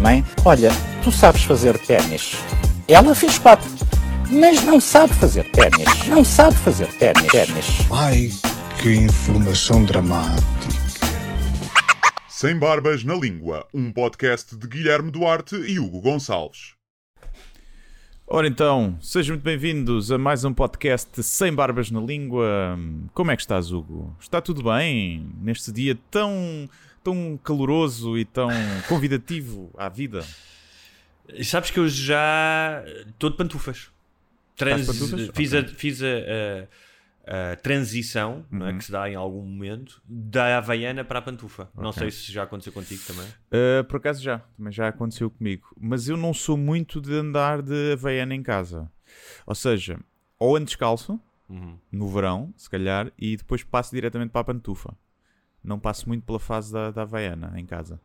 Mãe, 0.00 0.24
olha, 0.44 0.70
tu 1.02 1.10
sabes 1.10 1.42
fazer 1.42 1.76
ténis. 1.78 2.36
Ela 2.86 3.12
fez 3.12 3.38
quatro, 3.38 3.68
mas 4.30 4.62
não 4.62 4.80
sabe 4.80 5.12
fazer 5.14 5.50
ténis. 5.50 6.06
Não 6.06 6.24
sabe 6.24 6.56
fazer 6.58 6.86
ténis. 6.98 7.26
ténis. 7.26 7.66
Ai, 7.90 8.30
que 8.80 8.94
informação 8.94 9.84
dramática. 9.84 10.42
Sem 12.28 12.56
Barbas 12.56 13.02
na 13.02 13.14
Língua, 13.14 13.66
um 13.74 13.90
podcast 13.92 14.56
de 14.56 14.66
Guilherme 14.68 15.10
Duarte 15.10 15.56
e 15.56 15.80
Hugo 15.80 16.00
Gonçalves. 16.00 16.74
Ora 18.26 18.46
então, 18.46 18.96
sejam 19.00 19.34
muito 19.34 19.44
bem-vindos 19.44 20.10
a 20.12 20.16
mais 20.16 20.44
um 20.44 20.54
podcast 20.54 21.22
Sem 21.22 21.52
Barbas 21.52 21.90
na 21.90 22.00
Língua. 22.00 22.78
Como 23.12 23.30
é 23.30 23.36
que 23.36 23.42
estás, 23.42 23.72
Hugo? 23.72 24.16
Está 24.20 24.40
tudo 24.40 24.62
bem 24.62 25.30
neste 25.40 25.70
dia 25.70 25.98
tão, 26.10 26.68
tão 27.02 27.38
caloroso 27.42 28.16
e 28.18 28.24
tão 28.24 28.48
convidativo 28.88 29.70
à 29.76 29.88
vida? 29.88 30.24
E 31.28 31.44
Sabes 31.44 31.70
que 31.70 31.78
eu 31.78 31.88
já 31.88 32.84
estou 33.08 33.30
de 33.30 33.36
pantufas. 33.36 33.90
Trans- 34.56 34.86
pantufas? 34.86 35.30
Fiz, 35.34 35.52
Ok. 35.52 35.60
a, 35.72 35.74
fiz 35.76 36.02
a, 36.02 36.06
a- 36.06 37.52
a 37.52 37.56
transição 37.56 38.44
não 38.50 38.66
Uhum. 38.66 38.72
é, 38.74 38.78
que 38.78 38.84
se 38.84 38.90
dá 38.92 39.08
em 39.08 39.14
algum 39.14 39.42
momento 39.42 40.02
da 40.06 40.58
Havaiana 40.58 41.04
para 41.04 41.20
a 41.20 41.22
pantufa. 41.22 41.70
Não 41.76 41.90
Ok. 41.90 42.00
sei 42.02 42.10
se 42.10 42.32
já 42.32 42.42
aconteceu 42.42 42.72
contigo 42.72 43.00
também. 43.06 43.24
Uh, 43.26 43.84
por 43.84 43.96
acaso 43.98 44.20
já, 44.22 44.40
também 44.56 44.72
já 44.72 44.88
aconteceu 44.88 45.30
comigo. 45.30 45.68
Mas 45.80 46.08
eu 46.08 46.16
não 46.16 46.34
sou 46.34 46.56
muito 46.56 47.00
de 47.00 47.14
andar 47.14 47.62
de 47.62 47.92
Havaiana 47.92 48.34
em 48.34 48.42
casa. 48.42 48.90
Ou 49.46 49.54
seja, 49.54 49.98
ou 50.38 50.56
ando 50.56 50.66
descalço, 50.66 51.18
Uhum. 51.48 51.78
no 51.92 52.08
verão, 52.08 52.52
se 52.56 52.68
calhar, 52.68 53.12
e 53.18 53.36
depois 53.36 53.62
passo 53.62 53.94
diretamente 53.94 54.30
para 54.30 54.40
a 54.40 54.44
pantufa. 54.44 54.94
Não 55.62 55.78
passo 55.78 56.08
muito 56.08 56.24
pela 56.24 56.40
fase 56.40 56.72
da, 56.72 56.90
da 56.90 57.02
Havaiana 57.02 57.52
em 57.58 57.64
casa. 57.66 58.00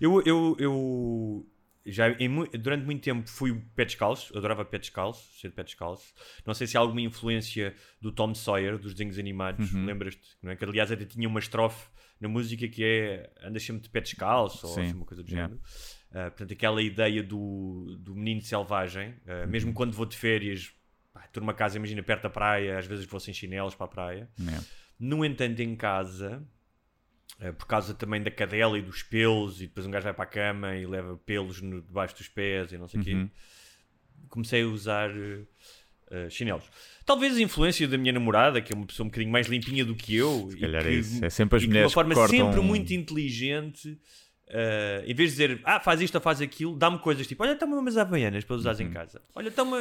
Eu, 0.00 0.22
eu, 0.24 0.56
eu 0.58 1.46
já 1.84 2.10
em 2.12 2.28
durante 2.58 2.84
muito 2.84 3.02
tempo 3.02 3.28
fui 3.28 3.54
pé 3.74 3.84
descalço, 3.84 4.36
adorava 4.36 4.64
pé 4.64 4.78
descalço, 4.78 5.38
ser 5.38 5.50
pé 5.52 5.62
descalço. 5.62 6.12
Não 6.46 6.54
sei 6.54 6.66
se 6.66 6.76
há 6.76 6.80
alguma 6.80 7.00
influência 7.00 7.74
do 8.00 8.12
Tom 8.12 8.34
Sawyer, 8.34 8.78
dos 8.78 8.92
desenhos 8.94 9.18
animados, 9.18 9.72
Uhum. 9.72 9.84
lembras-te? 9.86 10.36
Não 10.42 10.50
é? 10.50 10.56
Que 10.56 10.64
aliás 10.64 10.90
até 10.92 11.04
tinha 11.04 11.28
uma 11.28 11.40
estrofe 11.40 11.88
na 12.20 12.28
música 12.28 12.68
que 12.68 12.84
é 12.84 13.30
andas 13.42 13.62
sempre 13.62 13.82
de 13.82 13.88
pé 13.88 14.00
descalço, 14.00 14.66
ou 14.66 14.74
Sim, 14.74 14.82
assim, 14.82 14.92
uma 14.94 15.06
coisa 15.06 15.22
do 15.22 15.30
yeah. 15.30 15.48
género. 15.48 15.66
Ah, 16.12 16.30
portanto, 16.30 16.52
aquela 16.52 16.82
ideia 16.82 17.22
do, 17.22 17.96
do 17.98 18.14
menino 18.14 18.42
selvagem, 18.42 19.14
ah, 19.26 19.46
mesmo 19.46 19.72
quando 19.72 19.92
vou 19.92 20.04
de 20.04 20.16
férias, 20.16 20.72
pá, 21.14 21.24
estou 21.24 21.40
numa 21.40 21.54
casa, 21.54 21.76
imagina, 21.78 22.02
perto 22.02 22.24
da 22.24 22.30
praia, 22.30 22.78
às 22.78 22.86
vezes 22.86 23.06
vou 23.06 23.18
sem 23.20 23.32
chinelos 23.32 23.74
para 23.74 23.86
a 23.86 23.88
praia. 23.88 24.30
né? 24.38 24.62
No 25.00 25.24
entanto, 25.24 25.60
em 25.60 25.74
casa, 25.74 26.46
eh, 27.40 27.52
por 27.52 27.66
causa 27.66 27.94
também 27.94 28.22
da 28.22 28.30
cadela 28.30 28.78
e 28.78 28.82
dos 28.82 29.02
pelos, 29.02 29.62
e 29.62 29.66
depois 29.66 29.86
um 29.86 29.90
gajo 29.90 30.04
vai 30.04 30.12
para 30.14 30.24
a 30.24 30.26
cama 30.26 30.76
e 30.76 30.86
leva 30.86 31.16
pelos 31.24 31.62
no, 31.62 31.80
debaixo 31.80 32.14
dos 32.16 32.28
pés 32.28 32.70
e 32.72 32.76
não 32.78 32.86
sei 32.86 33.00
o 33.00 33.04
Uhum. 33.04 33.26
quê, 33.28 33.32
comecei 34.28 34.62
a 34.62 34.66
usar 34.66 35.10
eh, 36.10 36.28
chinelos. 36.28 36.64
Talvez 37.06 37.36
a 37.36 37.40
influência 37.40 37.86
da 37.88 37.96
minha 37.96 38.12
namorada, 38.12 38.60
que 38.60 38.72
é 38.72 38.76
uma 38.76 38.84
pessoa 38.86 39.06
um 39.06 39.08
bocadinho 39.08 39.32
mais 39.32 39.46
limpinha 39.46 39.84
do 39.84 39.94
que 39.94 40.14
eu, 40.16 40.48
Se 40.50 40.56
e 40.56 40.58
que, 40.58 40.64
é 40.66 40.92
isso. 40.92 41.24
É 41.24 41.30
sempre 41.30 41.56
as 41.56 41.62
e 41.62 41.66
que 41.66 41.68
de 41.68 41.72
mulheres 41.72 41.90
uma 41.90 41.94
forma 41.94 42.14
sempre 42.28 42.60
muito 42.60 42.92
inteligente. 42.92 43.98
Eh, 44.52 45.04
em 45.06 45.14
vez 45.14 45.30
de 45.30 45.36
dizer, 45.36 45.60
ah, 45.64 45.78
faz 45.80 46.00
isto 46.00 46.14
ou 46.16 46.20
faz 46.20 46.40
aquilo, 46.40 46.76
dá-me 46.76 46.98
coisas 46.98 47.26
tipo, 47.26 47.42
olha, 47.42 47.54
toma 47.56 47.76
umas 47.76 47.96
havaianas 47.96 48.44
para 48.44 48.56
usares 48.56 48.80
Uhum. 48.80 48.86
em 48.86 48.90
casa. 48.90 49.20
Olha, 49.34 49.50
toma. 49.50 49.76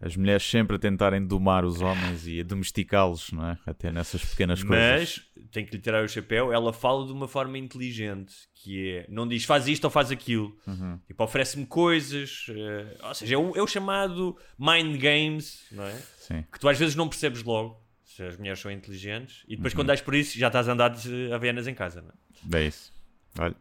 As 0.00 0.16
mulheres 0.16 0.42
sempre 0.48 0.76
a 0.76 0.78
tentarem 0.78 1.24
domar 1.26 1.64
os 1.64 1.80
homens 1.80 2.26
e 2.26 2.40
a 2.40 2.44
domesticá-los, 2.44 3.32
não 3.32 3.48
é? 3.48 3.58
Até 3.66 3.90
nessas 3.90 4.24
pequenas 4.24 4.62
coisas. 4.62 5.24
Mas, 5.34 5.48
tem 5.50 5.64
que 5.66 5.74
lhe 5.74 5.82
tirar 5.82 6.04
o 6.04 6.08
chapéu, 6.08 6.52
ela 6.52 6.72
fala 6.72 7.04
de 7.06 7.12
uma 7.12 7.26
forma 7.26 7.58
inteligente, 7.58 8.34
que 8.54 8.90
é, 8.98 9.06
não 9.08 9.26
diz 9.26 9.44
faz 9.44 9.66
isto 9.66 9.84
ou 9.84 9.90
faz 9.90 10.10
aquilo. 10.10 10.56
Uhum. 10.66 10.98
Tipo, 11.06 11.24
oferece-me 11.24 11.66
coisas, 11.66 12.46
eh, 12.50 12.96
ou 13.02 13.14
seja, 13.14 13.34
é 13.34 13.38
o, 13.38 13.56
é 13.56 13.62
o 13.62 13.66
chamado 13.66 14.36
mind 14.58 14.96
games, 15.00 15.64
não 15.72 15.84
é? 15.84 15.94
Sim. 16.18 16.44
Que 16.52 16.60
tu 16.60 16.68
às 16.68 16.78
vezes 16.78 16.94
não 16.94 17.08
percebes 17.08 17.42
logo, 17.42 17.82
se 18.04 18.22
as 18.22 18.36
mulheres 18.36 18.60
são 18.60 18.70
inteligentes, 18.70 19.42
e 19.48 19.52
Uhum. 19.52 19.56
depois 19.56 19.74
quando 19.74 19.86
dás 19.88 20.00
por 20.00 20.14
isso, 20.14 20.38
já 20.38 20.46
estás 20.48 20.68
a 20.68 20.72
andar 20.72 20.90
de 20.90 21.32
havaianas 21.32 21.66
em 21.66 21.74
casa, 21.74 22.00
não 22.02 22.10
é? 22.58 22.62
É 22.62 22.66
isso. 22.68 22.92
Olha, 23.38 23.54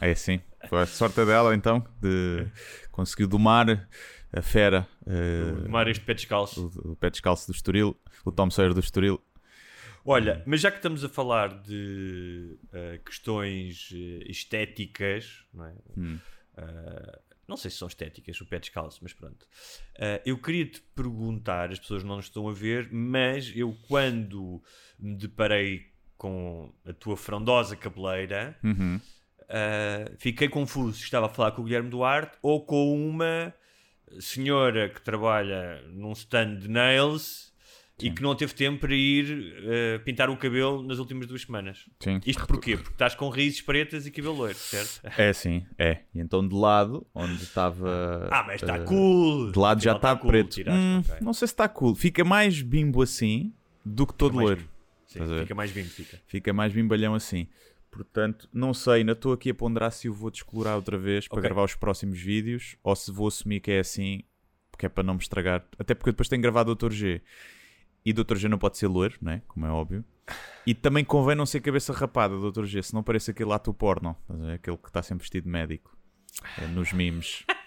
é 0.00 0.10
assim. 0.10 0.40
Foi 0.68 0.80
a 0.82 0.86
sorte 0.86 1.24
dela, 1.24 1.54
então, 1.54 1.84
de 2.00 2.46
conseguir 2.90 3.26
domar 3.26 3.88
a 4.32 4.42
fera, 4.42 4.86
eh, 5.06 5.62
Tomar 5.64 5.88
este 5.88 6.04
pé 6.04 6.14
descalço. 6.14 6.70
o, 6.84 6.92
o 6.92 6.96
pé 6.96 7.10
descalço 7.10 7.46
do 7.50 7.54
Estoril, 7.54 7.96
o 8.24 8.30
Tom 8.30 8.50
Sawyer 8.50 8.72
do 8.74 8.80
Estoril. 8.80 9.20
Olha, 10.04 10.42
mas 10.46 10.60
já 10.60 10.70
que 10.70 10.76
estamos 10.78 11.04
a 11.04 11.08
falar 11.08 11.60
de 11.62 12.56
eh, 12.72 13.00
questões 13.04 13.90
eh, 13.92 14.30
estéticas, 14.30 15.44
não 15.52 15.66
é? 15.66 15.74
Hum. 15.96 16.18
Eh, 16.56 17.18
não 17.48 17.56
sei 17.56 17.70
se 17.70 17.78
são 17.78 17.88
estéticas, 17.88 18.40
o 18.40 18.46
pé 18.46 18.58
descalço, 18.60 19.00
mas 19.02 19.12
pronto. 19.12 19.46
Eh, 19.98 20.22
eu 20.24 20.38
queria 20.38 20.64
te 20.66 20.80
perguntar, 20.94 21.70
as 21.72 21.78
pessoas 21.80 22.04
não 22.04 22.16
nos 22.16 22.26
estão 22.26 22.48
a 22.48 22.52
ver, 22.52 22.88
mas 22.92 23.52
eu 23.54 23.76
quando 23.88 24.62
me 24.98 25.16
deparei 25.16 25.90
com 26.16 26.72
a 26.86 26.92
tua 26.92 27.16
frondosa 27.16 27.74
cabeleira, 27.76 28.56
Uhum. 28.62 29.00
Eh, 29.50 30.12
fiquei 30.18 30.48
confuso 30.48 30.96
se 30.96 31.04
estava 31.04 31.26
a 31.26 31.28
falar 31.28 31.50
com 31.52 31.62
o 31.62 31.64
Guilherme 31.64 31.90
Duarte 31.90 32.38
ou 32.40 32.64
com 32.64 32.94
uma 32.96 33.52
senhora 34.18 34.88
que 34.88 35.02
trabalha 35.02 35.82
num 35.92 36.12
stand 36.12 36.56
de 36.56 36.68
nails 36.68 37.50
e 38.02 38.10
que 38.10 38.22
não 38.22 38.34
teve 38.34 38.54
tempo 38.54 38.80
para 38.80 38.94
ir 38.94 39.54
eh, 39.62 39.98
pintar 39.98 40.30
o 40.30 40.36
cabelo 40.36 40.82
nas 40.82 40.98
últimas 40.98 41.26
duas 41.26 41.42
semanas. 41.42 41.84
Sim. 42.00 42.20
Isto 42.24 42.46
porquê? 42.46 42.76
Porque 42.76 42.92
estás 42.92 43.14
com 43.14 43.28
raízes 43.28 43.60
pretas 43.60 44.06
e 44.06 44.10
cabelo 44.10 44.36
loiro, 44.36 44.56
certo? 44.56 45.00
É 45.18 45.32
sim, 45.32 45.66
é. 45.76 45.98
E 46.14 46.20
então 46.20 46.46
de 46.46 46.54
lado, 46.54 47.06
onde 47.14 47.42
estava. 47.42 48.28
Ah, 48.30 48.44
mas 48.46 48.62
está 48.62 48.76
eh, 48.76 48.84
cool! 48.84 49.52
De 49.52 49.58
lado 49.58 49.82
já 49.82 49.92
Afinal 49.92 50.12
está 50.12 50.22
cool, 50.22 50.30
preto. 50.30 50.60
Hum, 50.70 51.00
ok. 51.00 51.14
Não 51.20 51.32
sei 51.32 51.48
se 51.48 51.52
está 51.52 51.68
cool. 51.68 51.94
Fica 51.94 52.24
mais 52.24 52.62
bimbo 52.62 53.02
assim 53.02 53.52
do 53.84 54.06
que 54.06 54.14
todo 54.14 54.38
loiro. 54.38 54.60
bimbo. 54.60 54.70
Sim, 55.06 55.40
fica 55.40 55.54
mais 55.56 55.72
bem, 55.72 55.84
fica. 55.84 56.22
Fica 56.26 56.52
mais 56.52 56.72
bimbalhão 56.72 57.14
assim. 57.14 57.48
Portanto, 57.90 58.48
não 58.52 58.72
sei, 58.72 58.94
ainda 59.00 59.12
estou 59.12 59.32
aqui 59.32 59.50
a 59.50 59.54
ponderar 59.54 59.90
se 59.90 60.08
o 60.08 60.14
vou 60.14 60.30
descolorar 60.30 60.76
outra 60.76 60.96
vez 60.96 61.26
para 61.26 61.38
Ok. 61.38 61.48
gravar 61.48 61.64
os 61.64 61.74
próximos 61.74 62.20
vídeos 62.20 62.76
ou 62.82 62.94
se 62.94 63.10
vou 63.10 63.26
assumir 63.28 63.60
que 63.60 63.70
é 63.72 63.80
assim, 63.80 64.22
porque 64.70 64.86
é 64.86 64.88
para 64.88 65.02
não 65.02 65.14
me 65.14 65.20
estragar. 65.20 65.64
Até 65.78 65.94
porque 65.94 66.10
eu 66.10 66.12
depois 66.12 66.28
tenho 66.28 66.40
gravado 66.40 66.74
Dr. 66.74 66.92
G. 66.92 67.20
E 68.04 68.12
Dr. 68.12 68.36
G 68.36 68.48
não 68.48 68.58
pode 68.58 68.78
ser 68.78 68.86
loiro, 68.86 69.16
né? 69.20 69.42
como 69.48 69.66
é 69.66 69.70
óbvio. 69.70 70.04
E 70.66 70.74
também 70.74 71.04
convém 71.04 71.34
não 71.34 71.44
ser 71.44 71.60
cabeça 71.60 71.92
rapada, 71.92 72.34
Dr. 72.38 72.64
G, 72.64 72.82
se 72.82 72.94
não 72.94 73.02
parece 73.02 73.32
aquele 73.32 73.52
ato 73.52 73.74
porno, 73.74 74.16
estás 74.22 74.40
a 74.40 74.44
ver? 74.46 74.52
aquele 74.54 74.76
que 74.76 74.88
está 74.88 75.02
sempre 75.02 75.22
vestido 75.24 75.44
de 75.44 75.50
médico, 75.50 75.96
é, 76.58 76.66
nos 76.68 76.92
memes. 76.92 77.44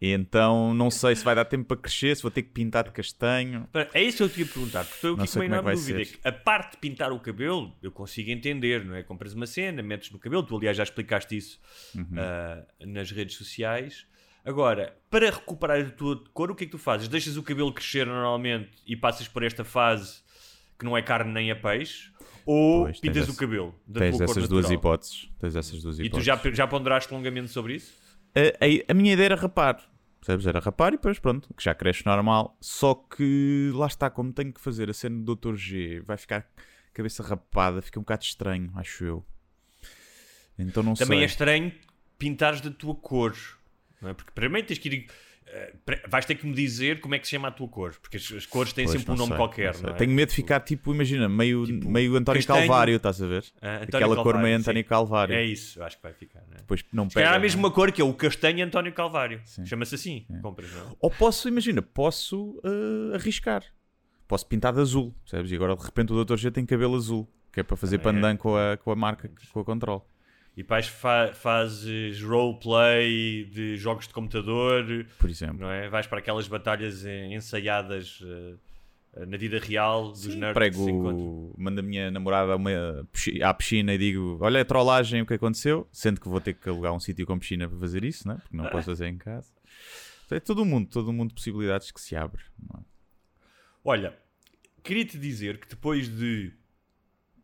E 0.00 0.12
então 0.12 0.72
não 0.74 0.90
sei 0.92 1.16
se 1.16 1.24
vai 1.24 1.34
dar 1.34 1.44
tempo 1.44 1.64
para 1.66 1.76
crescer, 1.76 2.16
se 2.16 2.22
vou 2.22 2.30
ter 2.30 2.42
que 2.42 2.50
pintar 2.50 2.84
de 2.84 2.90
castanho. 2.92 3.68
É 3.92 4.00
isso 4.02 4.18
que 4.18 4.22
eu 4.22 4.28
te 4.28 4.40
ia 4.40 4.46
perguntar, 4.46 4.84
porque 4.84 5.06
aqui 5.08 5.32
com 5.32 5.38
uma 5.40 5.44
é 5.44 5.46
enorme 5.46 5.72
dúvida. 5.74 6.04
ser. 6.04 6.16
que 6.18 6.28
a 6.28 6.30
parte 6.32 6.72
de 6.72 6.76
pintar 6.78 7.10
o 7.12 7.18
cabelo, 7.18 7.76
eu 7.82 7.90
consigo 7.90 8.30
entender, 8.30 8.84
não 8.84 8.94
é? 8.94 9.02
Compras 9.02 9.34
uma 9.34 9.46
cena, 9.46 9.82
metes 9.82 10.12
no 10.12 10.18
cabelo, 10.20 10.44
tu 10.44 10.56
aliás 10.56 10.76
já 10.76 10.84
explicaste 10.84 11.36
isso 11.36 11.58
Uhum. 11.96 12.06
ah, 12.16 12.64
nas 12.86 13.10
redes 13.10 13.36
sociais. 13.36 14.06
Agora, 14.44 14.96
para 15.10 15.30
recuperar 15.30 15.80
a 15.80 15.90
tua 15.90 16.22
cor, 16.32 16.50
o 16.50 16.54
que 16.54 16.62
é 16.62 16.66
que 16.66 16.70
tu 16.72 16.78
fazes? 16.78 17.08
Deixas 17.08 17.36
o 17.36 17.42
cabelo 17.42 17.72
crescer 17.72 18.06
normalmente 18.06 18.70
e 18.86 18.94
passas 18.96 19.26
por 19.26 19.42
esta 19.42 19.64
fase 19.64 20.22
que 20.78 20.84
não 20.84 20.96
é 20.96 21.02
carne 21.02 21.32
nem 21.32 21.50
é 21.50 21.54
peixe? 21.56 22.12
Ou 22.46 22.84
Pois, 22.84 23.00
pintas 23.00 23.28
o 23.28 23.36
cabelo 23.36 23.74
da 23.86 23.98
Tens 24.00 24.16
tua 24.16 24.26
cor 24.26 24.36
essas 24.38 24.48
duas 24.48 24.62
natural? 24.62 24.78
hipóteses. 24.80 25.28
Tens 25.40 25.56
essas 25.56 25.82
duas 25.82 25.98
E 25.98 26.04
hipóteses. 26.04 26.34
tu 26.40 26.44
já, 26.46 26.54
já 26.54 26.66
ponderaste 26.68 27.12
longamente 27.12 27.48
sobre 27.50 27.74
isso? 27.74 27.92
a, 28.34 28.40
a- 28.64 28.92
a 28.92 28.94
minha 28.94 29.12
ideia 29.14 29.26
era 29.26 29.34
rapar. 29.36 29.82
Percebes? 30.20 30.46
Era 30.46 30.58
rapar 30.60 30.92
e 30.92 30.96
depois 30.96 31.18
pronto, 31.18 31.52
que 31.54 31.62
já 31.62 31.74
cresce 31.74 32.04
normal. 32.04 32.56
Só 32.60 32.94
que 32.94 33.70
lá 33.74 33.86
está, 33.86 34.10
como 34.10 34.32
tenho 34.32 34.52
que 34.52 34.60
fazer 34.60 34.90
a 34.90 34.92
cena 34.94 35.22
do 35.22 35.36
Dr. 35.36 35.54
G, 35.54 36.00
vai 36.00 36.16
ficar 36.16 36.48
cabeça 36.92 37.22
rapada, 37.22 37.80
fica 37.80 37.98
um 37.98 38.02
bocado 38.02 38.24
estranho, 38.24 38.72
acho 38.74 39.04
eu. 39.04 39.24
Então 40.58 40.82
não 40.82 40.94
Também 40.94 41.18
sei. 41.18 41.24
é 41.24 41.26
estranho 41.26 41.72
pintares 42.18 42.60
da 42.60 42.70
tua 42.70 42.94
cor. 42.94 43.36
Não 44.02 44.10
é? 44.10 44.14
Porque 44.14 44.32
primeiro 44.32 44.66
tens 44.66 44.78
que 44.78 44.88
ir 44.88 45.08
vais 46.08 46.24
ter 46.24 46.34
que 46.34 46.46
me 46.46 46.54
dizer 46.54 47.00
como 47.00 47.14
é 47.14 47.18
que 47.18 47.26
se 47.26 47.32
chama 47.32 47.48
a 47.48 47.50
tua 47.50 47.68
cor, 47.68 47.94
porque 48.00 48.16
as, 48.16 48.32
as 48.32 48.46
cores 48.46 48.72
têm 48.72 48.84
Pois, 48.84 48.98
sempre 48.98 49.12
um 49.12 49.16
nome 49.16 49.28
sei, 49.28 49.36
qualquer. 49.36 49.74
não 49.74 49.82
Não 49.82 49.90
é? 49.90 49.92
Tenho 49.94 50.12
medo 50.12 50.28
de 50.28 50.34
ficar 50.34 50.60
tipo, 50.60 50.94
imagina, 50.94 51.28
meio, 51.28 51.66
meio 51.84 52.16
António 52.16 52.38
castanho. 52.40 52.66
Calvário, 52.68 52.96
estás 52.96 53.22
a 53.22 53.26
ver? 53.26 53.44
Ah, 53.60 53.76
Aquela 53.82 54.06
cor 54.06 54.16
Calvário, 54.16 54.40
meio 54.42 54.56
sim. 54.56 54.60
António 54.62 54.84
Calvário. 54.84 55.34
É 55.34 55.44
isso, 55.44 55.82
acho 55.82 55.96
que 55.96 56.02
vai 56.02 56.12
ficar. 56.12 56.40
Não 56.48 56.54
é? 56.54 56.58
Depois 56.58 56.84
não 56.92 57.08
pega. 57.08 57.30
a 57.30 57.38
mesma 57.38 57.62
não 57.62 57.68
é? 57.68 57.72
cor 57.72 57.92
que 57.92 58.00
é 58.00 58.04
o 58.04 58.12
castanho 58.14 58.64
António 58.64 58.92
Calvário. 58.92 59.40
Chama-se 59.64 59.94
assim. 59.94 60.26
É. 60.32 60.38
Compras, 60.40 60.70
não 60.72 60.80
é? 60.80 60.92
Ou 61.00 61.10
posso, 61.10 61.48
imagina, 61.48 61.80
posso 61.82 62.60
eh, 62.64 63.16
arriscar. 63.16 63.62
Posso 64.26 64.46
pintar 64.46 64.74
de 64.74 64.80
azul, 64.80 65.14
percebes? 65.24 65.50
E 65.50 65.54
agora 65.54 65.74
de 65.74 65.82
repente 65.82 66.12
o 66.12 66.24
Dr. 66.24 66.36
G 66.36 66.50
tem 66.50 66.66
cabelo 66.66 66.96
azul, 66.96 67.26
que 67.50 67.60
é 67.60 67.62
para 67.62 67.76
fazer 67.76 67.96
é. 67.96 67.98
pandan 67.98 68.36
com 68.36 68.56
a, 68.56 68.76
com 68.76 68.90
a 68.92 68.96
marca, 68.96 69.30
com 69.52 69.60
a 69.60 69.64
Control. 69.64 70.06
E 70.58 70.62
depois 70.62 70.88
fa 70.88 71.32
fazes 71.34 72.20
roleplay 72.20 73.44
de 73.44 73.76
jogos 73.76 74.08
de 74.08 74.12
computador, 74.12 75.06
Por 75.16 75.30
exemplo. 75.30 75.58
não 75.60 75.70
é? 75.70 75.88
Vais 75.88 76.08
para 76.08 76.18
aquelas 76.18 76.48
batalhas 76.48 77.04
ensaiadas 77.04 78.20
eh, 79.14 79.24
na 79.26 79.36
vida 79.36 79.60
real 79.60 80.08
dos 80.10 80.26
nerds 80.34 80.76
que 80.76 80.82
se 80.82 80.90
encontram. 80.90 81.14
Prego, 81.16 81.54
mando 81.56 81.78
a 81.78 81.82
minha 81.82 82.10
namorada 82.10 82.52
a 82.54 82.56
uma 82.56 82.70
à 83.44 83.54
piscina 83.54 83.94
e 83.94 83.98
digo: 83.98 84.36
Olha, 84.40 84.60
a 84.60 84.64
trollagem, 84.64 85.22
o 85.22 85.26
que 85.26 85.34
aconteceu? 85.34 85.88
Sendo 85.92 86.20
que 86.20 86.28
vou 86.28 86.40
ter 86.40 86.54
que 86.54 86.68
alugar 86.68 86.92
um 86.92 86.98
sítio 86.98 87.24
com 87.24 87.38
piscina 87.38 87.68
para 87.68 87.78
fazer 87.78 88.02
isso, 88.02 88.26
né? 88.26 88.36
porque 88.42 88.56
não 88.56 88.66
posso 88.70 88.86
fazer 88.86 89.06
em 89.06 89.16
casa. 89.16 89.52
Então, 90.26 90.36
É 90.36 90.40
todo 90.40 90.64
mundo, 90.64 90.88
todo 90.90 91.12
mundo 91.12 91.28
de 91.28 91.34
possibilidades 91.36 91.92
que 91.92 92.00
se 92.00 92.16
abre. 92.16 92.42
não 92.68 92.80
é? 92.80 92.82
Olha, 93.84 94.18
queria-te 94.82 95.16
dizer 95.18 95.58
que 95.60 95.68
depois 95.68 96.08
de, 96.08 96.52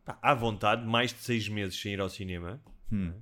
pá, 0.04 0.18
à 0.20 0.34
vontade, 0.34 0.84
mais 0.84 1.12
de 1.12 1.20
seis 1.20 1.48
meses 1.48 1.80
sem 1.80 1.92
ir 1.92 2.00
ao 2.00 2.08
cinema, 2.10 2.60
Hum. 2.92 3.12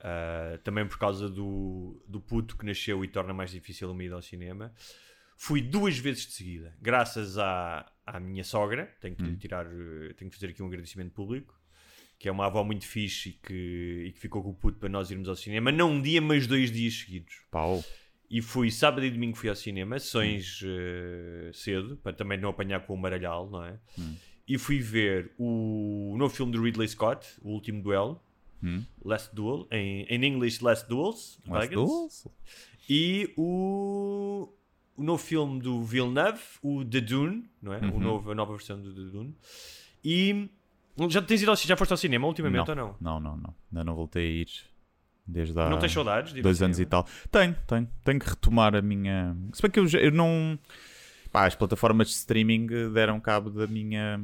ah, 0.00 0.58
também 0.62 0.86
por 0.86 0.98
causa 0.98 1.28
do, 1.28 2.02
do 2.06 2.20
puto 2.20 2.56
que 2.56 2.66
nasceu 2.66 3.04
e 3.04 3.08
torna 3.08 3.32
mais 3.32 3.50
difícil 3.50 3.90
uma 3.90 4.02
ida 4.02 4.14
ao 4.14 4.22
cinema, 4.22 4.72
fui 5.36 5.60
duas 5.60 5.98
vezes 5.98 6.26
de 6.26 6.32
seguida, 6.32 6.74
graças 6.80 7.38
à, 7.38 7.90
à 8.06 8.18
minha 8.18 8.42
sogra, 8.42 8.86
tenho 9.00 9.14
que 9.14 9.22
lhe 9.22 9.36
tirar, 9.36 9.66
eh, 9.66 10.14
tenho 10.16 10.30
que 10.30 10.36
fazer 10.36 10.48
aqui 10.48 10.62
um 10.62 10.66
agradecimento 10.66 11.12
público, 11.12 11.54
que 12.18 12.28
é 12.28 12.32
uma 12.32 12.46
avó 12.46 12.64
muito 12.64 12.86
fixe 12.86 13.30
e 13.30 13.32
que, 13.32 14.04
e 14.06 14.12
que 14.12 14.18
ficou 14.18 14.42
com 14.42 14.50
o 14.50 14.54
puto 14.54 14.78
para 14.78 14.88
nós 14.88 15.10
irmos 15.10 15.28
ao 15.28 15.36
cinema, 15.36 15.70
não 15.70 15.92
um 15.92 16.00
dia, 16.00 16.20
mas 16.22 16.46
dois 16.46 16.72
dias 16.72 16.94
seguidos. 16.94 17.34
Pau. 17.50 17.84
E 18.28 18.40
fui 18.40 18.70
sábado 18.70 19.04
e 19.04 19.10
domingo 19.10 19.36
fui 19.36 19.48
ao 19.48 19.54
cinema, 19.54 19.98
sessões 19.98 20.60
eh, 20.64 21.50
cedo, 21.52 21.96
para 21.98 22.12
também 22.12 22.38
não 22.38 22.48
apanhar 22.48 22.80
com 22.86 22.94
o 22.94 22.96
maralhal, 22.96 23.48
não 23.50 23.64
é? 23.64 23.78
E 24.48 24.56
fui 24.58 24.78
ver 24.78 25.32
o 25.38 26.14
novo 26.16 26.34
filme 26.34 26.52
de 26.52 26.58
Ridley 26.58 26.88
Scott, 26.88 27.26
O 27.42 27.50
Último 27.50 27.82
Duelo, 27.82 28.20
Last 29.04 29.34
Duel, 29.34 29.66
em, 29.70 30.04
em 30.04 30.24
inglês 30.24 30.60
Last 30.60 30.88
Duels, 30.88 31.40
Last 31.46 31.68
Dragons. 31.68 31.88
Duels? 31.88 32.28
e 32.88 33.32
o, 33.36 34.48
o 34.96 35.02
novo 35.02 35.22
filme 35.22 35.60
do 35.60 35.82
Villeneuve, 35.82 36.40
o 36.62 36.84
The 36.84 37.00
Dune, 37.00 37.50
não 37.60 37.72
é? 37.72 37.78
O 37.78 37.98
novo, 37.98 38.30
a 38.30 38.34
nova 38.34 38.52
versão 38.52 38.80
do 38.80 38.94
The 38.94 39.10
Dune. 39.10 39.34
E 40.04 40.48
já 41.08 41.20
tens 41.20 41.42
ido 41.42 41.50
ao, 41.50 41.56
já 41.56 41.76
foste 41.76 41.90
ao 41.90 41.96
cinema 41.96 42.26
ultimamente 42.26 42.70
ou 42.70 42.76
não? 42.76 42.96
Não, 43.00 43.20
não, 43.20 43.36
não. 43.36 43.54
Ainda 43.70 43.84
não 43.84 43.94
voltei 43.94 44.26
a 44.26 44.30
ir 44.42 44.48
desde 45.26 45.58
há 45.58 45.68
Não 45.68 45.78
tens 45.78 45.92
saudades 45.92 46.32
dois 46.42 46.62
anos 46.62 46.78
e 46.78 46.86
tal. 46.86 47.06
Tenho, 47.30 47.56
tenho. 47.66 47.88
Tenho 48.04 48.20
que 48.20 48.28
retomar 48.28 48.74
a 48.74 48.82
minha. 48.82 49.36
Se 49.52 49.60
bem 49.60 49.70
que 49.70 49.80
eu, 49.80 49.86
eu 49.88 50.12
não. 50.12 50.58
Pá, 51.32 51.46
as 51.46 51.54
plataformas 51.54 52.08
de 52.08 52.14
streaming 52.14 52.66
deram 52.92 53.20
cabo 53.20 53.50
da 53.50 53.66
minha. 53.66 54.18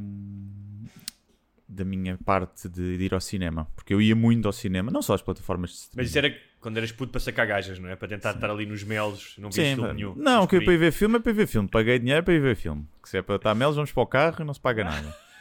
Da 1.72 1.84
minha 1.84 2.18
parte 2.24 2.68
de, 2.68 2.98
de 2.98 3.04
ir 3.04 3.14
ao 3.14 3.20
cinema. 3.20 3.66
Porque 3.74 3.94
eu 3.94 4.00
ia 4.00 4.14
muito 4.14 4.46
ao 4.46 4.52
cinema, 4.52 4.90
não 4.90 5.02
só 5.02 5.14
as 5.14 5.22
plataformas 5.22 5.70
de 5.70 5.76
streaming. 5.76 6.02
Mas 6.02 6.08
isso 6.08 6.18
era 6.18 6.36
quando 6.60 6.76
eras 6.76 6.92
puto 6.92 7.10
para 7.10 7.20
sacar 7.20 7.46
gajas, 7.46 7.78
não 7.78 7.88
é? 7.88 7.96
Para 7.96 8.08
tentar 8.08 8.32
estar 8.32 8.50
ali 8.50 8.64
nos 8.64 8.84
melos, 8.84 9.34
não 9.38 9.50
Sim, 9.50 9.74
filme 9.74 9.92
nenhum. 9.94 10.14
não, 10.14 10.46
que 10.46 10.56
eu 10.56 10.64
para 10.64 10.74
ir 10.74 10.78
ver 10.78 10.92
filme 10.92 11.16
é 11.16 11.18
para 11.18 11.32
ir 11.32 11.34
ver 11.34 11.46
filme. 11.46 11.68
Paguei 11.68 11.98
dinheiro 11.98 12.22
para 12.22 12.34
ir 12.34 12.40
ver 12.40 12.54
filme. 12.54 12.86
Que 13.02 13.08
se 13.08 13.18
é 13.18 13.22
para 13.22 13.36
estar 13.36 13.54
melos, 13.54 13.74
vamos 13.74 13.90
para 13.90 14.02
o 14.02 14.06
carro 14.06 14.42
e 14.42 14.44
não 14.44 14.54
se 14.54 14.60
paga 14.60 14.84
nada. 14.84 15.14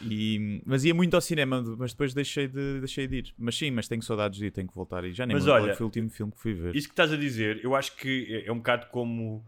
E, 0.00 0.62
mas 0.64 0.84
ia 0.84 0.94
muito 0.94 1.14
ao 1.14 1.20
cinema, 1.20 1.60
mas 1.76 1.92
depois 1.92 2.14
deixei 2.14 2.46
de, 2.46 2.78
deixei 2.78 3.08
de 3.08 3.16
ir. 3.16 3.34
Mas 3.36 3.56
sim, 3.56 3.70
mas 3.70 3.88
tenho 3.88 4.00
saudades 4.00 4.38
de 4.38 4.46
ir, 4.46 4.50
tenho 4.52 4.68
que 4.68 4.74
voltar 4.74 5.04
e 5.04 5.12
já 5.12 5.26
nem 5.26 5.34
Mas 5.34 5.44
me 5.44 5.50
olha, 5.50 5.74
foi 5.74 5.84
o 5.84 5.88
último 5.88 6.08
filme 6.08 6.30
que 6.30 6.38
fui 6.38 6.54
ver. 6.54 6.76
Isso 6.76 6.86
que 6.86 6.92
estás 6.92 7.12
a 7.12 7.16
dizer, 7.16 7.60
eu 7.64 7.74
acho 7.74 7.96
que 7.96 8.44
é 8.46 8.52
um 8.52 8.58
bocado 8.58 8.86
como, 8.92 9.44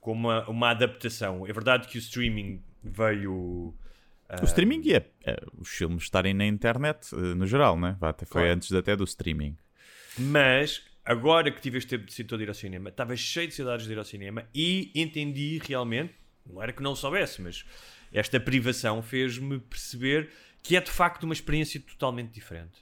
como 0.00 0.28
uma, 0.28 0.48
uma 0.48 0.70
adaptação. 0.70 1.46
É 1.46 1.52
verdade 1.52 1.88
que 1.88 1.98
o 1.98 2.00
streaming 2.00 2.62
veio. 2.82 3.74
Ah, 4.32 4.40
O 4.42 4.44
streaming 4.44 4.82
é, 4.92 5.06
é 5.24 5.36
os 5.58 5.68
filmes 5.68 6.02
estarem 6.04 6.34
na 6.34 6.46
internet, 6.46 7.14
eh, 7.14 7.34
no 7.34 7.46
geral, 7.46 7.78
né? 7.78 7.96
Até 8.00 8.24
foi 8.26 8.42
Claro. 8.42 8.54
antes 8.56 8.72
até 8.72 8.96
do 8.96 9.04
streaming. 9.04 9.56
Mas 10.18 10.82
agora 11.04 11.50
que 11.50 11.60
tive 11.60 11.78
este 11.78 11.90
tempo 11.98 12.06
de 12.06 12.22
de 12.38 12.42
ir 12.44 12.48
ao 12.48 12.54
cinema, 12.54 12.88
estava 12.90 13.16
cheio 13.16 13.48
de 13.48 13.54
saudades 13.54 13.86
de 13.86 13.92
ir 13.92 13.98
ao 13.98 14.04
cinema 14.04 14.46
e 14.54 14.90
entendi 14.94 15.60
realmente, 15.66 16.14
não 16.46 16.62
era 16.62 16.72
que 16.72 16.82
não 16.82 16.94
soubesse, 16.94 17.40
mas 17.42 17.64
esta 18.12 18.38
privação 18.38 19.02
fez-me 19.02 19.58
perceber 19.58 20.30
que 20.62 20.76
é 20.76 20.80
de 20.80 20.90
facto 20.90 21.24
uma 21.24 21.32
experiência 21.32 21.80
totalmente 21.80 22.30
diferente. 22.32 22.80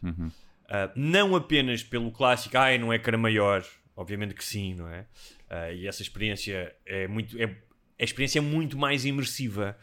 Ah, 0.68 0.90
não 0.94 1.34
apenas 1.34 1.82
pelo 1.82 2.10
clássico, 2.12 2.56
ai, 2.58 2.78
não 2.78 2.92
é 2.92 2.98
cara 2.98 3.16
maior, 3.18 3.64
obviamente 3.96 4.34
que 4.34 4.44
sim, 4.44 4.74
não 4.74 4.88
é? 4.88 5.06
Ah, 5.48 5.72
e 5.72 5.86
essa 5.86 6.02
experiência 6.02 6.74
é 6.84 7.08
muito. 7.08 7.40
É, 7.40 7.56
a 8.00 8.04
experiência 8.04 8.38
é 8.38 8.42
muito 8.42 8.78
mais 8.78 9.04
imersiva 9.04 9.76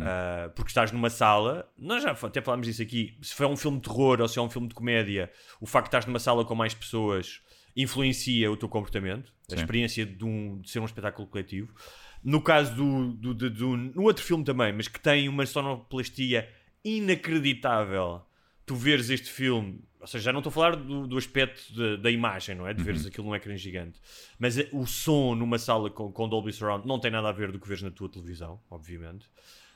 ah, 0.00 0.50
porque 0.54 0.70
estás 0.70 0.92
numa 0.92 1.10
sala. 1.10 1.68
Nós 1.76 2.02
já 2.02 2.12
até 2.12 2.40
falámos 2.40 2.66
disso 2.66 2.80
aqui. 2.80 3.18
Se 3.20 3.34
for 3.34 3.46
um 3.48 3.56
filme 3.56 3.78
de 3.78 3.82
terror 3.88 4.20
ou 4.20 4.28
se 4.28 4.38
é 4.38 4.42
um 4.42 4.48
filme 4.48 4.68
de 4.68 4.74
comédia, 4.74 5.30
o 5.60 5.66
facto 5.66 5.86
de 5.86 5.88
estás 5.88 6.06
numa 6.06 6.18
sala 6.20 6.44
com 6.44 6.54
mais 6.54 6.72
pessoas 6.72 7.40
influencia 7.76 8.50
o 8.52 8.56
teu 8.56 8.68
comportamento, 8.68 9.32
a 9.50 9.54
Sim. 9.56 9.60
experiência 9.60 10.06
de, 10.06 10.24
um- 10.24 10.60
de 10.60 10.70
ser 10.70 10.78
um 10.78 10.84
espetáculo 10.84 11.26
coletivo. 11.26 11.74
No 12.22 12.40
caso 12.40 12.74
do, 12.76 13.12
do, 13.14 13.34
do, 13.34 13.50
do- 13.50 13.76
no 13.76 14.02
outro 14.04 14.24
filme 14.24 14.44
também, 14.44 14.72
mas 14.72 14.86
que 14.88 15.00
tem 15.00 15.28
uma 15.28 15.44
sonoplastia 15.44 16.48
inacreditável. 16.84 18.22
Tu 18.66 18.74
veres 18.74 19.10
este 19.10 19.28
filme, 19.30 19.80
ou 20.04 20.08
seja, 20.08 20.24
já 20.26 20.32
não 20.32 20.40
estou 20.40 20.50
a 20.50 20.52
falar 20.52 20.76
do, 20.76 21.06
do 21.06 21.16
aspecto 21.16 21.72
da- 21.74 21.96
da 21.96 22.10
imagem, 22.10 22.54
não 22.54 22.66
é? 22.68 22.74
De 22.74 22.82
veres 22.82 23.06
aquilo 23.06 23.26
num 23.26 23.34
ecrã 23.34 23.56
gigante, 23.56 23.98
mas 24.38 24.58
eh, 24.58 24.68
o 24.72 24.86
som 24.86 25.34
numa 25.34 25.58
sala 25.58 25.88
com, 25.90 26.12
com 26.12 26.28
Dolby 26.28 26.52
Surround 26.52 26.86
não 26.86 26.98
tem 26.98 27.10
nada 27.10 27.28
a 27.28 27.32
ver 27.32 27.50
do 27.50 27.58
que 27.58 27.66
vês 27.68 27.80
na 27.82 27.90
tua 27.90 28.08
televisão, 28.08 28.60
obviamente. 28.70 29.26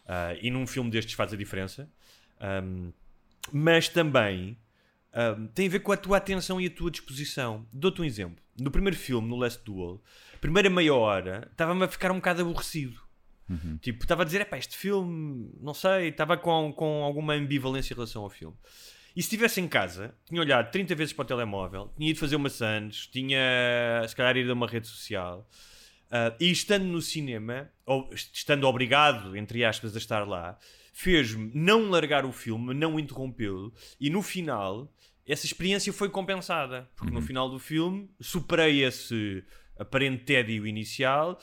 Ah, 0.07 0.35
e 0.41 0.51
num 0.51 0.67
filme 0.67 0.91
destes 0.91 1.15
faz 1.15 1.33
a 1.33 1.37
diferença. 1.37 1.91
Ahm, 2.41 2.91
mas 3.53 3.89
também 3.89 4.57
ahm, 5.13 5.47
tem 5.49 5.67
a 5.67 5.71
ver 5.71 5.81
com 5.81 5.93
a 5.93 5.97
tua 5.97 6.17
atenção 6.19 6.61
e 6.61 6.67
a 6.67 6.71
tua 6.71 6.91
disposição. 6.91 7.67
Dou-te 7.73 8.01
um 8.01 8.05
exemplo. 8.05 8.43
No 8.61 8.71
primeiro 8.71 8.97
filme, 8.97 9.27
no 9.29 9.37
Last 9.37 9.63
Duel, 9.65 10.03
primeira 10.41 10.69
meia 10.69 10.95
hora, 10.95 11.49
estava-me 11.51 11.85
a 11.85 11.89
ficar 11.89 12.11
um 12.11 12.17
bocado 12.17 12.43
aborrecido. 12.43 13.01
Tipo, 13.79 14.03
estava 14.05 14.23
a 14.23 14.25
dizer, 14.27 14.43
epá, 14.43 14.59
este 14.59 14.77
filme, 14.77 15.51
não 15.61 15.73
sei, 15.73 16.09
estava 16.09 16.37
com, 16.37 16.71
com 16.73 17.03
alguma 17.03 17.33
ambivalência 17.35 17.95
em 17.95 17.97
relação 17.97 18.23
ao 18.23 18.29
filme. 18.31 18.55
E 19.19 19.23
se 19.23 19.27
estivesse 19.27 19.61
em 19.61 19.67
casa, 19.67 20.15
tinha 20.29 20.41
olhado 20.41 20.71
30 20.71 20.95
vezes 20.95 21.13
para 21.13 21.25
o 21.25 21.27
telemóvel, 21.27 21.93
tinha 21.97 22.09
ido 22.11 22.21
fazer 22.21 22.37
uma 22.37 22.49
Sands, 22.49 23.09
tinha 23.09 23.41
se 24.07 24.15
calhar 24.15 24.37
ido 24.37 24.53
a 24.53 24.55
uma 24.55 24.69
rede 24.69 24.87
social, 24.87 25.45
ah, 26.09 26.33
e 26.39 26.49
estando 26.53 26.85
no 26.85 27.03
cinema, 27.03 27.69
ou 27.85 28.09
estando 28.15 28.63
obrigado, 28.69 29.37
entre 29.37 29.65
aspas, 29.65 29.97
a 29.97 29.99
estar 29.99 30.25
lá, 30.25 30.57
fez-me 30.93 31.51
não 31.53 31.91
largar 31.91 32.25
o 32.25 32.31
filme, 32.31 32.73
não 32.73 32.97
interrompê-lo, 32.97 33.75
e 34.01 34.09
no 34.09 34.23
final, 34.23 34.89
essa 35.27 35.47
experiência 35.47 35.93
foi 35.93 36.09
compensada, 36.09 36.89
porque 36.95 37.13
no 37.13 37.21
final 37.21 37.51
do 37.51 37.59
filme 37.59 38.09
superei 38.21 38.85
esse 38.85 39.43
aparente 39.77 40.23
tédio 40.27 40.65
inicial, 40.65 41.41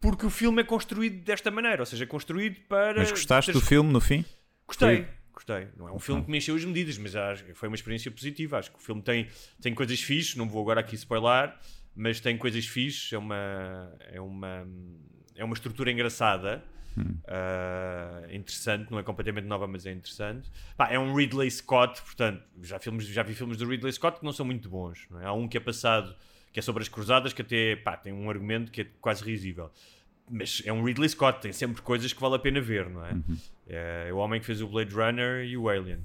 porque 0.00 0.24
o 0.24 0.30
filme 0.30 0.62
é 0.62 0.64
construído 0.64 1.22
desta 1.24 1.50
maneira, 1.50 1.82
ou 1.82 1.86
seja, 1.86 2.04
é 2.04 2.06
construído 2.06 2.58
para. 2.68 3.00
Mas 3.00 3.10
gostaste 3.10 3.52
teres- 3.52 3.60
do 3.62 3.68
filme 3.68 3.92
no 3.92 4.00
fim? 4.00 4.24
Gostei, 4.66 5.06
gostei. 5.32 5.68
Não 5.76 5.88
é 5.88 5.92
um 5.92 5.98
filme 5.98 6.22
que 6.22 6.30
me 6.30 6.38
encheu 6.38 6.54
as 6.54 6.64
medidas, 6.64 6.98
mas 6.98 7.16
acho 7.16 7.44
foi 7.54 7.68
uma 7.68 7.74
experiência 7.74 8.10
positiva. 8.10 8.58
Acho 8.58 8.70
que 8.70 8.78
o 8.78 8.80
filme 8.80 9.02
tem, 9.02 9.28
tem 9.60 9.74
coisas 9.74 10.00
fixes, 10.00 10.36
não 10.36 10.48
vou 10.48 10.62
agora 10.62 10.80
aqui 10.80 10.94
spoiler, 10.94 11.54
mas 11.94 12.20
tem 12.20 12.36
coisas 12.36 12.66
fixes, 12.66 13.12
é 13.12 13.18
uma, 13.18 13.96
é 14.12 14.20
uma, 14.20 14.66
é 15.36 15.44
uma 15.44 15.54
estrutura 15.54 15.90
engraçada. 15.90 16.62
ah, 17.28 18.26
interessante, 18.30 18.90
não 18.90 18.98
é 18.98 19.02
completamente 19.02 19.44
nova, 19.44 19.66
mas 19.66 19.86
é 19.86 19.92
interessante. 19.92 20.50
Pá, 20.76 20.88
é 20.88 20.98
um 20.98 21.14
Ridley 21.14 21.50
Scott, 21.50 22.02
portanto, 22.02 22.42
já, 22.62 22.78
filmes, 22.78 23.06
já 23.06 23.22
vi 23.22 23.34
filmes 23.34 23.56
do 23.56 23.68
Ridley 23.68 23.92
Scott 23.92 24.18
que 24.18 24.24
não 24.24 24.32
são 24.32 24.44
muito 24.44 24.68
bons. 24.68 25.06
É? 25.20 25.26
Há 25.26 25.32
um 25.32 25.46
que 25.46 25.56
é 25.56 25.60
passado, 25.60 26.14
que 26.52 26.58
é 26.58 26.62
sobre 26.62 26.82
as 26.82 26.88
cruzadas, 26.88 27.32
que 27.32 27.42
até 27.42 27.76
pá, 27.76 27.96
tem 27.96 28.12
um 28.12 28.28
argumento 28.28 28.72
que 28.72 28.82
é 28.82 28.86
quase 29.00 29.24
risível. 29.24 29.70
Mas 30.30 30.62
é 30.64 30.72
um 30.72 30.84
Ridley 30.84 31.08
Scott, 31.08 31.40
tem 31.40 31.52
sempre 31.52 31.82
coisas 31.82 32.12
que 32.12 32.20
vale 32.20 32.36
a 32.36 32.38
pena 32.38 32.60
ver, 32.60 32.88
não 32.88 33.04
é? 33.04 33.16
É 33.66 34.12
o 34.12 34.16
homem 34.16 34.38
que 34.38 34.46
fez 34.46 34.62
o 34.62 34.68
Blade 34.68 34.94
Runner 34.94 35.44
e 35.44 35.56
o 35.56 35.68
Alien. 35.68 35.98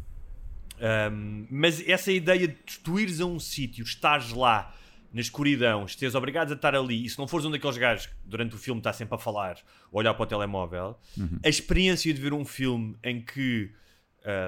Um, 1.11 1.47
mas 1.49 1.87
essa 1.87 2.11
ideia 2.11 2.47
de 2.47 2.79
tu 2.83 2.99
ires 2.99 3.21
a 3.21 3.25
um 3.25 3.39
sítio, 3.39 3.83
estares 3.83 4.31
lá 4.31 4.75
na 5.13 5.21
escuridão, 5.21 5.85
esteres 5.85 6.13
obrigado 6.13 6.51
a 6.51 6.55
estar 6.55 6.75
ali, 6.75 7.05
e 7.05 7.09
se 7.09 7.17
não 7.17 7.27
fores 7.27 7.45
um 7.45 7.51
daqueles 7.51 7.77
gajos 7.77 8.07
que 8.07 8.13
durante 8.25 8.53
o 8.55 8.57
filme 8.57 8.81
está 8.81 8.91
sempre 8.91 9.15
a 9.15 9.17
falar 9.17 9.57
ou 9.89 9.99
olhar 9.99 10.13
para 10.13 10.23
o 10.23 10.25
telemóvel, 10.25 10.99
a 11.43 11.47
experiência 11.47 12.13
de 12.13 12.19
ver 12.19 12.33
um 12.33 12.43
filme 12.43 12.97
em 13.01 13.21
que 13.21 13.71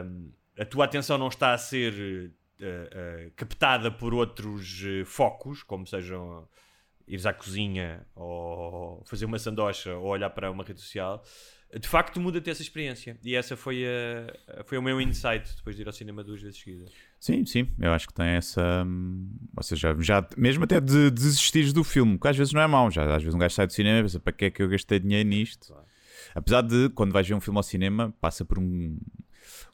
um, 0.05 0.29
a 0.59 0.65
tua 0.65 0.85
atenção 0.85 1.17
não 1.17 1.29
está 1.29 1.53
a 1.53 1.57
ser 1.57 1.93
uh, 1.93 3.27
uh, 3.27 3.31
captada 3.37 3.89
por 3.89 4.13
outros 4.13 4.81
uh, 4.81 5.05
focos, 5.05 5.63
como 5.63 5.87
sejam 5.87 6.45
ires 7.07 7.25
à 7.25 7.33
cozinha 7.33 8.05
ou 8.15 9.01
fazer 9.05 9.25
uma 9.25 9.39
sandocha 9.39 9.95
ou 9.95 10.07
olhar 10.07 10.29
para 10.29 10.51
uma 10.51 10.63
rede 10.63 10.81
social, 10.81 11.23
de 11.79 11.87
facto 11.87 12.19
muda-te 12.19 12.49
essa 12.49 12.61
experiência. 12.61 13.17
E 13.23 13.35
essa 13.35 13.55
foi, 13.57 13.85
a, 13.85 14.63
foi 14.63 14.77
o 14.77 14.81
meu 14.81 14.99
insight 15.01 15.55
depois 15.55 15.75
de 15.75 15.81
ir 15.81 15.87
ao 15.87 15.93
cinema 15.93 16.23
duas 16.23 16.41
vezes 16.41 16.59
seguidas. 16.59 16.91
Sim, 17.19 17.45
sim, 17.45 17.67
eu 17.79 17.91
acho 17.91 18.07
que 18.07 18.13
tem 18.13 18.27
essa. 18.27 18.83
hum, 18.85 19.29
Ou 19.55 19.63
seja, 19.63 19.95
já, 19.99 20.25
mesmo 20.37 20.63
até 20.63 20.79
de 20.79 21.09
desistires 21.11 21.73
do 21.73 21.83
filme, 21.83 22.17
que 22.19 22.27
às 22.27 22.37
vezes 22.37 22.53
não 22.53 22.61
é 22.61 22.67
mau, 22.67 22.89
já 22.91 23.03
às 23.15 23.21
vezes 23.21 23.35
um 23.35 23.39
gajo 23.39 23.55
sai 23.55 23.67
do 23.67 23.73
cinema 23.73 23.99
e 23.99 24.01
pensa 24.03 24.19
para 24.19 24.33
que 24.33 24.45
é 24.45 24.51
que 24.51 24.61
eu 24.63 24.69
gastei 24.69 24.99
dinheiro 24.99 25.27
nisto? 25.27 25.73
Apesar 26.35 26.61
de, 26.61 26.89
quando 26.89 27.11
vais 27.11 27.27
ver 27.27 27.33
um 27.33 27.41
filme 27.41 27.57
ao 27.57 27.63
cinema, 27.63 28.13
passa 28.21 28.45
por 28.45 28.59
um, 28.59 28.97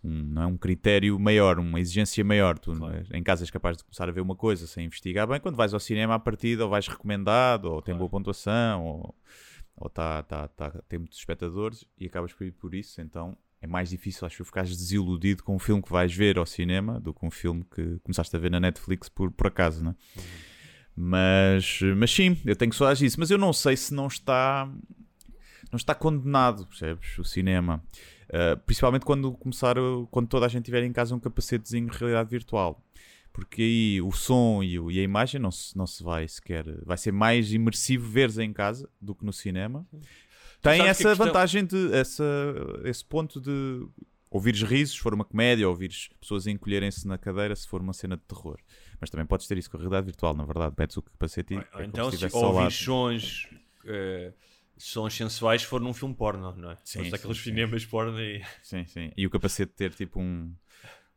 um, 0.04 0.24
não 0.24 0.42
é, 0.44 0.46
um 0.46 0.58
critério 0.58 1.18
maior, 1.20 1.60
uma 1.60 1.80
exigência 1.80 2.24
maior. 2.24 2.60
Tu 2.60 2.74
em 3.14 3.24
casa 3.24 3.44
és 3.44 3.52
capaz 3.52 3.78
de 3.78 3.84
começar 3.84 4.10
a 4.10 4.12
ver 4.12 4.22
uma 4.22 4.36
coisa 4.36 4.68
sem 4.68 4.86
investigar 4.86 5.28
bem. 5.28 5.40
Quando 5.40 5.56
vais 5.56 5.74
ao 5.74 5.80
cinema, 5.80 6.16
à 6.16 6.20
partida, 6.20 6.64
ou 6.64 6.70
vais 6.70 6.88
recomendado, 6.88 7.66
ou 7.66 7.82
tem 7.82 7.96
boa 7.96 8.10
pontuação, 8.10 8.86
ou, 8.86 9.16
ou 9.78 9.90
tá, 9.90 10.24
tá, 10.24 10.48
tá, 10.48 10.72
tem 10.88 11.00
muitos 11.00 11.18
espectadores 11.18 11.86
e 11.98 12.06
acabas 12.06 12.34
por 12.34 12.46
ir 12.46 12.52
por 12.52 12.76
isso. 12.76 13.00
Então 13.02 13.38
é 13.62 13.68
mais 13.68 13.90
difícil, 13.90 14.26
acho 14.28 14.38
que, 14.38 14.44
ficares 14.44 14.76
desiludido 14.76 15.42
com 15.42 15.56
um 15.56 15.60
filme 15.60 15.82
que 15.82 15.92
vais 15.92 16.14
ver 16.14 16.38
ao 16.38 16.46
cinema 16.46 17.00
do 17.00 17.14
que 17.14 17.26
um 17.26 17.32
filme 17.32 17.64
que 17.74 17.98
começaste 18.04 18.36
a 18.36 18.40
ver 18.40 18.52
na 18.52 18.60
Netflix 18.60 19.08
por, 19.08 19.32
por 19.32 19.48
acaso, 19.48 19.84
né? 19.84 19.96
Mas, 20.96 21.80
mas 21.98 22.12
sim, 22.12 22.38
eu 22.46 22.56
tenho 22.56 22.74
saudades 22.74 23.00
disso. 23.00 23.20
Mas 23.20 23.32
eu 23.32 23.38
não 23.38 23.52
sei 23.52 23.76
se 23.76 23.94
não 23.94 24.08
está 24.08 24.70
não 25.72 25.78
está 25.78 25.96
condenado, 25.96 26.68
percebes? 26.68 27.18
O 27.18 27.24
cinema. 27.24 27.84
Uh, 28.34 28.58
principalmente 28.66 29.06
quando 29.06 29.32
começar, 29.34 29.76
quando 30.10 30.28
toda 30.28 30.48
a 30.48 30.50
gente 30.50 30.66
tiver 30.66 30.84
em 30.84 30.92
casa 30.92 31.14
um 31.16 31.20
capacetezinho 31.20 31.88
de 31.90 31.96
realidade 31.98 32.30
virtual. 32.32 32.82
Porque 33.32 33.62
aí 33.62 34.02
o 34.02 34.12
som 34.12 34.64
e, 34.64 34.80
o- 34.80 34.90
e 34.92 35.00
a 35.00 35.04
imagem 35.04 35.40
não 35.40 35.52
se, 35.52 35.78
não 35.78 35.86
se 35.88 36.04
vai 36.04 36.28
sequer. 36.28 36.66
Vai 36.84 36.98
ser 36.98 37.12
mais 37.12 37.52
imersivo 37.54 38.08
veres 38.10 38.38
em 38.40 38.52
casa 38.54 38.90
do 39.00 39.14
que 39.16 39.24
no 39.26 39.32
cinema. 39.34 39.86
Tem 40.62 40.80
que 40.82 40.82
a 40.82 40.86
essa 40.88 41.04
questão- 41.10 41.26
vantagem 41.28 41.66
de. 41.66 41.94
Essa, 41.94 42.24
esse 42.86 43.04
ponto 43.06 43.40
de 43.42 43.86
ouvires 44.32 44.62
risos 44.64 44.96
se 44.96 45.02
for 45.02 45.14
uma 45.14 45.26
comédia, 45.26 45.68
ouvires 45.70 46.10
pessoas 46.20 46.48
encolherem-se 46.48 47.08
na 47.08 47.18
cadeira 47.18 47.56
se 47.56 47.68
for 47.68 47.82
uma 47.82 47.94
cena 47.94 48.16
de 48.18 48.24
terror. 48.24 48.58
Mas 49.00 49.10
também 49.10 49.26
podes 49.28 49.46
ter 49.48 49.58
isso 49.58 49.70
com 49.70 49.78
a 49.78 49.80
realidade 49.80 50.06
virtual, 50.06 50.34
na 50.36 50.46
verdade. 50.46 50.74
Metes 50.78 50.98
o 50.98 51.02
capacete 51.04 51.54
e. 51.56 51.58
Ou 51.58 51.82
é 51.82 51.86
então, 51.86 52.10
se 52.12 52.18
se 52.18 52.36
ouvires 52.36 52.76
sons, 52.76 53.48
eh, 53.86 54.32
sons 54.78 55.14
sensuais, 55.16 55.62
se 55.62 55.68
for 55.68 55.82
num 55.82 55.94
filme 55.94 56.16
porno, 56.16 56.52
não 56.56 56.72
é? 56.72 56.76
Sim, 56.84 57.00
Sim, 57.00 57.04
sim, 57.06 57.10
daqueles 57.12 57.38
sim. 57.38 57.44
cinemas 57.44 57.86
porno 57.86 58.20
e. 58.20 58.44
Sim, 58.62 58.86
sim. 58.86 59.12
E 59.16 59.26
o 59.26 59.30
capacete 59.30 59.74
ter 59.74 59.94
tipo 59.94 60.20
um, 60.20 60.54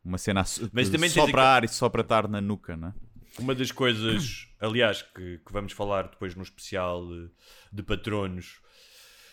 uma 0.03 0.17
cena 0.17 0.43
Mas 0.71 0.89
também 0.89 1.09
só 1.09 1.29
para 1.29 1.43
ar 1.43 1.63
e 1.63 1.67
só 1.67 1.89
para 1.89 2.01
estar 2.01 2.27
na 2.27 2.41
nuca, 2.41 2.77
não 2.77 2.89
é? 2.89 2.93
Uma 3.39 3.53
das 3.53 3.71
coisas, 3.71 4.47
aliás, 4.59 5.03
que, 5.03 5.37
que 5.45 5.53
vamos 5.53 5.71
falar 5.71 6.07
depois 6.07 6.33
no 6.33 6.41
especial 6.41 7.05
de 7.71 7.83
patronos, 7.83 8.59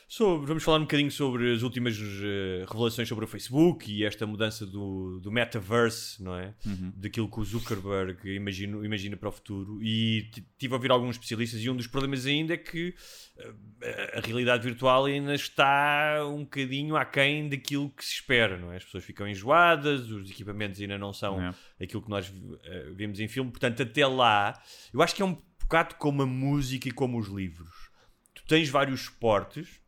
sobre, 0.08 0.46
vamos 0.46 0.62
falar 0.62 0.78
um 0.78 0.82
bocadinho 0.82 1.11
sobre 1.11 1.52
as 1.52 1.62
últimas 1.62 1.96
eh, 1.99 2.64
revelações 2.70 3.08
sobre 3.08 3.25
o 3.25 3.28
Facebook 3.28 3.90
e 3.90 4.04
esta 4.04 4.26
mudança 4.26 4.64
do, 4.66 5.18
do 5.20 5.30
metaverse, 5.32 6.23
não 6.23 6.37
é? 6.37 6.54
Daquilo 6.96 7.30
que 7.30 7.40
o 7.40 7.44
Zuckerberg 7.44 8.28
imagina, 8.34 8.84
imagina 8.84 9.16
para 9.16 9.28
o 9.28 9.32
futuro. 9.32 9.82
E 9.82 10.30
tive 10.58 10.75
a 10.75 10.76
ouvir 10.76 10.90
alguns 10.90 11.16
especialistas 11.16 11.61
e 11.61 11.68
um 11.70 11.76
dos 11.76 11.87
problemas 11.87 12.26
ainda 12.26 12.54
é 12.54 12.56
que 12.56 12.94
eh, 13.80 14.18
a 14.18 14.20
realidade 14.20 14.62
virtual 14.62 15.06
ainda 15.06 15.34
está 15.34 16.20
um 16.28 16.44
bocadinho 16.44 16.96
aquém 16.96 17.49
daquilo 17.49 17.90
que 17.90 18.04
se 18.04 18.14
espera, 18.14 18.56
não 18.58 18.73
é? 18.73 18.76
As 18.76 18.84
pessoas 18.84 19.04
ficam 19.04 19.26
enjoadas, 19.26 20.11
os 20.11 20.30
equipamentos 20.30 20.80
ainda 20.80 20.99
não 20.99 21.12
são 21.12 21.40
É. 21.40 21.54
aquilo 21.84 22.02
que 22.02 22.11
nós 22.11 22.32
vemos 22.94 23.18
em 23.20 23.26
filme. 23.28 23.50
Portanto, 23.50 23.82
até 23.82 24.06
lá, 24.06 24.61
eu 24.92 25.02
acho 25.02 25.14
que 25.14 25.23
é 25.23 25.25
um 25.25 25.37
bocado 25.61 25.94
como 25.96 26.23
a 26.23 26.26
música 26.26 26.88
e 26.88 26.92
como 26.92 27.18
os 27.18 27.26
livros. 27.28 27.90
Tu 28.34 28.44
tens 28.46 28.68
vários 28.68 29.02
suportes, 29.02 29.80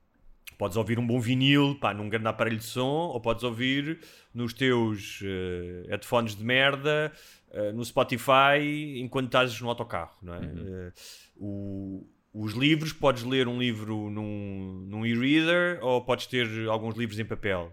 podes 0.58 0.76
ouvir 0.76 0.98
um 0.98 1.06
bom 1.06 1.20
vinil, 1.20 1.74
pá, 1.80 1.92
num 1.94 2.08
grande 2.08 2.26
aparelho 2.28 2.56
de 2.58 2.64
som, 2.64 3.08
ou 3.08 3.20
podes 3.20 3.42
ouvir 3.44 3.98
nos 4.32 4.52
teus 4.52 5.20
eh, 5.22 5.86
headphones 5.88 6.34
de 6.34 6.44
merda, 6.44 7.12
eh, 7.50 7.72
no 7.72 7.84
Spotify, 7.84 8.98
enquanto 9.00 9.26
estás 9.26 9.60
no 9.60 9.68
autocarro, 9.68 10.16
não 10.22 10.34
é? 10.34 10.40
Eh, 10.44 10.92
o- 11.36 12.06
os 12.32 12.52
livros, 12.52 12.92
podes 12.92 13.22
ler 13.22 13.48
um 13.48 13.58
livro 13.58 14.10
num, 14.10 14.84
num 14.86 15.06
e-reader, 15.06 15.78
ou 15.82 16.02
podes 16.04 16.26
ter 16.26 16.46
alguns 16.68 16.96
livros 16.96 17.18
em 17.18 17.24
papel. 17.24 17.72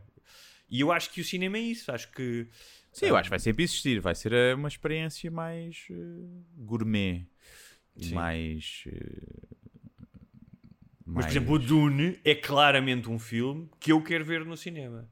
E 0.70 0.80
eu 0.80 0.92
acho 0.92 1.12
que 1.12 1.20
o 1.22 1.24
cinema 1.24 1.58
é 1.58 1.62
isso, 1.62 1.92
acho 1.92 2.10
que... 2.12 2.48
Sim, 2.92 3.08
eu 3.08 3.16
acho 3.16 3.24
que 3.26 3.30
vai 3.32 3.40
sempre 3.40 3.64
existir. 3.64 4.00
Vai 4.00 4.14
ser 4.16 4.56
uma 4.56 4.68
experiência 4.68 5.30
mais 5.32 5.88
gourmet. 6.56 7.26
Sim. 7.98 8.14
mais. 8.16 8.88
Eh, 11.06 11.12
Mas, 11.14 11.26
por 11.26 11.32
exemplo, 11.32 11.54
o 11.56 11.60
Dune 11.60 12.20
é 12.24 12.34
claramente 12.36 13.10
um 13.10 13.20
filme 13.20 13.70
que 13.80 13.92
eu 13.92 14.02
quero 14.02 14.24
ver 14.26 14.46
no 14.46 14.56
cinema. 14.58 15.08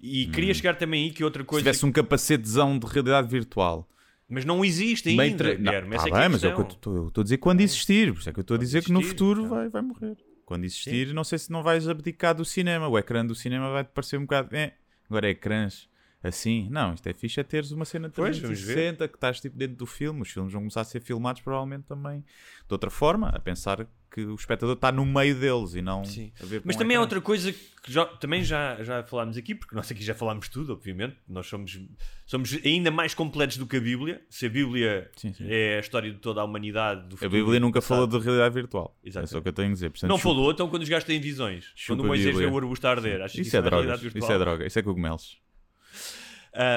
E 0.00 0.26
queria 0.26 0.52
chegar 0.52 0.74
também 0.76 1.04
aí 1.04 1.10
que 1.12 1.22
outra 1.24 1.42
Hum. 1.42 1.44
se 1.44 1.48
coisa. 1.48 1.62
tivesse 1.64 1.86
um 1.86 1.92
capacetezão 1.92 2.78
de 2.78 2.86
realidade 2.86 3.28
virtual. 3.28 3.88
Mas 4.28 4.44
não 4.44 4.64
existe 4.64 5.06
meio 5.14 5.20
ainda, 5.30 5.36
tra- 5.44 5.58
Não, 5.58 5.64
tá 5.72 5.78
é 5.78 5.80
que 6.04 6.10
bem, 6.10 6.22
é 6.22 6.28
mas 6.28 6.42
é 6.44 6.48
o 6.48 6.54
que 6.54 6.60
eu 6.60 6.66
estou- 7.06 7.20
a 7.20 7.22
dizer 7.22 7.36
quando 7.38 7.60
existir. 7.60 8.12
Por 8.12 8.18
isso 8.20 8.28
é 8.28 8.32
que 8.32 8.38
eu 8.40 8.42
estou 8.42 8.56
a 8.56 8.58
dizer 8.58 8.82
que 8.84 8.90
no 8.92 8.98
existir, 9.00 9.18
futuro 9.18 9.42
tá. 9.44 9.48
vai, 9.48 9.68
vai 9.68 9.82
morrer. 9.82 10.16
Quando 10.44 10.64
existir, 10.64 11.12
não 11.14 11.22
sei 11.24 11.38
se 11.38 11.50
não 11.50 11.62
vais 11.62 11.88
abdicar 11.88 12.34
do 12.34 12.44
cinema. 12.44 12.88
O 12.88 12.98
ecrã 12.98 13.24
do 13.24 13.34
cinema 13.36 13.70
vai-te 13.70 13.88
parecer 13.88 14.16
um 14.16 14.22
bocado. 14.22 14.54
É, 14.54 14.74
agora 15.08 15.30
ecrãs 15.30 15.88
assim. 16.22 16.68
Não, 16.70 16.92
isto 16.94 17.06
é 17.08 17.12
fixe 17.12 17.38
é 17.38 17.44
teres 17.44 17.70
uma 17.70 17.84
cena 17.84 18.08
de 18.08 18.14
Pois, 18.16 18.36
vamos 18.38 18.58
ver. 18.60 18.74
360 18.74 19.08
que 19.08 19.14
estás 19.16 19.40
tipo 19.40 19.56
dentro 19.56 19.76
do 19.76 19.86
filme. 19.86 20.22
Os 20.22 20.30
filmes 20.30 20.52
vão 20.52 20.62
começar 20.62 20.80
a 20.80 20.84
ser 20.84 21.00
filmados 21.00 21.40
provavelmente 21.40 21.84
também 21.84 22.20
de 22.20 22.72
outra 22.74 22.90
forma, 22.90 23.28
a 23.28 23.38
pensar 23.38 23.86
que 24.10 24.20
o 24.22 24.34
espectador 24.34 24.74
está 24.74 24.90
no 24.90 25.04
meio 25.04 25.34
deles 25.34 25.74
e 25.74 25.82
não 25.82 26.04
Sim. 26.04 26.32
a 26.40 26.46
ver 26.46 26.62
Mas 26.64 26.76
o 26.76 26.78
também 26.78 26.96
há 26.96 27.00
ecrã. 27.00 27.02
outra 27.02 27.20
coisa 27.20 27.52
que 27.52 27.92
já, 27.92 28.04
também 28.06 28.42
já, 28.42 28.82
já 28.82 29.02
falámos 29.02 29.36
aqui, 29.36 29.54
porque 29.54 29.74
nós 29.74 29.90
aqui 29.90 30.02
já 30.02 30.14
falámos 30.14 30.48
tudo, 30.48 30.72
obviamente. 30.72 31.16
Nós 31.28 31.46
somos, 31.46 31.78
somos 32.24 32.58
ainda 32.64 32.90
mais 32.90 33.14
completos 33.14 33.56
do 33.58 33.66
que 33.66 33.76
a 33.76 33.80
Bíblia. 33.80 34.22
Se 34.30 34.46
a 34.46 34.48
Bíblia 34.48 35.10
Sim, 35.16 35.32
sim. 35.34 35.44
é 35.48 35.76
a 35.76 35.80
história 35.80 36.10
de 36.10 36.18
toda 36.18 36.40
a 36.40 36.44
humanidade, 36.44 37.02
do 37.02 37.06
A 37.14 37.18
futuro 37.18 37.30
Bíblia 37.30 37.56
e 37.56 37.60
do 37.60 37.66
nunca 37.66 37.80
falou 37.82 38.06
de 38.06 38.18
realidade 38.18 38.54
virtual. 38.54 38.96
É 39.04 39.08
Exatamente. 39.08 39.30
só 39.30 39.38
o 39.38 39.42
que 39.42 39.48
eu 39.48 39.52
tenho 39.52 39.68
a 39.68 39.72
dizer. 39.72 39.90
Portanto, 39.90 40.08
Não 40.10 40.16
chupa- 40.18 40.28
falou, 40.34 40.50
então 40.50 40.68
quando 40.68 40.82
os 40.82 40.88
gajos 40.88 41.04
têm 41.04 41.20
visões. 41.20 41.72
Quando 41.86 42.00
o 42.00 42.04
Moisés 42.06 42.26
vê 42.34 42.42
Bíblia. 42.42 42.52
o 42.54 42.56
arbusto 42.58 42.86
a 42.86 42.90
arder. 42.90 43.30
Que 43.30 43.40
Isso 43.42 43.56
é 43.56 43.62
drogas. 43.62 43.86
realidade 44.00 44.18
Isso 44.18 44.32
é 44.32 44.38
droga. 44.38 44.66
Isso 44.66 44.78
é 44.78 44.82
cogumelos. 44.82 45.38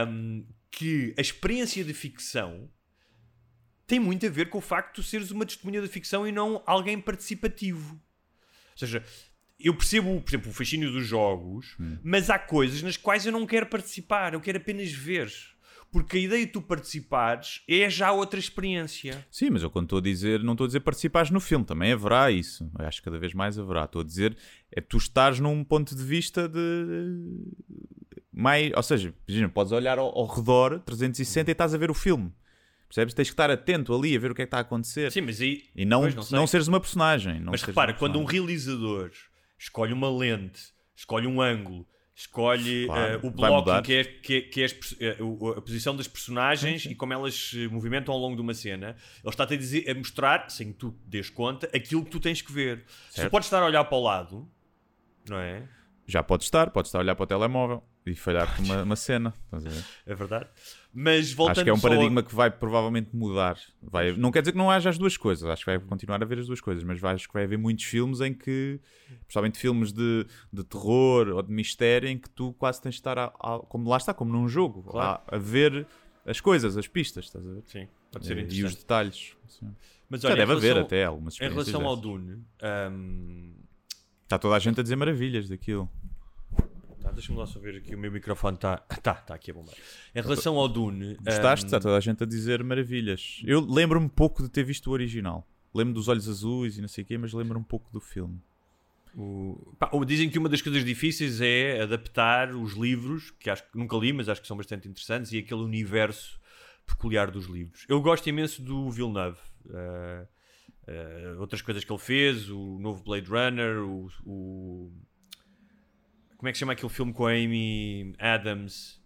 um, 0.08 0.46
que 0.72 1.14
a 1.18 1.22
experiência 1.22 1.84
de 1.84 1.94
ficção 1.94 2.70
tem 3.90 4.00
muito 4.00 4.24
a 4.24 4.30
ver 4.30 4.50
com 4.50 4.60
o 4.60 4.62
facto 4.62 4.90
de 4.90 5.02
tu 5.02 5.04
seres 5.04 5.32
uma 5.32 5.46
testemunha 5.46 5.82
da 5.82 5.88
ficção 5.88 6.28
e 6.28 6.32
não 6.32 6.62
alguém 6.66 7.02
participativo. 7.02 7.96
Ou 7.96 8.78
seja, 8.78 9.04
eu 9.60 9.74
percebo, 9.74 10.22
por 10.22 10.30
exemplo, 10.30 10.52
o 10.52 10.54
fascínio 10.54 10.92
dos 10.92 11.06
jogos, 11.06 11.76
mas 12.04 12.30
há 12.30 12.38
coisas 12.38 12.84
nas 12.84 12.96
quais 12.96 13.26
eu 13.26 13.32
não 13.32 13.48
quero 13.48 13.66
participar, 13.66 14.34
eu 14.34 14.40
quero 14.40 14.60
apenas 14.60 14.92
ver. 14.92 15.34
Porque 15.92 16.18
a 16.18 16.20
ideia 16.22 16.46
de 16.46 16.52
tu 16.52 16.62
participares 16.62 17.64
é 17.68 17.90
já 17.90 18.12
outra 18.12 18.40
experiência. 18.40 19.26
Sim, 19.32 19.50
mas 19.50 19.64
eu 19.64 19.72
quando 19.72 19.86
estou 19.86 19.98
a 19.98 20.02
dizer, 20.04 20.44
não 20.44 20.54
estou 20.54 20.66
a 20.66 20.68
dizer 20.68 20.82
participares 20.82 21.32
no 21.32 21.40
filme, 21.40 21.66
também 21.66 21.92
haverá 21.92 22.30
isso. 22.30 22.72
Eu 22.78 22.86
acho 22.86 23.00
que 23.00 23.06
cada 23.06 23.18
vez 23.18 23.34
mais 23.34 23.58
haverá. 23.58 23.86
Estou 23.86 24.02
a 24.02 24.06
dizer, 24.06 24.38
é 24.72 24.80
tu 24.82 24.98
estares 24.98 25.40
num 25.40 25.64
ponto 25.64 25.96
de 25.96 26.04
vista 26.04 26.48
de. 26.48 27.26
Mais, 28.32 28.72
ou 28.76 28.84
seja, 28.84 29.16
imagina, 29.28 29.50
podes 29.50 29.72
olhar 29.72 29.98
ao, 29.98 30.16
ao 30.16 30.28
redor 30.28 30.80
360 30.82 31.50
e 31.50 31.52
estás 31.52 31.74
a 31.74 31.78
ver 31.80 31.90
o 31.90 31.96
filme. 31.96 32.32
Percebes? 32.90 33.14
Tens 33.14 33.28
que 33.30 33.34
estar 33.34 33.50
atento 33.52 33.94
ali 33.96 34.18
a 34.18 34.20
ver 34.20 34.32
o 34.32 34.36
que 34.36 34.42
é 34.42 34.46
que 34.46 34.48
está 34.48 34.58
a 34.58 34.62
acontecer. 34.62 35.12
Sim, 35.12 35.22
mas 35.22 35.40
aí. 35.40 35.64
E 35.76 35.86
não, 35.86 36.10
não, 36.10 36.24
sei. 36.24 36.48
seres 36.48 36.68
uma 36.68 36.80
personagem. 36.80 37.40
Não 37.40 37.52
Mas 37.52 37.62
repara, 37.62 37.92
uma 37.94 37.98
quando 38.00 38.18
um 38.20 38.26
personagem. 38.26 38.48
realizador 38.48 39.12
escolhe 39.58 39.94
uma 39.94 40.10
lente, 40.10 40.60
escolhe 40.96 41.28
um 41.28 41.40
ângulo, 41.40 41.88
escolhe 42.16 42.88
Claro, 42.88 43.14
eh, 43.14 43.18
o 43.18 43.22
vai 43.22 43.32
bloco 43.32 43.56
mudar. 43.60 43.82
que 43.84 43.94
é, 43.94 44.04
que 44.04 44.34
é- 44.36 44.42
que 44.42 44.62
é 44.62 44.66
as 44.66 44.76
o- 45.20 45.50
a 45.52 45.62
posição 45.62 45.96
das 45.96 46.08
personagens 46.08 46.86
e 46.86 46.96
como 46.96 47.14
elas 47.14 47.34
se 47.36 47.68
movimentam 47.68 48.12
ao 48.14 48.20
longo 48.20 48.36
de 48.36 48.42
uma 48.42 48.54
cena, 48.56 48.96
ele 49.24 49.30
está-te 49.30 49.54
a, 49.54 49.58
dizer, 49.58 49.88
a 49.90 49.94
mostrar, 49.94 50.50
sem 50.50 50.72
que 50.74 50.80
tu 50.80 50.98
dês 51.06 51.30
conta, 51.30 51.70
aquilo 51.74 52.04
que 52.04 52.10
tu 52.12 52.20
tens 52.20 52.42
que 52.42 52.52
ver. 52.52 52.86
Se 53.10 53.12
tu 53.12 53.16
Certo. 53.22 53.32
podes 53.32 53.46
estar 53.46 53.62
a 53.62 53.66
olhar 53.68 53.84
para 53.86 53.98
o 53.98 54.02
lado, 54.04 54.52
não 55.30 55.38
é? 55.38 55.64
Já 56.08 56.24
podes 56.24 56.48
estar, 56.48 56.72
podes 56.72 56.90
estar 56.90 56.98
a 56.98 57.02
olhar 57.02 57.14
para 57.16 57.24
o 57.24 57.28
telemóvel 57.28 57.84
e 58.04 58.16
falhar 58.16 58.54
por 58.56 58.66
uma, 58.66 58.82
uma 58.84 58.96
cena. 58.96 59.32
É 60.08 60.16
verdade. 60.16 60.48
Mas 60.92 61.32
voltando 61.32 61.58
Acho 61.58 61.64
que 61.66 61.70
é 61.70 61.74
um 61.74 61.80
paradigma 61.80 62.24
que 62.24 62.34
vai 62.34 62.50
provavelmente 62.50 63.16
mudar. 63.16 63.60
Vai, 63.82 64.12
não 64.14 64.32
quer 64.32 64.42
dizer 64.42 64.54
que 64.54 64.58
não 64.58 64.72
haja 64.72 64.90
as 64.90 64.98
duas 64.98 65.16
coisas, 65.16 65.48
acho 65.48 65.64
que 65.64 65.70
vai 65.70 65.80
continuar 65.80 66.20
a 66.20 66.26
haver 66.26 66.40
as 66.40 66.48
duas 66.48 66.60
coisas, 66.60 66.84
mas 66.84 67.02
acho 67.04 67.28
que 67.28 67.34
vai 67.34 67.44
haver 67.44 67.60
muitos 67.60 67.86
filmes 67.86 68.22
em 68.22 68.34
que, 68.34 68.80
principalmente 69.22 69.60
filmes 69.60 69.92
de, 69.94 70.26
de 70.52 70.64
terror 70.64 71.28
ou 71.30 71.44
de 71.44 71.52
mistério, 71.52 72.10
em 72.10 72.18
que 72.18 72.28
tu 72.32 72.54
quase 72.54 72.82
tens 72.82 72.94
de 72.96 73.00
estar, 73.02 73.20
a, 73.20 73.26
a- 73.26 73.60
como 73.70 73.88
lá 73.88 73.98
está, 73.98 74.16
como 74.16 74.32
num 74.32 74.48
jogo, 74.50 74.82
Claro. 74.82 75.22
a, 75.28 75.36
a 75.36 75.38
ver 75.38 75.86
as 76.26 76.42
coisas, 76.42 76.76
as 76.76 76.88
pistas, 76.88 77.26
estás 77.26 77.46
a 77.46 77.50
ver? 77.54 77.62
Sim, 77.68 77.88
pode 78.12 78.26
ser 78.26 78.38
E- 78.38 78.42
e 78.42 78.44
interessante. 78.46 78.66
os 78.66 78.76
detalhes. 78.76 79.34
Sim. 79.48 79.76
Mas, 80.10 80.22
Já 80.22 80.30
olha, 80.30 80.34
em 80.34 80.38
deve 80.40 80.52
haver 80.54 80.62
relação- 80.74 80.86
até 80.86 81.06
algumas 81.06 81.36
Em 81.40 81.50
relação 81.50 81.86
ao 81.86 81.96
dessas. 81.96 82.02
Dune, 82.12 82.44
hum, 82.92 83.54
Está 84.24 84.38
toda 84.40 84.56
a 84.56 84.60
gente 84.60 84.80
a 84.80 84.84
dizer 84.84 84.96
maravilhas 84.96 85.48
daquilo. 85.50 85.90
Tá, 87.10 87.16
deixa-me 87.16 87.38
lá 87.38 87.46
só 87.46 87.60
ver 87.60 87.78
aqui, 87.78 87.94
o 87.96 87.98
meu 88.00 88.12
microfone 88.12 88.56
está 88.56 88.78
tá, 89.04 89.14
tá 89.16 89.34
aqui 89.36 89.52
a 89.52 89.54
bombar. 89.54 89.76
Em 90.16 90.22
relação 90.22 90.58
ao 90.58 90.68
Dune, 90.68 91.16
Gostaste? 91.16 91.66
hum, 91.66 91.68
Está 91.68 91.80
toda 91.80 91.98
a 91.98 92.00
gente 92.00 92.24
a 92.24 92.26
dizer 92.26 92.64
maravilhas. 92.64 93.42
Eu 93.46 93.60
lembro-me 93.62 94.10
pouco 94.10 94.42
de 94.44 94.50
ter 94.50 94.64
visto 94.64 94.88
o 94.88 94.92
original. 94.92 95.48
Lembro 95.74 95.94
dos 95.94 96.08
olhos 96.08 96.28
azuis 96.28 96.78
e 96.78 96.82
não 96.82 96.88
sei 96.88 97.04
o 97.04 97.08
quê, 97.08 97.18
mas 97.18 97.32
lembro 97.34 97.58
um 97.60 97.64
pouco 97.64 97.92
do 97.92 98.00
filme. 98.00 98.40
O- 99.16 99.74
pá, 99.80 99.90
dizem 100.06 100.30
que 100.30 100.38
uma 100.38 100.50
das 100.50 100.62
coisas 100.62 100.84
difíceis 100.86 101.42
é 101.42 101.82
adaptar 101.82 102.56
os 102.56 102.74
livros, 102.74 103.32
que 103.40 103.50
acho 103.50 103.64
que 103.64 103.78
nunca 103.78 103.98
li, 103.98 104.14
mas 104.14 104.30
acho 104.30 104.42
que 104.42 104.48
são 104.48 104.58
bastante 104.58 104.88
interessantes, 104.88 105.32
e 105.32 105.38
aquele 105.40 105.62
universo 105.62 106.40
peculiar 106.86 107.30
dos 107.32 107.46
livros. 107.46 107.86
Eu 107.88 108.02
gosto 108.02 108.28
imenso 108.30 108.62
do 108.62 108.90
Villeneuve. 108.90 109.38
Uh, 109.66 110.28
uh, 110.88 111.40
outras 111.40 111.62
coisas 111.62 111.84
que 111.84 111.92
ele 111.92 112.00
fez, 112.00 112.50
o 112.50 112.80
novo 112.80 113.04
Blade 113.04 113.30
Runner, 113.30 113.78
o, 113.84 114.10
o- 114.26 114.92
Como 116.40 116.48
é 116.48 116.52
que 116.54 116.58
se 116.58 116.62
chama 116.62 116.72
aquele 116.72 116.88
filme 116.90 117.12
com 117.12 117.28
a 117.28 117.32
Amy 117.32 118.16
Adams, 118.18 118.98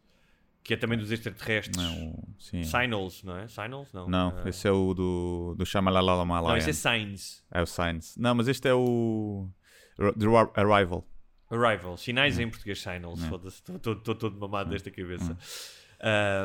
que 0.64 0.76
é 0.76 0.78
também 0.78 1.00
dos 1.00 1.12
extraterrestres? 1.12 1.76
Não, 1.76 2.24
sim. 2.38 2.64
Signals, 2.64 3.24
não 3.24 3.36
é? 3.38 3.48
Signals? 3.48 3.92
Não. 3.92 4.08
Não, 4.08 4.30
Uh, 4.44 4.48
esse 4.48 4.68
é 4.68 4.72
o 4.72 4.94
do, 4.94 5.56
do 5.58 5.66
Shyamalala 5.66 6.24
não, 6.24 6.56
esse 6.56 6.70
é 6.70 6.74
Signs. 6.74 7.44
É 7.52 7.60
o 7.60 7.66
Signs. 7.66 8.16
Não, 8.18 8.36
mas 8.36 8.48
este 8.48 8.68
é 8.68 8.74
o 8.76 9.50
The 9.98 10.28
Ar- 10.28 10.52
Arrival. 10.56 11.08
Arrival, 11.50 11.98
sinais 11.98 12.38
Hum. 12.38 12.44
em 12.44 12.50
português 12.52 12.80
Signals, 12.80 13.24
foda-se, 13.26 13.62
estou 13.76 13.96
todo 13.96 14.40
mamado 14.40 14.70
desta 14.70 14.92
cabeça. 14.92 15.36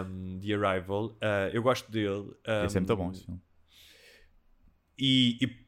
Um, 0.07 0.41
The 0.41 0.55
Arrival, 0.55 1.07
uh, 1.09 1.51
eu 1.53 1.63
gosto 1.63 1.91
dele. 1.93 2.31
Um, 2.47 2.65
Esse 2.65 2.79
é 2.79 2.81
muito 2.81 2.97
bom 2.97 3.11
esse 3.11 3.25
filme. 3.27 3.41
E, 4.99 5.39
e 5.45 5.67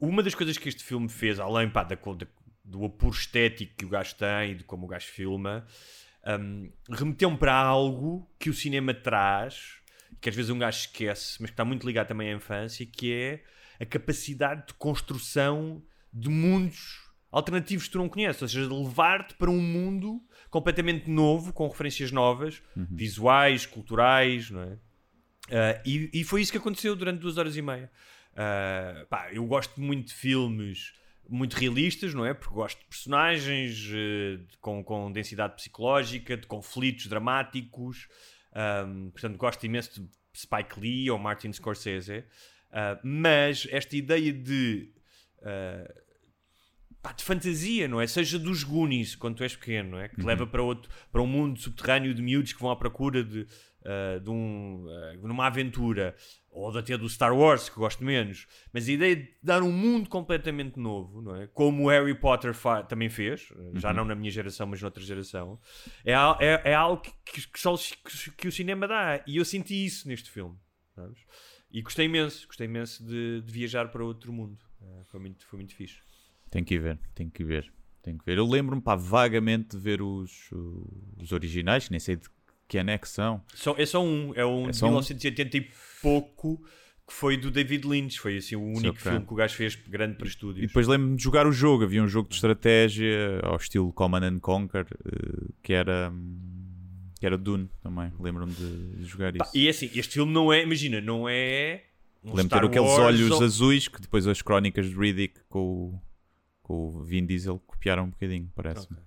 uma 0.00 0.22
das 0.22 0.34
coisas 0.34 0.56
que 0.58 0.68
este 0.68 0.84
filme 0.84 1.08
fez, 1.08 1.38
além 1.40 1.68
pá, 1.70 1.82
da, 1.82 1.94
da- 1.96 2.26
do 2.68 2.84
apuro 2.84 3.14
estético 3.14 3.74
que 3.76 3.84
o 3.84 3.88
gajo 3.88 4.14
tem 4.14 4.52
e 4.52 4.54
de 4.56 4.64
como 4.64 4.84
o 4.84 4.88
gajo 4.88 5.06
filma, 5.06 5.66
um, 6.26 6.70
remeteu-me 6.90 7.36
para 7.36 7.54
algo 7.54 8.30
que 8.38 8.50
o 8.50 8.54
cinema 8.54 8.92
traz, 8.92 9.76
que 10.20 10.28
às 10.28 10.34
vezes 10.34 10.50
um 10.50 10.58
gajo 10.58 10.78
esquece, 10.78 11.40
mas 11.40 11.50
que 11.50 11.54
está 11.54 11.64
muito 11.64 11.86
ligado 11.86 12.08
também 12.08 12.30
à 12.30 12.34
infância, 12.34 12.84
que 12.84 13.12
é 13.12 13.44
a 13.80 13.86
capacidade 13.86 14.66
de 14.66 14.74
construção 14.74 15.82
de 16.12 16.28
mundos 16.28 17.08
alternativos 17.30 17.86
que 17.86 17.92
tu 17.92 17.98
não 17.98 18.08
conheces, 18.08 18.42
ou 18.42 18.48
seja, 18.48 18.66
de 18.66 18.74
levar-te 18.74 19.34
para 19.34 19.50
um 19.50 19.60
mundo 19.60 20.20
completamente 20.50 21.10
novo, 21.10 21.52
com 21.52 21.68
referências 21.68 22.10
novas, 22.10 22.62
visuais, 22.90 23.66
culturais, 23.66 24.50
não 24.50 24.62
é? 24.62 24.78
Ah, 25.50 25.82
e, 25.84 26.10
e 26.12 26.24
foi 26.24 26.42
isso 26.42 26.52
que 26.52 26.58
aconteceu 26.58 26.94
durante 26.96 27.20
duas 27.20 27.38
horas 27.38 27.56
e 27.56 27.62
meia. 27.62 27.90
Ah, 28.34 29.06
pá, 29.08 29.32
eu 29.32 29.44
gosto 29.46 29.80
muito 29.80 30.08
de 30.08 30.14
filmes 30.14 30.92
muito 31.28 31.54
realistas, 31.54 32.14
não 32.14 32.24
é? 32.24 32.32
Porque 32.34 32.54
gosto 32.54 32.78
de 32.78 32.86
personagens 32.86 33.74
de- 33.76 34.40
com, 34.60 34.82
com 34.82 35.12
densidade 35.12 35.54
psicológica, 35.56 36.36
de 36.36 36.46
conflitos 36.46 37.06
dramáticos. 37.06 38.08
Ahm, 38.54 39.10
portanto, 39.10 39.36
gosto 39.36 39.64
imenso 39.66 40.00
de 40.02 40.08
Spike 40.34 40.80
Lee 40.80 41.10
ou 41.10 41.18
Martin 41.18 41.52
Scorsese. 41.52 42.24
Ah, 42.72 42.98
mas 43.02 43.66
esta 43.70 43.96
ideia 43.96 44.32
de 44.32 44.90
pá, 47.02 47.12
de 47.12 47.22
fantasia, 47.24 47.86
não 47.88 48.00
é? 48.00 48.06
Seja 48.06 48.38
dos 48.38 48.62
Goonies, 48.64 49.14
quando 49.14 49.36
tu 49.36 49.42
és 49.42 49.54
pequeno, 49.54 49.90
não 49.92 49.98
é? 50.00 50.08
Que 50.08 50.16
te 50.16 50.22
leva 50.26 50.46
para, 50.46 50.62
outro, 50.62 50.90
para 51.12 51.22
um 51.22 51.26
mundo 51.26 51.58
subterrâneo 51.60 52.12
de 52.14 52.22
miúdos 52.22 52.52
que 52.52 52.60
vão 52.60 52.70
à 52.70 52.76
procura 52.76 53.22
de, 53.22 53.46
ah, 53.84 54.18
de 54.18 54.30
um, 54.30 54.84
numa 55.22 55.46
aventura, 55.46 56.14
ou 56.58 56.76
até 56.76 56.98
do 56.98 57.08
Star 57.08 57.36
Wars, 57.36 57.68
que 57.68 57.76
gosto 57.76 58.02
menos. 58.02 58.46
Mas 58.72 58.88
a 58.88 58.92
ideia 58.92 59.16
de 59.16 59.30
dar 59.42 59.62
um 59.62 59.70
mundo 59.70 60.08
completamente 60.08 60.78
novo, 60.78 61.22
não 61.22 61.36
é? 61.36 61.46
Como 61.46 61.84
o 61.84 61.88
Harry 61.88 62.14
Potter 62.14 62.52
também 62.88 63.08
fez, 63.08 63.52
já 63.74 63.92
não 63.92 64.04
na 64.04 64.14
minha 64.14 64.30
geração, 64.30 64.66
mas 64.66 64.82
noutra 64.82 65.02
geração, 65.02 65.58
é, 66.04 66.12
é, 66.12 66.62
é 66.70 66.74
algo 66.74 67.00
que, 67.00 67.46
que 67.46 67.60
só 67.60 67.76
que, 67.76 68.30
que 68.32 68.48
o 68.48 68.52
cinema 68.52 68.88
dá. 68.88 69.22
E 69.26 69.36
eu 69.36 69.44
senti 69.44 69.84
isso 69.84 70.08
neste 70.08 70.30
filme, 70.30 70.56
sabes? 70.94 71.20
E 71.70 71.80
gostei 71.80 72.06
imenso, 72.06 72.46
gostei 72.46 72.66
imenso 72.66 73.06
de, 73.06 73.42
de 73.42 73.52
viajar 73.52 73.88
para 73.88 74.02
outro 74.04 74.32
mundo. 74.32 74.58
Ah, 74.82 75.02
foi, 75.04 75.20
muito, 75.20 75.46
foi 75.46 75.58
muito 75.58 75.74
fixe. 75.74 76.00
Tem 76.50 76.64
que 76.64 76.74
ir 76.74 76.78
ver, 76.78 76.98
tem 77.14 77.30
que 77.30 77.42
ir 77.42 77.46
ver. 77.46 77.72
Tem 78.02 78.16
que 78.16 78.24
ver. 78.24 78.38
Eu 78.38 78.46
lembro-me, 78.46 78.82
vagamente 78.96 79.76
de 79.76 79.78
ver 79.78 80.00
os, 80.00 80.50
os 81.16 81.30
originais, 81.32 81.90
nem 81.90 82.00
sei 82.00 82.16
de 82.16 82.28
que 82.68 82.76
é 82.78 82.98
que 82.98 83.08
são. 83.08 83.42
Só, 83.54 83.74
é 83.78 83.86
só 83.86 84.04
um, 84.04 84.32
é 84.34 84.44
um 84.44 84.68
É 84.68 84.70
de 84.70 84.76
só 84.76 84.86
um? 84.86 84.90
1980 84.90 85.56
e 85.56 85.70
pouco 86.02 86.62
que 87.06 87.14
foi 87.14 87.38
do 87.38 87.50
David 87.50 87.88
Lynch. 87.88 88.20
Foi 88.20 88.36
assim 88.36 88.54
o 88.54 88.62
único 88.62 88.90
ok. 88.98 89.10
filme 89.10 89.26
que 89.26 89.32
o 89.32 89.36
gajo 89.36 89.54
fez 89.56 89.74
grande 89.74 90.16
para 90.16 90.28
estúdios. 90.28 90.64
E 90.64 90.66
depois 90.66 90.86
lembro-me 90.86 91.16
de 91.16 91.22
jogar 91.22 91.46
o 91.46 91.52
jogo. 91.52 91.84
Havia 91.84 92.02
um 92.02 92.08
jogo 92.08 92.28
de 92.28 92.34
estratégia 92.34 93.40
ao 93.42 93.56
estilo 93.56 93.90
Command 93.94 94.22
and 94.22 94.38
Conquer, 94.40 94.86
eh, 95.06 95.46
que 95.62 95.72
era, 95.72 96.12
que 97.18 97.24
era 97.24 97.38
Dune 97.38 97.70
também. 97.82 98.12
Lembro-me 98.20 98.52
de, 98.52 99.04
jogar 99.04 99.34
isso. 99.34 99.50
E 99.54 99.66
é 99.66 99.70
assim, 99.70 99.90
este 99.94 100.14
filme 100.14 100.32
não 100.32 100.52
é, 100.52 100.62
imagina, 100.62 101.00
não 101.00 101.26
é. 101.26 101.84
Um 102.22 102.36
Star 102.36 102.60
ter 102.60 102.66
aqueles 102.66 102.88
Wars 102.90 103.00
olhos 103.04 103.30
ou- 103.30 103.42
azuis 103.44 103.88
que 103.88 104.02
depois 104.02 104.26
as 104.26 104.42
crónicas 104.42 104.86
de 104.86 104.94
Riddick 104.94 105.40
com 105.48 105.60
o, 105.60 106.02
com 106.62 106.88
o 106.88 107.02
Vin 107.02 107.24
Diesel 107.24 107.58
copiaram 107.66 108.04
um 108.04 108.10
bocadinho, 108.10 108.50
parece-me. 108.54 108.98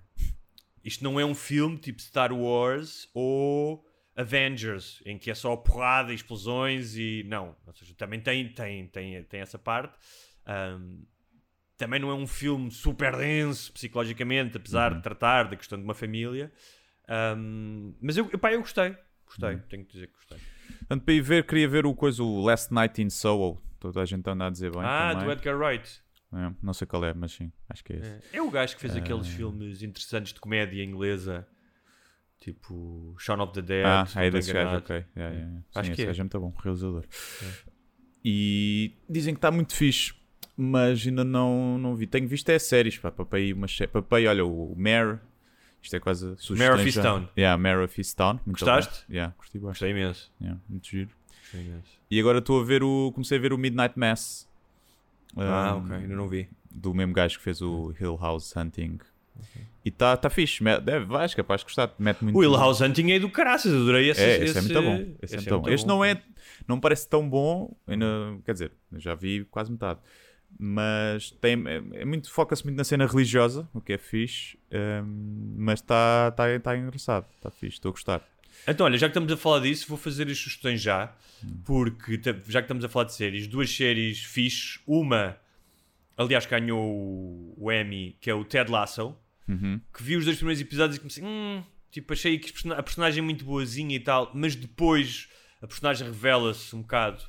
Isto 0.84 1.04
não 1.04 1.18
é 1.20 1.24
um 1.24 1.34
filme 1.34 1.76
tipo 1.78 2.00
Star 2.02 2.32
Wars 2.32 3.08
ou 3.14 3.84
Avengers, 4.16 5.02
em 5.06 5.16
que 5.18 5.30
é 5.30 5.34
só 5.34 5.56
porrada, 5.56 6.12
explosões 6.12 6.96
e. 6.96 7.24
Não. 7.26 7.56
Ou 7.66 7.72
seja, 7.74 7.94
também 7.94 8.20
tem, 8.20 8.48
tem, 8.48 8.86
tem, 8.88 9.22
tem 9.24 9.40
essa 9.40 9.58
parte. 9.58 9.94
Ahm, 10.46 11.02
também 11.76 11.98
não 12.00 12.10
é 12.10 12.14
um 12.14 12.26
filme 12.26 12.70
super 12.70 13.16
denso 13.16 13.72
psicologicamente, 13.72 14.56
apesar 14.56 14.90
Uhum. 14.92 14.98
de 14.98 15.02
tratar 15.02 15.44
da 15.48 15.56
questão 15.56 15.78
de 15.78 15.84
uma 15.84 15.94
família. 15.94 16.52
Ahm, 17.08 17.94
mas 18.00 18.16
eu, 18.16 18.26
pá, 18.38 18.52
eu 18.52 18.60
gostei. 18.60 18.96
Gostei, 19.26 19.54
Uhum. 19.54 19.62
tenho 19.68 19.84
que 19.84 19.92
dizer 19.92 20.06
que 20.08 20.12
gostei. 20.14 20.38
Portanto, 20.78 21.04
para 21.04 21.14
ir 21.14 21.20
ver, 21.22 21.46
queria 21.46 21.68
ver 21.68 21.86
o 21.86 21.94
coisa, 21.94 22.22
o 22.22 22.42
Last 22.42 22.72
Night 22.72 23.00
in 23.02 23.08
Soho. 23.08 23.60
Toda 23.80 24.00
a 24.02 24.04
gente 24.04 24.28
anda 24.28 24.46
a 24.46 24.50
dizer 24.50 24.70
bem 24.70 24.82
ah, 24.84 25.10
também. 25.12 25.26
do 25.26 25.32
Edgar 25.32 25.56
Wright. 25.58 26.01
É, 26.34 26.50
não 26.62 26.72
sei 26.72 26.86
qual 26.86 27.04
é, 27.04 27.12
mas 27.12 27.32
sim, 27.32 27.52
acho 27.68 27.84
que 27.84 27.92
é 27.92 27.96
esse. 27.96 28.08
É, 28.08 28.20
é 28.38 28.42
o 28.42 28.50
gajo 28.50 28.74
que 28.74 28.80
fez 28.80 28.96
aqueles 28.96 29.26
Ah. 29.26 29.30
filmes 29.30 29.82
interessantes 29.82 30.32
de 30.32 30.40
comédia 30.40 30.82
inglesa, 30.82 31.46
tipo 32.40 33.14
Shaun 33.18 33.40
of 33.42 33.52
the 33.52 33.60
Dead. 33.62 33.84
Ah, 33.86 34.06
é 34.16 34.30
desse 34.30 34.52
gajo, 34.52 34.78
ok. 34.78 34.96
Yeah, 34.96 35.06
yeah, 35.16 35.36
yeah. 35.36 35.62
Acho 35.74 35.88
Sim, 35.88 35.94
que 35.94 36.00
esse 36.00 36.02
é. 36.02 36.06
gajo 36.06 36.20
é 36.20 36.24
muito 36.24 36.40
bom, 36.40 36.54
realizador. 36.62 37.04
E 38.24 38.94
dizem 39.08 39.34
que 39.34 39.38
está 39.38 39.50
muito 39.50 39.74
fixe, 39.74 40.14
mas 40.56 41.06
ainda 41.06 41.24
não, 41.24 41.76
não 41.78 41.94
vi. 41.96 42.06
Tenho 42.06 42.26
visto 42.28 42.48
é 42.50 42.58
séries, 42.58 42.96
pá, 42.98 43.10
papei 43.10 43.52
umas 43.52 43.74
sé- 43.76 43.86
papei, 43.86 44.26
olha, 44.26 44.44
o 44.44 44.74
Mare, 44.76 45.18
isto 45.82 45.96
é 45.96 46.00
quase 46.00 46.34
sugestões 46.38 46.58
Mare 46.58 46.74
of. 46.80 46.86
Easttown. 46.86 47.28
Yeah, 47.36 47.60
Mare 47.60 47.84
of 47.84 48.00
Easttown. 48.00 48.38
Gostaste? 48.46 49.04
Yeah. 49.10 49.34
Gostei 49.60 49.90
imenso. 49.90 50.32
Yeah, 50.40 50.60
muito 50.68 50.86
giro. 50.88 51.10
Gostei 51.42 51.60
imenso. 51.62 51.90
E 52.10 52.20
agora 52.20 52.38
estou 52.38 52.60
a 52.60 52.64
ver 52.64 52.82
o. 52.84 53.10
Comecei 53.12 53.38
a 53.38 53.40
ver 53.40 53.52
o 53.52 53.58
Midnight 53.58 53.98
Mass. 53.98 54.48
Ah, 55.36 55.74
Um, 55.76 55.84
ok, 55.84 55.96
ainda 55.96 56.14
não 56.14 56.28
vi. 56.28 56.48
Do 56.70 56.94
mesmo 56.94 57.12
gajo 57.12 57.38
que 57.38 57.44
fez 57.44 57.60
o 57.60 57.94
Hill 58.00 58.16
House 58.20 58.54
Hunting. 58.56 58.98
E 59.84 59.88
está 59.88 60.16
tá 60.16 60.30
fixe. 60.30 60.62
Deve, 60.82 61.06
vais 61.06 61.34
capaz 61.34 61.60
de 61.60 61.64
gostar. 61.66 61.92
Mete 61.98 62.22
muito 62.22 62.38
O 62.38 62.42
Hill 62.42 62.52
House 62.52 62.80
Hunting 62.80 63.10
é 63.12 63.18
do 63.18 63.28
caraças, 63.30 63.72
adorei 63.72 64.10
esse. 64.10 64.20
É, 64.22 64.36
esse, 64.36 64.44
esse 64.44 64.58
é 64.58 64.60
muito 64.60 64.82
bom. 64.82 65.16
Esse, 65.22 65.34
é 65.34 65.36
muito 65.38 65.60
bom. 65.60 65.68
Este 65.68 65.86
não 65.86 66.04
é. 66.04 66.22
Não 66.68 66.78
parece 66.78 67.08
tão 67.08 67.28
bom. 67.28 67.74
Ainda, 67.86 68.06
quer 68.44 68.52
dizer, 68.52 68.72
já 68.96 69.14
vi 69.14 69.44
quase 69.50 69.70
metade. 69.72 70.00
Mas 70.58 71.30
tem, 71.30 71.54
é, 71.66 72.00
é 72.02 72.04
muito, 72.04 72.30
foca-se 72.30 72.62
muito 72.64 72.76
na 72.76 72.84
cena 72.84 73.06
religiosa, 73.06 73.68
o 73.72 73.80
que 73.80 73.94
é 73.94 73.98
fixe. 73.98 74.58
ehm, 74.70 75.04
mas 75.56 75.80
está 75.80 76.30
tá, 76.32 76.44
tá 76.60 76.76
engraçado. 76.76 77.26
Está 77.36 77.50
fixe, 77.50 77.76
estou 77.76 77.88
a 77.88 77.92
gostar. 77.92 78.22
Então, 78.66 78.86
olha, 78.86 78.96
já 78.98 79.06
que 79.08 79.10
estamos 79.10 79.32
a 79.32 79.36
falar 79.36 79.60
disso, 79.60 79.86
vou 79.88 79.98
fazer 79.98 80.28
as 80.28 80.38
sugestões 80.38 80.80
já, 80.80 81.14
porque 81.64 82.20
já 82.48 82.60
que 82.60 82.64
estamos 82.66 82.84
a 82.84 82.88
falar 82.88 83.06
de 83.06 83.14
séries, 83.14 83.46
duas 83.46 83.70
séries 83.74 84.22
fixes. 84.24 84.78
Uma, 84.86 85.36
aliás, 86.16 86.46
ganhou 86.46 87.54
o- 87.58 87.72
Emmy, 87.72 88.16
que 88.20 88.30
é 88.30 88.34
o 88.34 88.44
Ted 88.44 88.70
Lasso, 88.70 89.16
Uhum. 89.48 89.80
que 89.92 90.02
vi 90.02 90.16
os 90.16 90.24
dois 90.24 90.36
primeiros 90.36 90.60
episódios 90.60 90.96
e 90.96 91.00
comecei, 91.00 91.24
hum, 91.24 91.62
tipo, 91.90 92.12
achei 92.12 92.38
que 92.38 92.52
a 92.70 92.82
personagem 92.82 93.18
é 93.20 93.22
muito 93.22 93.44
boazinha 93.44 93.96
e 93.96 94.00
tal, 94.00 94.30
mas 94.34 94.54
depois 94.54 95.28
a 95.60 95.66
personagem 95.66 96.06
revela-se 96.06 96.74
um 96.76 96.82
bocado. 96.82 97.22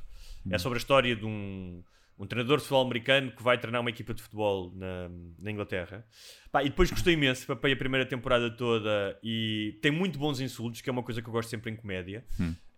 É 0.49 0.57
sobre 0.57 0.77
a 0.77 0.79
história 0.81 1.15
de 1.15 1.25
um, 1.25 1.81
um 2.23 2.27
treinador 2.27 2.57
de 2.57 2.63
futebol 2.63 2.85
americano 2.85 3.31
que 3.31 3.43
vai 3.43 3.57
treinar 3.57 3.81
uma 3.81 3.89
equipa 3.89 4.13
de 4.13 4.21
futebol 4.21 4.71
na, 4.75 5.09
na 5.39 5.51
Inglaterra. 5.51 6.05
Pá, 6.51 6.63
e 6.63 6.69
depois 6.69 6.89
gostei 6.89 7.13
imenso, 7.13 7.45
papei 7.45 7.73
a 7.73 7.75
primeira 7.77 8.05
temporada 8.05 8.49
toda 8.49 9.17
e 9.23 9.77
tem 9.81 9.91
muito 9.91 10.17
bons 10.17 10.39
insultos, 10.39 10.81
que 10.81 10.89
é 10.89 10.93
uma 10.93 11.03
coisa 11.03 11.21
que 11.21 11.27
eu 11.27 11.31
gosto 11.33 11.49
sempre 11.49 11.71
em 11.71 11.75
comédia. 11.75 12.25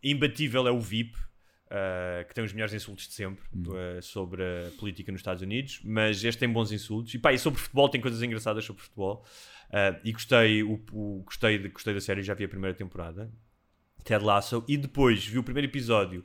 Imbatível 0.03 0.67
é 0.67 0.71
o 0.71 0.79
VIP, 0.79 1.15
uh, 1.17 2.27
que 2.27 2.33
tem 2.35 2.43
os 2.43 2.53
melhores 2.53 2.73
insultos 2.73 3.07
de 3.07 3.13
sempre 3.13 3.43
uh, 3.71 4.01
sobre 4.01 4.43
a 4.43 4.71
política 4.79 5.11
nos 5.11 5.19
Estados 5.21 5.41
Unidos, 5.41 5.79
mas 5.83 6.23
este 6.23 6.39
tem 6.39 6.49
bons 6.49 6.71
insultos. 6.71 7.13
E 7.13 7.19
pá, 7.19 7.33
e 7.33 7.39
sobre 7.39 7.59
futebol 7.59 7.89
tem 7.89 7.99
coisas 8.01 8.21
engraçadas 8.21 8.63
sobre 8.65 8.81
futebol. 8.83 9.25
Uh, 9.69 9.99
e 10.03 10.11
gostei, 10.11 10.61
o, 10.63 10.79
o- 10.91 11.23
gostei, 11.25 11.57
de- 11.57 11.69
gostei 11.69 11.93
da 11.93 11.99
série, 11.99 12.21
já 12.21 12.33
vi 12.33 12.43
a 12.43 12.47
primeira 12.49 12.75
temporada. 12.75 13.31
Ted 14.05 14.23
Lasso, 14.23 14.63
e 14.67 14.77
depois 14.77 15.25
vi 15.25 15.37
o 15.37 15.43
primeiro 15.43 15.67
episódio 15.67 16.23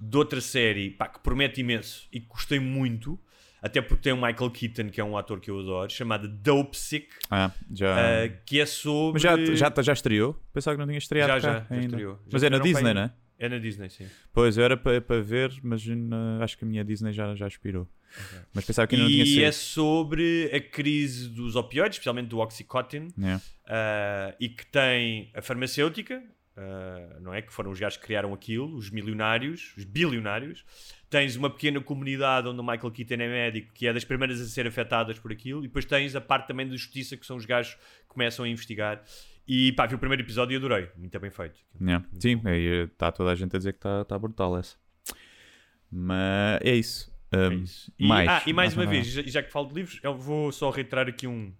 de 0.00 0.16
outra 0.16 0.40
série 0.40 0.90
pá, 0.90 1.06
que 1.08 1.20
promete 1.20 1.60
imenso 1.60 2.08
e 2.12 2.18
que 2.18 2.26
gostei 2.26 2.58
muito, 2.58 3.18
até 3.62 3.80
porque 3.82 4.02
tem 4.04 4.12
o 4.12 4.16
Michael 4.16 4.50
Keaton, 4.50 4.88
que 4.88 5.00
é 5.00 5.04
um 5.04 5.16
ator 5.16 5.38
que 5.40 5.50
eu 5.50 5.58
adoro, 5.60 5.90
chamada 5.90 6.26
Dope 6.26 6.76
Sick, 6.76 7.08
Ah, 7.30 7.50
já. 7.72 7.94
uh, 7.96 8.32
que 8.46 8.60
é 8.60 8.66
sobre. 8.66 9.14
mas 9.14 9.22
já, 9.22 9.70
já, 9.70 9.82
já 9.82 9.92
estreou? 9.92 10.34
Pensava 10.52 10.74
que 10.76 10.80
não 10.80 10.86
tinha 10.86 10.98
estreado. 10.98 11.28
Já, 11.28 11.38
já, 11.38 11.66
já 11.70 11.80
estreou. 11.80 12.14
Já 12.14 12.20
Mas 12.32 12.42
é 12.42 12.50
na 12.50 12.58
Disney, 12.58 12.94
não 12.94 13.02
é? 13.02 13.12
É 13.40 13.48
na 13.48 13.58
Disney, 13.58 13.88
sim. 13.88 14.06
Pois, 14.32 14.56
eu 14.58 14.64
era 14.64 14.76
para 14.76 15.00
para 15.00 15.20
ver, 15.20 15.52
mas 15.62 15.86
na- 15.86 16.42
acho 16.42 16.58
que 16.58 16.64
a 16.64 16.68
minha 16.68 16.84
Disney 16.84 17.12
já, 17.12 17.34
já 17.36 17.46
expirou. 17.46 17.86
Mas 18.54 18.64
pensava 18.64 18.86
que 18.88 18.94
ainda 18.96 19.04
não 19.04 19.12
tinha 19.12 19.22
E 19.24 19.26
sido. 19.26 19.44
é 19.44 19.52
sobre 19.52 20.50
a 20.52 20.60
crise 20.60 21.28
dos 21.28 21.54
opioides, 21.54 21.96
especialmente 21.96 22.28
do 22.28 22.38
Oxycontin, 22.38 23.08
Yeah. 23.18 23.40
ah, 23.66 24.34
e 24.40 24.48
que 24.48 24.66
tem 24.66 25.30
a 25.34 25.42
farmacêutica, 25.42 26.20
ah, 26.60 27.18
não 27.20 27.32
é? 27.32 27.40
Que 27.40 27.52
foram 27.52 27.70
os 27.70 27.78
gajos 27.78 27.96
que 27.98 28.04
criaram 28.04 28.34
aquilo, 28.34 28.74
os 28.74 28.90
milionários, 28.90 29.72
os 29.76 29.84
bilionários. 29.84 30.64
Tens 31.08 31.36
uma 31.36 31.48
pequena 31.48 31.80
comunidade 31.80 32.48
onde 32.48 32.60
o 32.60 32.62
Michael 32.64 32.90
Keaton 32.90 33.14
é 33.14 33.28
médico, 33.28 33.72
que 33.72 33.86
é 33.86 33.92
das 33.92 34.04
primeiras 34.04 34.40
a 34.40 34.44
ser 34.44 34.66
afetadas 34.66 35.18
por 35.20 35.30
aquilo, 35.30 35.60
e 35.60 35.68
depois 35.68 35.84
tens 35.84 36.16
a 36.16 36.20
parte 36.20 36.48
também 36.48 36.66
da 36.66 36.74
justiça, 36.74 37.16
que 37.16 37.24
são 37.24 37.36
os 37.36 37.46
gajos 37.46 37.74
que 37.74 38.08
começam 38.08 38.44
a 38.44 38.48
investigar. 38.48 39.02
E 39.46 39.72
pá, 39.72 39.86
vi 39.86 39.94
o 39.94 39.98
primeiro 39.98 40.22
episódio 40.22 40.54
e 40.54 40.56
adorei, 40.56 40.88
muito 40.96 41.18
bem 41.20 41.30
feito. 41.30 41.60
Yeah. 41.80 42.04
Sim, 42.18 42.42
está 42.92 43.12
toda 43.12 43.30
a 43.30 43.34
gente 43.36 43.54
a 43.54 43.58
dizer 43.58 43.72
que 43.72 43.78
está 43.78 44.04
tá 44.04 44.18
brutal 44.18 44.58
essa. 44.58 44.76
Mas 45.90 46.60
é 46.62 46.74
isso. 46.74 47.16
É 47.30 47.48
Um, 47.48 47.62
isso. 47.62 47.92
E, 47.98 48.06
mais, 48.06 48.28
ah, 48.28 48.42
e 48.46 48.52
mais 48.52 48.74
uma 48.74 48.84
vez, 48.86 49.06
já, 49.06 49.22
já 49.22 49.42
que 49.42 49.52
falo 49.52 49.68
de 49.68 49.74
livros, 49.74 50.00
eu 50.02 50.14
vou 50.14 50.50
só 50.50 50.70
reiterar 50.70 51.08
aqui 51.08 51.26
um, 51.26 51.52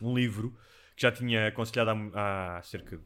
um 0.00 0.14
livro 0.14 0.56
que 0.94 1.02
já 1.02 1.10
tinha 1.10 1.48
aconselhado 1.48 1.90
há, 2.14 2.58
há 2.58 2.62
cerca 2.62 2.96
de 2.96 3.02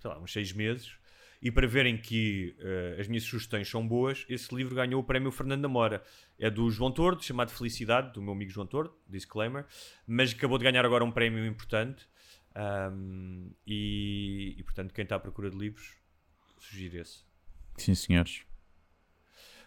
sei 0.00 0.10
lá, 0.10 0.18
uns 0.18 0.32
seis 0.32 0.52
meses. 0.52 0.92
E 1.40 1.52
para 1.52 1.68
verem 1.68 1.96
que 1.96 2.56
eh, 2.58 2.96
as 2.98 3.06
minhas 3.06 3.22
sugestões 3.22 3.68
são 3.68 3.86
boas, 3.86 4.26
esse 4.28 4.52
livro 4.52 4.74
ganhou 4.74 5.00
o 5.00 5.04
prémio 5.04 5.30
Fernando 5.30 5.62
da 5.62 5.68
Mora. 5.68 6.02
É 6.36 6.50
do 6.50 6.68
João 6.68 6.90
Tordo, 6.90 7.22
chamado 7.22 7.50
Felicidade, 7.52 8.12
do 8.12 8.20
meu 8.20 8.32
amigo 8.32 8.50
João 8.50 8.66
Tordo, 8.66 8.92
disclaimer, 9.08 9.64
mas 10.04 10.32
acabou 10.32 10.58
de 10.58 10.64
ganhar 10.64 10.84
agora 10.84 11.04
um 11.04 11.12
prémio 11.12 11.46
importante. 11.46 12.08
Ahm, 12.56 13.50
e, 13.64 14.56
e, 14.58 14.62
portanto, 14.64 14.92
quem 14.92 15.04
está 15.04 15.14
à 15.14 15.20
procura 15.20 15.48
de 15.48 15.56
livros, 15.56 15.96
sugiro 16.58 16.98
esse. 16.98 17.22
Sim, 17.76 17.94
senhores. 17.94 18.42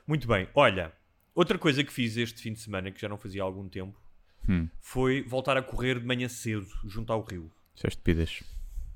Muito 0.06 0.28
bem, 0.28 0.50
olha, 0.54 0.92
outra 1.34 1.58
coisa 1.58 1.84
que 1.86 1.94
fiz 1.94 2.18
este 2.18 2.42
fim 2.42 2.52
de 2.52 2.60
semana, 2.60 2.92
que 2.92 3.00
já 3.00 3.08
não 3.08 3.18
fazia 3.18 3.42
há 3.44 3.46
algum 3.46 3.70
tempo, 3.70 3.98
Hum. 4.50 4.68
foi 4.80 5.22
voltar 5.22 5.56
a 5.56 5.62
correr 5.62 6.00
de 6.00 6.06
manhã 6.06 6.28
cedo, 6.28 6.68
junto 6.84 7.14
ao 7.14 7.22
rio. 7.24 7.50
Isso 7.76 7.86
é 7.86 7.90
estupidez. 7.90 8.44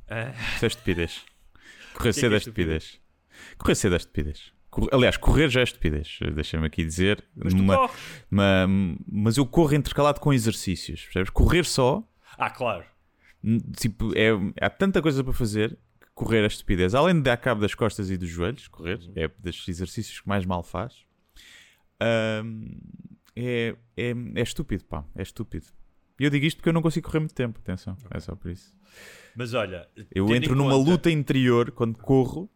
Ah, 0.10 0.34
Isso 0.56 0.65
é 0.65 0.68
estupidez. 0.68 1.22
Correr 1.94 2.04
que 2.13 2.20
é 2.20 2.22
cedo 2.22 2.32
é 2.34 2.36
é 2.36 2.38
estupidez. 2.39 3.00
Correr 3.58 3.76
cedo 3.76 3.94
é 3.94 3.98
estupidez. 3.98 4.54
Cor- 4.70 4.89
Aliás, 4.91 5.15
correr 5.18 5.50
já 5.50 5.62
é 5.62 5.63
estupidez. 5.63 6.20
Deixa-me 6.34 6.65
aqui 6.68 6.84
dizer. 6.84 7.24
mas 7.36 7.54
Uma- 7.54 7.89
uma- 8.32 8.68
mas 9.10 9.38
eu 9.38 9.46
corro 9.46 9.74
intercalado 9.74 10.20
com 10.20 10.34
exercícios. 10.34 11.04
Percebes? 11.06 11.30
Correr 11.30 11.63
só, 11.65 12.04
Ah, 12.38 12.50
claro. 12.50 12.84
tipo, 13.78 14.12
é, 14.18 14.30
há 14.62 14.70
tanta 14.70 15.02
coisa 15.02 15.24
para 15.24 15.34
fazer 15.34 15.78
que 16.02 16.08
correr 16.13 16.44
é 16.44 16.48
estupidez. 16.48 16.94
Além 16.94 17.15
de 17.15 17.22
dar 17.22 17.38
cabo 17.38 17.62
das 17.62 17.74
costas 17.74 18.10
e 18.10 18.18
dos 18.18 18.30
joelhos, 18.30 18.68
correr 18.68 19.00
Uhum. 19.00 19.13
é 19.15 19.28
dos 19.28 19.68
exercícios 19.68 20.20
que 20.20 20.28
mais 20.28 20.46
mal 20.46 20.62
faz. 20.63 21.06
É, 22.00 23.76
é, 23.98 24.13
é 24.36 24.41
estúpido, 24.41 24.84
pá. 24.86 25.06
É 25.15 25.22
estúpido. 25.22 25.68
E 26.19 26.23
eu 26.23 26.30
digo 26.30 26.45
isto 26.45 26.58
porque 26.58 26.69
eu 26.69 26.73
não 26.73 26.82
consigo 26.82 27.06
correr 27.08 27.19
muito 27.19 27.34
tempo. 27.36 27.60
Atenção, 27.60 27.97
é 28.12 28.19
só 28.19 28.36
por 28.36 28.49
isso. 28.51 28.73
Mas 29.36 29.54
olha, 29.54 29.88
Eu 30.13 30.34
entro 30.34 30.56
numa 30.56 30.71
conta- 30.71 30.89
luta 30.91 31.12
interior 31.12 31.71
quando 31.71 31.97
corro, 31.97 32.49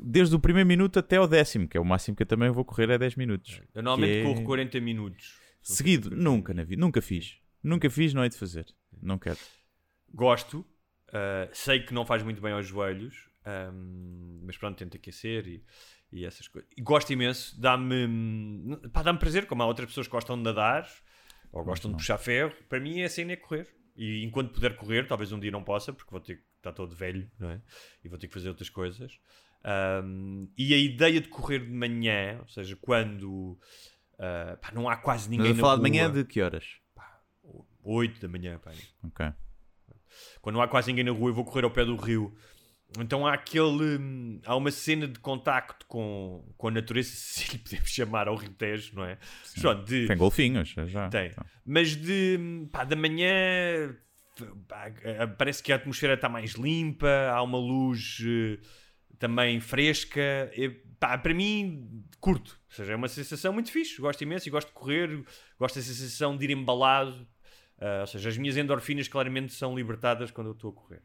desde 0.00 0.34
o 0.36 0.38
primeiro 0.40 0.68
minuto 0.68 0.98
até 0.98 1.16
ao 1.16 1.26
décimo, 1.26 1.66
que 1.68 1.76
é 1.76 1.80
o 1.80 1.84
máximo 1.84 2.16
que 2.16 2.22
eu 2.22 2.26
também 2.26 2.50
vou 2.50 2.64
correr 2.64 2.88
é 2.90 2.98
10 2.98 3.16
minutos. 3.16 3.60
Eu 3.74 3.82
normalmente 3.82 4.18
é- 4.18 4.22
corro 4.22 4.44
40 4.44 4.80
minutos. 4.80 5.40
Seguido, 5.60 6.10
nunca 6.10 6.52
na 6.54 6.62
vida, 6.64 6.80
nunca 6.80 7.00
fiz. 7.02 7.36
Nunca 7.62 7.88
fiz, 7.90 8.12
não 8.14 8.22
hei 8.24 8.28
de 8.30 8.36
fazer. 8.36 8.66
Não 9.00 9.18
quero. 9.18 9.38
Gosto, 10.12 10.64
ah, 11.12 11.48
sei 11.52 11.80
que 11.80 11.94
não 11.94 12.04
faz 12.04 12.22
muito 12.22 12.40
bem 12.40 12.52
aos 12.52 12.66
joelhos, 12.66 13.28
ahm, 13.44 14.40
mas 14.44 14.56
pronto, 14.56 14.76
tento 14.76 14.96
aquecer 14.96 15.46
e, 15.48 15.64
e 16.12 16.24
essas 16.24 16.46
coisas. 16.48 16.68
E 16.76 16.82
gosto 16.82 17.12
imenso, 17.12 17.60
dá-me 17.60 18.76
pá, 18.92 19.02
dá-me 19.02 19.18
prazer, 19.18 19.46
como 19.46 19.62
há 19.62 19.66
outras 19.66 19.88
pessoas 19.88 20.06
que 20.06 20.12
gostam 20.12 20.36
de 20.36 20.42
nadar 20.42 20.88
ou 21.52 21.64
gostam 21.64 21.90
de 21.90 21.98
puxar 21.98 22.18
ferro. 22.18 22.52
Para 22.68 22.80
mim 22.80 23.00
é 23.00 23.04
assim 23.04 23.30
é 23.30 23.36
correr. 23.36 23.68
E 23.94 24.24
enquanto 24.24 24.52
puder 24.52 24.74
correr, 24.76 25.06
talvez 25.06 25.32
um 25.32 25.38
dia 25.38 25.50
não 25.50 25.62
possa, 25.62 25.92
porque 25.92 26.10
vou 26.10 26.20
ter 26.20 26.36
que 26.36 26.42
estar 26.56 26.72
todo 26.72 26.96
velho, 26.96 27.30
não 27.38 27.50
é? 27.50 27.60
E 28.02 28.08
vou 28.08 28.18
ter 28.18 28.26
que 28.26 28.34
fazer 28.34 28.48
outras 28.48 28.70
coisas. 28.70 29.20
Ahm, 29.62 30.48
e 30.56 30.72
a 30.72 30.78
ideia 30.78 31.20
de 31.20 31.28
correr 31.28 31.60
de 31.60 31.70
manhã, 31.70 32.38
ou 32.40 32.48
seja, 32.48 32.74
quando 32.76 33.58
ah, 34.18 34.56
pá, 34.60 34.70
não 34.72 34.88
há 34.88 34.96
quase 34.96 35.28
ninguém 35.28 35.48
Mas 35.48 35.54
a 35.54 35.56
na 35.56 35.60
falar 35.60 35.74
de 35.74 35.80
rua, 35.80 35.88
manhã 35.88 36.10
de 36.10 36.24
que 36.24 36.40
horas? 36.40 36.64
8 37.82 38.20
da 38.20 38.28
manhã, 38.28 38.58
pá. 38.58 38.70
Ok. 39.02 39.26
Quando 40.40 40.54
não 40.54 40.62
há 40.62 40.68
quase 40.68 40.88
ninguém 40.88 41.04
na 41.04 41.10
rua, 41.10 41.30
eu 41.30 41.34
vou 41.34 41.44
correr 41.44 41.64
ao 41.64 41.70
pé 41.70 41.84
do 41.84 41.96
rio. 41.96 42.34
Então 43.00 43.26
há 43.26 43.32
aquele. 43.34 43.98
hum, 43.98 44.40
Há 44.44 44.54
uma 44.56 44.70
cena 44.70 45.06
de 45.08 45.18
contacto 45.18 45.86
com, 45.86 46.44
com 46.56 46.68
a 46.68 46.70
natureza, 46.70 47.10
se 47.14 47.52
lhe 47.52 47.58
podemos 47.58 47.88
chamar 47.90 48.28
ao 48.28 48.36
Rio 48.36 48.50
Tejo, 48.50 48.94
não 48.94 49.04
é? 49.04 49.18
Pronto, 49.60 49.84
de- 49.84 50.06
Tem 50.06 50.16
golfinhos, 50.16 50.68
já, 50.70 50.86
já. 50.86 51.08
tem. 51.08 51.26
Então. 51.28 51.44
Mas 51.64 51.96
de. 51.96 52.36
hum, 52.40 52.68
pá, 52.70 52.84
da 52.84 52.96
manhã. 52.96 53.96
pá, 54.68 54.90
parece 55.38 55.62
que 55.62 55.72
a 55.72 55.76
atmosfera 55.76 56.14
está 56.14 56.28
mais 56.28 56.52
limpa, 56.52 57.08
há 57.32 57.42
uma 57.42 57.58
luz 57.58 58.18
eh, 58.26 58.58
também 59.18 59.60
fresca. 59.60 60.50
E, 60.56 60.68
pá, 60.98 61.16
para 61.18 61.32
mim, 61.34 62.04
curto. 62.20 62.58
Ou 62.70 62.76
seja, 62.76 62.92
é 62.92 62.96
uma 62.96 63.08
sensação 63.08 63.52
muito 63.52 63.70
fixe. 63.70 64.00
Gosto 64.00 64.22
imenso 64.22 64.48
e 64.48 64.50
gosto 64.50 64.68
de 64.68 64.74
correr. 64.74 65.22
Gosto 65.58 65.76
da 65.76 65.82
sensação 65.82 66.36
de 66.36 66.44
ir 66.44 66.50
embalado. 66.50 67.26
Ah, 67.78 67.98
ou 68.02 68.06
seja, 68.06 68.28
as 68.28 68.36
minhas 68.38 68.56
endorfinas 68.56 69.08
claramente 69.08 69.52
são 69.52 69.74
libertadas 69.74 70.30
quando 70.30 70.48
eu 70.48 70.52
estou 70.52 70.70
a 70.70 70.74
correr. 70.74 71.02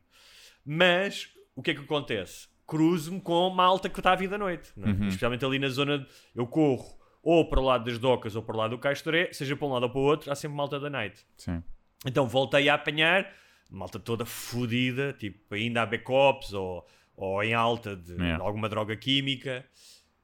Mas 0.66 1.30
o 1.58 1.62
que 1.62 1.72
é 1.72 1.74
que 1.74 1.82
acontece? 1.82 2.48
Cruzo-me 2.66 3.20
com 3.20 3.50
malta 3.50 3.90
que 3.90 4.00
está 4.00 4.12
à 4.14 4.16
vida 4.16 4.36
à 4.36 4.38
noite. 4.38 4.72
é? 4.78 4.88
Uhum. 4.88 5.08
Especialmente 5.08 5.44
ali 5.46 5.58
na 5.60 5.70
zona. 5.70 6.00
de- 6.00 6.08
Eu 6.36 6.46
corro 6.48 6.98
ou 7.24 7.50
para 7.50 7.60
o 7.60 7.64
lado 7.64 7.84
das 7.86 7.98
docas 8.00 8.36
ou 8.36 8.42
para 8.44 8.56
o 8.56 8.58
lado 8.60 8.72
do 8.72 8.78
Castoré, 8.78 9.32
seja 9.34 9.56
para 9.56 9.68
um 9.68 9.72
lado 9.74 9.84
ou 9.84 9.90
para 9.90 10.00
o 10.00 10.04
outro, 10.04 10.32
há 10.32 10.36
sempre 10.36 10.56
malta 10.56 10.80
da 10.80 10.90
night. 10.90 11.26
Sim. 11.38 11.62
Então 12.06 12.28
voltei 12.28 12.70
a 12.70 12.76
apanhar 12.76 13.28
malta 13.70 14.00
toda 14.00 14.26
fodida, 14.26 15.12
tipo 15.14 15.54
ainda 15.54 15.82
a 15.82 15.86
backups 15.86 16.54
ou, 16.54 16.86
ou 17.18 17.44
em 17.44 17.54
alta 17.54 17.96
de, 17.98 18.14
Yeah. 18.14 18.38
de 18.38 18.42
alguma 18.44 18.70
droga 18.70 18.96
química, 18.96 19.66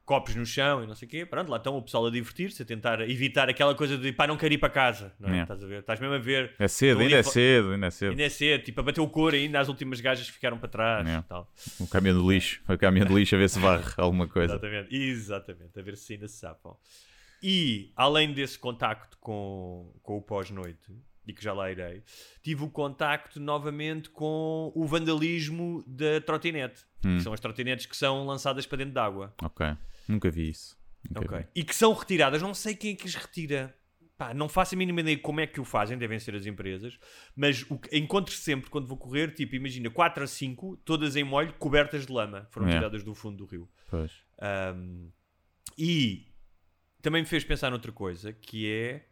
copos 0.04 0.34
no 0.34 0.44
chão 0.44 0.82
e 0.82 0.86
não 0.86 0.94
sei 0.94 1.06
o 1.06 1.10
quê. 1.10 1.26
Pronto, 1.26 1.50
lá 1.50 1.56
estão 1.56 1.76
o 1.76 1.82
pessoal 1.82 2.06
a 2.06 2.10
divertir-se, 2.10 2.62
a 2.62 2.64
tentar 2.64 3.00
evitar 3.08 3.48
aquela 3.48 3.74
coisa 3.74 3.96
de 3.96 4.12
pá, 4.12 4.26
não 4.26 4.36
quero 4.36 4.54
ir 4.54 4.58
para 4.58 4.68
casa. 4.68 5.12
Não 5.18 5.28
é? 5.28 5.32
Yeah. 5.32 5.42
Estás 5.42 5.64
a 5.64 5.66
ver? 5.66 5.80
Estás 5.80 6.00
mesmo 6.00 6.14
a 6.14 6.18
ver. 6.18 6.54
É 6.58 6.68
cedo, 6.68 7.00
ainda 7.00 7.16
é 7.16 7.22
cedo, 7.22 7.72
ainda 7.72 7.86
é 7.86 7.90
cedo. 7.90 8.10
Ainda 8.10 8.22
é 8.22 8.28
cedo, 8.28 8.64
tipo, 8.64 8.80
a 8.80 8.84
bater 8.84 9.00
o 9.00 9.08
couro 9.08 9.34
ainda 9.34 9.60
às 9.60 9.68
últimas 9.68 10.00
gajas 10.00 10.26
que 10.26 10.32
ficaram 10.32 10.58
para 10.58 10.68
trás 10.68 11.08
e 11.08 11.22
tal. 11.22 11.50
O 11.80 11.86
caminhão 11.86 12.22
do 12.22 12.30
lixo. 12.30 12.60
O 12.68 12.78
caminhão 12.78 13.06
do 13.06 13.18
lixo 13.18 13.34
a 13.34 13.38
ver 13.38 13.48
se 13.48 13.58
varre 13.58 13.92
alguma 13.96 14.28
coisa. 14.28 14.54
Exatamente, 14.54 14.94
exatamente, 14.94 15.78
a 15.78 15.82
ver 15.82 15.96
se 15.96 16.12
ainda 16.12 16.28
se 16.28 16.36
sapam. 16.36 16.76
E, 17.42 17.92
além 17.94 18.32
desse 18.32 18.58
contacto 18.58 19.18
com, 19.18 19.92
com 20.02 20.16
o 20.16 20.22
pós-noite, 20.22 20.92
e 21.26 21.32
que 21.32 21.42
já 21.42 21.52
lá 21.52 21.70
irei, 21.70 22.02
tive 22.42 22.64
o 22.64 22.70
contacto 22.70 23.40
novamente 23.40 24.10
com 24.10 24.70
o 24.74 24.86
vandalismo 24.86 25.82
da 25.86 26.20
trotinete. 26.20 26.84
Hum. 27.04 27.16
Que 27.16 27.22
são 27.22 27.32
as 27.32 27.40
trotinetes 27.40 27.86
que 27.86 27.96
são 27.96 28.26
lançadas 28.26 28.66
para 28.66 28.78
dentro 28.78 28.94
d'água. 28.94 29.34
Ok. 29.42 29.66
Nunca 30.08 30.30
vi 30.30 30.50
isso. 30.50 30.76
Nunca 31.10 31.26
Ok. 31.36 31.38
vi. 31.38 31.46
E 31.60 31.64
que 31.64 31.74
são 31.74 31.92
retiradas, 31.92 32.40
não 32.42 32.54
sei 32.54 32.74
quem 32.74 32.92
é 32.92 32.96
que 32.96 33.06
as 33.06 33.14
retira. 33.14 33.76
Pá, 34.16 34.32
não 34.32 34.48
faço 34.48 34.76
a 34.76 34.78
mínima 34.78 35.00
ideia 35.00 35.18
como 35.18 35.40
é 35.40 35.46
que 35.46 35.60
o 35.60 35.64
fazem, 35.64 35.98
devem 35.98 36.20
ser 36.20 36.36
as 36.36 36.46
empresas, 36.46 36.96
mas 37.34 37.64
o 37.68 37.76
que 37.76 37.96
encontro 37.98 38.32
sempre 38.32 38.70
quando 38.70 38.86
vou 38.86 38.96
correr, 38.96 39.32
tipo, 39.34 39.56
imagina 39.56 39.90
4 39.90 40.22
a 40.22 40.26
5, 40.28 40.76
todas 40.84 41.16
em 41.16 41.24
molho, 41.24 41.52
cobertas 41.54 42.06
de 42.06 42.12
lama, 42.12 42.46
foram 42.50 42.66
Yeah. 42.68 42.80
tiradas 42.80 43.02
do 43.04 43.12
fundo 43.12 43.38
do 43.38 43.44
rio. 43.44 43.68
Pois. 43.90 44.12
Um, 44.76 45.10
e 45.76 46.28
também 47.02 47.22
me 47.22 47.28
fez 47.28 47.42
pensar 47.42 47.70
noutra 47.70 47.90
coisa, 47.90 48.32
que 48.32 48.70
é 48.70 49.04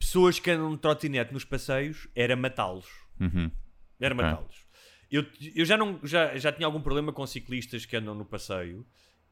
pessoas 0.00 0.40
que 0.40 0.50
andam 0.50 0.72
de 0.74 0.78
trotinete 0.78 1.32
nos 1.32 1.44
passeios, 1.44 2.08
era 2.14 2.34
matá-los. 2.34 2.88
Uhum. 3.20 3.50
Era 4.00 4.14
matá-los. 4.16 4.66
Eu, 5.10 5.24
eu 5.54 5.64
já, 5.64 5.76
não, 5.76 6.00
já, 6.02 6.36
já 6.36 6.50
tinha 6.52 6.66
algum 6.66 6.80
problema 6.82 7.12
com 7.12 7.24
ciclistas 7.26 7.86
que 7.86 7.96
andam 7.96 8.14
no 8.16 8.24
passeio. 8.24 8.84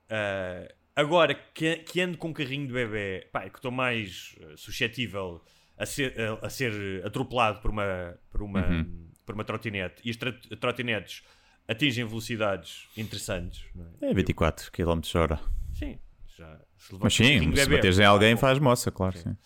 Ah, 0.08 0.68
agora 0.94 1.34
que, 1.34 1.76
que 1.78 2.00
ando 2.00 2.16
com 2.18 2.28
um 2.28 2.32
carrinho 2.32 2.66
de 2.66 2.72
bebê, 2.72 3.28
pá, 3.32 3.44
é 3.44 3.50
que 3.50 3.58
estou 3.58 3.70
mais 3.70 4.34
eh, 4.40 4.54
suscetível 4.56 5.42
a 5.76 5.84
ser, 5.84 6.14
a, 6.20 6.46
a 6.46 6.50
ser 6.50 7.04
atropelado 7.04 7.60
por 7.60 7.70
uma, 7.70 8.18
por 8.30 8.42
uma, 8.42 8.66
Uhum. 8.66 9.10
por 9.24 9.34
uma 9.34 9.44
trotinete. 9.44 10.00
E 10.04 10.10
as 10.10 10.16
trotinetes 10.60 11.22
atingem 11.68 12.06
velocidades 12.06 12.88
interessantes. 12.96 13.64
é? 14.00 14.10
É 14.10 14.14
24 14.14 14.70
km 14.72 15.00
hora. 15.16 15.40
Sim. 15.74 15.98
Já, 16.36 16.60
se 16.78 16.94
Mas 17.00 17.14
sim, 17.14 17.54
se 17.56 17.68
bateres 17.68 17.98
em 17.98 18.02
pá, 18.02 18.08
alguém 18.08 18.36
faz 18.36 18.58
moça, 18.58 18.90
claro. 18.90 19.16
Sim. 19.18 19.36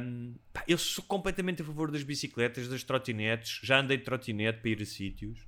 Um, 0.00 0.34
pá, 0.52 0.64
eu 0.66 0.76
sou 0.76 1.04
completamente 1.04 1.62
a 1.62 1.64
favor 1.64 1.90
das 1.92 2.02
bicicletas, 2.02 2.66
das 2.68 2.82
trotinetes. 2.82 3.60
Já 3.62 3.78
andei 3.80 3.96
de 3.98 4.04
trotinete 4.04 4.60
para 4.60 4.70
ir 4.70 4.82
a 4.82 4.84
sítios. 4.86 5.40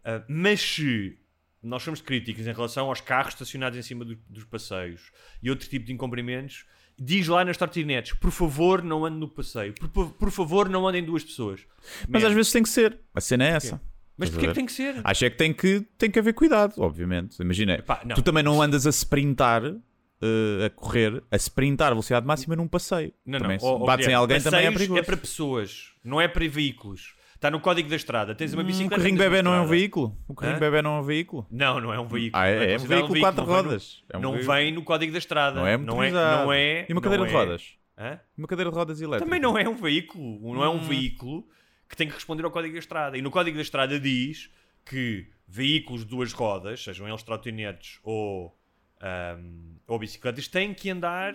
Uh, 0.00 0.24
mas 0.28 0.60
se 0.60 1.18
nós 1.62 1.82
somos 1.82 2.00
críticos 2.00 2.46
em 2.46 2.52
relação 2.52 2.86
aos 2.88 3.00
carros 3.00 3.34
estacionados 3.34 3.78
em 3.78 3.82
cima 3.82 4.04
do- 4.04 4.18
dos 4.28 4.44
passeios 4.44 5.10
e 5.42 5.50
outro 5.50 5.68
tipo 5.68 5.86
de 5.86 5.92
incumprimentos, 5.92 6.64
diz 6.98 7.26
lá 7.28 7.44
nas 7.44 7.56
trotinetes: 7.56 8.12
por 8.14 8.30
favor, 8.30 8.82
não 8.82 9.04
ande 9.04 9.18
no 9.18 9.28
passeio. 9.28 9.74
Por, 9.74 10.10
por- 10.12 10.30
favor, 10.30 10.68
não 10.68 10.86
andem 10.86 11.02
duas 11.04 11.24
pessoas. 11.24 11.66
Mas 12.08 12.22
Man, 12.22 12.28
às 12.28 12.34
vezes 12.34 12.52
tem 12.52 12.62
que 12.62 12.68
ser. 12.68 12.98
A 13.14 13.20
cena 13.20 13.44
é 13.44 13.50
essa. 13.50 13.80
Mas 14.16 14.30
Estás 14.30 14.30
a 14.30 14.32
porquê 14.32 14.48
que 14.48 14.54
tem 14.54 14.66
que 14.66 14.72
ser? 14.72 15.00
Acho 15.04 15.24
é 15.24 15.30
que 15.30 15.36
tem 15.36 15.52
que, 15.52 15.80
tem 15.96 16.10
que 16.10 16.18
haver 16.18 16.32
cuidado, 16.34 16.74
obviamente. 16.78 17.40
Imagina, 17.40 17.74
Epá, 17.74 18.02
não. 18.04 18.16
tu 18.16 18.22
também 18.22 18.42
não 18.42 18.60
andas 18.60 18.84
a 18.84 18.90
sprintar, 18.90 19.62
eh, 19.64 20.64
a 20.66 20.70
correr, 20.70 21.22
a 21.30 21.36
sprintar 21.36 21.88
a 21.88 21.90
velocidade 21.90 22.26
máxima 22.26 22.56
num 22.56 22.66
passeio. 22.66 23.12
Não, 23.24 23.38
também, 23.38 23.58
não. 23.62 23.64
ó, 23.68 23.78
bates 23.86 24.08
em 24.08 24.14
alguém 24.14 24.40
também 24.40 24.60
é 24.60 24.62
passeios 24.64 24.76
perigoso. 24.78 25.00
É 25.00 25.02
para 25.04 25.16
pessoas, 25.16 25.92
não 26.02 26.20
é 26.20 26.26
para 26.26 26.48
veículos. 26.48 27.14
Está 27.38 27.52
no 27.52 27.60
código 27.60 27.88
da 27.88 27.94
estrada. 27.94 28.34
Tens 28.34 28.52
uma 28.52 28.64
Hum, 28.64 28.66
bicicleta. 28.66 28.96
o 28.96 28.98
carrinho 28.98 29.16
bebê 29.16 29.42
não 29.42 29.54
é 29.54 29.60
um 29.60 29.66
veículo? 29.66 30.18
O 30.26 30.34
carrinho 30.34 30.58
bebê 30.58 30.82
não 30.82 30.96
é 30.96 31.00
um 31.00 31.02
veículo? 31.04 31.46
Não, 31.48 31.80
não 31.80 31.94
é 31.94 32.00
um 32.00 32.08
veículo. 32.08 32.42
Ah, 32.42 32.48
é, 32.48 32.56
Não 32.56 32.62
é 32.62 32.76
um 32.76 32.84
veículo 32.86 33.20
quatro 33.20 33.40
não 33.40 33.46
vem 33.46 33.54
no- 33.56 33.62
rodas. 33.62 34.02
É 34.10 34.16
um 34.16 34.20
não 34.20 34.32
veículo- 34.32 34.54
vem 34.56 34.72
no 34.72 34.82
código 34.82 35.12
da 35.12 35.18
estrada. 35.18 35.60
Não 35.60 35.66
é 35.66 35.76
não 35.76 36.02
é, 36.02 36.10
não 36.10 36.52
é 36.52 36.86
E 36.88 36.92
uma 36.92 37.00
cadeira 37.00 37.22
não 37.22 37.28
de 37.30 37.34
é- 37.36 37.38
rodas? 37.38 37.74
Hã? 37.96 38.20
E 38.36 38.40
uma 38.40 38.48
cadeira 38.48 38.70
de 38.72 38.76
rodas 38.76 39.00
elétricas? 39.00 39.24
Também 39.28 39.40
não 39.40 39.56
é 39.56 39.68
um 39.68 39.76
veículo. 39.76 40.52
Não 40.52 40.64
é 40.64 40.68
um 40.68 40.78
Hum. 40.78 40.80
veículo 40.80 41.48
que 41.88 41.96
tem 41.96 42.08
que 42.08 42.14
responder 42.14 42.44
ao 42.44 42.50
código 42.50 42.72
da 42.72 42.80
estrada. 42.80 43.16
E 43.16 43.22
no 43.22 43.30
código 43.30 43.56
da 43.56 43.62
estrada 43.62 44.00
diz 44.00 44.50
que 44.84 45.28
veículos 45.46 46.02
de 46.04 46.08
duas 46.10 46.32
rodas, 46.32 46.82
sejam 46.82 47.06
eles 47.06 47.22
trotinetes 47.22 48.00
ou, 48.02 48.52
ahm, 49.00 49.76
ou 49.88 49.98
bicicletas, 49.98 50.46
têm 50.46 50.72
que 50.74 50.90
andar 50.90 51.34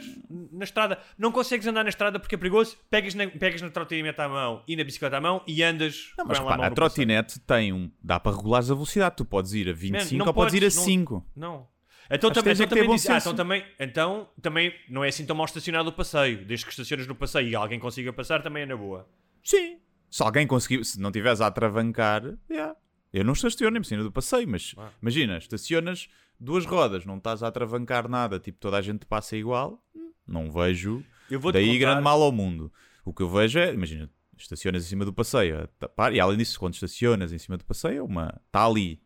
na 0.51 0.63
estrada. 0.63 0.99
Não 1.17 1.31
consegues 1.31 1.65
andar 1.67 1.83
na 1.83 1.89
estrada 1.89 2.19
porque 2.19 2.35
é 2.35 2.37
perigoso. 2.37 2.77
Pegas 2.89 3.15
na, 3.15 3.27
pegas 3.27 3.61
na 3.61 3.69
trotinete 3.71 4.21
à 4.21 4.29
mão 4.29 4.63
e 4.67 4.75
na 4.75 4.83
bicicleta 4.83 5.17
à 5.17 5.21
mão 5.21 5.43
e 5.47 5.61
andas 5.63 6.13
Não, 6.17 6.25
mas 6.25 6.37
repara, 6.37 6.57
mão 6.57 6.65
a 6.67 6.69
passeio. 6.69 6.75
trotinete 6.75 7.39
tem 7.41 7.73
um. 7.73 7.91
dá 8.01 8.19
para 8.19 8.35
regulares 8.37 8.69
a 8.69 8.75
velocidade. 8.75 9.15
Tu 9.17 9.25
podes 9.25 9.53
ir 9.53 9.67
a 9.67 9.73
25 9.73 10.15
não 10.17 10.27
ou 10.27 10.33
podes 10.33 10.53
ir 10.53 10.59
a 10.59 10.61
podes, 10.61 10.75
não- 10.77 10.83
5. 10.83 11.27
Não. 11.35 11.67
Então 12.11 12.29
também, 12.31 12.51
é 12.51 12.53
então, 12.53 12.67
ter 12.67 12.75
também 12.81 12.95
diz- 12.95 13.09
ah, 13.09 13.17
então 13.17 13.33
também, 13.33 13.65
então 13.79 14.29
também 14.41 14.73
não 14.87 15.03
é 15.03 15.07
assim 15.07 15.25
tão 15.25 15.35
mal 15.35 15.45
estacionado 15.45 15.89
o 15.89 15.93
passeio. 15.93 16.45
Desde 16.45 16.65
que 16.65 16.71
estacionas 16.71 17.07
no 17.07 17.15
passeio 17.15 17.47
e 17.49 17.55
alguém 17.55 17.79
consiga 17.79 18.13
passar, 18.13 18.43
também 18.43 18.63
é 18.63 18.65
na 18.67 18.77
boa. 18.77 19.09
Sim. 19.43 19.77
Se 20.11 20.21
alguém 20.21 20.45
conseguir, 20.45 20.85
se 20.85 20.99
não 20.99 21.09
estiveres 21.09 21.41
a 21.41 21.47
atravancar, 21.47 22.21
yeah. 22.51 22.75
eu 23.11 23.23
não 23.23 23.33
estaciono 23.33 23.77
em 23.79 23.83
cima 23.83 24.03
do 24.03 24.11
passeio, 24.11 24.47
mas 24.47 24.75
Ah. 24.77 24.89
imagina, 25.01 25.37
estacionas 25.39 26.07
duas 26.43 26.65
rodas, 26.65 27.05
não 27.05 27.17
estás 27.17 27.41
a 27.41 27.47
atravancar 27.47 28.07
nada, 28.07 28.39
tipo 28.39 28.59
toda 28.59 28.77
a 28.77 28.81
gente 28.81 29.05
passa 29.05 29.35
igual, 29.35 29.81
não 30.27 30.51
vejo 30.51 31.03
daí 31.51 31.67
contar, 31.67 31.79
grande 31.79 32.01
mal 32.01 32.21
ao 32.21 32.31
mundo. 32.31 32.71
O 33.05 33.13
que 33.13 33.23
eu 33.23 33.29
vejo 33.29 33.59
é, 33.59 33.73
imagina, 33.73 34.09
estacionas 34.37 34.85
em 34.85 34.87
cima 34.87 35.05
do 35.05 35.13
passeio 35.13 35.69
e 36.11 36.19
além 36.19 36.37
disso, 36.37 36.59
quando 36.59 36.73
estacionas 36.73 37.31
em 37.31 37.37
cima 37.37 37.57
do 37.57 37.65
passeio, 37.65 37.99
é 37.99 38.03
uma 38.03 38.41
está 38.45 38.65
ali, 38.65 39.01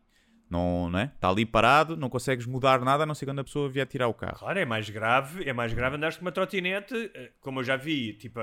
não, 0.50 0.90
não 0.90 0.98
é? 0.98 1.12
Está 1.14 1.28
ali 1.28 1.44
parado, 1.44 1.96
não 1.96 2.08
consegues 2.08 2.46
mudar 2.46 2.80
nada, 2.80 3.02
a 3.02 3.06
não 3.06 3.14
ser 3.14 3.26
quando 3.26 3.40
a 3.40 3.44
pessoa 3.44 3.68
vier 3.68 3.86
tirar 3.86 4.08
o 4.08 4.14
carro. 4.14 4.38
Claro, 4.38 4.58
é 4.58 4.64
mais 4.64 4.88
grave, 4.90 5.48
é 5.48 5.52
mais 5.52 5.72
grave 5.72 5.96
andares 5.96 6.16
com 6.16 6.24
uma 6.24 6.32
trotinete, 6.32 6.94
eh, 7.14 7.32
como 7.40 7.60
eu 7.60 7.64
já 7.64 7.76
vi, 7.76 8.14
tipo, 8.14 8.40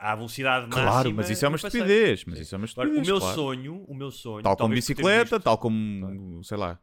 à 0.00 0.14
velocidade 0.14 0.66
máxima. 0.66 0.90
Claro, 0.90 1.14
mas 1.14 1.30
isso 1.30 1.44
é 1.44 1.48
uma 1.48 1.56
estupidez, 1.56 2.24
mas 2.24 2.38
isso 2.40 2.54
é 2.54 2.58
uma 2.58 2.64
estupidez. 2.64 2.98
o 2.98 3.10
meu 3.10 3.18
claro. 3.20 3.34
sonho, 3.34 3.84
o 3.86 3.94
meu 3.94 4.10
sonho, 4.10 4.42
Tal 4.42 4.56
como 4.56 4.74
bicicleta, 4.74 5.36
visto- 5.36 5.44
tal 5.44 5.58
como, 5.58 6.42
sei 6.44 6.56
lá, 6.56 6.78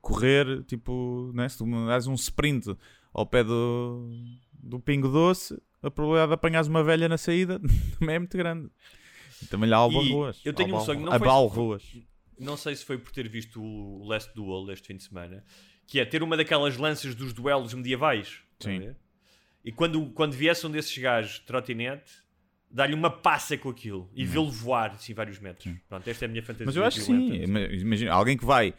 correr, 0.00 0.62
tipo, 0.64 1.30
né? 1.34 1.48
se 1.48 1.58
tu 1.58 1.86
dás 1.86 2.06
um 2.06 2.14
sprint 2.14 2.76
ao 3.12 3.24
pé 3.26 3.44
do, 3.44 4.08
do 4.52 4.80
Pingo 4.80 5.08
Doce, 5.08 5.60
a 5.82 5.90
probabilidade 5.90 6.28
de 6.30 6.34
apanhares 6.34 6.68
uma 6.68 6.82
velha 6.82 7.08
na 7.08 7.16
saída 7.18 7.60
também 7.98 8.16
é 8.16 8.18
muito 8.18 8.36
grande. 8.36 8.68
E 9.42 9.46
também 9.46 9.72
alba 9.72 9.98
E 10.02 10.10
ruas. 10.12 10.40
eu 10.44 10.52
tenho 10.52 10.74
um 10.76 10.80
sonho, 10.80 11.00
não 11.00 11.18
foi- 11.18 11.28
ruas. 11.56 11.82
não 12.38 12.56
sei 12.56 12.74
se 12.76 12.84
foi 12.84 12.98
por 12.98 13.12
ter 13.12 13.28
visto 13.28 13.62
o 13.62 14.04
Last 14.06 14.32
Duel 14.34 14.70
este 14.72 14.86
fim 14.88 14.96
de 14.96 15.04
semana, 15.04 15.44
que 15.86 16.00
é 16.00 16.04
ter 16.04 16.22
uma 16.22 16.36
daquelas 16.36 16.76
lanças 16.76 17.14
dos 17.14 17.32
duelos 17.32 17.74
medievais. 17.74 18.38
Sim. 18.60 18.94
E 19.64 19.72
quando, 19.72 20.06
quando 20.10 20.32
viesse 20.32 20.66
um 20.66 20.70
desses 20.70 20.96
gajos 20.98 21.34
de 21.34 21.42
trotinete, 21.42 22.10
dar-lhe 22.70 22.94
uma 22.94 23.10
passa 23.10 23.56
com 23.56 23.68
aquilo 23.70 24.10
e 24.14 24.24
vê-lo 24.24 24.50
voar 24.50 24.90
assim 24.92 25.14
vários 25.14 25.38
metros. 25.38 25.72
Pronto, 25.88 26.08
esta 26.08 26.24
é 26.24 26.26
a 26.26 26.28
minha 26.28 26.42
fantasia. 26.42 26.66
Mas 26.66 26.76
eu 26.76 26.84
acho 26.84 26.98
que 26.98 27.04
sim. 27.04 27.32
Imagina, 27.80 28.12
alguém 28.12 28.36
que 28.36 28.44
vai. 28.44 28.74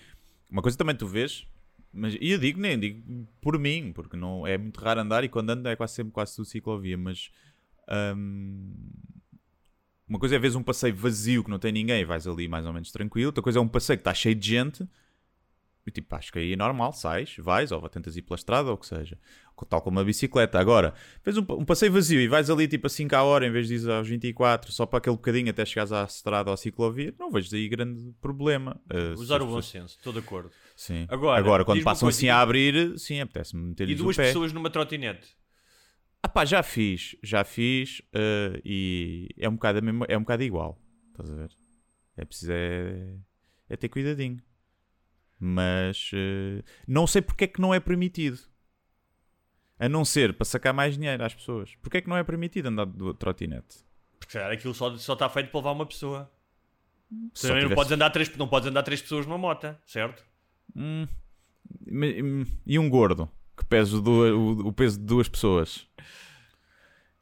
Uma 0.49 0.61
coisa 0.61 0.77
também 0.77 0.95
tu 0.95 1.07
vês, 1.07 1.45
mas, 1.91 2.15
e 2.19 2.31
eu 2.31 2.37
digo 2.37 2.59
nem 2.59 2.79
digo 2.79 3.27
por 3.41 3.57
mim, 3.57 3.91
porque 3.93 4.17
não 4.17 4.45
é 4.45 4.57
muito 4.57 4.79
raro 4.79 5.01
andar 5.01 5.23
e 5.23 5.29
quando 5.29 5.49
ando 5.49 5.67
é 5.67 5.75
quase 5.75 5.93
sempre 5.93 6.11
quase 6.11 6.35
tudo 6.35 6.45
ciclovia, 6.45 6.97
mas 6.97 7.31
hum, 8.15 8.73
uma 10.07 10.19
coisa 10.19 10.35
é 10.35 10.39
veres 10.39 10.55
um 10.55 10.63
passeio 10.63 10.95
vazio 10.95 11.43
que 11.43 11.49
não 11.49 11.57
tem 11.59 11.71
ninguém 11.71 12.05
vais 12.05 12.27
ali 12.27 12.47
mais 12.47 12.65
ou 12.65 12.73
menos 12.73 12.91
tranquilo, 12.91 13.27
outra 13.27 13.41
coisa 13.41 13.59
é 13.59 13.61
um 13.61 13.67
passeio 13.67 13.97
que 13.97 14.01
está 14.01 14.13
cheio 14.13 14.35
de 14.35 14.47
gente 14.47 14.87
e 15.87 15.91
tipo, 15.91 16.15
acho 16.15 16.31
que 16.33 16.39
aí 16.39 16.53
é 16.53 16.55
normal, 16.55 16.91
sais, 16.93 17.35
vais, 17.37 17.71
ou 17.71 17.87
tentas 17.89 18.17
ir 18.17 18.23
pela 18.23 18.35
estrada, 18.35 18.69
ou 18.69 18.75
o 18.75 18.77
que 18.77 18.87
seja, 18.87 19.19
tal 19.69 19.81
como 19.81 19.99
a 19.99 20.03
bicicleta. 20.03 20.59
Agora, 20.59 20.93
vês 21.23 21.37
um, 21.37 21.45
um 21.49 21.63
passeio 21.63 21.91
vazio 21.91 22.19
e 22.19 22.27
vais 22.27 22.49
ali 22.49 22.67
tipo 22.67 22.87
a 22.87 22.89
5 22.89 23.15
à 23.15 23.23
hora 23.23 23.45
em 23.45 23.51
vez 23.51 23.67
de 23.67 23.75
ir 23.75 23.89
aos 23.91 24.07
24, 24.07 24.71
só 24.71 24.85
para 24.85 24.97
aquele 24.97 25.15
bocadinho 25.15 25.49
até 25.49 25.63
chegares 25.63 25.91
à 25.91 26.03
estrada 26.03 26.49
ou 26.49 26.53
à 26.55 26.57
ciclovia, 26.57 27.13
não 27.19 27.29
vejo 27.31 27.55
aí 27.55 27.69
grande 27.69 28.11
problema. 28.19 28.81
Uh, 28.91 29.13
Usar 29.19 29.35
o 29.41 29.45
bom 29.45 29.55
pessoas- 29.57 29.65
senso, 29.67 29.97
estou 29.97 30.11
de 30.11 30.19
acordo. 30.19 30.49
Sim. 30.75 31.05
Agora, 31.07 31.39
Agora, 31.39 31.63
quando 31.65 31.83
passam 31.83 32.09
assim 32.09 32.25
e- 32.25 32.29
a 32.29 32.41
abrir, 32.41 32.97
sim, 32.99 33.19
apetece-me 33.21 33.61
E 33.63 33.65
meter-lhes 33.67 33.99
o 33.99 34.03
duas 34.03 34.15
pessoas 34.17 34.51
numa 34.51 34.69
trotinete. 34.69 35.35
Ah 36.23 36.27
pá, 36.27 36.43
já 36.43 36.63
fiz, 36.63 37.15
já 37.21 37.43
fiz 37.43 37.99
uh, 38.15 38.59
e 38.65 39.29
é 39.37 39.47
um, 39.47 39.53
bocado 39.53 39.77
a 39.77 39.81
mesma- 39.81 40.05
é 40.09 40.17
um 40.17 40.21
bocado 40.21 40.41
igual. 40.41 40.81
Estás 41.11 41.29
a 41.31 41.35
ver? 41.35 41.51
É 42.17 42.25
preciso 42.25 42.51
é, 42.51 43.13
é 43.69 43.77
ter 43.77 43.87
cuidadinho. 43.89 44.41
Mas 45.39 46.11
uh, 46.13 46.63
não 46.87 47.05
sei 47.05 47.21
porque 47.21 47.43
é 47.43 47.47
que 47.47 47.59
não 47.61 47.73
é 47.73 47.79
permitido. 47.79 48.39
A 49.77 49.89
não 49.89 50.05
ser 50.05 50.33
para 50.33 50.45
sacar 50.45 50.73
mais 50.73 50.95
dinheiro 50.95 51.23
às 51.23 51.33
pessoas. 51.33 51.75
Porque 51.81 51.97
é 51.97 52.01
que 52.01 52.07
não 52.09 52.15
é 52.15 52.23
permitido 52.23 52.67
andar 52.67 52.85
de 52.85 53.13
trotinete? 53.15 53.83
Porque 54.19 54.31
se 54.31 54.37
calhar 54.39 54.51
aquilo 54.53 54.73
só, 54.73 54.95
só 54.97 55.13
está 55.13 55.27
feito 55.29 55.49
para 55.51 55.59
levar 55.59 55.71
uma 55.73 55.85
pessoa. 55.85 56.31
Só 57.33 57.49
Também 57.49 57.63
não, 57.63 57.69
tivesse- 57.69 57.75
podes 57.75 57.91
andar 57.91 58.09
três, 58.09 58.37
não 58.37 58.47
podes 58.47 58.69
andar 58.69 58.83
três 58.83 59.01
pessoas 59.01 59.25
numa 59.25 59.37
moto, 59.37 59.75
certo? 59.85 60.23
Hum, 60.75 61.05
hum, 61.87 62.45
e 62.65 62.79
um 62.79 62.89
gordo 62.89 63.29
que 63.57 63.65
pesa 63.65 63.97
o- 63.97 64.67
o 64.67 64.73
peso 64.73 64.97
de 64.99 65.05
duas 65.05 65.27
pessoas? 65.29 65.87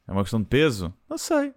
É 0.06 0.12
uma 0.12 0.22
questão 0.22 0.40
de 0.40 0.46
peso? 0.46 0.94
Não 1.08 1.18
sei. 1.18 1.52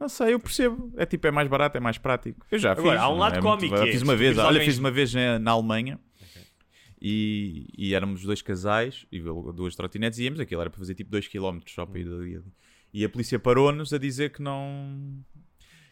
Não 0.00 0.08
sei, 0.08 0.32
eu 0.32 0.40
percebo. 0.40 0.90
É 0.96 1.04
tipo, 1.04 1.26
é 1.26 1.30
mais 1.30 1.46
barato, 1.46 1.76
é 1.76 1.80
mais 1.80 1.98
prático. 1.98 2.44
Eu 2.50 2.58
já 2.58 2.72
Agora, 2.72 2.92
fiz. 2.92 3.00
há 3.02 3.08
um 3.08 3.12
não 3.12 3.18
lado 3.18 3.36
é 3.36 3.42
cómico, 3.42 3.74
eu 3.74 3.82
é, 3.84 3.92
fiz 3.92 4.00
uma 4.02 4.14
tu 4.14 4.18
vez, 4.18 4.38
olha, 4.38 4.46
alguém- 4.48 4.64
fiz 4.64 4.78
uma 4.78 4.90
vez 4.90 5.12
na, 5.12 5.38
na 5.38 5.50
Alemanha 5.50 6.00
e, 7.00 7.66
e 7.76 7.94
éramos 7.94 8.22
dois 8.22 8.42
casais 8.42 9.06
e 9.12 9.20
duas 9.20 9.74
trotinetes 9.76 10.18
e 10.18 10.24
íamos, 10.24 10.40
aquilo 10.40 10.60
era 10.60 10.70
para 10.70 10.78
fazer 10.78 10.94
tipo 10.94 11.10
2km 11.14 11.62
só 11.68 11.84
para 11.86 11.98
ir 12.00 12.04
dali. 12.08 12.36
ali. 12.36 12.44
E 12.92 13.04
a 13.04 13.08
polícia 13.08 13.38
parou-nos 13.38 13.92
a 13.92 13.98
dizer 13.98 14.30
que 14.32 14.42
não 14.42 15.22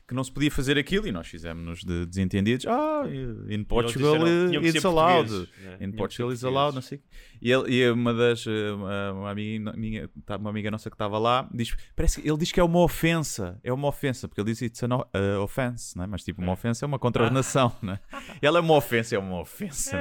que 0.09 0.14
não 0.14 0.25
se 0.25 0.33
podia 0.33 0.51
fazer 0.51 0.79
aquilo 0.79 1.07
e 1.07 1.12
nós 1.12 1.27
fizemos-nos 1.29 1.85
de 1.85 2.07
desentendidos. 2.07 2.64
Ah, 2.66 3.03
in 3.51 3.62
Portugal 3.62 4.14
disseram- 4.18 4.61
que 4.62 4.68
it's 4.68 4.85
allowed. 4.87 5.29
Tinham 5.29 5.77
In 5.83 5.92
Portugal 5.92 6.33
it's 6.33 6.42
allowed, 6.44 6.75
não 6.75 6.81
sei. 6.81 7.03
E, 7.42 7.53
ele, 7.53 7.71
e 7.75 7.90
uma 7.90 8.14
das 8.14 8.44
eh, 8.47 8.73
uma, 9.12 9.31
amiga, 9.31 9.73
minha, 9.77 10.09
tá- 10.25 10.37
uma 10.38 10.49
amiga 10.49 10.71
nossa 10.71 10.88
que 10.88 10.94
estava 10.94 11.18
lá 11.18 11.47
diz, 11.53 11.77
parece 11.94 12.23
que 12.23 12.29
ele 12.29 12.38
diz 12.38 12.51
que 12.51 12.59
é 12.59 12.64
uma 12.64 12.81
ofensa, 12.81 13.61
é 13.62 13.71
uma 13.73 13.87
ofensa, 13.87 14.27
porque 14.27 14.40
ele 14.40 14.51
diz 14.51 14.62
it's 14.62 14.83
an 14.83 14.97
uh, 14.97 15.40
offense, 15.42 15.94
não 15.97 16.05
é? 16.05 16.07
mas 16.07 16.25
tipo, 16.25 16.40
uma 16.40 16.53
ofensa 16.53 16.85
é 16.85 16.87
uma 16.87 16.99
contraordenação, 16.99 17.71
não 17.83 17.92
é? 17.92 18.01
Ela 18.40 18.59
é 18.59 18.61
uma 18.62 18.75
ofensa, 18.75 19.14
é 19.14 19.18
uma 19.18 19.40
ofensa. 19.40 19.94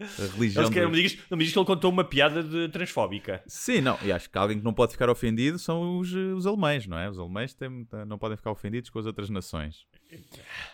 A 0.00 0.32
religião. 0.34 0.64
Eles 0.64 0.74
não, 0.76 0.90
me 0.90 0.96
digas, 0.96 1.18
não 1.30 1.36
me 1.38 1.44
digas 1.44 1.52
que 1.52 1.58
ele 1.58 1.66
contou 1.66 1.90
uma 1.90 2.04
piada 2.04 2.42
de 2.42 2.68
transfóbica. 2.68 3.42
Sim, 3.46 3.80
não, 3.80 3.98
e 4.02 4.10
acho 4.10 4.30
que 4.30 4.38
alguém 4.38 4.58
que 4.58 4.64
não 4.64 4.72
pode 4.72 4.92
ficar 4.92 5.10
ofendido 5.10 5.58
são 5.58 5.98
os, 5.98 6.12
eh, 6.14 6.18
os 6.34 6.46
alemães, 6.46 6.86
não 6.86 6.98
é? 6.98 7.08
Os 7.10 7.18
alemães 7.18 7.52
têm- 7.54 7.86
não 8.06 8.18
podem 8.18 8.36
ficar 8.36 8.50
ofendidos 8.50 8.88
com 8.90 8.98
as 8.98 9.06
outras 9.06 9.28
nações. 9.28 9.84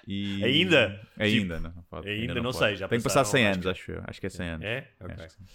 E- 0.07 0.43
Ainda? 0.45 1.01
Ainda, 1.19 1.57
Tipo, 1.57 1.69
não, 1.69 1.83
pode, 1.91 2.09
ainda 2.09 2.35
não 2.37 2.43
pode. 2.45 2.57
sei, 2.59 2.77
já 2.77 2.89
Tem 2.89 2.99
que 2.99 3.05
passar 3.05 3.21
passaram, 3.21 3.31
100 3.39 3.47
acho 3.49 3.55
anos, 3.55 3.65
que- 3.65 3.71
acho 3.71 3.93
eu. 3.93 4.03
Acho 4.07 4.21
que 4.21 4.27
é 4.27 4.31
100 4.31 4.49
anos. 4.49 4.65
É? 4.67 4.89
Ok. 5.01 5.15
Acho 5.25 5.37
que 5.37 5.43
sim. 5.45 5.49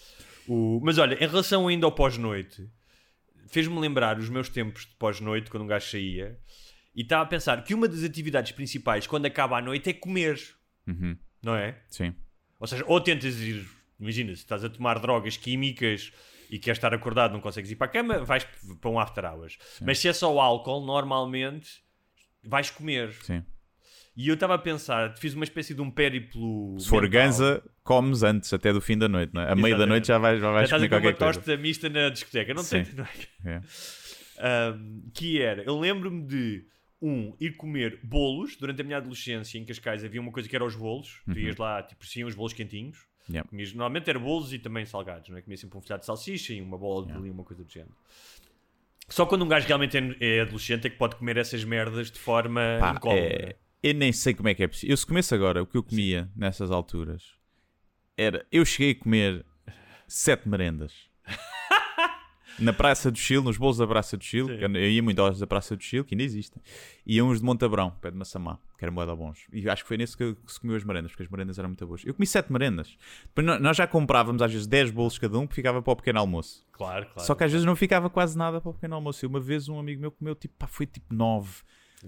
O- 0.48 0.80
mas 0.84 0.98
olha, 0.98 1.16
em 1.16 1.28
relação 1.28 1.68
ainda 1.68 1.86
ao 1.86 1.92
pós-noite, 1.92 2.68
fez-me 3.48 3.80
lembrar 3.80 4.18
os 4.20 4.30
meus 4.30 4.50
tempos 4.50 4.86
de 4.86 4.96
pós-noite, 4.96 5.50
quando 5.50 5.64
um 5.64 5.68
gajo 5.68 5.90
saía, 5.90 6.38
e 6.96 7.02
estava 7.02 7.24
a 7.24 7.26
pensar 7.26 7.64
que 7.64 7.74
uma 7.74 7.88
das 7.88 8.04
atividades 8.04 8.52
principais 8.52 9.08
quando 9.08 9.26
acaba 9.26 9.58
a 9.58 9.62
noite 9.62 9.90
é 9.90 9.94
comer, 9.94 10.40
Uhum, 10.88 11.16
não 11.42 11.56
é? 11.56 11.78
Sim. 11.88 12.14
Ou 12.62 12.68
seja, 12.68 12.84
ou 12.88 13.02
tentas 13.02 13.42
ir, 13.42 13.68
imagina, 14.00 14.30
se 14.36 14.42
estás 14.44 14.64
a 14.64 14.70
tomar 14.70 15.00
drogas 15.00 15.36
químicas 15.36 16.14
e 16.50 16.60
queres 16.60 16.78
estar 16.78 16.94
acordado, 16.94 17.34
não 17.34 17.42
consegues 17.42 17.72
ir 17.72 17.76
para 17.76 17.88
a 17.88 17.90
cama, 17.90 18.20
vais 18.24 18.48
para 18.80 18.90
um 18.90 19.00
after 19.00 19.26
hours. 19.26 19.58
Mas 19.82 19.98
se 20.00 20.08
é 20.08 20.14
só 20.14 20.40
álcool, 20.40 20.86
normalmente 20.86 21.68
vais 22.44 22.70
comer. 22.70 23.12
Sim. 23.24 23.44
E 24.16 24.28
eu 24.28 24.36
estava 24.36 24.54
a 24.56 24.58
pensar, 24.60 25.18
fiz 25.18 25.34
uma 25.34 25.44
espécie 25.46 25.74
de 25.74 25.82
um 25.82 25.90
périplo. 25.90 26.78
Se 26.80 26.88
for 26.88 27.02
mental. 27.04 27.22
ganza, 27.22 27.64
comes 27.84 28.22
antes, 28.24 28.54
até 28.54 28.72
do 28.72 28.80
fim 28.82 28.98
da 28.98 29.08
noite, 29.08 29.34
não 29.34 29.42
é? 29.42 29.52
A 29.52 29.56
meio 29.56 29.78
da 29.78 29.88
noite 29.88 30.08
já 30.08 30.18
vais, 30.18 30.40
já 30.40 30.48
Já 30.48 30.52
vais 30.52 30.64
estás 30.66 30.82
comer 30.82 30.90
qualquer 30.90 31.08
uma 31.08 31.14
coisa. 31.18 31.34
tosta 31.40 31.58
mista 31.58 31.90
na 31.90 32.10
discoteca, 32.10 32.54
não 32.54 32.62
Sim. 32.62 32.86
não 32.96 33.06
é? 33.46 33.62
É. 34.38 34.72
Um, 34.74 35.10
que 35.14 35.42
era, 35.42 35.64
eu 35.64 35.80
lembro-me 35.80 36.26
de 36.28 36.66
um, 37.02 37.36
ir 37.40 37.58
comer 37.58 38.00
bolos 38.04 38.56
durante 38.56 38.82
a 38.82 38.84
minha 38.84 38.98
adolescência 38.98 39.58
em 39.58 39.66
Cascais 39.66 40.04
havia 40.04 40.22
uma 40.22 40.32
coisa 40.32 40.48
que 40.48 40.56
era 40.56 40.64
os 40.64 40.76
bolos, 40.76 41.22
tu 41.26 41.40
ias 41.40 41.56
lá, 41.58 41.82
tipo, 41.82 42.06
sim, 42.06 42.24
os 42.24 42.36
bolos 42.36 42.54
quentinhos 42.54 43.00
Uhum. 43.30 43.36
Yeah. 43.36 43.50
comias, 43.50 43.72
normalmente 43.74 44.10
era 44.10 44.20
bolos 44.20 44.52
e 44.52 44.58
também 44.60 44.84
salgados, 44.86 45.30
não 45.30 45.38
é? 45.38 45.42
Comia 45.42 45.56
sempre 45.56 45.78
um 45.78 45.82
folhado 45.82 46.02
de 46.02 46.06
salsicha 46.08 46.54
e 46.54 46.62
uma 46.62 46.78
bola 46.78 47.02
de 47.04 47.10
Yeah. 47.10 47.20
bolinho, 47.20 47.34
uma 47.34 47.44
coisa 47.44 47.64
do 47.64 47.72
género 47.72 47.96
só 49.08 49.26
quando 49.26 49.44
um 49.44 49.48
gajo 49.48 49.68
realmente 49.68 49.98
é, 49.98 50.38
é 50.38 50.42
adolescente 50.42 50.88
é 50.88 50.90
que 50.90 50.98
pode 50.98 51.16
comer 51.18 51.38
essas 51.38 51.64
merdas 51.64 52.10
de 52.10 52.18
forma 52.20 52.62
Pá, 52.80 52.94
incómoda 52.96 53.20
é, 53.20 53.56
Eu 53.84 53.94
nem 53.94 54.12
sei 54.14 54.34
como 54.34 54.48
é 54.50 54.54
que 54.56 54.64
é 54.64 54.68
possível. 54.68 54.94
Eu 54.94 54.98
se 54.98 55.06
começo 55.06 55.36
agora, 55.36 55.62
o 55.62 55.66
que 55.66 55.76
eu 55.78 55.84
comia 55.84 56.30
nessas 56.36 56.72
alturas 56.72 57.34
era. 58.18 58.46
Eu 58.52 58.64
cheguei 58.66 58.92
a 58.92 58.96
comer 58.96 59.46
sete 60.08 60.48
merendas. 60.48 61.10
Na 62.60 62.72
Praça 62.74 63.10
do 63.12 63.18
Chile, 63.18 63.44
nos 63.44 63.58
bolos 63.58 63.78
da 63.78 63.88
Praça 63.88 64.16
do 64.18 64.24
Chile, 64.24 64.58
que 64.58 64.64
eu 64.66 64.70
eu 64.76 64.90
ia 64.92 65.02
muito 65.02 65.20
aos 65.22 65.40
da 65.40 65.48
Praça 65.48 65.76
do 65.76 65.82
Chile, 65.84 66.04
que 66.04 66.14
ainda 66.14 66.24
existem, 66.24 66.62
e 67.06 67.22
uns 67.22 67.40
de 67.40 67.46
Montabrão, 67.46 67.92
pé 68.02 68.12
de 68.12 68.18
Massamá, 68.18 68.60
que 68.78 68.86
eram 68.86 68.94
moeda 68.94 69.16
bons. 69.16 69.48
E 69.52 69.68
acho 69.70 69.84
que 69.84 69.88
foi 69.88 69.98
nesse 69.98 70.16
que, 70.16 70.36
que 70.36 70.52
se 70.52 70.60
comeu 70.60 70.76
as 70.76 70.84
merendas, 70.84 71.12
porque 71.12 71.24
as 71.24 71.30
merendas 71.30 71.58
eram 71.58 71.70
muito 71.70 71.86
boas. 71.88 72.04
Eu 72.06 72.14
comi 72.14 72.28
sete 72.28 72.52
merendas. 72.52 72.96
Depois 73.26 73.48
nó- 73.48 73.60
nós 73.60 73.76
já 73.78 73.88
comprávamos 73.88 74.42
às 74.42 74.52
vezes 74.52 74.68
10 74.68 74.92
bolos 74.92 75.18
cada 75.18 75.38
um, 75.40 75.48
que 75.48 75.56
ficava 75.56 75.82
para 75.82 75.92
o 75.94 75.96
pequeno 75.96 76.20
almoço. 76.20 76.66
Claro, 76.72 77.06
claro. 77.08 77.26
Só 77.26 77.34
que 77.36 77.44
às 77.44 77.52
vezes 77.52 77.66
não 77.66 77.76
ficava 77.76 78.10
quase 78.10 78.38
nada 78.38 78.62
para 78.62 78.70
o 78.70 78.74
pequeno 78.74 78.96
almoço. 78.96 79.26
E 79.26 79.28
uma 79.28 79.40
vez 79.40 79.68
um 79.70 79.80
amigo 79.80 80.02
meu 80.02 80.12
comeu, 80.12 80.36
tipo, 80.36 80.54
pá, 80.58 80.68
foi 80.68 80.86
tipo 80.86 81.14
nove 81.14 81.62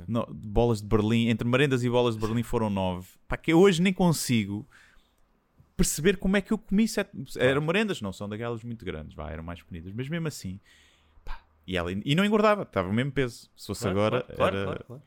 no- 0.07 0.27
bolas 0.31 0.81
de 0.81 0.87
Berlim. 0.87 1.29
Entre 1.29 1.47
merendas 1.47 1.83
e 1.83 1.89
bolas 1.89 2.15
de 2.15 2.21
Berlim 2.21 2.43
foram 2.43 2.69
nove. 2.69 3.07
Pá, 3.27 3.37
que 3.37 3.51
eu 3.53 3.59
hoje 3.59 3.81
nem 3.81 3.93
consigo 3.93 4.67
perceber 5.83 6.17
como 6.17 6.37
é 6.37 6.41
que 6.41 6.51
eu 6.51 6.57
comi 6.57 6.87
sete... 6.87 7.11
Eram 7.37 7.61
merendas, 7.61 8.01
não 8.01 8.13
são 8.13 8.27
daquelas 8.27 8.63
muito 8.63 8.83
grandes, 8.85 9.13
vá, 9.15 9.29
eram 9.29 9.43
mais 9.43 9.61
pequeninas. 9.61 9.93
Mas 9.93 10.07
mesmo 10.07 10.27
assim... 10.27 10.59
pá, 11.23 11.39
e, 11.67 11.77
ela, 11.77 11.91
e 11.91 12.15
não 12.15 12.25
engordava, 12.25 12.63
estava 12.63 12.89
o 12.89 12.93
mesmo 12.93 13.11
peso. 13.11 13.49
Se 13.55 13.67
fosse 13.67 13.83
Claro, 13.83 13.97
agora, 13.97 14.23
claro, 14.35 14.57
era... 14.57 14.65
claro, 14.65 14.83
claro. 14.85 15.03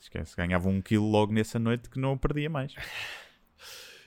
Esquece, 0.00 0.36
ganhava 0.36 0.68
um 0.68 0.80
quilo 0.80 1.08
logo 1.08 1.32
nessa 1.32 1.58
noite 1.58 1.88
que 1.88 1.98
não 1.98 2.16
perdia 2.16 2.48
mais. 2.50 2.74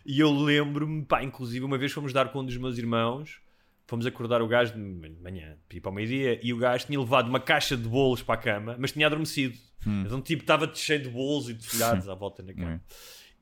E 0.07 0.19
eu 0.19 0.31
lembro-me, 0.31 1.03
pá, 1.03 1.23
inclusive 1.23 1.65
uma 1.65 1.79
vez 1.79 1.91
fomos 1.91 2.13
dar 2.13 2.31
com 2.31 2.41
um 2.41 2.45
dos 2.45 2.55
meus 2.57 2.77
irmãos, 2.77 3.39
fomos 3.87 4.05
acordar 4.05 4.39
o 4.39 4.47
gajo 4.47 4.73
de 4.73 4.79
manhã, 4.79 5.57
para 5.67 5.77
ir 5.77 5.81
para 5.81 5.89
o 5.89 5.93
meio-dia, 5.95 6.39
e 6.43 6.53
o 6.53 6.57
gajo 6.57 6.85
tinha 6.85 6.99
levado 6.99 7.27
uma 7.27 7.39
caixa 7.39 7.75
de 7.75 7.89
bolos 7.89 8.21
para 8.21 8.35
a 8.35 8.37
cama, 8.37 8.75
mas 8.77 8.91
tinha 8.91 9.07
adormecido. 9.07 9.57
Então, 10.05 10.21
tipo, 10.21 10.43
estava 10.43 10.71
cheio 10.75 11.01
de 11.01 11.09
bolos 11.09 11.49
e 11.49 11.55
de 11.55 11.65
folhados 11.65 12.07
à 12.07 12.13
volta 12.13 12.43
na 12.43 12.53
cama. 12.53 12.83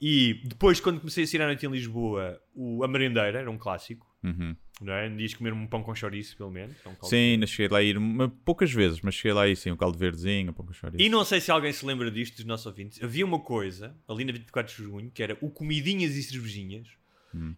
E 0.02 0.42
depois, 0.46 0.80
quando 0.80 1.00
comecei 1.00 1.24
a 1.24 1.28
sair 1.28 1.42
à 1.42 1.46
noite 1.46 1.66
em 1.66 1.70
Lisboa, 1.72 2.42
o, 2.54 2.84
a 2.84 2.88
merendeira 2.88 3.40
era 3.40 3.50
um 3.52 3.58
clássico, 3.58 4.12
Uhum. 4.24 4.56
não 4.82 4.94
é? 4.94 5.10
Dias 5.10 5.34
comer 5.34 5.52
um 5.54 5.68
pão 5.68 5.84
com 5.84 5.94
chouriço, 5.94 6.36
pelo 6.38 6.50
menos. 6.52 6.76
é 6.86 6.90
um 6.90 6.96
Sim, 7.04 7.38
verde. 7.38 7.48
cheguei 7.48 7.68
lá 7.70 7.78
a 7.80 7.84
ir 7.84 7.98
uma- 7.98 8.30
poucas 8.46 8.72
vezes, 8.72 9.02
mas 9.02 9.16
cheguei 9.16 9.34
lá 9.34 9.44
a 9.44 9.48
ir 9.50 9.56
sim, 9.58 9.72
um 9.72 9.76
caldo 9.78 9.98
verdezinho, 9.98 10.50
um 10.52 10.54
pouco 10.54 10.72
de 10.72 10.78
chouriço. 10.78 11.04
E 11.04 11.10
não 11.10 11.24
sei 11.26 11.40
se 11.42 11.52
alguém 11.52 11.72
se 11.74 11.86
lembra 11.86 12.10
disto 12.10 12.36
dos 12.38 12.46
nossos 12.46 12.66
ouvintes. 12.66 13.02
Havia 13.04 13.26
uma 13.26 13.40
coisa, 13.40 13.96
ali 14.08 14.24
na 14.26 14.32
24 14.32 14.76
de 14.76 14.84
junho, 14.84 15.12
que 15.12 15.22
era 15.24 15.38
o 15.42 15.50
Comidinhas 15.50 16.16
e 16.16 16.24
Cervejinhas, 16.24 16.88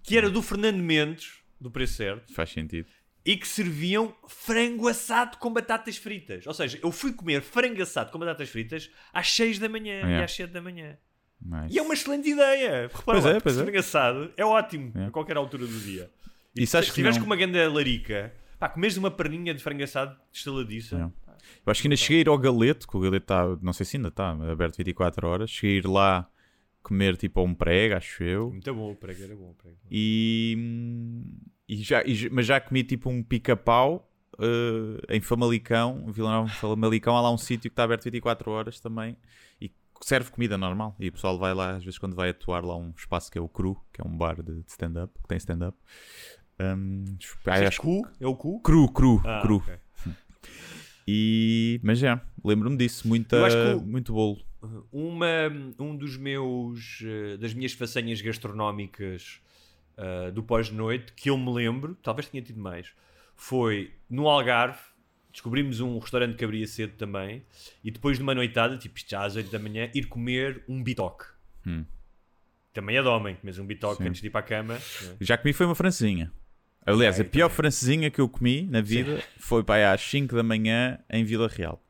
que 0.04 0.18
era 0.18 0.30
do 0.30 0.42
Fernando 0.42 0.78
Mendes, 0.82 1.40
do 1.62 1.70
Preço 1.70 1.94
Certo, 1.94 2.34
Faz 2.34 2.50
sentido. 2.52 2.88
e 3.26 3.38
que 3.38 3.48
serviam 3.48 4.16
frango 4.28 4.88
assado 4.88 5.38
com 5.38 5.52
batatas 5.54 5.98
fritas. 5.98 6.46
Ou 6.48 6.54
seja, 6.54 6.80
eu 6.82 6.92
fui 6.92 7.12
comer 7.14 7.42
frango 7.42 7.82
assado 7.82 8.12
com 8.12 8.18
batatas 8.20 8.50
fritas 8.50 8.90
às 9.14 9.32
6 9.32 9.60
da 9.60 9.68
manhã 9.70 10.02
É. 10.04 10.20
e 10.20 10.24
às 10.24 10.32
7 10.32 10.52
da 10.52 10.62
manhã. 10.62 10.98
Nice. 11.46 11.76
E 11.76 11.78
é 11.78 11.82
uma 11.82 11.94
excelente 11.94 12.30
ideia. 12.30 12.84
Repara 12.88 13.04
Pois 13.06 13.24
lá, 13.24 13.32
é, 13.32 13.40
pois 13.40 13.58
é. 13.58 13.64
frango 13.64 13.78
assado 13.78 14.32
é 14.36 14.44
ótimo 14.44 14.92
É. 14.96 15.06
a 15.06 15.12
qualquer 15.12 15.38
altura 15.38 15.68
do 15.68 15.80
dia. 15.80 16.10
E 16.56 16.62
se 16.66 16.72
sabes 16.72 16.88
se 16.88 16.92
que 16.94 16.96
tiveres 16.96 17.18
não- 17.18 17.24
com 17.24 17.30
uma 17.30 17.36
grande 17.36 17.60
larica, 17.68 18.34
pá, 18.58 18.68
comes 18.70 18.98
uma 18.98 19.12
perninha 19.12 19.54
de 19.54 19.62
frango 19.62 19.84
assado 19.84 20.16
estaladiça. 20.34 20.96
É. 20.98 21.26
Eu 21.66 21.72
acho 21.72 21.82
que 21.82 21.88
ainda 21.88 21.96
cheguei 21.98 22.18
a 22.18 22.22
ir 22.22 22.28
ao 22.30 22.38
Galeto, 22.38 22.88
que 22.88 22.98
o 22.98 23.00
Galeto 23.00 23.24
está, 23.24 23.46
não 23.62 23.74
sei 23.74 23.86
se 23.86 23.98
ainda 23.98 24.08
está, 24.10 24.32
aberto 24.32 24.78
24 24.78 25.28
horas. 25.28 25.50
Cheguei 25.52 25.76
a 25.76 25.80
ir 25.80 25.88
lá 25.88 26.30
comer 26.82 27.18
tipo 27.18 27.42
um 27.44 27.54
prego, 27.54 27.96
acho 27.96 28.24
eu. 28.24 28.50
Muito 28.52 28.74
bom, 28.74 28.92
o 28.92 28.96
prego 28.96 29.24
era 29.24 29.36
bom. 29.36 29.52
o 29.52 29.54
prego. 29.54 29.78
E, 29.92 30.58
e 31.68 31.76
já, 31.78 32.04
e 32.04 32.30
mas 32.32 32.46
já 32.46 32.60
comi 32.60 32.84
tipo 32.84 33.10
um 33.10 33.22
pica-pau 33.24 34.12
eh, 34.40 35.16
em 35.16 35.22
Famalicão, 35.22 36.06
Vila 36.12 36.30
Nova 36.32 36.50
Famalicão. 36.50 37.16
Há 37.16 37.22
lá 37.22 37.32
um 37.32 37.38
sítio 37.38 37.70
que 37.70 37.74
está 37.74 37.84
aberto 37.84 38.04
24 38.06 38.50
horas 38.52 38.80
também 38.80 39.16
e 39.62 39.72
serve 40.06 40.30
comida 40.30 40.56
normal. 40.58 40.96
E 41.00 41.08
o 41.10 41.12
pessoal 41.12 41.38
vai 41.40 41.52
lá, 41.54 41.72
às 41.78 41.84
vezes, 41.84 41.98
quando 41.98 42.16
vai 42.16 42.30
atuar 42.30 42.64
lá 42.64 42.76
um 42.78 42.92
espaço 42.96 43.32
que 43.32 43.38
é 43.40 43.42
o 43.42 43.50
Cru, 43.50 43.76
que 43.92 44.02
é 44.02 44.04
um 44.06 44.16
bar 44.16 44.36
de 44.42 44.62
de 44.62 44.70
stand-up, 44.70 45.12
que 45.20 45.28
tem 45.28 45.38
stand-up. 45.38 45.76
Hum, 46.60 47.06
ah, 47.46 47.52
Dizes 47.54 47.68
acho- 47.70 47.82
cu? 47.82 48.08
É 48.20 48.28
o 48.28 48.36
cu? 48.36 48.60
Cru, 48.62 48.88
cru, 48.92 49.22
Ah, 49.26 49.42
cru. 49.42 49.56
ok. 49.58 49.80
E, 51.08 51.80
mas 51.84 52.00
já, 52.00 52.22
lembro-me 52.44 52.78
disso. 52.78 53.08
Muita, 53.08 53.38
o- 53.76 53.82
muito 53.82 54.14
bolo. 54.14 54.40
Uma, 54.92 55.28
um 55.80 55.96
dos 55.96 56.18
meus 56.18 57.02
eh, 57.04 57.38
das 57.38 57.54
minhas 57.54 57.74
façanhas 57.74 58.20
gastronómicas 58.22 59.40
eh, 59.98 60.32
do 60.32 60.42
pós-noite 60.44 61.14
que 61.14 61.30
eu 61.30 61.38
me 61.38 61.52
lembro, 61.54 61.96
talvez 62.02 62.28
tenha 62.28 62.44
tido 62.44 62.60
mais, 62.60 62.92
foi 63.36 63.92
no 64.10 64.28
Algarve. 64.28 64.80
Descobrimos 65.36 65.82
um 65.82 66.00
restaurante 66.00 66.38
que 66.38 66.46
abria 66.46 66.66
cedo 66.66 66.94
também, 66.94 67.44
e 67.84 67.92
depois 67.92 68.16
de 68.16 68.24
uma 68.24 68.34
noitada, 68.34 68.78
tipo 68.78 68.98
isto 68.98 69.10
já 69.12 69.26
às 69.26 69.36
8 69.36 69.52
da 69.52 69.60
manhã, 69.60 69.90
ir 69.94 70.06
comer 70.06 70.64
um 70.66 70.82
bitoque. 70.82 71.26
Hum. 71.68 71.84
Também 72.74 72.96
é 72.96 73.02
de 73.02 73.08
homem, 73.10 73.36
comes 73.36 73.60
um 73.60 73.66
bitoque 73.66 74.02
Sim. 74.02 74.08
antes 74.10 74.22
de 74.22 74.28
ir 74.28 74.30
para 74.30 74.40
a 74.40 74.44
cama. 74.44 74.80
não 75.04 75.12
é? 75.12 75.16
Já 75.20 75.38
comi 75.38 75.52
foi 75.52 75.66
uma 75.66 75.76
francesinha. 75.76 76.32
Aliás, 76.86 77.20
Ah, 77.20 77.24
a 77.24 77.26
pior 77.26 77.48
também. 77.48 77.56
francesinha 77.58 78.10
que 78.10 78.22
eu 78.22 78.30
comi 78.30 78.62
na 78.72 78.80
vida 78.80 79.22
foi 79.38 79.62
para 79.62 79.76
aí 79.76 79.94
às 79.94 80.00
5 80.02 80.34
da 80.38 80.42
manhã 80.44 81.00
em 81.10 81.26
Vila 81.26 81.50
Real. 81.50 81.84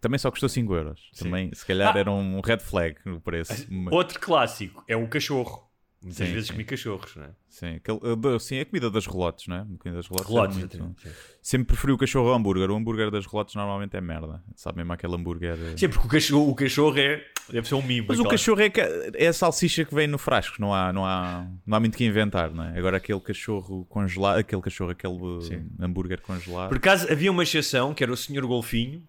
Também 0.00 0.18
só 0.18 0.28
custou 0.28 0.48
5 0.48 0.74
euros. 0.74 1.08
Sim. 1.12 1.26
Também, 1.26 1.54
se 1.54 1.64
calhar, 1.64 1.94
Ah. 1.94 1.98
era 2.00 2.10
um 2.10 2.40
red 2.40 2.58
flag 2.58 2.96
no 3.04 3.20
preço. 3.20 3.64
Mas- 3.70 3.94
Outro 3.94 4.18
clássico 4.18 4.82
é 4.88 4.96
o 4.96 5.06
cachorro. 5.06 5.69
Muitas 6.02 6.26
Sim, 6.26 6.32
vezes 6.32 6.46
sim. 6.46 6.52
comi 6.54 6.64
cachorros, 6.64 7.14
não 7.14 7.24
é? 7.24 7.28
Sim, 7.46 7.66
aquele, 7.74 8.16
do- 8.16 8.40
sim, 8.40 8.58
a 8.58 8.64
comida 8.64 8.90
das 8.90 9.06
relotes, 9.06 9.46
não 9.48 9.56
é? 9.56 9.60
A 9.60 9.64
comida 9.64 9.96
das 9.96 10.06
relotes. 10.08 10.28
Relotes, 10.30 10.58
era 10.74 10.82
muito-. 10.84 11.08
Sempre 11.42 11.66
preferi 11.66 11.92
o 11.92 11.98
cachorro 11.98 12.28
ao 12.30 12.34
hambúrguer. 12.36 12.70
O 12.70 12.74
hambúrguer 12.76 13.10
das 13.10 13.26
relotes 13.26 13.54
normalmente 13.54 13.94
é 13.96 14.00
merda. 14.00 14.42
Sabe 14.56 14.78
mesmo 14.78 14.92
aquele 14.94 15.14
hambúrguer. 15.14 15.58
uh, 15.58 15.78
Sim, 15.78 15.88
porque 15.90 16.06
o 16.06 16.10
cachorro, 16.10 16.48
o 16.50 16.54
cachorro 16.54 16.98
é, 16.98 17.22
deve 17.52 17.68
ser 17.68 17.74
um 17.74 17.82
mimo. 17.82 18.06
Mas 18.08 18.18
o 18.18 18.22
aquela- 18.22 18.30
cachorro 18.32 18.60
é, 18.62 18.72
é 19.14 19.26
a 19.26 19.32
salsicha 19.34 19.84
que 19.84 19.94
vem 19.94 20.06
no 20.06 20.16
frasco, 20.16 20.56
não 20.58 20.72
há, 20.72 20.90
não 20.90 21.04
há, 21.04 21.46
não 21.66 21.76
há 21.76 21.80
muito 21.80 21.98
que 21.98 22.04
inventar, 22.06 22.50
não 22.50 22.64
é? 22.64 22.78
Agora 22.78 22.96
aquele 22.96 23.20
cachorro 23.20 23.84
congelado, 23.84 24.38
aquele 24.38 24.62
cachorro, 24.62 24.92
aquele 24.92 25.18
Sim. 25.42 25.66
hambúrguer 25.78 26.22
congelado. 26.22 26.68
Por 26.68 26.78
acaso 26.78 27.12
havia 27.12 27.30
uma 27.30 27.42
exceção 27.42 27.92
que 27.92 28.02
era 28.02 28.10
o 28.12 28.16
Sr. 28.16 28.46
Golfinho. 28.46 29.02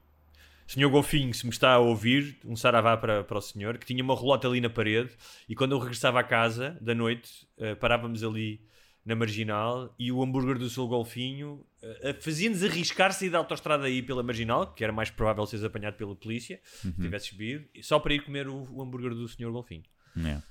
Senhor 0.74 0.90
Golfinho, 0.90 1.34
se 1.34 1.46
me 1.46 1.52
está 1.52 1.74
a 1.74 1.80
ouvir, 1.80 2.38
um 2.46 2.56
saravá 2.56 2.96
para, 2.96 3.24
para 3.26 3.38
o 3.38 3.42
senhor, 3.42 3.78
que 3.78 3.86
tinha 3.86 4.02
uma 4.04 4.16
relota 4.16 4.48
ali 4.48 4.62
na 4.62 4.70
parede 4.70 5.10
e 5.50 5.54
quando 5.54 5.74
eu 5.74 5.80
regressava 5.80 6.20
à 6.20 6.24
casa 6.24 6.78
da 6.80 6.96
noite, 6.96 7.46
eh, 7.58 7.76
parávamos 7.76 8.24
ali 8.24 8.62
na 9.06 9.14
marginal 9.16 9.94
e 10.00 10.12
o 10.12 10.24
hambúrguer 10.24 10.58
do 10.58 10.70
Sr. 10.70 10.88
Golfinho 10.88 11.66
eh, 11.82 12.14
fazia-nos 12.22 12.64
arriscar 12.64 13.12
sair 13.12 13.30
da 13.30 13.40
autostrada 13.40 13.86
aí 13.86 14.02
pela 14.02 14.24
marginal, 14.24 14.74
que 14.74 14.82
era 14.84 14.94
mais 14.94 15.10
provável 15.10 15.46
seres 15.46 15.66
apanhado 15.66 15.96
pela 15.98 16.16
polícia, 16.16 16.62
Uhum. 16.86 16.94
se 16.94 17.02
tivesses 17.02 17.32
bebido, 17.34 17.68
só 17.82 18.00
para 18.00 18.14
ir 18.14 18.24
comer 18.24 18.48
o, 18.48 18.64
o 18.72 18.82
hambúrguer 18.82 19.14
do 19.14 19.28
Sr. 19.28 19.52
Golfinho. 19.52 19.84
É. 20.26 20.42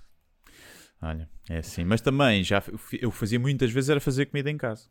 Olha, 1.01 1.31
é 1.49 1.59
assim. 1.59 1.83
Mas 1.85 2.03
também, 2.03 2.45
já 2.45 2.63
eu 3.01 3.11
fazia 3.11 3.41
muitas 3.41 3.71
vezes 3.71 3.89
era 3.89 4.01
fazer 4.01 4.27
comida 4.27 4.51
em 4.51 4.59
casa. 4.59 4.87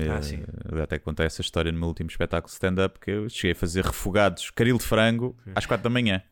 Ah, 0.00 0.18
Eh, 0.18 0.22
sim. 0.22 0.42
eu 0.70 0.82
até 0.82 0.98
contei 0.98 1.24
essa 1.26 1.40
história 1.40 1.72
no 1.72 1.78
meu 1.78 1.88
último 1.88 2.10
espetáculo 2.10 2.52
stand-up 2.52 2.98
que 3.00 3.10
eu 3.10 3.28
cheguei 3.28 3.52
a 3.52 3.54
fazer 3.54 3.84
refogados, 3.84 4.50
caril 4.50 4.76
de 4.76 4.84
frango, 4.84 5.36
às 5.54 5.64
4 5.64 5.82
da 5.84 5.90
manhã. 5.90 6.22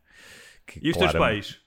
Que, 0.67 0.79
E 0.83 0.91
os 0.91 0.97
teus 0.97 1.11
claramente- 1.13 1.19
pais? 1.55 1.61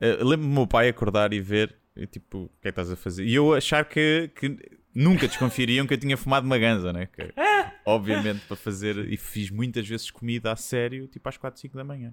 Eh, 0.00 0.16
Lembro-me 0.24 0.48
do 0.48 0.54
meu 0.54 0.66
pai 0.66 0.88
acordar 0.88 1.32
e 1.32 1.40
ver, 1.40 1.76
tipo, 2.10 2.44
o 2.44 2.48
que 2.60 2.68
é 2.68 2.72
que 2.72 2.80
estás 2.80 2.90
a 2.90 2.96
fazer? 2.96 3.24
E 3.26 3.34
eu 3.34 3.54
achar 3.54 3.84
que, 3.84 4.30
que 4.34 4.56
nunca 4.94 5.28
desconfiariam 5.28 5.86
que 5.86 5.94
eu 5.94 5.98
tinha 5.98 6.16
fumado 6.16 6.46
uma 6.46 6.58
ganza, 6.58 6.92
né? 6.92 7.06
Que, 7.06 7.32
obviamente, 7.86 8.40
para 8.46 8.56
fazer, 8.56 8.96
e 9.12 9.16
fiz 9.16 9.50
muitas 9.50 9.86
vezes 9.86 10.10
comida 10.10 10.50
a 10.52 10.56
sério, 10.56 11.06
tipo 11.06 11.28
às 11.28 11.36
4, 11.36 11.60
5 11.60 11.76
da 11.76 11.84
manhã. 11.84 12.12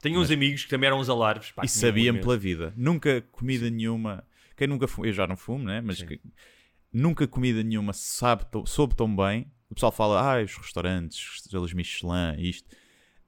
Tenho 0.00 0.18
uns 0.18 0.30
amigos 0.30 0.64
que 0.64 0.70
também 0.70 0.86
eram 0.86 0.98
uns 0.98 1.10
alarves. 1.10 1.50
pá, 1.52 1.62
e 1.62 1.68
imenso. 2.12 2.24
pela 2.26 2.38
vida. 2.38 2.72
Nunca 2.74 3.20
comida 3.32 3.68
nenhuma. 3.68 4.24
Quem 4.56 4.66
nunca 4.66 4.86
eu 5.04 5.12
já 5.12 5.26
não 5.26 5.36
fumo, 5.36 5.64
né? 5.64 5.80
Mas 5.82 6.00
que- 6.02 6.18
nunca 6.92 7.26
comida 7.26 7.62
nenhuma 7.62 7.92
sabe, 7.92 8.44
soube 8.66 8.94
tão 8.94 9.14
bem. 9.14 9.50
O 9.70 9.74
pessoal 9.74 9.92
fala, 9.92 10.20
ah, 10.20 10.42
os 10.42 10.56
restaurantes, 10.56 11.18
estrelas 11.36 11.72
Michelin, 11.72 12.34
isto. 12.38 12.68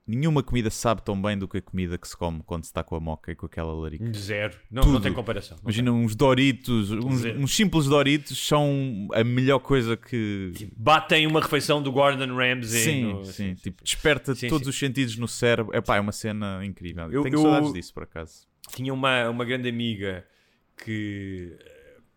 Nenhuma 0.05 0.43
comida 0.43 0.69
sabe 0.69 1.01
tão 1.01 1.19
bem 1.21 1.37
do 1.37 1.47
que 1.47 1.59
a 1.59 1.61
comida 1.61 1.97
que 1.97 2.05
se 2.05 2.17
come 2.17 2.43
quando 2.45 2.65
se 2.65 2.69
está 2.71 2.83
com 2.83 2.93
a 2.93 2.99
moca 2.99 3.31
e 3.31 3.35
com 3.37 3.45
aquela 3.45 3.71
larica. 3.73 4.11
Zero. 4.13 4.59
Não, 4.69 4.81
Tudo. 4.83 4.93
não 4.95 4.99
tem 5.01 5.13
comparação. 5.13 5.55
Não 5.55 5.63
Imagina 5.63 5.93
uns 5.93 6.13
Doritos, 6.13 6.91
uns, 6.91 7.23
uns 7.23 7.55
simples 7.55 7.85
Doritos 7.85 8.37
são 8.45 9.07
a 9.13 9.23
melhor 9.23 9.59
coisa 9.59 9.95
que. 9.95 10.51
batem 10.75 11.25
uma 11.25 11.39
refeição 11.39 11.81
do 11.81 11.89
Gordon 11.89 12.35
Ramsay. 12.35 12.81
sim, 12.83 13.03
no- 13.13 13.23
sim, 13.23 13.53
tipo, 13.55 13.81
desperta 13.81 14.35
Sim, 14.35 14.49
todos 14.49 14.65
sim. 14.65 14.69
os 14.71 14.77
sentidos 14.77 15.15
no 15.17 15.27
cérebro. 15.29 15.73
Epá, 15.73 15.95
é 15.95 16.01
uma 16.01 16.11
cena 16.11 16.59
incrível. 16.65 17.09
Eu- 17.09 17.23
Tenho 17.23 17.35
eu- 17.35 17.41
saudades 17.41 17.71
disso, 17.71 17.93
por 17.93 18.03
acaso. 18.03 18.45
Tinha 18.75 18.93
uma, 18.93 19.29
uma 19.29 19.45
grande 19.45 19.69
amiga 19.69 20.25
que. 20.83 21.57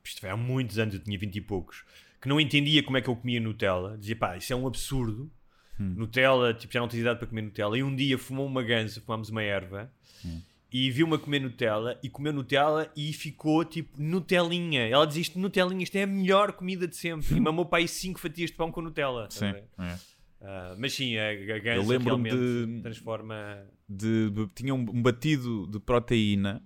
Isto 0.08 0.20
foi 0.20 0.30
há 0.30 0.36
muitos 0.36 0.78
anos, 0.78 0.94
eu 0.94 1.00
tinha 1.00 1.18
20 1.18 1.36
e 1.36 1.40
poucos. 1.40 1.84
Que 2.20 2.28
não 2.28 2.40
entendia 2.40 2.82
como 2.82 2.96
é 2.96 3.00
que 3.00 3.08
eu 3.08 3.16
comia 3.16 3.40
Nutella. 3.40 3.96
Dizia, 3.98 4.16
pá, 4.16 4.36
isso 4.36 4.52
é 4.52 4.56
um 4.56 4.66
absurdo. 4.66 5.30
Hum. 5.78 5.94
Nutella, 5.96 6.54
tipo, 6.54 6.72
já 6.72 6.80
não 6.80 6.88
tens 6.88 7.00
idade 7.00 7.18
para 7.18 7.28
comer 7.28 7.42
Nutella. 7.42 7.76
E 7.78 7.82
um 7.82 7.94
dia 7.94 8.16
fumou 8.18 8.46
uma 8.46 8.62
ganza, 8.62 9.00
fumámos 9.00 9.28
uma 9.28 9.42
erva. 9.42 9.90
Hum. 10.24 10.40
E 10.72 10.90
viu-me 10.90 11.14
a 11.14 11.18
comer 11.18 11.40
Nutella 11.40 11.98
e 12.02 12.08
comeu 12.08 12.32
Nutella 12.32 12.90
e 12.96 13.12
ficou 13.12 13.64
tipo 13.64 14.00
Nutelinha. 14.02 14.80
Ela 14.88 15.06
diz 15.06 15.16
isto: 15.16 15.38
Nutelinha, 15.38 15.82
isto 15.84 15.96
é 15.96 16.02
a 16.02 16.06
melhor 16.06 16.52
comida 16.52 16.88
de 16.88 16.96
sempre. 16.96 17.36
E 17.36 17.40
mamou 17.40 17.64
para 17.66 17.78
aí 17.78 17.88
5 17.88 18.18
fatias 18.18 18.50
de 18.50 18.56
pão 18.56 18.72
com 18.72 18.80
Nutella. 18.82 19.28
Sim, 19.30 19.52
ver? 19.52 19.64
é. 19.78 19.96
Ah, 20.40 20.74
mas 20.78 20.92
sim, 20.92 21.16
a, 21.16 21.28
a 21.28 21.32
Eu 21.32 21.86
lembro-me 21.86 22.28
realmente 22.30 22.36
de- 22.36 22.82
transforma. 22.82 23.64
de, 23.88 24.30
de- 24.30 24.46
tinha 24.54 24.74
um, 24.74 24.80
um 24.80 25.02
batido 25.02 25.66
de 25.68 25.78
proteína 25.80 26.62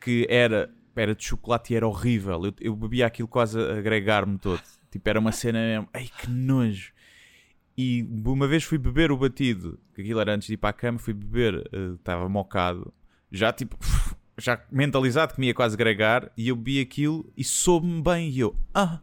que 0.00 0.26
era, 0.30 0.72
era 0.96 1.14
de 1.14 1.24
chocolate 1.24 1.72
e 1.72 1.76
era 1.76 1.86
horrível. 1.86 2.44
Eu, 2.44 2.54
eu 2.60 2.76
bebia 2.76 3.06
aquilo 3.06 3.28
quase 3.28 3.58
a 3.58 3.78
agregar-me 3.78 4.38
todo. 4.38 4.60
Tipo, 4.90 5.08
era 5.08 5.18
uma 5.18 5.32
cena 5.32 5.58
mesmo. 5.58 5.88
Ai 5.92 6.08
que 6.18 6.28
nojo! 6.28 6.92
E 7.76 8.06
uma 8.24 8.46
vez 8.46 8.62
fui 8.64 8.76
beber 8.76 9.10
o 9.10 9.16
batido, 9.16 9.80
que 9.94 10.02
aquilo 10.02 10.20
era 10.20 10.34
antes 10.34 10.46
de 10.46 10.54
ir 10.54 10.58
para 10.58 10.70
a 10.70 10.74
cama, 10.74 10.98
fui 10.98 11.14
beber, 11.14 11.54
eh, 11.72 11.94
estava 11.94 12.28
mocado, 12.28 12.92
já 13.30 13.50
tipo, 13.50 13.78
já 14.36 14.62
mentalizado 14.70 15.32
que 15.34 15.40
me 15.40 15.46
ia 15.46 15.54
quase 15.54 15.74
agregar, 15.74 16.30
e 16.36 16.48
eu 16.48 16.56
bebi 16.56 16.80
aquilo 16.80 17.32
e 17.34 17.42
soube-me 17.42 18.02
bem. 18.02 18.28
E 18.28 18.40
eu, 18.40 18.54
ah, 18.74 19.00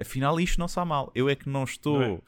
afinal 0.00 0.40
isto 0.40 0.58
não 0.58 0.66
sabe 0.66 0.88
mal. 0.88 1.12
Eu 1.14 1.28
é 1.28 1.36
que 1.36 1.48
não 1.48 1.62
estou 1.62 2.00
Não 2.00 2.14
é? 2.14 2.20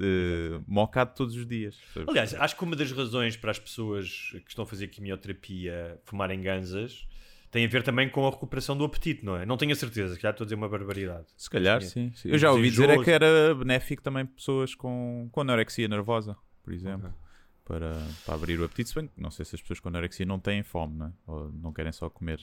eh, 0.00 0.60
mocado 0.66 1.14
todos 1.16 1.34
os 1.34 1.46
dias. 1.46 1.78
Aliás, 2.06 2.34
acho 2.34 2.54
que 2.54 2.62
uma 2.62 2.76
das 2.76 2.92
razões 2.92 3.34
para 3.34 3.52
as 3.52 3.58
pessoas 3.58 4.32
que 4.32 4.50
estão 4.50 4.64
a 4.64 4.66
fazer 4.66 4.88
quimioterapia 4.88 5.98
fumarem 6.04 6.42
ganzas 6.42 7.06
tem 7.52 7.64
a 7.64 7.68
ver 7.68 7.82
também 7.84 8.08
com 8.08 8.26
a 8.26 8.30
recuperação 8.30 8.76
do 8.76 8.82
apetite, 8.84 9.24
não 9.24 9.36
é? 9.36 9.46
Não 9.46 9.56
tenho 9.56 9.70
a 9.72 9.76
certeza, 9.76 10.16
que 10.16 10.22
já 10.22 10.30
estou 10.30 10.44
a 10.44 10.46
dizer 10.46 10.56
uma 10.56 10.68
barbaridade. 10.68 11.26
Se 11.36 11.48
calhar, 11.48 11.80
Sim. 11.82 11.88
sim. 11.88 12.12
sim. 12.16 12.28
Eu 12.30 12.38
já 12.38 12.50
ouvi 12.50 12.68
dizer 12.70 12.90
é 12.90 12.98
que 13.04 13.10
era 13.10 13.54
benéfico 13.54 14.02
também 14.02 14.26
para 14.26 14.34
pessoas 14.34 14.74
com, 14.74 15.28
com 15.30 15.40
anorexia 15.42 15.86
nervosa, 15.86 16.34
por 16.64 16.72
exemplo, 16.72 17.14
para, 17.64 17.96
para 18.26 18.34
abrir 18.34 18.58
o 18.58 18.64
apetite. 18.64 18.88
Se 18.88 18.94
bem 18.96 19.06
que 19.06 19.20
não 19.20 19.30
sei 19.30 19.44
se 19.44 19.54
as 19.54 19.60
pessoas 19.60 19.78
com 19.78 19.88
anorexia 19.88 20.26
não 20.26 20.40
têm 20.40 20.62
fome, 20.64 20.96
né? 20.98 21.12
ou 21.26 21.52
não 21.52 21.72
querem 21.72 21.92
só 21.92 22.08
comer. 22.10 22.40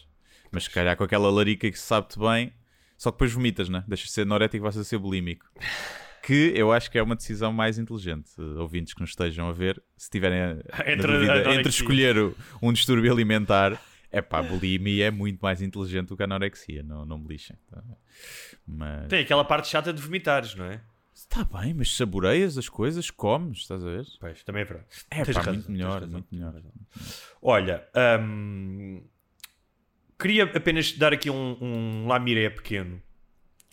Mas 0.51 0.63
se 0.65 0.69
calhar 0.69 0.95
com 0.95 1.03
aquela 1.03 1.29
larica 1.29 1.69
que 1.69 1.77
se 1.77 1.85
sabe-te 1.85 2.17
bem, 2.19 2.53
só 2.97 3.09
que 3.11 3.15
depois 3.15 3.33
vomitas, 3.33 3.67
né? 3.67 3.83
Deixas 3.87 4.07
de 4.07 4.13
ser 4.13 4.21
anorético 4.21 4.57
e 4.57 4.59
vais 4.63 4.77
a 4.77 4.83
ser 4.83 4.97
bulímico. 4.97 5.45
Que 6.21 6.51
eu 6.53 6.71
acho 6.71 6.91
que 6.91 6.97
é 6.99 7.01
uma 7.01 7.15
decisão 7.15 7.51
mais 7.51 7.79
inteligente. 7.79 8.29
Uh, 8.37 8.59
Ouvintes 8.59 8.93
que 8.93 8.99
nos 9.01 9.11
estejam 9.11 9.47
a 9.47 9.53
ver, 9.53 9.81
se 9.97 10.09
tiverem 10.11 10.39
a- 10.69 10.83
na 10.83 10.91
Entre 10.91 11.07
dúvida 11.13 11.53
entre 11.55 11.69
escolher 11.69 12.17
o- 12.19 12.35
um 12.61 12.71
distúrbio 12.73 13.11
alimentar, 13.11 13.81
é 14.11 14.21
pá, 14.21 14.41
bulimia 14.41 15.07
é 15.07 15.11
muito 15.11 15.39
mais 15.39 15.61
inteligente 15.61 16.07
do 16.07 16.17
que 16.17 16.23
a 16.23 16.25
anorexia, 16.25 16.83
não, 16.83 17.05
não 17.05 17.17
me 17.17 17.27
lixem. 17.27 17.55
tá? 17.69 17.83
Mas... 18.65 19.07
Tem 19.07 19.21
aquela 19.21 19.45
parte 19.45 19.67
chata 19.67 19.93
de 19.93 20.01
vomitares, 20.01 20.55
não 20.55 20.65
é? 20.65 20.81
Está 21.13 21.43
bem, 21.43 21.73
mas 21.73 21.95
saboreias 21.95 22.57
as 22.57 22.69
coisas, 22.69 23.11
comes, 23.11 23.59
estás 23.59 23.83
a 23.83 23.89
ver? 23.89 24.05
Pois, 24.19 24.43
também 24.43 24.61
é 24.61 24.65
verdade. 24.65 24.87
É 25.11 25.25
pá, 25.25 25.31
razão, 25.33 25.53
muito 25.53 25.71
melhor, 25.71 26.07
muito 26.07 26.27
melhor. 26.31 26.61
Olha, 27.41 27.87
hum, 28.21 29.03
queria 30.17 30.45
apenas 30.45 30.93
dar 30.93 31.13
aqui 31.13 31.29
um, 31.29 31.57
um 31.61 32.07
lamiré 32.07 32.49
pequeno, 32.49 33.01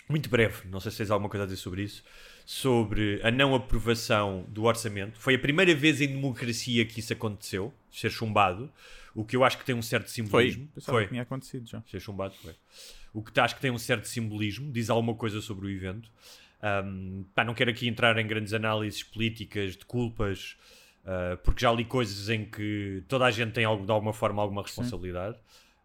muito 0.09 0.28
breve, 0.28 0.68
não 0.68 0.80
sei 0.80 0.91
se 0.91 0.99
tens 0.99 1.11
alguma 1.11 1.30
coisa 1.30 1.45
a 1.45 1.47
dizer 1.47 1.59
sobre 1.59 1.82
isso, 1.82 2.03
sobre 2.45 3.20
a 3.22 3.30
não 3.30 3.55
aprovação 3.55 4.45
do 4.49 4.64
orçamento. 4.64 5.18
Foi 5.18 5.37
a 5.37 5.39
primeira 5.39 5.74
vez 5.74 6.01
em 6.01 6.09
democracia 6.09 6.84
que 6.84 7.01
isso 7.01 7.12
aconteceu, 7.12 7.72
ser 7.91 8.11
chumbado, 8.11 8.70
o 9.16 9.24
que 9.24 9.34
eu 9.34 9.42
acho 9.42 9.56
que 9.56 9.64
tem 9.64 9.74
um 9.74 9.80
certo 9.80 10.04
Foi, 10.04 10.12
simbolismo. 10.12 10.68
pensava 10.74 11.02
que 11.02 11.08
tinha 11.08 11.22
acontecido 11.22 11.66
já. 11.66 11.82
Ser 11.86 12.00
chumbado 12.00 12.34
foi. 12.34 12.54
O 13.14 13.22
que 13.22 13.40
acho 13.40 13.54
que 13.54 13.62
tem 13.62 13.70
um 13.70 13.78
certo 13.78 14.06
simbolismo, 14.06 14.70
diz 14.70 14.90
alguma 14.90 15.14
coisa 15.14 15.40
sobre 15.40 15.66
o 15.66 15.70
evento. 15.70 16.10
Um, 16.84 17.24
pá, 17.34 17.42
não 17.42 17.54
quero 17.54 17.70
aqui 17.70 17.88
entrar 17.88 18.18
em 18.18 18.26
grandes 18.26 18.52
análises 18.52 19.02
políticas 19.02 19.74
de 19.74 19.86
culpas, 19.86 20.58
uh, 21.02 21.38
porque 21.38 21.62
já 21.62 21.72
li 21.72 21.86
coisas 21.86 22.28
em 22.28 22.44
que 22.44 23.02
toda 23.08 23.24
a 23.24 23.30
gente 23.30 23.52
tem 23.52 23.64
algo, 23.64 23.86
de 23.86 23.90
alguma 23.90 24.12
forma 24.12 24.42
alguma 24.42 24.60
responsabilidade. 24.60 25.38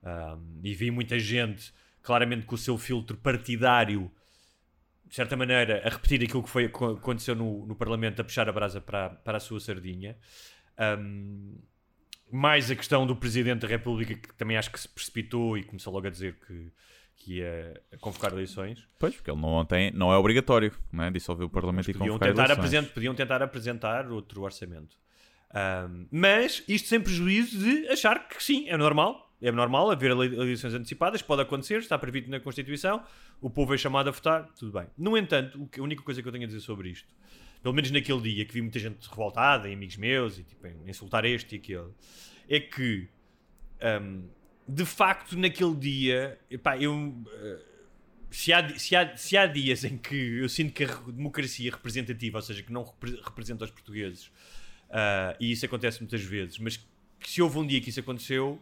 Um, 0.03 0.59
e 0.61 0.73
vi 0.73 0.91
muita 0.91 1.17
gente, 1.17 1.73
claramente 2.01 2.45
com 2.45 2.55
o 2.55 2.57
seu 2.57 2.77
filtro 2.77 3.15
partidário, 3.15 4.11
de 5.07 5.15
certa 5.15 5.37
maneira, 5.37 5.81
a 5.85 5.89
repetir 5.89 6.21
aquilo 6.21 6.43
que 6.43 6.49
foi, 6.49 6.65
aconteceu 6.65 7.33
no, 7.33 7.65
no 7.65 7.75
Parlamento, 7.75 8.19
a 8.19 8.25
puxar 8.25 8.49
a 8.49 8.51
brasa 8.51 8.81
para, 8.81 9.09
para 9.09 9.37
a 9.37 9.39
sua 9.39 9.61
sardinha. 9.61 10.17
Um, 10.77 11.55
mais 12.31 12.69
a 12.71 12.75
questão 12.75 13.05
do 13.05 13.15
Presidente 13.15 13.61
da 13.61 13.67
República, 13.67 14.15
que 14.15 14.33
também 14.35 14.57
acho 14.57 14.71
que 14.71 14.79
se 14.79 14.87
precipitou 14.87 15.57
e 15.57 15.63
começou 15.63 15.93
logo 15.93 16.07
a 16.07 16.09
dizer 16.09 16.35
que, 16.45 16.71
que 17.17 17.33
ia 17.39 17.81
convocar 17.99 18.31
eleições. 18.31 18.87
Pois, 18.99 19.15
porque 19.15 19.29
ele 19.31 19.39
não, 19.39 19.63
tem, 19.65 19.91
não 19.91 20.11
é 20.11 20.17
obrigatório, 20.17 20.71
não 20.91 21.03
é? 21.03 21.11
Dissolver 21.11 21.45
o 21.45 21.49
Parlamento 21.49 21.89
e 21.89 21.93
Podiam 21.93 22.07
convocar 22.17 22.29
tentar, 22.29 22.59
eleições. 22.59 22.87
podiam 22.89 23.13
tentar 23.15 23.41
apresentar 23.41 24.11
outro 24.11 24.41
orçamento. 24.41 24.95
Um, 25.53 26.07
mas 26.09 26.63
isto 26.67 26.87
sem 26.87 26.99
prejuízo 27.01 27.59
de 27.59 27.87
achar 27.89 28.27
que 28.27 28.41
sim, 28.41 28.69
é 28.69 28.77
normal. 28.77 29.29
É 29.41 29.51
normal 29.51 29.89
haver 29.89 30.11
ele- 30.11 30.35
eleições 30.35 30.73
antecipadas, 30.73 31.21
pode 31.21 31.41
acontecer, 31.41 31.79
está 31.79 31.97
previsto 31.97 32.29
na 32.29 32.39
Constituição, 32.39 33.03
o 33.41 33.49
povo 33.49 33.73
é 33.73 33.77
chamado 33.77 34.07
a 34.07 34.11
votar, 34.11 34.47
tudo 34.57 34.71
bem. 34.71 34.87
No 34.95 35.17
entanto, 35.17 35.67
a 35.77 35.81
única 35.81 36.03
coisa 36.03 36.21
que 36.21 36.27
eu 36.27 36.31
tenho 36.31 36.43
a 36.43 36.47
dizer 36.47 36.59
sobre 36.59 36.89
isto, 36.89 37.07
pelo 37.61 37.73
menos 37.75 37.91
naquele 37.91 38.21
dia 38.21 38.45
que 38.45 38.53
vi 38.53 38.61
muita 38.61 38.79
gente 38.79 39.07
revoltada, 39.07 39.69
e 39.69 39.73
amigos 39.73 39.97
meus, 39.97 40.37
e 40.37 40.43
tipo, 40.43 40.67
insultar 40.87 41.25
este 41.25 41.55
e 41.55 41.57
aquele, 41.59 41.91
é 42.49 42.59
que 42.59 43.07
um, 44.01 44.27
de 44.67 44.85
facto 44.85 45.37
naquele 45.37 45.75
dia, 45.75 46.39
epá, 46.49 46.77
eu 46.77 46.93
uh, 46.95 47.71
se 48.29 48.53
há, 48.53 48.79
se, 48.79 48.95
há, 48.95 49.15
se 49.15 49.37
há 49.37 49.45
dias 49.45 49.83
em 49.83 49.97
que 49.97 50.15
eu 50.15 50.49
sinto 50.49 50.73
que 50.73 50.83
a 50.83 50.87
democracia 50.87 51.71
representativa, 51.71 52.37
ou 52.37 52.41
seja, 52.41 52.63
que 52.63 52.71
não 52.71 52.83
repre- 52.83 53.21
representa 53.23 53.65
os 53.65 53.71
portugueses, 53.71 54.27
uh, 54.89 55.35
e 55.39 55.51
isso 55.51 55.65
acontece 55.65 55.99
muitas 55.99 56.23
vezes, 56.23 56.57
mas 56.57 56.77
que 57.19 57.29
se 57.29 57.41
houve 57.41 57.59
um 57.59 57.67
dia 57.67 57.79
que 57.79 57.89
isso 57.89 57.99
aconteceu, 57.99 58.59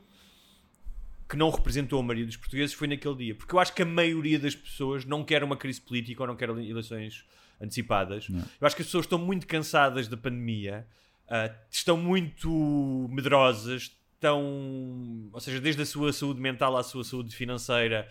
que 1.30 1.38
não 1.38 1.50
representou 1.52 2.00
a 2.00 2.04
maioria 2.04 2.26
dos 2.26 2.36
portugueses, 2.36 2.74
foi 2.74 2.88
naquele 2.88 3.16
dia. 3.16 3.36
Porque 3.36 3.54
eu 3.54 3.60
acho 3.60 3.74
que 3.74 3.84
a 3.84 3.86
maioria 3.86 4.40
das 4.40 4.56
pessoas 4.56 5.06
não 5.06 5.24
quer 5.24 5.44
uma 5.44 5.56
crise 5.56 5.80
política 5.80 6.24
ou 6.24 6.28
não 6.28 6.36
quer 6.36 6.50
eleições 6.50 7.24
antecipadas. 7.62 8.28
Eu 8.60 8.68
acho 8.68 8.76
que 8.76 8.82
as 8.82 8.88
pessoas 8.88 9.06
estão 9.06 9.20
muito 9.20 9.46
cansadas 9.48 10.08
da 10.08 10.18
pandemia, 10.18 10.88
uh, 11.26 11.54
estão 11.70 11.98
muito 11.98 13.08
medrosas, 13.12 13.96
estão, 14.14 15.30
ou 15.32 15.40
seja, 15.40 15.60
desde 15.62 15.82
a 15.82 15.86
sua 15.86 16.12
saúde 16.12 16.42
mental 16.42 16.76
à 16.76 16.84
sua 16.84 17.04
saúde 17.04 17.36
financeira, 17.36 18.08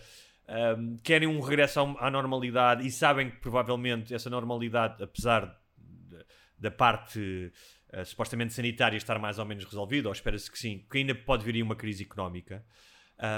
um, 0.79 0.97
querem 1.03 1.29
um 1.29 1.41
regresso 1.41 1.81
à 1.99 2.11
normalidade 2.11 2.87
e 2.87 2.91
sabem 2.91 3.31
que 3.31 3.37
provavelmente 3.37 4.15
essa 4.15 4.31
normalidade, 4.31 5.03
apesar 5.03 5.55
de- 5.77 6.25
da 6.59 6.71
parte 6.71 7.53
uh, 7.93 8.05
supostamente 8.05 8.55
sanitária 8.55 8.97
estar 8.97 9.19
mais 9.19 9.39
ou 9.39 9.45
menos 9.45 9.65
resolvida, 9.65 10.09
ou 10.09 10.13
espera-se 10.13 10.51
que 10.51 10.59
sim, 10.59 10.85
que 10.91 10.99
ainda 10.99 11.15
pode 11.15 11.45
vir 11.45 11.55
aí 11.55 11.63
uma 11.63 11.77
crise 11.77 12.03
económica. 12.03 12.65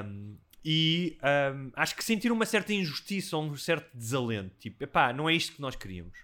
Um, 0.05 0.37
e 0.65 1.19
um, 1.55 1.71
acho 1.75 1.97
que 1.97 2.05
sentiram 2.05 2.37
uma 2.37 2.47
certa 2.47 2.73
injustiça 2.73 3.37
ou 3.37 3.45
um 3.45 3.57
certo 3.57 3.89
desalento. 3.97 4.55
Tipo, 4.59 4.85
epá, 4.85 5.13
não 5.13 5.29
é 5.29 5.35
isto 5.35 5.55
que 5.55 5.61
nós 5.61 5.75
queríamos. 5.75 6.19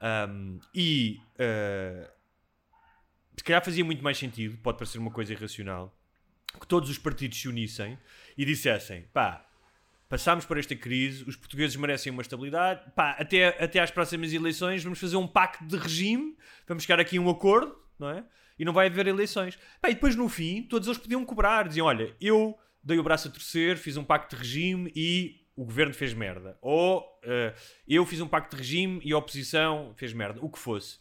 Um, 0.00 0.58
e 0.74 1.20
uh, 1.34 2.08
se 3.36 3.44
calhar 3.44 3.64
fazia 3.64 3.84
muito 3.84 4.02
mais 4.02 4.18
sentido, 4.18 4.58
pode 4.58 4.78
parecer 4.78 4.98
uma 4.98 5.10
coisa 5.10 5.32
irracional, 5.32 5.96
que 6.60 6.66
todos 6.66 6.90
os 6.90 6.98
partidos 6.98 7.40
se 7.40 7.48
unissem 7.48 7.98
e 8.36 8.44
dissessem: 8.44 9.02
pá, 9.12 9.46
passámos 10.08 10.44
por 10.44 10.58
esta 10.58 10.74
crise, 10.74 11.24
os 11.24 11.36
portugueses 11.36 11.76
merecem 11.76 12.12
uma 12.12 12.22
estabilidade, 12.22 12.90
pá, 12.96 13.12
até, 13.12 13.48
até 13.62 13.80
às 13.80 13.90
próximas 13.90 14.32
eleições 14.32 14.82
vamos 14.82 14.98
fazer 14.98 15.16
um 15.16 15.26
pacto 15.26 15.64
de 15.64 15.76
regime, 15.76 16.36
vamos 16.66 16.82
chegar 16.82 16.98
aqui 16.98 17.16
a 17.16 17.20
um 17.20 17.30
acordo, 17.30 17.76
não 17.98 18.10
é? 18.10 18.24
E 18.58 18.64
não 18.64 18.72
vai 18.72 18.88
haver 18.88 19.06
eleições. 19.06 19.56
Pá, 19.80 19.88
e 19.88 19.94
depois 19.94 20.16
no 20.16 20.28
fim, 20.28 20.64
todos 20.64 20.88
eles 20.88 20.98
podiam 20.98 21.24
cobrar, 21.24 21.68
diziam: 21.68 21.86
olha, 21.86 22.14
eu 22.20 22.58
dei 22.82 22.98
o 22.98 23.02
braço 23.02 23.28
a 23.28 23.30
torcer, 23.30 23.76
fiz 23.76 23.96
um 23.96 24.04
pacto 24.04 24.34
de 24.34 24.42
regime 24.42 24.92
e 24.94 25.46
o 25.56 25.64
governo 25.64 25.92
fez 25.92 26.14
merda. 26.14 26.56
Ou 26.62 27.04
eh, 27.24 27.52
eu 27.86 28.06
fiz 28.06 28.20
um 28.20 28.28
pacto 28.28 28.54
de 28.54 28.62
regime 28.62 29.00
e 29.04 29.12
a 29.12 29.18
oposição 29.18 29.92
fez 29.96 30.12
merda, 30.12 30.38
o 30.40 30.48
que 30.48 30.58
fosse. 30.58 30.98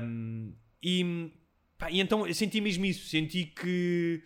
Um, 0.00 0.54
e, 0.82 1.30
pá, 1.76 1.90
e 1.90 2.00
então 2.00 2.26
eu 2.26 2.32
senti 2.32 2.60
mesmo 2.60 2.86
isso, 2.86 3.08
senti 3.08 3.44
que 3.44 4.22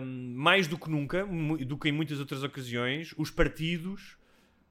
um, 0.00 0.34
mais 0.36 0.68
do 0.68 0.76
que 0.76 0.90
nunca, 0.90 1.26
do 1.66 1.78
que 1.78 1.88
em 1.88 1.92
muitas 1.92 2.20
outras 2.20 2.42
ocasiões, 2.42 3.14
os 3.16 3.30
partidos 3.30 4.18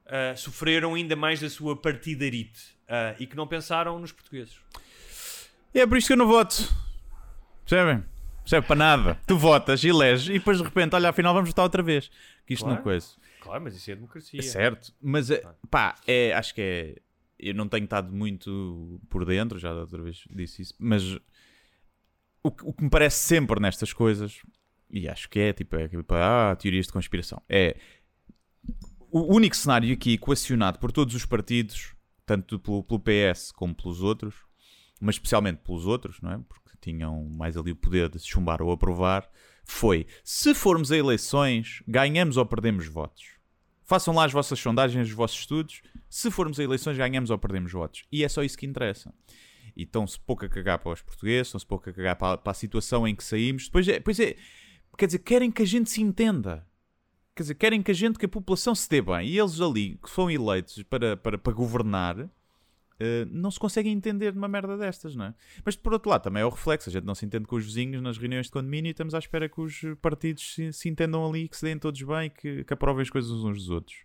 uh, 0.06 0.36
sofreram 0.36 0.94
ainda 0.94 1.16
mais 1.16 1.40
da 1.40 1.50
sua 1.50 1.76
partidarite 1.76 2.76
uh, 2.84 3.16
e 3.18 3.26
que 3.26 3.34
não 3.34 3.46
pensaram 3.46 3.98
nos 3.98 4.12
portugueses. 4.12 4.58
É 5.72 5.86
por 5.86 5.98
isto 5.98 6.06
que 6.06 6.12
eu 6.12 6.18
não 6.18 6.28
voto. 6.28 6.72
Percebem? 7.64 8.04
Não 8.44 8.48
serve 8.48 8.66
para 8.66 8.76
nada. 8.76 9.20
Tu 9.26 9.36
votas, 9.38 9.82
eleges 9.84 10.28
e 10.28 10.34
depois 10.34 10.58
de 10.58 10.64
repente, 10.64 10.94
olha, 10.94 11.08
afinal 11.08 11.32
vamos 11.32 11.48
votar 11.50 11.62
outra 11.64 11.82
vez. 11.82 12.10
Que 12.46 12.52
isto 12.54 12.62
Claro. 12.64 12.76
não 12.76 12.82
coisa. 12.82 13.08
Claro, 13.40 13.64
mas 13.64 13.74
isso 13.76 13.90
é 13.90 13.94
democracia. 13.94 14.38
É 14.38 14.42
certo, 14.42 14.92
mas 15.00 15.30
é, 15.30 15.42
pá, 15.70 15.96
é, 16.06 16.32
acho 16.34 16.54
que 16.54 16.60
é. 16.60 16.96
Eu 17.38 17.54
não 17.54 17.68
tenho 17.68 17.84
estado 17.84 18.12
muito 18.12 19.00
por 19.10 19.24
dentro, 19.24 19.58
já 19.58 19.72
da 19.74 19.80
outra 19.80 20.00
vez 20.02 20.24
disse 20.30 20.62
isso, 20.62 20.74
mas 20.78 21.02
o, 22.42 22.50
que- 22.50 22.64
o 22.64 22.72
que 22.72 22.84
me 22.84 22.88
parece 22.90 23.16
sempre 23.18 23.60
nestas 23.60 23.92
coisas, 23.92 24.40
e 24.90 25.08
acho 25.08 25.28
que 25.28 25.38
é 25.40 25.52
tipo, 25.52 25.74
é, 25.76 25.88
tipo 25.88 26.14
ah, 26.14 26.54
teorias 26.56 26.86
de 26.86 26.92
conspiração, 26.92 27.42
é 27.48 27.76
o 29.10 29.34
único 29.34 29.56
cenário 29.56 29.92
aqui 29.92 30.14
equacionado 30.14 30.78
por 30.78 30.90
todos 30.92 31.14
os 31.14 31.24
partidos, 31.26 31.94
tanto 32.24 32.58
pelo, 32.58 32.82
pelo 32.82 33.00
PS 33.00 33.52
como 33.52 33.74
pelos 33.74 34.00
outros, 34.02 34.34
mas 35.00 35.16
especialmente 35.16 35.58
pelos 35.58 35.86
outros, 35.86 36.20
não 36.20 36.32
é? 36.32 36.38
Porque 36.48 36.63
tinham 36.84 37.24
mais 37.24 37.56
ali 37.56 37.72
o 37.72 37.76
poder 37.76 38.08
de 38.08 38.18
chumbar 38.18 38.62
ou 38.62 38.70
aprovar, 38.70 39.28
foi 39.64 40.06
se 40.22 40.54
formos 40.54 40.92
a 40.92 40.96
eleições, 40.96 41.82
ganhamos 41.86 42.36
ou 42.36 42.46
perdemos 42.46 42.86
votos. 42.86 43.34
Façam 43.82 44.14
lá 44.14 44.24
as 44.24 44.32
vossas 44.32 44.58
sondagens, 44.58 45.08
os 45.08 45.14
vossos 45.14 45.38
estudos. 45.40 45.82
Se 46.08 46.30
formos 46.30 46.58
a 46.58 46.64
eleições, 46.64 46.96
ganhamos 46.96 47.30
ou 47.30 47.38
perdemos 47.38 47.70
votos. 47.72 48.04
E 48.10 48.24
é 48.24 48.28
só 48.28 48.42
isso 48.42 48.56
que 48.56 48.66
interessa. 48.66 49.12
e 49.76 49.82
estão-se 49.82 50.18
pouco 50.20 50.44
a 50.44 50.48
cagar 50.48 50.78
para 50.78 50.92
os 50.92 51.02
portugueses, 51.02 51.48
estão-se 51.48 51.66
pouco 51.66 51.90
a 51.90 51.92
cagar 51.92 52.16
para, 52.16 52.38
para 52.38 52.50
a 52.50 52.54
situação 52.54 53.06
em 53.06 53.14
que 53.14 53.24
saímos. 53.24 53.64
Depois 53.64 53.88
é, 53.88 53.96
é, 53.96 54.36
quer 54.96 55.06
dizer, 55.06 55.18
querem 55.18 55.50
que 55.50 55.62
a 55.62 55.66
gente 55.66 55.90
se 55.90 56.00
entenda. 56.00 56.66
Quer 57.34 57.42
dizer, 57.42 57.54
querem 57.56 57.82
que 57.82 57.90
a 57.90 57.94
gente, 57.94 58.18
que 58.18 58.26
a 58.26 58.28
população 58.28 58.74
se 58.74 58.88
dê 58.88 59.02
bem. 59.02 59.28
E 59.28 59.38
eles 59.38 59.60
ali, 59.60 59.98
que 60.02 60.08
foram 60.08 60.30
eleitos 60.30 60.82
para, 60.84 61.16
para, 61.16 61.36
para 61.36 61.52
governar, 61.52 62.30
Uh, 62.94 63.26
não 63.30 63.50
se 63.50 63.58
conseguem 63.58 63.92
entender 63.92 64.32
numa 64.32 64.46
merda 64.46 64.76
destas, 64.78 65.16
não 65.16 65.26
é? 65.26 65.34
Mas 65.64 65.74
por 65.74 65.92
outro 65.92 66.10
lado, 66.10 66.22
também 66.22 66.42
é 66.42 66.46
o 66.46 66.48
reflexo. 66.48 66.88
A 66.88 66.92
gente 66.92 67.04
não 67.04 67.14
se 67.14 67.26
entende 67.26 67.46
com 67.46 67.56
os 67.56 67.64
vizinhos 67.64 68.00
nas 68.00 68.16
reuniões 68.16 68.46
de 68.46 68.52
condomínio 68.52 68.88
e 68.88 68.92
estamos 68.92 69.14
à 69.14 69.18
espera 69.18 69.48
que 69.48 69.60
os 69.60 69.80
partidos 70.00 70.54
se, 70.54 70.72
se 70.72 70.88
entendam 70.88 71.26
ali, 71.26 71.48
que 71.48 71.56
se 71.56 71.64
deem 71.64 71.78
todos 71.78 72.00
bem, 72.02 72.30
que, 72.30 72.62
que 72.64 72.72
aprovem 72.72 73.02
as 73.02 73.10
coisas 73.10 73.30
uns 73.32 73.58
dos 73.58 73.70
outros. 73.70 73.96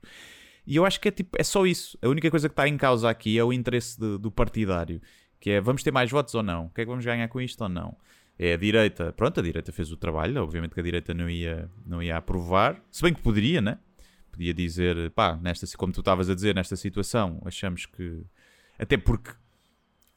E 0.65 0.75
eu 0.75 0.85
acho 0.85 0.99
que 0.99 1.07
é 1.07 1.11
tipo, 1.11 1.37
é 1.39 1.43
só 1.43 1.65
isso. 1.65 1.97
A 2.01 2.07
única 2.07 2.29
coisa 2.29 2.47
que 2.47 2.53
está 2.53 2.67
em 2.67 2.77
causa 2.77 3.09
aqui 3.09 3.37
é 3.37 3.43
o 3.43 3.53
interesse 3.53 3.99
de, 3.99 4.17
do 4.17 4.31
partidário, 4.31 5.01
que 5.39 5.51
é 5.51 5.61
vamos 5.61 5.83
ter 5.83 5.91
mais 5.91 6.09
votos 6.09 6.33
ou 6.35 6.43
não? 6.43 6.65
O 6.65 6.69
que 6.69 6.81
é 6.81 6.83
que 6.83 6.89
vamos 6.89 7.05
ganhar 7.05 7.27
com 7.27 7.39
isto 7.41 7.61
ou 7.61 7.69
não? 7.69 7.97
É 8.37 8.53
a 8.53 8.57
direita, 8.57 9.11
pronto, 9.13 9.39
a 9.39 9.43
direita 9.43 9.71
fez 9.71 9.91
o 9.91 9.97
trabalho, 9.97 10.41
obviamente 10.41 10.73
que 10.73 10.79
a 10.79 10.83
direita 10.83 11.13
não 11.13 11.29
ia, 11.29 11.69
não 11.85 12.01
ia 12.01 12.17
aprovar, 12.17 12.81
se 12.89 13.01
bem 13.01 13.13
que 13.13 13.21
poderia, 13.21 13.61
né? 13.61 13.77
Podia 14.31 14.53
dizer, 14.53 15.11
pá, 15.11 15.35
nesta, 15.35 15.65
como 15.75 15.91
tu 15.91 15.99
estavas 15.99 16.29
a 16.29 16.35
dizer, 16.35 16.55
nesta 16.55 16.75
situação, 16.75 17.41
achamos 17.43 17.85
que 17.85 18.23
até 18.80 18.97
porque 18.97 19.32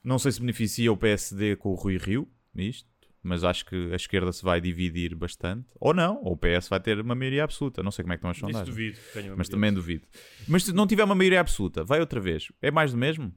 não 0.02 0.18
sei 0.18 0.32
se 0.32 0.40
beneficia 0.40 0.90
o 0.92 0.96
PSD 0.96 1.56
com 1.56 1.70
o 1.70 1.74
Rui 1.74 1.98
Rio, 1.98 2.28
isto, 2.54 2.88
mas 3.22 3.44
acho 3.44 3.64
que 3.66 3.92
a 3.92 3.96
esquerda 3.96 4.32
se 4.32 4.42
vai 4.42 4.60
dividir 4.60 5.14
bastante. 5.14 5.68
Ou 5.78 5.94
não, 5.94 6.22
ou 6.22 6.32
o 6.32 6.36
PS 6.36 6.68
vai 6.68 6.80
ter 6.80 7.00
uma 7.00 7.14
maioria 7.14 7.44
absoluta. 7.44 7.82
Não 7.82 7.90
sei 7.90 8.02
como 8.02 8.12
é 8.12 8.16
que 8.16 8.20
estão 8.20 8.30
as 8.30 8.38
sondagens. 8.38 8.68
duvido. 8.68 8.98
Mas 9.36 9.48
também 9.48 9.72
duvido. 9.72 10.06
Mas 10.48 10.64
se 10.64 10.72
não 10.72 10.86
tiver 10.86 11.04
uma 11.04 11.14
maioria 11.14 11.40
absoluta, 11.40 11.84
vai 11.84 12.00
outra 12.00 12.20
vez. 12.20 12.50
É 12.60 12.70
mais 12.70 12.90
do 12.90 12.98
mesmo? 12.98 13.32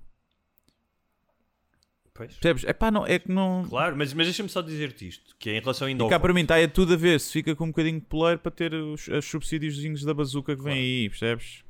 Pois. 2.15 2.33
Percebes? 2.33 2.63
É 2.63 2.73
pá, 2.73 2.89
não, 2.89 3.05
é 3.05 3.19
que 3.19 3.29
não. 3.29 3.65
Claro, 3.67 3.95
mas, 3.95 4.13
mas 4.13 4.25
deixa-me 4.25 4.47
só 4.47 4.61
dizer-te 4.61 5.07
isto: 5.07 5.35
que 5.37 5.49
é 5.49 5.57
em 5.57 5.59
relação 5.59 5.85
ainda 5.85 6.01
e 6.01 6.05
ao. 6.05 6.09
cá 6.09 6.19
para 6.19 6.33
mim 6.33 6.41
está 6.41 6.57
é 6.57 6.65
tudo 6.65 6.93
a 6.93 6.97
ver 6.97 7.19
se 7.19 7.31
fica 7.31 7.53
com 7.55 7.65
um 7.65 7.67
bocadinho 7.67 7.99
de 7.99 8.05
poleiro 8.05 8.39
para 8.39 8.51
ter 8.51 8.73
os, 8.73 9.07
os 9.07 9.25
subsídios 9.25 10.03
da 10.03 10.13
bazuca 10.13 10.55
que 10.55 10.61
claro. 10.61 10.73
vem 10.73 10.83
aí, 10.83 11.09
percebes? 11.09 11.63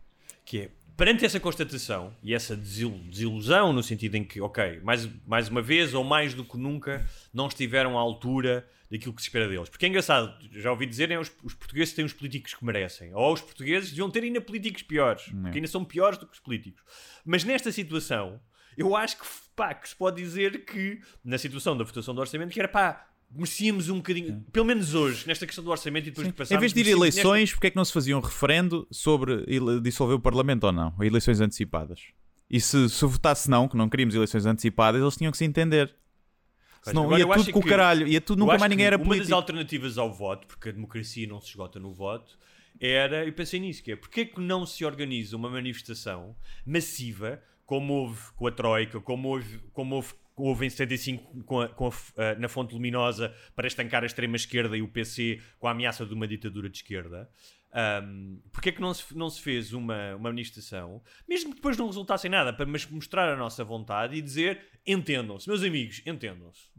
Que 0.45 0.60
é 0.60 0.72
perante 0.98 1.26
essa 1.26 1.39
constatação 1.39 2.16
e 2.24 2.34
essa 2.34 2.56
desilusão, 2.56 3.74
no 3.74 3.84
sentido 3.84 4.16
em 4.16 4.24
que, 4.24 4.39
ok, 4.41 4.80
mais, 4.82 5.10
mais 5.26 5.50
uma 5.50 5.62
vez 5.62 5.93
ou 5.93 6.04
mais 6.04 6.34
do 6.34 6.43
que 6.43 6.58
nunca, 6.58 7.06
não 7.34 7.48
estiveram 7.48 7.98
à 7.98 8.02
altura 8.02 8.68
daquilo 8.89 9.14
que 9.14 9.22
se 9.22 9.28
espera 9.28 9.48
deles. 9.48 9.70
Porque 9.70 9.86
é 9.86 9.89
engraçado, 9.89 10.34
já 10.52 10.72
ouvi 10.72 10.86
dizerem 10.86 11.18
os, 11.18 11.32
os 11.43 11.54
portugueses 11.54 11.93
têm 11.93 12.06
os 12.06 12.14
políticos 12.14 12.54
que 12.54 12.64
merecem, 12.64 13.14
ou 13.14 13.34
os 13.34 13.41
portugueses 13.41 13.89
deviam 13.89 14.10
ter 14.10 14.24
ainda 14.24 14.39
políticos 14.39 14.84
piores, 14.84 15.24
que 15.52 15.58
ainda 15.58 15.68
são 15.68 15.84
piores 15.84 16.18
do 16.18 16.28
que 16.28 16.34
os 16.34 16.39
políticos. 16.39 16.84
Mas 17.26 17.43
nesta 17.43 17.72
situação, 17.72 18.39
eu 18.78 18.96
acho 18.96 19.18
que, 19.18 19.26
pá, 19.56 19.74
que 19.74 19.89
se 19.89 19.96
pode 19.96 20.22
dizer 20.22 20.66
que, 20.66 21.02
na 21.24 21.38
situação 21.38 21.78
da 21.78 21.84
votação 21.84 22.14
do 22.14 22.22
orçamento, 22.22 22.52
que 22.54 22.60
era 22.60 22.70
pá, 22.70 23.08
merecíamos 23.36 23.90
um 23.90 23.98
bocadinho, 23.98 24.44
pelo 24.52 24.66
menos 24.66 24.94
hoje, 24.94 25.28
nesta 25.28 25.46
questão 25.46 25.64
do 25.64 25.70
orçamento 25.70 26.08
e 26.08 26.12
depois 26.12 26.26
Sim. 26.26 26.32
de 26.32 26.38
passar. 26.38 26.56
Em 26.56 26.60
vez 26.60 26.74
de 26.74 26.80
ir 26.80 26.88
eleições, 26.88 27.42
nesta... 27.42 27.56
porque 27.56 27.68
é 27.68 27.70
que 27.70 27.76
não 27.76 27.86
se 27.86 27.94
fazia 27.94 28.18
um 28.18 28.22
referendo 28.22 28.88
sobre 28.90 29.46
dissolver 29.82 30.16
o 30.16 30.20
Parlamento 30.20 30.66
ou 30.66 30.72
não? 30.72 30.94
Eleições 31.02 31.42
antecipadas. 31.42 32.02
E 32.50 32.60
se, 32.60 32.90
se 32.90 33.06
votasse 33.06 33.50
não, 33.50 33.68
que 33.68 33.76
não 33.76 33.90
queríamos 33.90 34.16
eleições 34.16 34.46
antecipadas, 34.46 35.02
eles 35.02 35.16
tinham 35.18 35.32
que 35.32 35.38
se 35.38 35.46
entender. 35.46 35.94
Senão 36.82 37.06
Agora, 37.06 37.20
ia 37.20 37.28
tudo 37.28 37.52
com 37.52 37.60
o 37.60 37.66
caralho, 37.66 38.08
ia 38.08 38.22
tudo, 38.22 38.40
nunca 38.40 38.60
mais 38.60 38.70
ninguém 38.70 38.86
era 38.86 39.00
político. 39.00 39.24
Uma 39.24 39.24
das 39.24 39.32
alternativas 39.32 39.98
ao 39.98 40.14
voto, 40.14 40.46
porque 40.46 40.70
a 40.70 40.72
democracia 40.72 41.28
não 41.28 41.42
se 41.42 41.50
esgota 41.50 41.80
no 41.80 41.92
voto, 41.92 42.38
era, 42.80 43.26
eu 43.26 43.34
pensei 43.34 43.60
nisso, 43.60 43.82
que 43.82 43.94
é, 43.94 43.96
porque 43.96 44.22
é 44.22 44.26
que 44.26 44.40
não 44.40 44.66
se 44.66 44.86
organiza 44.86 45.36
uma 45.36 45.50
manifestação 45.50 46.36
massiva, 46.64 47.42
como 47.66 47.94
houve 47.94 48.22
com 48.36 48.46
a 48.46 48.52
Troika, 48.52 49.02
como 49.02 49.30
houve, 49.30 49.60
como 49.74 49.96
houve 49.96 50.14
houve 50.36 50.66
em 50.66 50.70
75 50.70 51.44
com 51.44 51.62
a, 51.62 51.70
com 51.70 51.86
a, 51.88 51.90
uh, 51.90 52.40
na 52.40 52.50
fonte 52.50 52.74
luminosa 52.74 53.34
para 53.56 53.68
estancar 53.68 54.04
a 54.04 54.06
extrema-esquerda 54.06 54.76
e 54.76 54.82
o 54.82 54.88
PC 54.88 55.42
com 55.60 55.68
a 55.68 55.72
ameaça 55.72 56.06
de 56.06 56.14
uma 56.14 56.28
ditadura 56.28 56.70
de 56.70 56.78
esquerda. 56.78 57.30
Um, 58.04 58.42
porque 58.54 58.70
é 58.70 58.72
que 58.72 58.80
não 58.80 58.94
se, 58.94 59.18
não 59.18 59.30
se 59.30 59.42
fez 59.42 59.74
uma, 59.74 60.16
uma 60.16 60.30
manifestação, 60.30 61.02
mesmo 61.28 61.50
que 61.50 61.58
depois 61.58 61.78
não 61.78 61.88
resultasse 61.88 62.28
em 62.28 62.30
nada, 62.30 62.54
para 62.54 62.66
mas 62.66 62.86
mostrar 62.86 63.28
a 63.28 63.36
nossa 63.36 63.66
vontade 63.66 64.16
e 64.16 64.22
dizer 64.22 64.62
entendam-se, 64.88 65.48
meus 65.48 65.62
amigos, 65.62 66.02
entendam-se. 66.06 66.70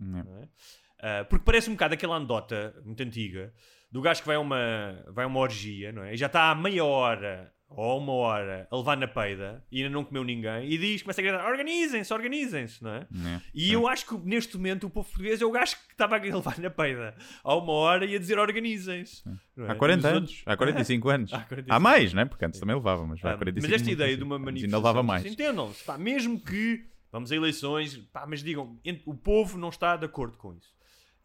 É? 1.01 1.23
Uh, 1.23 1.25
porque 1.29 1.45
parece 1.45 1.69
um 1.69 1.75
bocado 1.75 1.93
aquela 1.93 2.17
anedota 2.17 2.75
muito 2.83 3.03
antiga 3.03 3.53
do 3.91 4.01
gajo 4.01 4.23
que 4.23 4.27
vai 4.27 4.37
a 4.37 4.41
uma, 4.41 5.05
vai 5.09 5.27
uma 5.27 5.39
orgia 5.39 5.93
não 5.93 6.03
é? 6.03 6.15
e 6.15 6.17
já 6.17 6.27
está 6.27 6.51
há 6.51 6.55
meia 6.55 6.85
hora 6.85 7.53
ou 7.77 7.99
uma 7.99 8.13
hora 8.15 8.67
a 8.71 8.77
levar 8.77 8.97
na 8.97 9.07
peida 9.07 9.63
e 9.71 9.83
ainda 9.83 9.91
não 9.93 10.03
comeu 10.03 10.25
ninguém 10.25 10.73
e 10.73 10.79
diz, 10.79 11.03
começa 11.03 11.21
a 11.21 11.25
gritar, 11.25 11.47
organizem-se, 11.47 12.13
organizem-se, 12.13 12.83
não 12.83 12.91
é? 12.91 13.01
é 13.01 13.41
e 13.53 13.71
é. 13.71 13.75
eu 13.75 13.87
acho 13.87 14.07
que 14.07 14.17
neste 14.27 14.57
momento 14.57 14.87
o 14.87 14.91
povo 14.91 15.07
português 15.07 15.43
é 15.43 15.45
o 15.45 15.51
gajo 15.51 15.77
que 15.77 15.93
estava 15.93 16.17
a 16.17 16.19
levar 16.25 16.59
na 16.59 16.71
peida 16.71 17.15
há 17.45 17.55
uma 17.55 17.73
hora 17.75 18.07
e 18.07 18.17
a 18.17 18.19
dizer 18.19 18.39
organizem-se. 18.39 19.23
É? 19.59 19.71
Há 19.71 19.75
40 19.75 20.09
anos, 20.09 20.21
outros... 20.23 20.43
há 20.47 20.57
45 20.57 21.09
anos. 21.11 21.33
há, 21.35 21.41
45 21.41 21.75
há 21.75 21.79
mais, 21.79 22.15
né? 22.15 22.25
Porque 22.25 22.47
antes 22.47 22.59
também 22.59 22.75
levava, 22.75 23.07
mas 23.07 23.23
há 23.23 23.33
ah, 23.33 23.37
45 23.37 23.71
Mas 23.71 23.81
esta 23.81 23.93
ideia 23.93 24.17
de 24.17 24.23
uma 24.23 24.39
manifestação, 24.39 24.79
ainda 24.79 24.89
levava 24.89 25.03
mais. 25.03 25.27
entendam-se, 25.27 25.85
pá, 25.85 25.99
mesmo 25.99 26.41
que 26.41 26.87
vamos 27.13 27.31
a 27.31 27.37
eleições, 27.37 27.99
pá, 28.11 28.27
mas 28.27 28.43
digam, 28.43 28.81
o 29.05 29.15
povo 29.15 29.59
não 29.59 29.69
está 29.69 29.99
de 29.99 30.07
acordo 30.07 30.39
com 30.39 30.55
isso. 30.55 30.75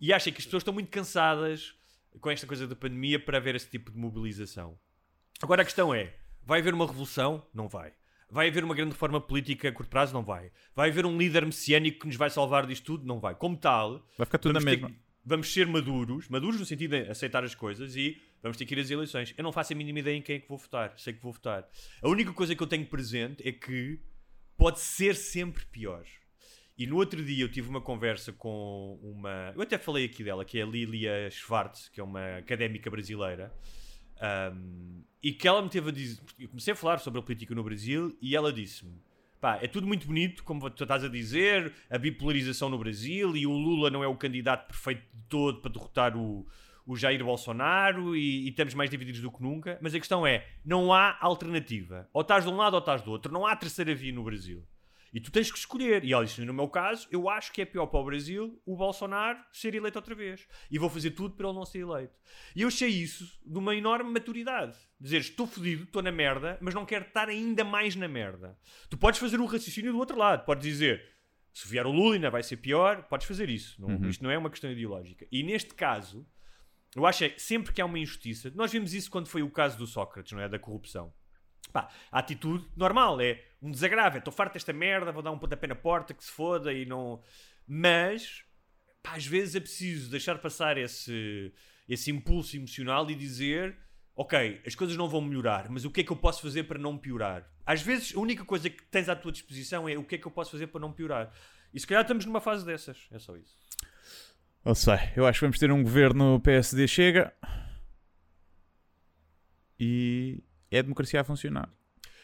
E 0.02 0.12
acho 0.12 0.30
que 0.32 0.40
as 0.40 0.46
pessoas 0.46 0.62
estão 0.62 0.74
muito 0.74 0.90
cansadas 0.90 1.76
com 2.20 2.30
esta 2.30 2.46
coisa 2.46 2.68
da 2.68 2.76
pandemia 2.76 3.18
para 3.20 3.38
haver 3.38 3.56
esse 3.56 3.70
tipo 3.70 3.90
de 3.90 3.98
mobilização. 3.98 4.78
Agora 5.42 5.62
a 5.62 5.66
questão 5.66 5.94
é, 5.94 6.14
Vai 6.46 6.60
haver 6.60 6.74
uma 6.74 6.86
revolução? 6.86 7.46
Não 7.54 7.68
vai. 7.68 7.94
Vai 8.30 8.48
haver 8.48 8.64
uma 8.64 8.74
grande 8.74 8.92
reforma 8.92 9.20
política 9.20 9.70
a 9.70 9.72
curto 9.72 9.90
prazo? 9.90 10.14
Não 10.14 10.24
vai. 10.24 10.52
Vai 10.74 10.90
haver 10.90 11.06
um 11.06 11.18
líder 11.18 11.46
messiânico 11.46 12.00
que 12.00 12.08
nos 12.08 12.16
vai 12.16 12.30
salvar 12.30 12.66
disto 12.66 12.86
tudo? 12.86 13.06
Não 13.06 13.20
vai. 13.20 13.36
Como 13.36 13.58
tal, 13.58 14.08
vai 14.18 14.26
ficar 14.26 14.38
tudo 14.38 14.54
na 14.54 14.62
mesma. 14.62 14.90
Que, 14.90 14.96
vamos 15.26 15.52
ser 15.52 15.68
maduros, 15.68 16.30
maduros 16.30 16.60
no 16.60 16.66
sentido 16.66 16.92
de 16.92 17.10
aceitar 17.10 17.44
as 17.44 17.54
coisas 17.54 17.96
e 17.96 18.22
vamos 18.42 18.58
ter 18.58 18.66
que 18.66 18.74
ir 18.74 18.80
às 18.80 18.90
eleições. 18.90 19.34
Eu 19.38 19.44
não 19.44 19.52
faço 19.52 19.74
a 19.74 19.76
mínima 19.76 20.00
ideia 20.00 20.16
em 20.16 20.22
quem 20.22 20.38
é 20.38 20.40
que 20.40 20.48
vou 20.48 20.58
votar. 20.58 20.94
Sei 20.98 21.14
que 21.14 21.22
vou 21.22 21.34
votar. 21.34 21.68
A 22.02 22.08
única 22.08 22.32
coisa 22.32 22.56
que 22.56 22.64
eu 22.64 22.68
tenho 22.68 22.86
presente 22.86 23.46
é 23.48 23.52
que 23.52 24.00
pode 24.58 24.80
ser 24.80 25.16
sempre 25.16 25.66
pior. 25.66 26.06
E 26.78 26.88
no 26.88 26.96
outro 26.96 27.24
dia 27.24 27.44
eu 27.44 27.52
tive 27.52 27.70
uma 27.70 27.82
conversa 27.82 28.32
com 28.32 28.98
uma. 29.04 29.52
Eu 29.56 29.62
até 29.62 29.78
falei 29.78 30.06
aqui 30.06 30.24
dela, 30.24 30.46
que 30.46 30.58
é 30.58 30.64
a 30.64 30.66
Lilia 30.66 31.30
Schwartz, 31.30 31.90
que 31.90 32.00
é 32.00 32.04
uma 32.04 32.38
académica 32.38 32.90
brasileira. 32.90 33.54
Um, 34.22 35.04
e 35.24 35.32
que 35.32 35.48
ela 35.48 35.62
me 35.62 35.70
teve 35.70 35.90
a 35.90 35.92
dizer. 35.92 36.22
Eu 36.40 36.48
comecei 36.50 36.74
a 36.74 36.76
falar 36.76 37.00
sobre 37.00 37.20
a 37.20 37.24
política 37.24 37.54
no 37.54 37.64
Brasil 37.64 38.16
e 38.22 38.36
ela 38.36 38.52
disse-me: 38.52 39.02
pá, 39.40 39.60
é 39.62 39.68
tudo 39.68 39.88
muito 39.88 40.06
bonito, 40.08 40.44
como 40.44 40.70
tu 40.70 40.84
estás 40.84 41.04
a 41.04 41.08
dizer, 41.08 41.74
a 41.90 41.98
bipolarização 41.98 42.70
no 42.70 42.78
Brasil 42.78 43.36
e 43.36 43.48
o 43.48 43.52
Lula 43.52 43.90
não 43.90 44.04
é 44.04 44.08
o 44.08 44.16
candidato 44.16 44.68
perfeito 44.68 45.02
de 45.14 45.24
todo 45.28 45.60
para 45.62 45.72
derrotar 45.72 46.16
o, 46.16 46.48
o 46.86 46.96
Jair 46.96 47.24
Bolsonaro 47.24 48.16
e, 48.16 48.46
e, 48.46 48.50
estamos 48.50 48.74
mais 48.74 48.90
divididos 48.90 49.22
do 49.22 49.32
que 49.32 49.42
nunca. 49.42 49.78
Mas 49.82 49.96
a 49.96 50.00
questão 50.00 50.26
é: 50.26 50.48
não 50.64 50.94
há 50.94 51.18
alternativa. 51.20 52.08
Ou 52.14 52.22
estás 52.22 52.44
de 52.44 52.50
um 52.50 52.58
lado 52.58 52.74
ou 52.74 52.80
estás 52.80 53.02
do 53.02 53.12
outro. 53.12 53.32
Não 53.32 53.46
há 53.46 53.56
terceira 53.56 53.94
via 53.96 54.14
no 54.14 54.24
Brasil. 54.24 54.64
E 55.14 55.20
tu 55.20 55.32
tens 55.32 55.52
que 55.52 55.58
escolher. 55.58 56.04
E 56.06 56.14
ela 56.14 56.24
disse: 56.24 56.42
no 56.42 56.54
meu 56.54 56.70
caso, 56.70 57.08
eu 57.12 57.30
acho 57.30 57.52
que 57.52 57.62
é 57.62 57.66
pior 57.66 57.88
para 57.88 58.00
o 58.00 58.06
Brasil 58.06 58.62
o 58.66 58.76
Bolsonaro 58.78 59.40
ser 59.52 59.76
eleito 59.76 59.98
outra 59.98 60.16
vez. 60.16 60.48
E 60.70 60.80
vou 60.80 60.90
fazer 60.90 61.12
tudo 61.12 61.36
para 61.36 61.48
ele 61.48 61.56
não 61.56 61.66
ser 61.66 61.80
eleito. 61.80 62.14
E 62.56 62.62
eu 62.62 62.70
achei 62.70 62.88
isso 62.88 63.26
de 63.46 63.58
uma 63.58 63.76
enorme 63.76 64.10
maturidade. 64.12 64.78
Dizer, 65.00 65.18
estou 65.18 65.46
fodido, 65.46 65.84
estou 65.84 66.02
na 66.02 66.12
merda, 66.12 66.58
mas 66.62 66.74
não 66.74 66.86
quero 66.86 67.06
estar 67.06 67.28
ainda 67.28 67.64
mais 67.64 67.96
na 67.96 68.08
merda. 68.08 68.58
Tu 68.90 68.98
podes 68.98 69.20
fazer 69.20 69.40
o 69.40 69.46
raciocínio 69.46 69.92
do 69.92 70.00
outro 70.00 70.18
lado. 70.18 70.46
Podes 70.46 70.64
dizer, 70.64 71.04
se 71.54 71.68
vier 71.68 71.86
o 71.86 71.92
Lula 71.92 72.16
ainda 72.16 72.30
vai 72.30 72.44
ser 72.44 72.58
pior. 72.58 73.04
Podes 73.04 73.28
fazer 73.28 73.50
isso. 73.50 73.82
Não, 73.82 73.90
uhum. 73.90 74.10
Isto 74.10 74.24
não 74.24 74.32
é 74.32 74.38
uma 74.38 74.50
questão 74.50 74.72
ideológica. 74.72 75.28
E 75.30 75.44
neste 75.44 75.74
caso, 75.74 76.26
eu 76.96 77.06
acho 77.06 77.30
que 77.30 77.42
sempre 77.42 77.74
que 77.74 77.82
há 77.82 77.86
uma 77.86 78.00
injustiça, 78.00 78.52
nós 78.56 78.72
vimos 78.72 78.94
isso 78.94 79.12
quando 79.12 79.28
foi 79.28 79.42
o 79.42 79.50
caso 79.50 79.78
do 79.78 79.88
Sócrates, 79.88 80.32
não 80.32 80.42
é? 80.42 80.48
Da 80.48 80.60
corrupção. 80.60 81.14
Pá, 81.72 81.90
a 82.12 82.20
atitude 82.20 82.66
normal 82.76 83.22
é 83.22 83.44
um 83.62 83.72
desagravo. 83.72 84.18
Estou 84.18 84.34
farto 84.34 84.54
desta 84.54 84.74
merda, 84.74 85.12
vou 85.12 85.24
dar 85.24 85.32
um 85.32 85.40
pontapé 85.40 85.68
na 85.68 85.76
porta, 85.76 86.14
que 86.14 86.24
se 86.24 86.32
foda 86.32 86.74
e 86.74 86.86
não. 86.86 87.22
Mas, 87.68 88.44
pá, 89.02 89.16
às 89.16 89.26
vezes 89.26 89.56
é 89.56 89.60
preciso 89.60 90.10
deixar 90.10 90.38
passar 90.40 90.78
esse, 90.78 91.54
esse 91.88 92.12
impulso 92.12 92.56
emocional 92.56 93.10
e 93.10 93.16
dizer: 93.16 93.78
Ok, 94.16 94.62
as 94.66 94.76
coisas 94.76 94.98
não 94.98 95.08
vão 95.08 95.22
melhorar, 95.22 95.70
mas 95.70 95.86
o 95.86 95.90
que 95.90 96.02
é 96.02 96.04
que 96.04 96.12
eu 96.12 96.18
posso 96.18 96.42
fazer 96.42 96.64
para 96.64 96.78
não 96.78 96.98
piorar? 96.98 97.50
Às 97.66 97.82
vezes 97.82 98.16
a 98.16 98.20
única 98.20 98.44
coisa 98.44 98.70
que 98.70 98.84
tens 98.84 99.08
à 99.08 99.16
tua 99.16 99.32
disposição 99.32 99.88
é 99.88 99.98
o 99.98 100.04
que 100.04 100.16
é 100.16 100.18
que 100.18 100.28
eu 100.28 100.32
posso 100.32 100.52
fazer 100.52 100.68
para 100.68 100.82
não 100.82 100.92
piorar. 100.92 101.32
E 101.74 101.80
se 101.80 101.88
calhar 101.88 102.02
estamos 102.04 102.26
numa 102.26 102.42
fase 102.42 102.66
dessas. 102.66 103.08
É 103.12 103.18
só 103.18 103.36
isso. 103.38 103.56
Não 104.64 104.76
sei. 104.76 105.00
Eu 105.16 105.26
acho 105.26 105.40
que 105.40 105.46
vamos 105.46 105.58
ter 105.58 105.72
um 105.72 105.82
governo 105.82 106.40
PSD 106.42 106.88
chega. 106.88 107.34
E 109.80 110.44
é 110.72 110.80
a 110.80 110.82
democracia 110.82 111.22
a 111.22 111.24
funcionar. 111.24 111.70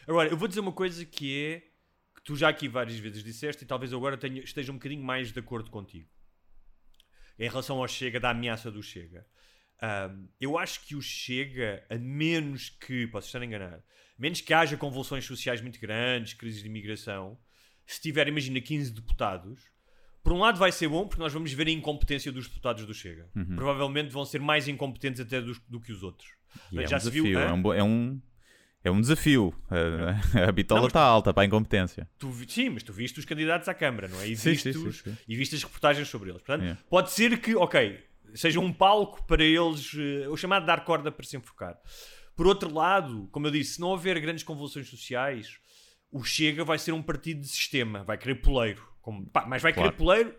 Agora, 0.06 0.28
eu 0.30 0.36
vou 0.36 0.48
dizer 0.48 0.60
uma 0.60 0.72
coisa 0.72 1.04
que 1.04 1.38
é 1.44 1.60
que 2.16 2.22
tu 2.24 2.34
já 2.34 2.48
aqui 2.48 2.66
várias 2.66 2.98
vezes 2.98 3.22
disseste 3.22 3.62
e 3.64 3.66
talvez 3.66 3.92
agora 3.92 4.16
tenha, 4.16 4.40
esteja 4.42 4.72
um 4.72 4.76
bocadinho 4.76 5.04
mais 5.04 5.30
de 5.30 5.38
acordo 5.38 5.70
contigo. 5.70 6.08
Em 7.38 7.48
relação 7.48 7.78
ao 7.78 7.86
Chega, 7.86 8.18
da 8.18 8.30
ameaça 8.30 8.70
do 8.70 8.82
Chega. 8.82 9.26
Um, 9.80 10.28
eu 10.40 10.58
acho 10.58 10.84
que 10.86 10.96
o 10.96 11.00
Chega, 11.02 11.84
a 11.88 11.96
menos 11.96 12.68
que, 12.70 13.06
posso 13.06 13.28
estar 13.28 13.42
enganado, 13.44 13.82
menos 14.18 14.40
que 14.40 14.52
haja 14.52 14.76
convulsões 14.76 15.24
sociais 15.24 15.60
muito 15.60 15.78
grandes, 15.80 16.34
crises 16.34 16.62
de 16.62 16.68
imigração, 16.68 17.38
se 17.86 18.00
tiver, 18.00 18.26
imagina, 18.26 18.60
15 18.60 18.90
deputados, 18.92 19.70
por 20.22 20.32
um 20.32 20.38
lado 20.38 20.58
vai 20.58 20.72
ser 20.72 20.88
bom 20.88 21.06
porque 21.06 21.22
nós 21.22 21.32
vamos 21.32 21.52
ver 21.52 21.68
a 21.68 21.70
incompetência 21.70 22.32
dos 22.32 22.48
deputados 22.48 22.84
do 22.84 22.92
Chega. 22.92 23.30
Uhum. 23.36 23.54
Provavelmente 23.54 24.10
vão 24.10 24.24
ser 24.24 24.40
mais 24.40 24.66
incompetentes 24.66 25.20
até 25.20 25.40
dos- 25.40 25.60
do, 25.60 25.80
que 25.80 25.92
os 25.92 26.02
outros. 26.02 26.28
E 26.72 26.78
é 26.80 26.86
Já 26.88 26.96
um 26.96 27.00
se 27.00 27.04
desafio, 27.10 27.22
viu, 27.24 27.38
é, 27.38 27.52
um, 27.52 27.72
é 27.74 27.84
um 27.84 28.20
é 28.84 28.90
um 28.90 29.00
desafio. 29.00 29.54
A, 29.70 30.46
a 30.48 30.52
bitola 30.52 30.86
está 30.86 31.00
alta 31.02 31.32
para 31.34 31.42
a 31.42 31.46
incompetência. 31.46 32.08
Tu 32.18 32.32
sim, 32.48 32.70
mas 32.70 32.82
tu 32.82 32.92
viste 32.92 33.18
os 33.18 33.24
candidatos 33.24 33.68
à 33.68 33.74
Câmara, 33.74 34.08
não 34.08 34.20
é? 34.20 34.28
E 34.28 34.36
Sim, 34.36 34.50
viste, 34.50 34.72
sim, 34.72 34.86
os- 34.88 34.98
sim. 35.00 35.16
E 35.26 35.36
viste 35.36 35.54
as 35.54 35.62
reportagens 35.62 36.08
sobre 36.08 36.30
eles. 36.30 36.42
Portanto, 36.42 36.64
É. 36.64 36.76
pode 36.88 37.10
ser 37.10 37.38
que, 37.40 37.54
ok, 37.54 38.00
seja 38.34 38.60
um 38.60 38.72
palco 38.72 39.24
para 39.26 39.42
eles, 39.44 39.92
eh, 39.96 40.28
o 40.28 40.36
chamado 40.36 40.66
dar 40.66 40.84
corda 40.84 41.10
para 41.10 41.24
se 41.26 41.36
enfocar. 41.36 41.76
Por 42.36 42.46
outro 42.46 42.72
lado, 42.72 43.28
como 43.32 43.46
eu 43.46 43.50
disse, 43.50 43.74
se 43.74 43.80
não 43.80 43.88
houver 43.88 44.20
grandes 44.20 44.44
convulsões 44.44 44.88
sociais, 44.88 45.58
o 46.12 46.22
Chega 46.22 46.64
vai 46.64 46.78
ser 46.78 46.92
um 46.92 47.02
partido 47.02 47.40
de 47.40 47.48
sistema, 47.48 48.04
vai 48.04 48.16
querer 48.16 48.36
poleiro. 48.36 48.86
Como, 49.02 49.26
pá, 49.26 49.44
mas 49.46 49.60
vai 49.62 49.72
Claro. 49.72 49.88
querer 49.90 49.98
poleiro, 49.98 50.34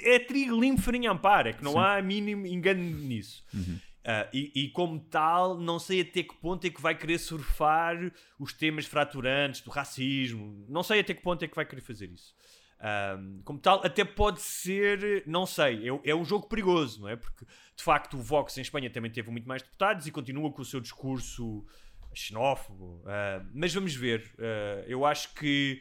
é 0.00 0.18
trigo 0.18 0.58
limpo, 0.60 0.80
farinha 0.80 1.10
ampar, 1.10 1.46
é 1.46 1.52
que 1.52 1.62
não 1.62 1.72
Sim. 1.72 1.78
há 1.78 2.00
mínimo 2.02 2.46
engano 2.46 2.80
nisso. 2.82 3.44
Uhum. 3.52 3.78
Ah, 4.06 4.28
e, 4.34 4.52
e 4.54 4.68
como 4.68 5.00
tal, 5.00 5.58
não 5.58 5.78
sei 5.78 6.02
até 6.02 6.22
que 6.22 6.34
ponto 6.34 6.66
é 6.66 6.70
que 6.70 6.80
vai 6.80 6.94
querer 6.94 7.18
surfar 7.18 7.96
os 8.38 8.52
temas 8.52 8.84
fraturantes 8.84 9.62
do 9.62 9.70
racismo. 9.70 10.66
Não 10.68 10.82
sei 10.82 11.00
até 11.00 11.14
que 11.14 11.22
ponto 11.22 11.42
é 11.42 11.48
que 11.48 11.56
vai 11.56 11.64
querer 11.64 11.80
fazer 11.80 12.10
isso. 12.10 12.34
Ah, 12.78 13.16
como 13.44 13.58
tal, 13.58 13.80
até 13.84 14.04
pode 14.04 14.42
ser, 14.42 15.22
não 15.26 15.46
sei, 15.46 15.88
é, 15.88 16.10
é 16.10 16.14
um 16.14 16.24
jogo 16.24 16.48
perigoso, 16.48 17.00
não 17.00 17.08
é? 17.08 17.16
Porque 17.16 17.46
de 17.74 17.82
facto 17.82 18.18
o 18.18 18.20
Vox 18.20 18.58
em 18.58 18.60
Espanha 18.60 18.90
também 18.90 19.10
teve 19.10 19.30
muito 19.30 19.48
mais 19.48 19.62
deputados 19.62 20.06
e 20.06 20.10
continua 20.10 20.52
com 20.52 20.60
o 20.60 20.64
seu 20.66 20.80
discurso 20.80 21.64
xenófobo. 22.12 23.02
Ah, 23.06 23.42
mas 23.54 23.72
vamos 23.72 23.94
ver. 23.94 24.30
Ah, 24.38 24.84
eu 24.86 25.06
acho 25.06 25.32
que 25.34 25.80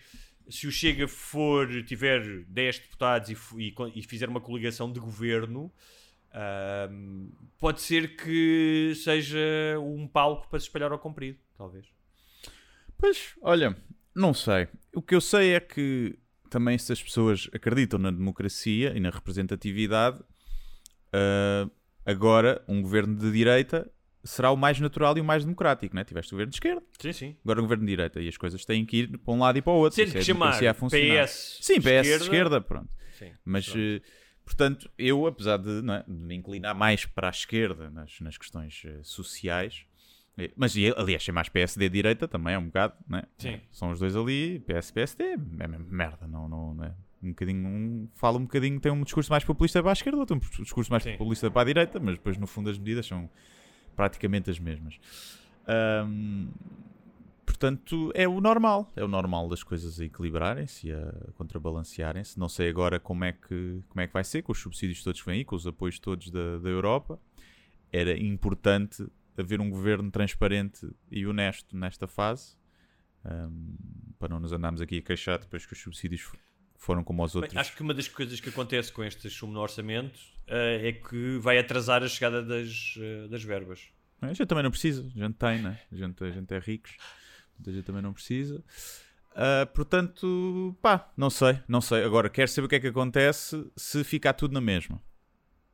se 0.49 0.65
o 0.65 0.71
Chega 0.71 1.07
for, 1.09 1.67
tiver 1.83 2.45
10 2.45 2.79
deputados 2.79 3.29
e, 3.29 3.37
e 3.57 3.73
e 3.95 4.03
fizer 4.03 4.29
uma 4.29 4.39
coligação 4.41 4.91
de 4.91 4.99
governo, 4.99 5.71
Ahm, 6.33 7.29
pode 7.59 7.79
ser 7.81 8.15
que 8.15 8.93
seja 8.95 9.39
um 9.79 10.07
palco 10.07 10.47
para 10.49 10.59
se 10.59 10.65
espalhar 10.65 10.91
ao 10.91 10.99
comprido, 10.99 11.37
talvez. 11.57 11.85
Pois, 12.97 13.33
olha, 13.41 13.75
não 14.15 14.33
sei. 14.33 14.67
O 14.95 15.01
que 15.01 15.13
eu 15.15 15.21
sei 15.21 15.53
é 15.53 15.59
que 15.59 16.17
também 16.49 16.77
se 16.77 16.91
as 16.91 17.01
pessoas 17.01 17.49
acreditam 17.53 17.99
na 17.99 18.11
democracia 18.11 18.93
e 18.95 18.99
na 18.99 19.09
representatividade, 19.09 20.19
ah, 21.11 21.69
agora 22.05 22.63
um 22.67 22.81
governo 22.81 23.15
de 23.15 23.31
direita 23.31 23.89
será 24.23 24.51
o 24.51 24.55
mais 24.57 24.79
natural 24.79 25.17
e 25.17 25.21
o 25.21 25.23
mais 25.23 25.43
democrático, 25.43 25.93
né? 25.95 26.03
Tiveste 26.03 26.31
o 26.31 26.35
governo 26.35 26.51
de 26.51 26.55
esquerda, 26.55 26.81
Sim, 26.97 27.11
sim. 27.11 27.37
agora 27.43 27.59
o 27.59 27.63
governo 27.63 27.85
de 27.85 27.91
direita 27.91 28.21
e 28.21 28.27
as 28.27 28.37
coisas 28.37 28.63
têm 28.65 28.85
que 28.85 28.97
ir 28.97 29.17
para 29.17 29.33
um 29.33 29.39
lado 29.39 29.57
e 29.57 29.61
para 29.61 29.73
o 29.73 29.75
outro. 29.75 29.95
Sendo 29.97 30.05
Isso 30.07 30.13
que 30.13 30.19
é 30.19 30.23
chamar. 30.23 30.59
PS 30.89 31.57
Sim, 31.61 31.75
PS 31.75 31.83
de 31.83 31.89
esquerda- 31.99 32.23
esquerda, 32.23 32.61
pronto. 32.61 32.89
Sim, 33.19 33.31
Mas, 33.43 33.65
pronto. 33.65 33.79
eh, 33.79 34.01
portanto, 34.45 34.89
eu, 34.97 35.25
apesar 35.25 35.57
de, 35.57 35.69
é, 35.69 36.03
de 36.07 36.13
me 36.13 36.35
inclinar 36.35 36.75
mais 36.75 37.05
para 37.05 37.27
a 37.27 37.31
esquerda 37.31 37.89
nas, 37.89 38.19
nas 38.19 38.37
questões 38.37 38.83
eh, 38.85 38.99
sociais, 39.03 39.85
eh, 40.37 40.51
mas 40.55 40.75
aliás, 40.97 41.23
ser 41.23 41.31
mais 41.31 41.49
PSD 41.49 41.89
direita 41.89 42.27
também 42.27 42.53
é 42.53 42.59
um 42.59 42.65
bocado, 42.65 42.95
não 43.07 43.19
é? 43.19 43.23
Sim. 43.37 43.61
São 43.71 43.91
os 43.91 43.99
dois 43.99 44.15
ali, 44.15 44.59
PS 44.59 44.91
PSD, 44.91 45.23
é 45.59 45.67
mesmo 45.67 45.87
merda, 45.89 46.27
não, 46.27 46.47
não, 46.47 46.73
não 46.73 46.83
é? 46.83 46.93
Um 47.21 47.29
bocadinho, 47.29 47.67
um, 47.67 48.09
fala 48.15 48.37
um 48.37 48.43
bocadinho, 48.43 48.79
tem 48.79 48.91
um 48.91 49.03
discurso 49.03 49.31
mais 49.31 49.45
populista 49.45 49.81
para 49.81 49.91
a 49.91 49.93
esquerda, 49.93 50.19
outro 50.19 50.35
um 50.35 50.63
discurso 50.63 50.91
mais 50.91 51.03
Sim. 51.03 51.13
populista 51.13 51.49
para 51.49 51.61
a 51.61 51.65
direita, 51.65 51.99
mas 51.99 52.15
depois 52.15 52.37
no 52.37 52.45
fundo 52.45 52.69
as 52.69 52.77
medidas 52.77 53.05
são 53.05 53.29
praticamente 53.95 54.49
as 54.49 54.59
mesmas. 54.59 54.99
Ahm, 55.65 56.49
portanto, 57.63 58.11
é 58.13 58.27
o 58.27 58.41
normal. 58.41 58.91
É 58.93 59.03
o 59.03 59.07
normal 59.07 59.47
das 59.47 59.63
coisas 59.63 59.99
a 59.99 60.03
equilibrarem-se 60.03 60.89
e 60.89 60.91
a 60.91 61.31
contrabalancearem-se. 61.35 62.37
Não 62.37 62.49
sei 62.49 62.67
agora 62.67 62.99
como 62.99 63.23
é, 63.23 63.31
que, 63.31 63.81
como 63.87 64.01
é 64.01 64.07
que 64.07 64.11
vai 64.11 64.23
ser, 64.23 64.41
com 64.41 64.51
os 64.51 64.59
subsídios 64.59 65.01
todos 65.01 65.21
que 65.21 65.25
vêm 65.25 65.39
aí, 65.39 65.45
com 65.45 65.55
os 65.55 65.65
apoios 65.65 65.97
todos 65.97 66.29
da, 66.29 66.59
da 66.59 66.69
Europa. 66.69 67.17
Era 67.91 68.17
importante 68.19 69.07
haver 69.37 69.61
um 69.61 69.69
governo 69.69 70.11
transparente 70.11 70.89
e 71.09 71.25
honesto 71.25 71.77
nesta 71.77 72.05
fase, 72.05 72.57
ahm, 73.23 73.75
para 74.19 74.27
não 74.27 74.41
nos 74.41 74.51
andarmos 74.51 74.81
aqui 74.81 74.97
a 74.97 75.01
queixar 75.01 75.39
depois 75.39 75.65
que 75.65 75.71
os 75.71 75.81
subsídios 75.81 76.29
foram 76.75 77.01
como 77.01 77.23
os 77.23 77.31
Bem, 77.31 77.43
outros. 77.43 77.57
acho 77.57 77.75
que 77.75 77.81
uma 77.81 77.93
das 77.93 78.09
coisas 78.09 78.41
que 78.41 78.49
acontece 78.49 78.91
com 78.91 79.03
este 79.05 79.29
sumo 79.29 79.53
no 79.53 79.61
orçamento 79.61 80.19
eh, 80.47 80.89
é 80.89 80.91
que 80.91 81.37
vai 81.37 81.57
atrasar 81.57 82.03
a 82.03 82.07
chegada 82.09 82.43
das, 82.43 82.95
eh, 82.99 83.27
das 83.29 83.41
verbas. 83.41 83.87
A 84.21 84.27
gente 84.27 84.45
também 84.45 84.63
não 84.63 84.71
precisa, 84.71 85.09
a 85.15 85.19
gente 85.19 85.35
tem, 85.35 85.61
né? 85.61 85.79
A 85.91 85.95
gente, 85.95 86.23
a 86.23 86.29
gente 86.29 86.53
é 86.53 86.59
ricos, 86.59 86.97
gente 87.71 87.85
também 87.85 88.01
não 88.01 88.13
precisa. 88.13 88.63
Ah, 89.35 89.65
portanto, 89.73 90.75
pá, 90.81 91.11
não 91.17 91.29
sei, 91.29 91.59
não 91.67 91.81
sei. 91.81 92.03
Agora, 92.03 92.29
quero 92.29 92.47
saber 92.49 92.65
o 92.65 92.69
que 92.69 92.75
é 92.75 92.79
que 92.79 92.87
acontece 92.87 93.65
se 93.75 94.03
ficar 94.03 94.33
tudo 94.33 94.53
na 94.53 94.61
mesma, 94.61 95.01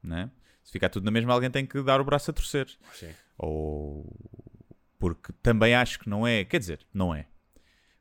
né? 0.03 0.29
Se 0.63 0.71
ficar 0.71 0.89
tudo 0.89 1.03
na 1.05 1.11
mesma, 1.11 1.33
alguém 1.33 1.49
tem 1.49 1.65
que 1.65 1.81
dar 1.81 1.99
o 1.99 2.05
braço 2.05 2.29
a 2.31 2.33
torcer. 2.33 2.67
Sim. 2.93 3.09
Ou 3.37 4.05
porque 4.99 5.31
também 5.41 5.73
acho 5.73 5.97
que 5.99 6.09
não 6.09 6.27
é, 6.27 6.43
quer 6.43 6.59
dizer, 6.59 6.85
não 6.93 7.15
é. 7.15 7.25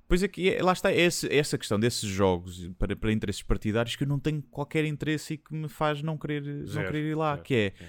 Pois 0.08 0.22
é 0.22 0.28
que 0.28 0.52
é- 0.52 0.62
lá 0.62 0.72
está, 0.72 0.90
é 0.90 1.00
esse- 1.00 1.32
essa 1.32 1.56
questão 1.58 1.78
desses 1.78 2.08
jogos 2.08 2.68
para, 2.78 2.96
para 2.96 3.12
interesses 3.12 3.42
partidários 3.42 3.94
que 3.94 4.04
eu 4.04 4.08
não 4.08 4.18
tenho 4.18 4.42
qualquer 4.42 4.84
interesse 4.84 5.34
e 5.34 5.38
que 5.38 5.54
me 5.54 5.68
faz 5.68 6.02
não 6.02 6.16
querer, 6.16 6.42
não 6.42 6.66
Zero, 6.66 6.86
querer 6.86 7.10
ir 7.10 7.14
lá, 7.14 7.32
zero, 7.34 7.42
que 7.44 7.54
é 7.54 7.72
sim. 7.78 7.84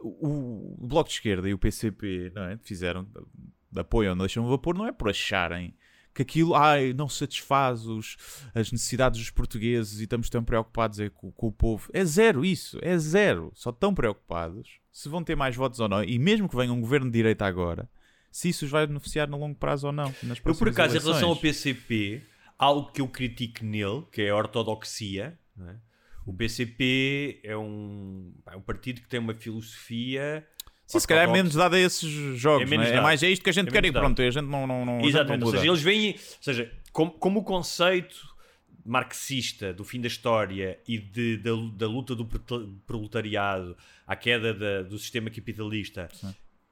o, 0.00 0.76
o 0.84 0.86
Bloco 0.86 1.08
de 1.08 1.14
Esquerda 1.14 1.48
e 1.48 1.54
o 1.54 1.58
PCP 1.58 2.30
não 2.34 2.42
é? 2.44 2.58
fizeram, 2.58 3.08
apoiam, 3.76 4.14
não 4.14 4.24
deixam 4.24 4.48
vapor, 4.48 4.76
não 4.76 4.86
é 4.86 4.92
por 4.92 5.08
acharem 5.08 5.74
que 6.14 6.22
aquilo 6.22 6.54
ai, 6.54 6.92
não 6.92 7.08
satisfaz 7.08 7.86
os, 7.86 8.16
as 8.54 8.70
necessidades 8.70 9.18
dos 9.18 9.30
portugueses 9.30 10.00
e 10.00 10.04
estamos 10.04 10.28
tão 10.28 10.44
preocupados 10.44 11.00
é, 11.00 11.08
com, 11.08 11.30
com 11.32 11.46
o 11.46 11.52
povo. 11.52 11.88
É 11.92 12.04
zero 12.04 12.44
isso, 12.44 12.78
é 12.82 12.96
zero. 12.98 13.50
Só 13.54 13.70
estão 13.70 13.94
preocupados 13.94 14.78
se 14.90 15.08
vão 15.08 15.24
ter 15.24 15.34
mais 15.34 15.56
votos 15.56 15.80
ou 15.80 15.88
não. 15.88 16.04
E 16.04 16.18
mesmo 16.18 16.48
que 16.48 16.56
venha 16.56 16.72
um 16.72 16.80
governo 16.80 17.06
de 17.06 17.12
direita 17.12 17.46
agora, 17.46 17.88
se 18.30 18.48
isso 18.48 18.64
os 18.64 18.70
vai 18.70 18.86
beneficiar 18.86 19.28
no 19.28 19.38
longo 19.38 19.56
prazo 19.56 19.86
ou 19.86 19.92
não. 19.92 20.14
Nas 20.22 20.38
Eu, 20.44 20.54
por 20.54 20.68
acaso, 20.68 20.96
em 20.96 21.00
relação 21.00 21.28
ao 21.28 21.36
eleições. 21.36 21.74
PCP, 21.74 22.22
algo 22.58 22.92
que 22.92 23.00
eu 23.00 23.08
critico 23.08 23.64
nele, 23.64 24.04
que 24.12 24.22
é 24.22 24.30
a 24.30 24.36
ortodoxia, 24.36 25.38
é? 25.58 25.74
o 26.26 26.32
PCP 26.32 27.40
é 27.42 27.56
um, 27.56 28.34
é 28.46 28.56
um 28.56 28.60
partido 28.60 29.00
que 29.00 29.08
tem 29.08 29.18
uma 29.18 29.34
filosofia. 29.34 30.46
Sim, 30.92 31.00
se 31.00 31.06
calhar 31.08 31.28
é 31.28 31.32
menos 31.32 31.54
dado 31.54 31.74
a 31.74 31.78
esses 31.80 32.10
jogos, 32.38 32.70
É 32.70 32.76
é? 32.76 32.96
É 32.96 33.00
mais 33.00 33.22
é 33.22 33.30
isto 33.30 33.42
que 33.42 33.50
a 33.50 33.52
gente 33.52 33.68
É 33.68 33.72
quer 33.72 33.84
e 33.84 33.92
pronto, 33.92 34.20
a 34.20 34.30
gente 34.30 34.44
não, 34.44 34.66
não, 34.66 34.84
não, 34.84 34.98
a 34.98 35.02
gente 35.02 35.02
não 35.02 35.08
Exatamente, 35.08 35.44
ou 35.44 35.50
seja, 35.50 35.66
eles 35.66 35.82
vêm, 35.82 36.10
ou 36.12 36.18
seja, 36.42 36.72
como, 36.92 37.10
como 37.12 37.40
o 37.40 37.42
conceito 37.44 38.32
marxista 38.84 39.72
do 39.72 39.84
fim 39.84 40.00
da 40.00 40.08
história 40.08 40.78
e 40.86 40.98
de, 40.98 41.36
da, 41.38 41.50
da 41.74 41.86
luta 41.86 42.14
do 42.14 42.24
prole- 42.26 42.68
proletariado 42.86 43.76
à 44.06 44.16
queda 44.16 44.52
da- 44.52 44.82
do 44.82 44.98
sistema 44.98 45.30
capitalista, 45.30 46.08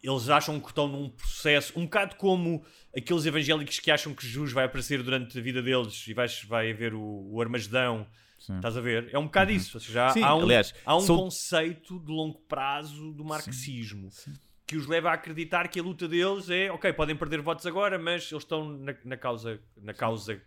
eles 0.02 0.28
acham 0.28 0.58
que 0.58 0.68
estão 0.68 0.88
num 0.88 1.08
processo 1.08 1.78
um 1.78 1.84
bocado 1.84 2.16
como 2.16 2.64
aqueles 2.96 3.26
evangélicos 3.26 3.78
que 3.78 3.90
acham 3.90 4.14
que 4.14 4.26
Jesus 4.26 4.52
vai 4.52 4.64
aparecer 4.64 5.02
durante 5.02 5.38
a 5.38 5.42
vida 5.42 5.62
deles 5.62 6.04
e 6.08 6.14
vai, 6.14 6.26
vai 6.48 6.70
haver 6.70 6.94
o, 6.94 7.28
o 7.32 7.40
Armagedão. 7.40 8.06
Sim. 8.40 8.56
Estás 8.56 8.76
a 8.76 8.80
ver? 8.80 9.08
É 9.12 9.18
um 9.18 9.24
bocado 9.26 9.52
isso. 9.52 9.76
Ou 9.76 9.80
seja, 9.80 10.06
há, 10.06 10.10
Sim, 10.10 10.22
há 10.24 10.34
um, 10.34 10.42
aliás, 10.42 10.74
há 10.84 10.96
um 10.96 11.00
sou- 11.02 11.18
conceito 11.18 12.00
de 12.00 12.10
longo 12.10 12.38
prazo 12.48 13.12
do 13.12 13.24
marxismo 13.24 14.08
que 14.66 14.76
os 14.76 14.86
leva 14.86 15.10
a 15.10 15.14
acreditar 15.14 15.68
que 15.68 15.78
a 15.78 15.82
luta 15.82 16.06
deles 16.08 16.48
é 16.48 16.70
ok, 16.72 16.92
podem 16.92 17.14
perder 17.16 17.40
votos 17.42 17.66
agora, 17.66 17.98
mas 17.98 18.30
eles 18.32 18.42
estão 18.44 18.64
na, 18.78 18.94
na 19.04 19.16
causa, 19.16 19.60
na 19.76 19.92
causa 19.92 20.40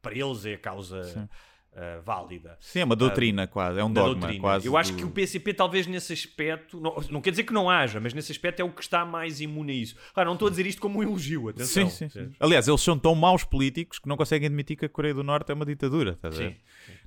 para 0.00 0.14
eles 0.16 0.44
é 0.46 0.54
a 0.54 0.58
causa 0.58 1.28
ah, 1.76 2.00
válida. 2.04 2.56
Sim, 2.60 2.80
é 2.80 2.84
uma 2.84 2.94
doutrina 2.96 3.46
quase, 3.46 3.80
é 3.80 3.84
um 3.84 3.92
dogma 3.92 4.14
doutrina. 4.20 4.40
quase. 4.40 4.66
Eu 4.66 4.76
acho 4.76 4.92
do- 4.92 4.98
que 4.98 5.04
o 5.04 5.10
PCP, 5.10 5.52
talvez 5.54 5.86
nesse 5.86 6.12
aspecto, 6.12 6.80
não, 6.80 6.94
não 7.10 7.20
quer 7.20 7.30
dizer 7.30 7.42
que 7.44 7.52
não 7.52 7.68
haja, 7.68 7.98
mas 8.00 8.14
nesse 8.14 8.30
aspecto 8.32 8.60
é 8.60 8.64
o 8.64 8.70
que 8.70 8.80
está 8.82 9.04
mais 9.04 9.40
imune 9.40 9.72
a 9.72 9.74
isso. 9.74 9.96
Claro, 10.14 10.28
não 10.28 10.34
estou 10.34 10.46
a 10.48 10.50
dizer 10.50 10.66
isto 10.66 10.80
como 10.80 11.00
um 11.00 11.02
elogio, 11.02 11.48
atenção. 11.48 11.88
Sim, 11.90 12.08
sim, 12.08 12.26
sim. 12.26 12.32
Aliás, 12.38 12.68
eles 12.68 12.80
são 12.80 12.98
tão 12.98 13.14
maus 13.14 13.44
políticos 13.44 13.98
que 13.98 14.08
não 14.08 14.16
conseguem 14.16 14.46
admitir 14.46 14.76
que 14.76 14.84
a 14.84 14.88
Coreia 14.88 15.14
do 15.14 15.24
Norte 15.24 15.50
é 15.50 15.54
uma 15.54 15.66
ditadura. 15.66 16.12
estás 16.12 16.36
a 16.36 16.38
ver? 16.38 16.50
Sim, 16.52 16.56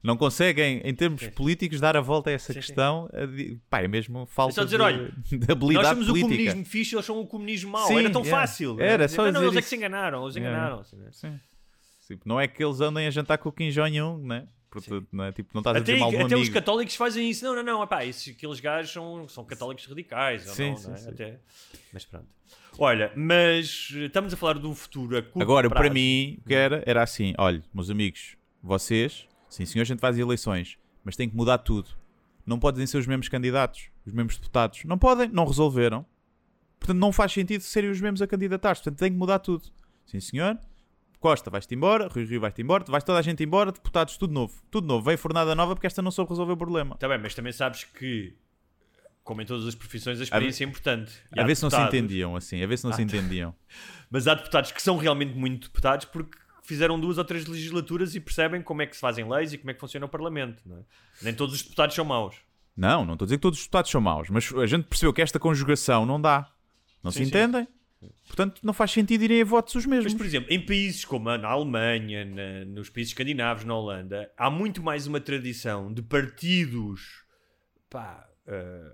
Não 0.03 0.17
conseguem, 0.17 0.81
em 0.83 0.93
termos 0.93 1.27
políticos, 1.29 1.79
dar 1.79 1.95
a 1.95 2.01
volta 2.01 2.29
a 2.29 2.33
essa 2.33 2.51
Sim, 2.51 2.59
sim. 2.61 2.65
questão. 2.65 3.09
di- 3.35 3.59
Pá, 3.69 3.81
é 3.81 3.87
mesmo 3.87 4.25
falta 4.25 4.51
É 4.51 4.55
só 4.55 4.63
dizer, 4.63 4.77
de, 4.77 4.83
olha, 4.83 5.11
de 5.31 5.51
habilidade 5.51 5.85
Nós 5.85 5.87
somos 5.89 6.07
política. 6.07 6.27
o 6.33 6.37
comunismo 6.37 6.65
fixe, 6.65 6.95
eles 6.95 7.05
são 7.05 7.19
o 7.19 7.27
comunismo 7.27 7.71
mau. 7.71 7.87
Sim, 7.87 7.99
Era 7.99 8.09
tão 8.09 8.21
yeah. 8.21 8.41
fácil. 8.41 8.79
Era 8.81 9.03
né? 9.03 9.07
só 9.07 9.23
não, 9.25 9.31
não, 9.31 9.39
dizer 9.41 9.45
eles 9.45 9.55
é 9.55 9.59
que 9.59 9.59
isso. 9.61 9.69
se 9.69 9.75
enganaram, 9.75 10.23
eles 10.23 10.35
Yeah. 10.35 10.57
enganaram. 10.57 10.81
assim, 10.81 10.97
né? 10.97 11.09
Sim. 11.11 11.39
Tipo, 12.07 12.23
não 12.27 12.39
é 12.39 12.47
que 12.47 12.63
eles 12.63 12.79
andem 12.79 13.05
a 13.05 13.09
jantar 13.11 13.37
com 13.37 13.49
o 13.49 13.51
Kim 13.51 13.69
Jong-un, 13.69 14.17
né? 14.25 14.47
Portanto, 14.69 15.07
não 15.11 15.23
é? 15.23 15.31
Tipo, 15.31 15.49
não 15.53 15.61
estás 15.61 15.77
a 15.77 15.79
Até, 15.79 15.93
dizer 15.93 15.99
mal 15.99 16.09
até 16.09 16.25
os 16.25 16.33
amigo. 16.33 16.53
católicos 16.53 16.95
fazem 16.95 17.29
isso. 17.29 17.45
Não, 17.45 17.55
não, 17.55 17.63
não. 17.63 17.83
Epá, 17.83 18.05
esses, 18.05 18.35
aqueles 18.35 18.59
gajos 18.59 18.91
são, 18.91 19.27
são 19.27 19.45
católicos 19.45 19.85
radicais. 19.85 20.43
Sim, 20.43 20.71
não, 20.71 20.77
sim, 20.77 20.87
não 20.87 20.93
é? 20.93 20.97
sim. 20.97 21.09
Até- 21.09 21.39
Mas 21.93 22.05
pronto. 22.05 22.27
Olha, 22.79 23.11
mas 23.15 23.89
estamos 23.91 24.33
a 24.33 24.37
falar 24.37 24.59
do 24.59 24.73
futuro 24.75 25.17
a 25.17 25.21
curto 25.23 25.41
Agora, 25.41 25.67
prazo. 25.69 25.83
para 25.85 25.93
mim, 25.93 26.37
o 26.43 26.47
que 26.47 26.53
era, 26.53 26.83
era 26.85 27.01
assim: 27.01 27.33
olha, 27.37 27.63
meus 27.73 27.89
amigos, 27.89 28.35
vocês, 28.61 29.27
sim 29.49 29.65
senhor, 29.65 29.81
a 29.81 29.85
gente 29.85 29.99
faz 29.99 30.17
eleições, 30.17 30.77
mas 31.03 31.15
tem 31.15 31.27
que 31.29 31.35
mudar 31.35 31.57
tudo. 31.59 31.89
Não 32.45 32.59
podem 32.59 32.85
ser 32.85 32.97
os 32.97 33.07
mesmos 33.07 33.27
candidatos, 33.29 33.89
os 34.05 34.13
mesmos 34.13 34.35
deputados. 34.37 34.83
Não 34.85 34.97
podem, 34.97 35.27
não 35.29 35.45
resolveram. 35.45 36.05
Portanto, 36.79 36.97
não 36.99 37.11
faz 37.11 37.31
sentido 37.33 37.61
serem 37.61 37.89
os 37.89 37.99
mesmos 37.99 38.21
a 38.21 38.27
candidatar-se. 38.27 38.83
Portanto, 38.83 38.99
tem 38.99 39.11
que 39.11 39.17
mudar 39.17 39.39
tudo. 39.39 39.65
Sim 40.05 40.19
senhor, 40.19 40.57
Costa, 41.19 41.49
vais-te 41.49 41.73
embora, 41.73 42.07
Rui 42.07 42.25
Rio 42.25 42.39
vai-te 42.39 42.61
embora, 42.61 42.83
vais 42.87 43.03
toda 43.03 43.19
a 43.19 43.21
gente 43.21 43.43
embora, 43.43 43.71
deputados, 43.71 44.17
tudo 44.17 44.33
novo. 44.33 44.53
Tudo 44.69 44.87
novo. 44.87 45.03
Vem 45.03 45.17
fornada 45.17 45.55
nova 45.55 45.75
porque 45.75 45.87
esta 45.87 46.01
não 46.01 46.11
soube 46.11 46.29
resolver 46.29 46.53
o 46.53 46.57
problema. 46.57 46.95
Está 46.95 47.07
bem, 47.07 47.17
mas 47.17 47.33
também 47.33 47.51
sabes 47.51 47.83
que, 47.83 48.35
como 49.23 49.41
em 49.41 49.45
todas 49.45 49.65
as 49.67 49.75
profissões, 49.75 50.19
a 50.19 50.23
experiência 50.23 50.63
é 50.63 50.67
importante. 50.67 51.11
E 51.35 51.39
A 51.39 51.43
ver 51.43 51.55
se 51.55 51.63
não 51.63 51.69
se 51.69 51.81
entendiam 51.81 52.35
assim, 52.35 52.63
a 52.63 52.67
ver 52.67 52.77
se 52.77 52.85
não 52.85 52.93
se 52.93 53.01
entendiam. 53.01 53.53
Mas 54.09 54.25
há 54.25 54.33
deputados 54.35 54.71
que 54.71 54.81
são 54.81 54.95
realmente 54.95 55.33
muito 55.33 55.67
deputados 55.67 56.05
porque 56.05 56.37
fizeram 56.63 56.97
duas 56.97 57.17
ou 57.17 57.25
três 57.25 57.45
legislaturas 57.45 58.15
e 58.15 58.21
percebem 58.21 58.61
como 58.61 58.81
é 58.81 58.85
que 58.85 58.95
se 58.95 59.01
fazem 59.01 59.27
leis 59.27 59.51
e 59.51 59.57
como 59.57 59.71
é 59.71 59.73
que 59.73 59.79
funciona 59.81 60.05
o 60.05 60.09
Parlamento. 60.09 60.61
não 60.65 60.77
é? 60.77 60.79
Nem 61.21 61.33
todos 61.33 61.55
os 61.55 61.61
deputados 61.61 61.93
são 61.93 62.05
maus. 62.05 62.37
Não, 62.75 63.05
não 63.05 63.13
estou 63.13 63.25
a 63.25 63.27
dizer 63.27 63.37
que 63.37 63.41
todos 63.41 63.59
os 63.59 63.65
deputados 63.65 63.91
são 63.91 63.99
maus, 63.99 64.29
mas 64.29 64.53
a 64.53 64.65
gente 64.65 64.85
percebeu 64.85 65.11
que 65.11 65.21
esta 65.21 65.39
conjugação 65.39 66.05
não 66.05 66.21
dá. 66.21 66.49
Não 67.03 67.11
Sim, 67.11 67.25
se 67.25 67.25
sim. 67.25 67.67
Portanto, 68.27 68.61
não 68.63 68.73
faz 68.73 68.91
sentido 68.91 69.23
irem 69.23 69.41
a 69.41 69.45
votos 69.45 69.73
os 69.75 69.85
mesmos. 69.85 70.05
Mas, 70.11 70.13
por 70.13 70.25
exemplo, 70.25 70.51
em 70.53 70.63
países 70.63 71.03
como 71.03 71.29
a- 71.29 71.37
na 71.37 71.47
Alemanha, 71.47 72.23
na- 72.25 72.65
nos 72.65 72.89
países 72.89 73.11
escandinavos, 73.11 73.63
na 73.63 73.75
Holanda, 73.75 74.31
há 74.37 74.49
muito 74.51 74.83
mais 74.83 75.07
uma 75.07 75.19
tradição 75.19 75.91
de 75.91 76.01
partidos, 76.03 77.23
pá, 77.89 78.29
eh, 78.45 78.91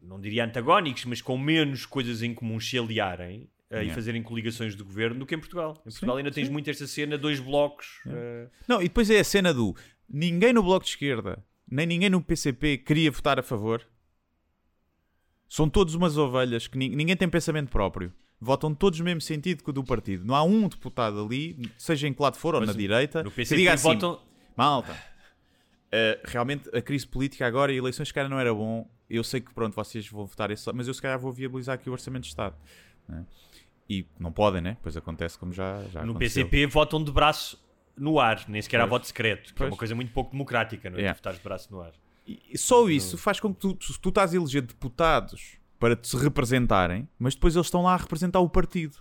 não 0.00 0.20
diria 0.20 0.44
antagónicos, 0.44 1.04
mas 1.06 1.20
com 1.20 1.36
menos 1.36 1.84
coisas 1.84 2.22
em 2.22 2.32
comum 2.32 2.60
se 2.60 2.78
aliarem 2.78 3.48
e 3.70 3.74
Yeah. 3.74 3.94
fazerem 3.94 4.22
coligações 4.22 4.76
de 4.76 4.82
governo 4.84 5.18
do 5.18 5.26
que 5.26 5.34
em 5.34 5.38
Portugal. 5.38 5.74
Em 5.80 5.90
Portugal 5.90 6.16
ainda 6.16 6.30
tens 6.30 6.48
muito 6.48 6.70
esta 6.70 6.86
cena, 6.86 7.18
dois 7.18 7.40
blocos. 7.40 8.00
eh, 8.06 8.48
Não, 8.68 8.80
e 8.80 8.84
depois 8.84 9.10
é 9.10 9.18
a 9.18 9.24
cena 9.24 9.52
do 9.52 9.74
ninguém 10.08 10.52
no 10.52 10.62
Bloco 10.62 10.84
de 10.84 10.90
Esquerda, 10.92 11.44
nem 11.68 11.86
ninguém 11.86 12.08
no 12.10 12.22
PCP 12.22 12.78
queria 12.78 13.10
votar 13.10 13.36
a 13.38 13.42
favor. 13.42 13.84
São 15.48 15.68
todos 15.68 15.94
umas 15.94 16.16
ovelhas 16.16 16.66
que 16.68 16.76
ni- 16.78 16.88
ninguém 16.94 17.16
tem 17.16 17.28
pensamento 17.28 17.70
próprio. 17.70 18.12
Votam 18.44 18.74
todos 18.74 18.98
no 18.98 19.04
mesmo 19.06 19.20
sentido 19.22 19.64
que 19.64 19.70
o 19.70 19.72
do 19.72 19.82
partido. 19.82 20.24
Não 20.24 20.34
há 20.34 20.42
um 20.42 20.68
deputado 20.68 21.24
ali, 21.24 21.56
seja 21.78 22.06
em 22.06 22.12
que 22.12 22.20
lado 22.22 22.36
for 22.36 22.54
ou 22.54 22.60
Mas 22.60 22.68
na 22.68 22.74
direita, 22.74 23.22
no 23.22 23.30
que 23.30 23.42
diga 23.44 23.72
assim: 23.72 23.88
votam. 23.88 24.20
malta, 24.56 24.94
eh, 25.90 26.20
realmente 26.24 26.68
a 26.76 26.82
crise 26.82 27.06
política 27.06 27.46
agora 27.46 27.72
e 27.72 27.76
eleições, 27.76 28.08
se 28.08 28.14
calhar, 28.14 28.28
não 28.30 28.38
era 28.38 28.52
bom. 28.52 28.86
Eu 29.08 29.24
sei 29.24 29.40
que 29.40 29.52
pronto, 29.54 29.74
vocês 29.74 30.06
vão 30.08 30.26
votar 30.26 30.50
esse, 30.50 30.70
mas 30.72 30.88
eu 30.88 30.94
se 30.94 31.00
calhar 31.00 31.18
vou 31.18 31.32
viabilizar 31.32 31.74
aqui 31.76 31.88
o 31.88 31.92
Orçamento 31.92 32.22
de 32.24 32.28
Estado. 32.28 32.54
né? 33.08 33.24
E 33.88 34.06
não 34.18 34.32
podem, 34.32 34.60
né? 34.62 34.76
Pois 34.82 34.96
acontece 34.96 35.38
como 35.38 35.52
já, 35.52 35.82
já 35.92 36.02
No 36.04 36.12
aconteceu. 36.12 36.44
PCP 36.46 36.66
votam 36.66 37.02
de 37.04 37.12
braço 37.12 37.62
no 37.96 38.18
ar, 38.18 38.44
nem 38.48 38.60
sequer 38.62 38.78
há 38.80 38.84
Pois. 38.84 38.90
voto 38.90 39.06
secreto, 39.06 39.44
que 39.48 39.50
é 39.52 39.56
Pois. 39.58 39.70
uma 39.70 39.76
coisa 39.76 39.94
muito 39.94 40.10
pouco 40.12 40.30
democrática, 40.32 40.88
não 40.90 40.96
é? 40.96 41.00
Yeah. 41.00 41.14
Tu 41.14 41.18
votares 41.18 41.38
de 41.38 41.44
braço 41.44 41.68
no 41.72 41.80
ar. 41.80 41.92
E 42.26 42.56
só 42.56 42.88
isso 42.88 43.18
faz 43.18 43.38
com 43.38 43.52
que 43.54 43.60
tu, 43.60 43.74
tu 43.74 44.08
estás 44.08 44.32
a 44.32 44.36
eleger 44.36 44.62
deputados 44.62 45.58
para 45.84 45.96
te 45.96 46.16
representarem, 46.16 47.06
mas 47.18 47.34
depois 47.34 47.54
eles 47.54 47.66
estão 47.66 47.82
lá 47.82 47.92
a 47.92 47.98
representar 47.98 48.40
o 48.40 48.48
partido. 48.48 48.96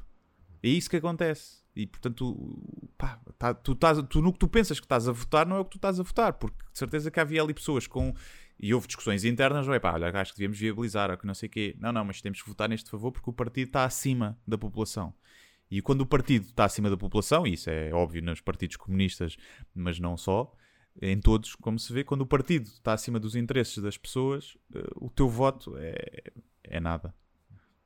É 0.62 0.68
isso 0.68 0.90
que 0.90 0.98
acontece. 0.98 1.64
E 1.74 1.88
portanto, 1.88 2.62
pá, 2.98 3.22
tá- 3.40 3.54
tu, 3.54 3.74
tu 4.10 4.22
no 4.22 4.34
que 4.34 4.40
tu 4.40 4.50
pensas 4.50 4.82
que 4.82 4.86
estás 4.86 5.08
a 5.08 5.14
votar 5.14 5.48
não 5.48 5.56
é 5.56 5.60
o 5.62 5.64
que 5.64 5.72
tu 5.72 5.78
estás 5.78 5.98
a 5.98 6.04
votar, 6.04 6.34
porque 6.34 6.58
de 6.74 6.78
certeza 6.78 7.10
que 7.10 7.22
havia 7.22 7.42
ali 7.42 7.54
pessoas 7.54 7.88
com. 7.88 8.14
E 8.60 8.74
houve 8.74 8.88
discussões 8.88 9.24
internas, 9.24 9.66
não 9.66 9.74
é 9.74 9.80
pá, 9.80 9.94
olha, 9.94 10.10
acho 10.10 10.34
que 10.34 10.40
devíamos 10.40 10.60
viabilizar, 10.60 11.10
ou 11.10 11.18
que 11.18 11.26
não 11.26 11.34
sei 11.34 11.48
o 11.48 11.52
quê. 11.54 11.74
Não, 11.80 11.94
não, 11.94 12.04
mas 12.04 12.22
temos 12.22 12.42
que 12.42 12.50
votar 12.50 12.68
neste 12.68 12.90
favor 12.90 13.14
porque 13.14 13.30
o 13.30 13.34
partido 13.34 13.68
está 13.68 13.86
acima 13.86 14.38
da 14.46 14.58
população. 14.58 15.14
E 15.72 15.82
quando 15.82 16.02
o 16.02 16.06
partido 16.06 16.48
está 16.48 16.66
acima 16.66 16.90
da 16.90 16.98
população, 16.98 17.48
e 17.48 17.54
isso 17.54 17.70
é 17.70 17.94
óbvio 17.94 18.22
nos 18.22 18.42
partidos 18.42 18.76
comunistas, 18.76 19.38
mas 19.74 20.02
não 20.02 20.18
só, 20.18 20.54
em 21.02 21.18
todos, 21.22 21.56
como 21.56 21.80
se 21.80 21.94
vê, 21.94 22.04
quando 22.04 22.24
o 22.24 22.28
partido 22.28 22.66
está 22.66 22.92
acima 22.92 23.22
dos 23.22 23.38
interesses 23.38 23.82
das 23.82 23.98
pessoas, 23.98 24.58
eh, 24.76 24.84
o 24.98 25.10
teu 25.10 25.30
voto 25.30 25.78
é, 25.78 26.34
é 26.64 26.80
nada. 26.80 27.14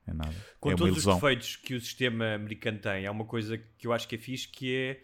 É 0.06 0.14
nada. 0.14 0.36
Com 0.60 0.72
é 0.72 0.76
todos 0.76 0.98
os 1.00 1.16
defeitos 1.16 1.56
que 1.58 1.74
o 1.76 1.82
sistema 1.82 2.34
americano 2.34 2.80
tem, 2.80 3.06
há 3.06 3.12
uma 3.12 3.26
coisa 3.26 3.58
que 3.58 3.86
eu 3.86 3.92
acho 3.94 4.08
que 4.08 4.16
é 4.16 4.18
fixe, 4.18 4.48
que 4.48 4.74
é, 4.74 5.04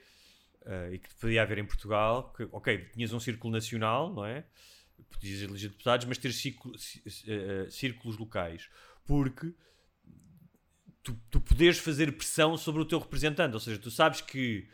eh, 0.65 0.93
e 0.93 0.99
que 0.99 1.13
podia 1.15 1.41
haver 1.41 1.57
em 1.57 1.65
Portugal, 1.65 2.31
que, 2.31 2.47
ok, 2.51 2.77
tinhas 2.93 3.11
um 3.11 3.19
círculo 3.19 3.51
nacional, 3.51 4.13
não 4.13 4.25
é? 4.25 4.45
Podias 5.09 5.41
eleger 5.41 5.69
deputados, 5.71 6.05
mas 6.05 6.17
ter 6.17 6.31
círculo- 6.31 6.77
cí- 6.77 7.03
eh, 7.27 7.65
eh, 7.65 7.69
círculos 7.69 8.17
locais. 8.17 8.69
Porque 9.05 9.53
tu, 11.03 11.19
tu 11.29 11.41
poderes 11.41 11.77
fazer 11.79 12.11
pressão 12.13 12.55
sobre 12.57 12.81
o 12.81 12.85
teu 12.85 12.97
representante, 12.99 13.53
ou 13.53 13.59
seja, 13.59 13.77
tu 13.77 13.91
sabes 13.91 14.21
que 14.21 14.69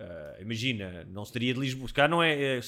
ah, 0.00 0.36
imagina, 0.40 1.04
não 1.10 1.24
seria 1.24 1.54
de 1.54 1.60
Lisboa, 1.60 1.88
se 1.88 1.94
calhar 1.94 2.10
não 2.10 2.22
é, 2.22 2.58
é 2.58 2.60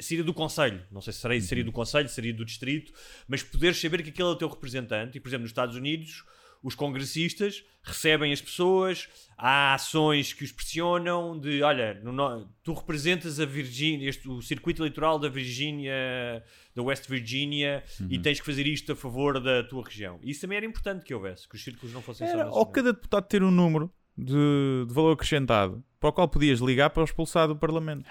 seria 0.00 0.24
do 0.24 0.34
Conselho, 0.34 0.82
não 0.90 1.00
sei 1.00 1.12
se 1.12 1.20
seria, 1.20 1.40
seria 1.40 1.64
do 1.64 1.72
Conselho, 1.72 2.08
seria 2.08 2.32
do 2.34 2.44
Distrito, 2.44 2.92
mas 3.26 3.42
poderes 3.42 3.80
saber 3.80 4.02
que 4.02 4.10
aquele 4.10 4.28
é 4.28 4.32
o 4.32 4.36
teu 4.36 4.48
representante, 4.48 5.18
e 5.18 5.20
por 5.20 5.28
exemplo, 5.28 5.42
nos 5.42 5.50
Estados 5.50 5.76
Unidos, 5.76 6.24
os 6.60 6.74
congressistas 6.74 7.62
recebem 7.84 8.32
as 8.32 8.40
pessoas, 8.40 9.08
há 9.36 9.74
ações 9.74 10.32
que 10.32 10.42
os 10.42 10.50
pressionam 10.50 11.38
de, 11.38 11.62
olha, 11.62 11.94
no- 12.02 12.48
tu 12.64 12.72
representas 12.74 13.38
a 13.38 13.44
Virgínia, 13.46 14.10
o 14.26 14.42
circuito 14.42 14.82
eleitoral 14.82 15.20
da 15.20 15.28
Virgínia, 15.28 16.42
da 16.74 16.82
West 16.82 17.08
Virginia, 17.08 17.84
e 18.10 18.18
tens 18.18 18.40
que 18.40 18.46
fazer 18.46 18.66
isto 18.66 18.90
a 18.90 18.96
favor 18.96 19.40
da 19.40 19.62
tua 19.62 19.84
região. 19.84 20.18
Isso 20.22 20.40
também 20.40 20.56
era 20.56 20.66
importante 20.66 21.04
que 21.04 21.14
houvesse, 21.14 21.48
que 21.48 21.54
os 21.54 21.62
círculos 21.62 21.94
não 21.94 22.02
fossem 22.02 22.26
só 22.26 22.32
Era, 22.32 22.42
ou 22.42 22.46
nacionais. 22.48 22.72
cada 22.74 22.92
deputado 22.92 23.24
ter 23.28 23.42
um 23.42 23.50
número 23.52 23.92
de, 24.18 24.84
de 24.86 24.92
valor 24.92 25.12
acrescentado 25.12 25.82
para 26.00 26.10
o 26.10 26.12
qual 26.12 26.28
podias 26.28 26.58
ligar 26.58 26.90
para 26.90 27.02
o 27.02 27.04
expulsar 27.04 27.46
do 27.46 27.56
Parlamento. 27.56 28.08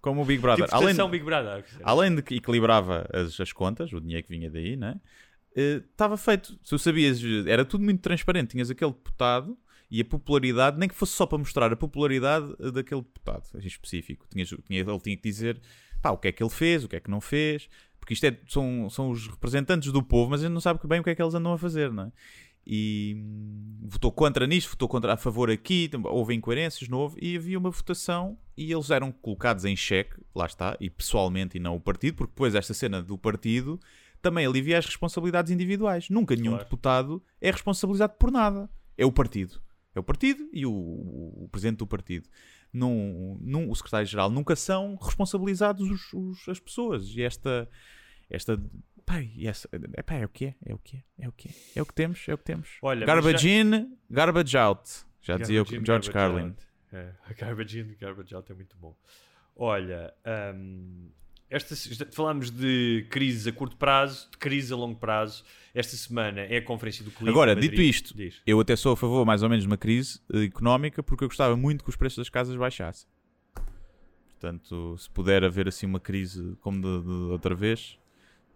Como 0.00 0.22
o 0.22 0.24
Big 0.24 0.40
Brother. 0.40 0.64
Tipo 0.64 0.76
além, 0.76 0.88
votação 0.88 1.10
Big 1.10 1.24
Brother. 1.24 1.64
além 1.82 2.14
de 2.14 2.22
que 2.22 2.36
equilibrava 2.36 3.06
as, 3.12 3.38
as 3.38 3.52
contas, 3.52 3.92
o 3.92 4.00
dinheiro 4.00 4.26
que 4.26 4.30
vinha 4.30 4.50
daí, 4.50 4.76
né? 4.76 4.98
Eh, 5.54 5.82
Estava 5.90 6.16
feito. 6.16 6.52
Se 6.62 6.70
tu 6.70 6.78
sabias, 6.78 7.20
era 7.46 7.64
tudo 7.64 7.84
muito 7.84 8.00
transparente. 8.00 8.52
Tinhas 8.52 8.70
aquele 8.70 8.92
deputado 8.92 9.58
e 9.90 10.00
a 10.00 10.04
popularidade, 10.04 10.78
nem 10.78 10.88
que 10.88 10.94
fosse 10.94 11.12
só 11.12 11.26
para 11.26 11.36
mostrar 11.36 11.70
a 11.70 11.76
popularidade 11.76 12.54
eh, 12.60 12.70
daquele 12.70 13.02
deputado 13.02 13.44
em 13.56 13.66
específico. 13.66 14.26
Tinhas, 14.30 14.48
tinha, 14.48 14.80
ele 14.80 15.00
tinha 15.00 15.16
que 15.16 15.22
dizer 15.22 15.60
pá, 16.00 16.10
o 16.10 16.16
que 16.16 16.28
é 16.28 16.32
que 16.32 16.42
ele 16.42 16.50
fez, 16.50 16.82
o 16.84 16.88
que 16.88 16.96
é 16.96 17.00
que 17.00 17.10
não 17.10 17.20
fez, 17.20 17.68
porque 17.98 18.14
isto 18.14 18.24
é, 18.24 18.38
são, 18.48 18.88
são 18.88 19.10
os 19.10 19.26
representantes 19.26 19.92
do 19.92 20.02
povo, 20.02 20.30
mas 20.30 20.40
a 20.40 20.44
gente 20.44 20.54
não 20.54 20.60
sabe 20.60 20.80
bem 20.86 21.00
o 21.00 21.04
que 21.04 21.10
é 21.10 21.14
que 21.14 21.22
eles 21.22 21.34
andam 21.34 21.52
a 21.52 21.58
fazer, 21.58 21.92
não 21.92 22.04
é? 22.04 22.12
E 22.66 23.16
hum, 23.18 23.78
votou 23.88 24.12
contra 24.12 24.46
nisto, 24.46 24.70
votou 24.70 24.88
contra 24.88 25.14
a 25.14 25.16
favor 25.16 25.50
aqui, 25.50 25.90
houve 26.04 26.34
incoerências, 26.34 26.88
não 26.88 26.98
houve, 26.98 27.18
e 27.20 27.36
havia 27.36 27.58
uma 27.58 27.70
votação 27.70 28.38
e 28.56 28.70
eles 28.72 28.90
eram 28.90 29.10
colocados 29.10 29.64
em 29.64 29.74
xeque, 29.74 30.16
lá 30.34 30.46
está, 30.46 30.76
e 30.78 30.90
pessoalmente 30.90 31.56
e 31.56 31.60
não 31.60 31.74
o 31.76 31.80
partido, 31.80 32.16
porque 32.16 32.30
depois 32.32 32.54
esta 32.54 32.74
cena 32.74 33.02
do 33.02 33.16
partido 33.16 33.80
também 34.20 34.44
alivia 34.46 34.78
as 34.78 34.84
responsabilidades 34.84 35.50
individuais. 35.50 36.10
Nunca 36.10 36.36
nenhum 36.36 36.50
Claro. 36.50 36.64
deputado 36.64 37.22
é 37.40 37.50
responsabilizado 37.50 38.12
por 38.18 38.30
nada. 38.30 38.68
É 38.96 39.04
o 39.06 39.10
partido. 39.12 39.60
É 39.94 39.98
o 39.98 40.02
partido 40.02 40.46
e 40.52 40.64
o, 40.66 40.70
o- 40.70 41.44
o 41.44 41.48
presidente 41.48 41.78
do 41.78 41.86
partido. 41.86 42.28
Não, 42.72 43.38
não, 43.40 43.68
o 43.70 43.74
secretário-geral 43.74 44.30
nunca 44.30 44.54
são 44.54 44.96
responsabilizados 45.00 45.90
os- 45.90 46.12
os- 46.12 46.48
as 46.48 46.60
pessoas. 46.60 47.08
E 47.16 47.22
esta. 47.22 47.68
esta 48.28 48.62
pá, 49.10 49.20
e 49.20 49.46
essa, 49.48 49.68
epá, 49.98 50.14
é 50.14 50.24
o 50.24 50.28
que 50.28 50.46
é, 50.46 50.54
é 50.64 50.72
o 50.74 50.78
que 50.78 50.96
é, 50.98 51.24
é 51.24 51.28
o 51.28 51.32
que 51.32 51.48
é. 51.48 51.52
É 51.74 51.82
o 51.82 51.86
que 51.86 51.94
temos, 51.94 52.24
é 52.28 52.34
o 52.34 52.38
que 52.38 52.44
temos. 52.44 52.68
Olha, 52.80 53.04
garbage 53.04 53.48
já- 53.48 53.64
in, 53.64 53.96
garbage 54.08 54.56
out. 54.56 54.88
Já 55.20 55.36
dizia 55.36 55.60
o 55.60 55.64
Garbage 55.64 55.86
George 55.86 56.12
garbage 56.12 56.12
Carlin. 56.12 56.56
É, 56.92 57.12
garbage 57.34 57.80
in, 57.80 57.96
garbage 58.00 58.34
out 58.34 58.50
é 58.50 58.54
muito 58.54 58.76
bom. 58.76 58.96
Olha, 59.56 60.14
hum, 60.54 61.10
esta, 61.50 61.74
falámos 62.12 62.50
de 62.50 63.04
crise 63.10 63.50
a 63.50 63.52
curto 63.52 63.76
prazo, 63.76 64.30
de 64.30 64.38
crise 64.38 64.72
a 64.72 64.76
longo 64.76 64.98
prazo. 64.98 65.44
Esta 65.74 65.96
semana 65.96 66.42
é 66.42 66.58
a 66.58 66.62
conferência 66.62 67.04
do 67.04 67.10
clima. 67.10 67.32
Agora, 67.32 67.56
dito 67.56 67.80
isto, 67.82 68.16
Diz. 68.16 68.40
eu 68.46 68.60
até 68.60 68.76
sou 68.76 68.92
a 68.92 68.96
favor 68.96 69.26
mais 69.26 69.42
ou 69.42 69.48
menos 69.48 69.64
de 69.64 69.66
uma 69.66 69.76
crise 69.76 70.20
eh, 70.32 70.44
económica 70.44 71.02
porque 71.02 71.24
eu 71.24 71.28
gostava 71.28 71.56
muito 71.56 71.82
que 71.82 71.90
os 71.90 71.96
preços 71.96 72.18
das 72.18 72.28
casas 72.28 72.56
baixassem. 72.56 73.08
Portanto, 74.30 74.96
se 74.96 75.10
puder 75.10 75.44
haver 75.44 75.68
assim 75.68 75.84
uma 75.84 76.00
crise 76.00 76.56
como 76.60 76.80
de, 76.80 77.04
de 77.04 77.32
outra 77.32 77.54
vez, 77.54 77.99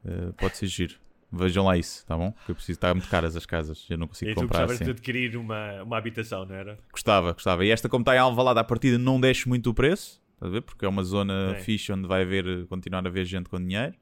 eh, 0.04 0.32
pode 0.38 0.56
ser 0.56 0.66
giro. 0.66 0.94
Vejam 1.32 1.64
lá 1.64 1.76
isso, 1.76 2.06
tá 2.06 2.16
bom? 2.16 2.30
Porque 2.30 2.52
eu 2.52 2.54
preciso 2.54 2.76
estar 2.76 2.94
muito 2.94 3.08
caras 3.08 3.34
as 3.34 3.44
casas. 3.44 3.86
Eu 3.90 3.98
não 3.98 4.06
consigo 4.06 4.30
E 4.30 4.34
tu 4.34 4.42
comprar 4.42 4.60
gostavas 4.60 4.76
assim. 4.76 4.84
de 4.84 4.90
adquirir 4.92 5.36
uma, 5.36 5.82
uma 5.82 5.98
habitação, 5.98 6.44
não 6.46 6.54
era? 6.54 6.78
Gostava, 6.92 7.32
gostava. 7.32 7.64
E 7.64 7.70
esta, 7.70 7.88
como 7.88 8.02
está 8.02 8.14
em 8.14 8.18
Alvalade 8.18 8.60
à 8.60 8.64
partida, 8.64 8.98
não 8.98 9.20
desce 9.20 9.48
muito 9.48 9.70
o 9.70 9.74
preço. 9.74 10.22
Estás 10.34 10.52
a 10.52 10.54
ver? 10.54 10.60
Porque 10.60 10.84
é 10.84 10.88
uma 10.88 11.02
zona 11.02 11.52
Bem. 11.54 11.62
fixe 11.62 11.92
onde 11.92 12.06
vai 12.06 12.22
haver, 12.22 12.66
continuar 12.68 13.04
a 13.04 13.08
haver 13.08 13.24
gente 13.24 13.48
com 13.48 13.58
dinheiro. 13.58 13.94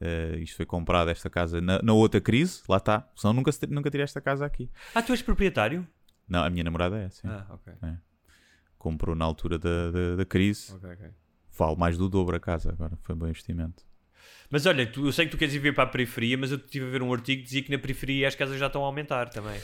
Eh, 0.00 0.38
isto 0.40 0.56
foi 0.56 0.64
comprado, 0.64 1.10
esta 1.10 1.28
casa, 1.28 1.60
na, 1.60 1.82
na 1.82 1.92
outra 1.92 2.20
crise. 2.22 2.62
Lá 2.66 2.78
está. 2.78 3.06
Senão 3.14 3.34
nunca, 3.34 3.50
nunca 3.68 3.90
tirei 3.90 4.04
esta 4.04 4.20
casa 4.20 4.46
aqui. 4.46 4.70
Ah, 4.94 5.02
tu 5.02 5.12
és 5.12 5.20
proprietário? 5.20 5.86
Não, 6.26 6.42
a 6.42 6.48
minha 6.48 6.64
namorada 6.64 6.96
é, 6.96 7.10
sim. 7.10 7.26
Ah, 7.28 7.44
ok. 7.50 7.72
Comprou 8.78 9.14
na 9.14 9.24
altura 9.24 9.58
da, 9.58 9.90
da, 9.90 10.16
da 10.16 10.24
crise. 10.24 10.72
Vale 11.58 11.76
mais 11.76 11.98
do 11.98 12.08
dobro 12.08 12.36
a 12.36 12.40
casa 12.40 12.70
agora. 12.70 12.96
Foi 13.02 13.14
um 13.14 13.18
bom 13.18 13.26
investimento. 13.26 13.82
Mas 14.50 14.64
olha, 14.66 14.86
tu- 14.86 15.04
eu 15.06 15.12
sei 15.12 15.26
que 15.26 15.30
tu 15.32 15.36
queres 15.38 15.54
ir 15.54 15.58
ver 15.58 15.74
para 15.74 15.84
a 15.84 15.86
periferia, 15.86 16.36
mas 16.38 16.50
eu 16.50 16.56
estive 16.58 16.86
a 16.86 16.90
ver 16.90 17.02
um 17.02 17.12
artigo 17.12 17.38
que 17.40 17.44
dizia 17.44 17.62
que 17.62 17.70
na 17.70 17.78
periferia 17.78 18.26
as 18.28 18.34
casas 18.34 18.58
já 18.58 18.66
estão 18.66 18.82
a 18.82 18.86
aumentar 18.86 19.28
também. 19.28 19.60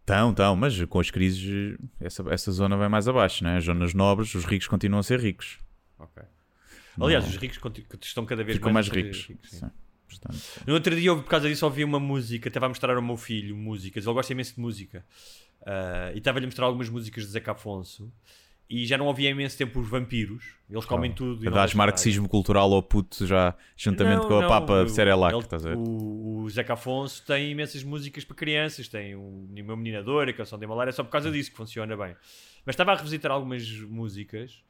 Estão, 0.00 0.30
estão, 0.30 0.56
mas 0.56 0.82
com 0.86 0.98
as 0.98 1.10
crises, 1.10 1.78
essa, 2.00 2.24
essa 2.32 2.50
zona 2.50 2.76
vai 2.76 2.88
mais 2.88 3.06
abaixo, 3.06 3.44
né? 3.44 3.56
As 3.58 3.64
zonas 3.64 3.94
nobres, 3.94 4.34
os 4.34 4.44
ricos 4.44 4.66
continuam 4.66 4.98
a 4.98 5.02
ser 5.04 5.20
ricos. 5.20 5.58
Ok. 5.98 6.22
Aliás, 7.00 7.24
Não. 7.24 7.30
os 7.30 7.36
ricos 7.36 7.58
estão 8.02 8.26
cada 8.26 8.42
vez 8.42 8.56
Ficam 8.56 8.72
mais 8.72 8.88
ricos. 8.88 9.26
sim. 9.26 9.38
Sim. 9.44 9.70
Portanto, 10.08 10.40
No 10.66 10.74
outro 10.74 10.96
dia, 10.96 11.10
eu, 11.10 11.22
por 11.22 11.28
causa 11.30 11.48
disso, 11.48 11.64
ouvi 11.64 11.84
uma 11.84 12.00
música. 12.00 12.48
Estava 12.48 12.66
a 12.66 12.68
mostrar 12.68 12.96
ao 12.96 13.02
meu 13.02 13.16
filho 13.16 13.56
músicas. 13.56 14.04
Ele 14.04 14.12
gosta 14.12 14.32
imenso 14.32 14.56
de 14.56 14.60
música. 14.60 15.04
Ah, 15.64 16.10
e 16.12 16.18
estava-lhe 16.18 16.46
a 16.46 16.48
mostrar 16.48 16.66
algumas 16.66 16.88
músicas 16.88 17.24
de 17.24 17.30
Zeca 17.30 17.52
Afonso. 17.52 18.12
E 18.70 18.86
já 18.86 18.96
não 18.96 19.10
havia 19.10 19.28
imenso 19.30 19.58
tempo 19.58 19.80
os 19.80 19.88
vampiros. 19.88 20.54
Eles 20.70 20.84
comem 20.84 21.12
tudo. 21.12 21.42
e 21.42 21.46
não 21.46 21.52
Dás 21.52 21.70
deixam 21.70 21.78
nada. 21.78 21.90
marxismo 21.90 22.28
cultural 22.28 22.72
ao 22.72 22.80
puto 22.82 23.26
já, 23.26 23.56
juntamente 23.76 24.20
Não, 24.22 24.28
com 24.28 24.38
a 24.38 24.42
não, 24.42 24.48
papa 24.48 24.84
ver? 24.84 25.76
O, 25.76 26.42
o 26.44 26.48
Zeca 26.50 26.74
Afonso 26.74 27.26
tem 27.26 27.50
imensas 27.50 27.82
músicas 27.82 28.24
para 28.24 28.36
crianças, 28.36 28.86
tem 28.86 29.16
o 29.16 29.48
Meu 29.50 29.76
Menina 29.76 30.02
Dor, 30.04 30.28
a 30.28 30.32
Canção 30.32 30.56
de 30.56 30.66
Malária, 30.68 30.90
é 30.90 30.92
só 30.92 31.02
por 31.02 31.10
causa 31.10 31.30
disso 31.32 31.50
que 31.50 31.56
funciona 31.56 31.96
bem. 31.96 32.14
Mas 32.64 32.74
estava 32.74 32.92
a 32.92 32.94
revisitar 32.94 33.32
algumas 33.32 33.68
músicas, 33.82 34.62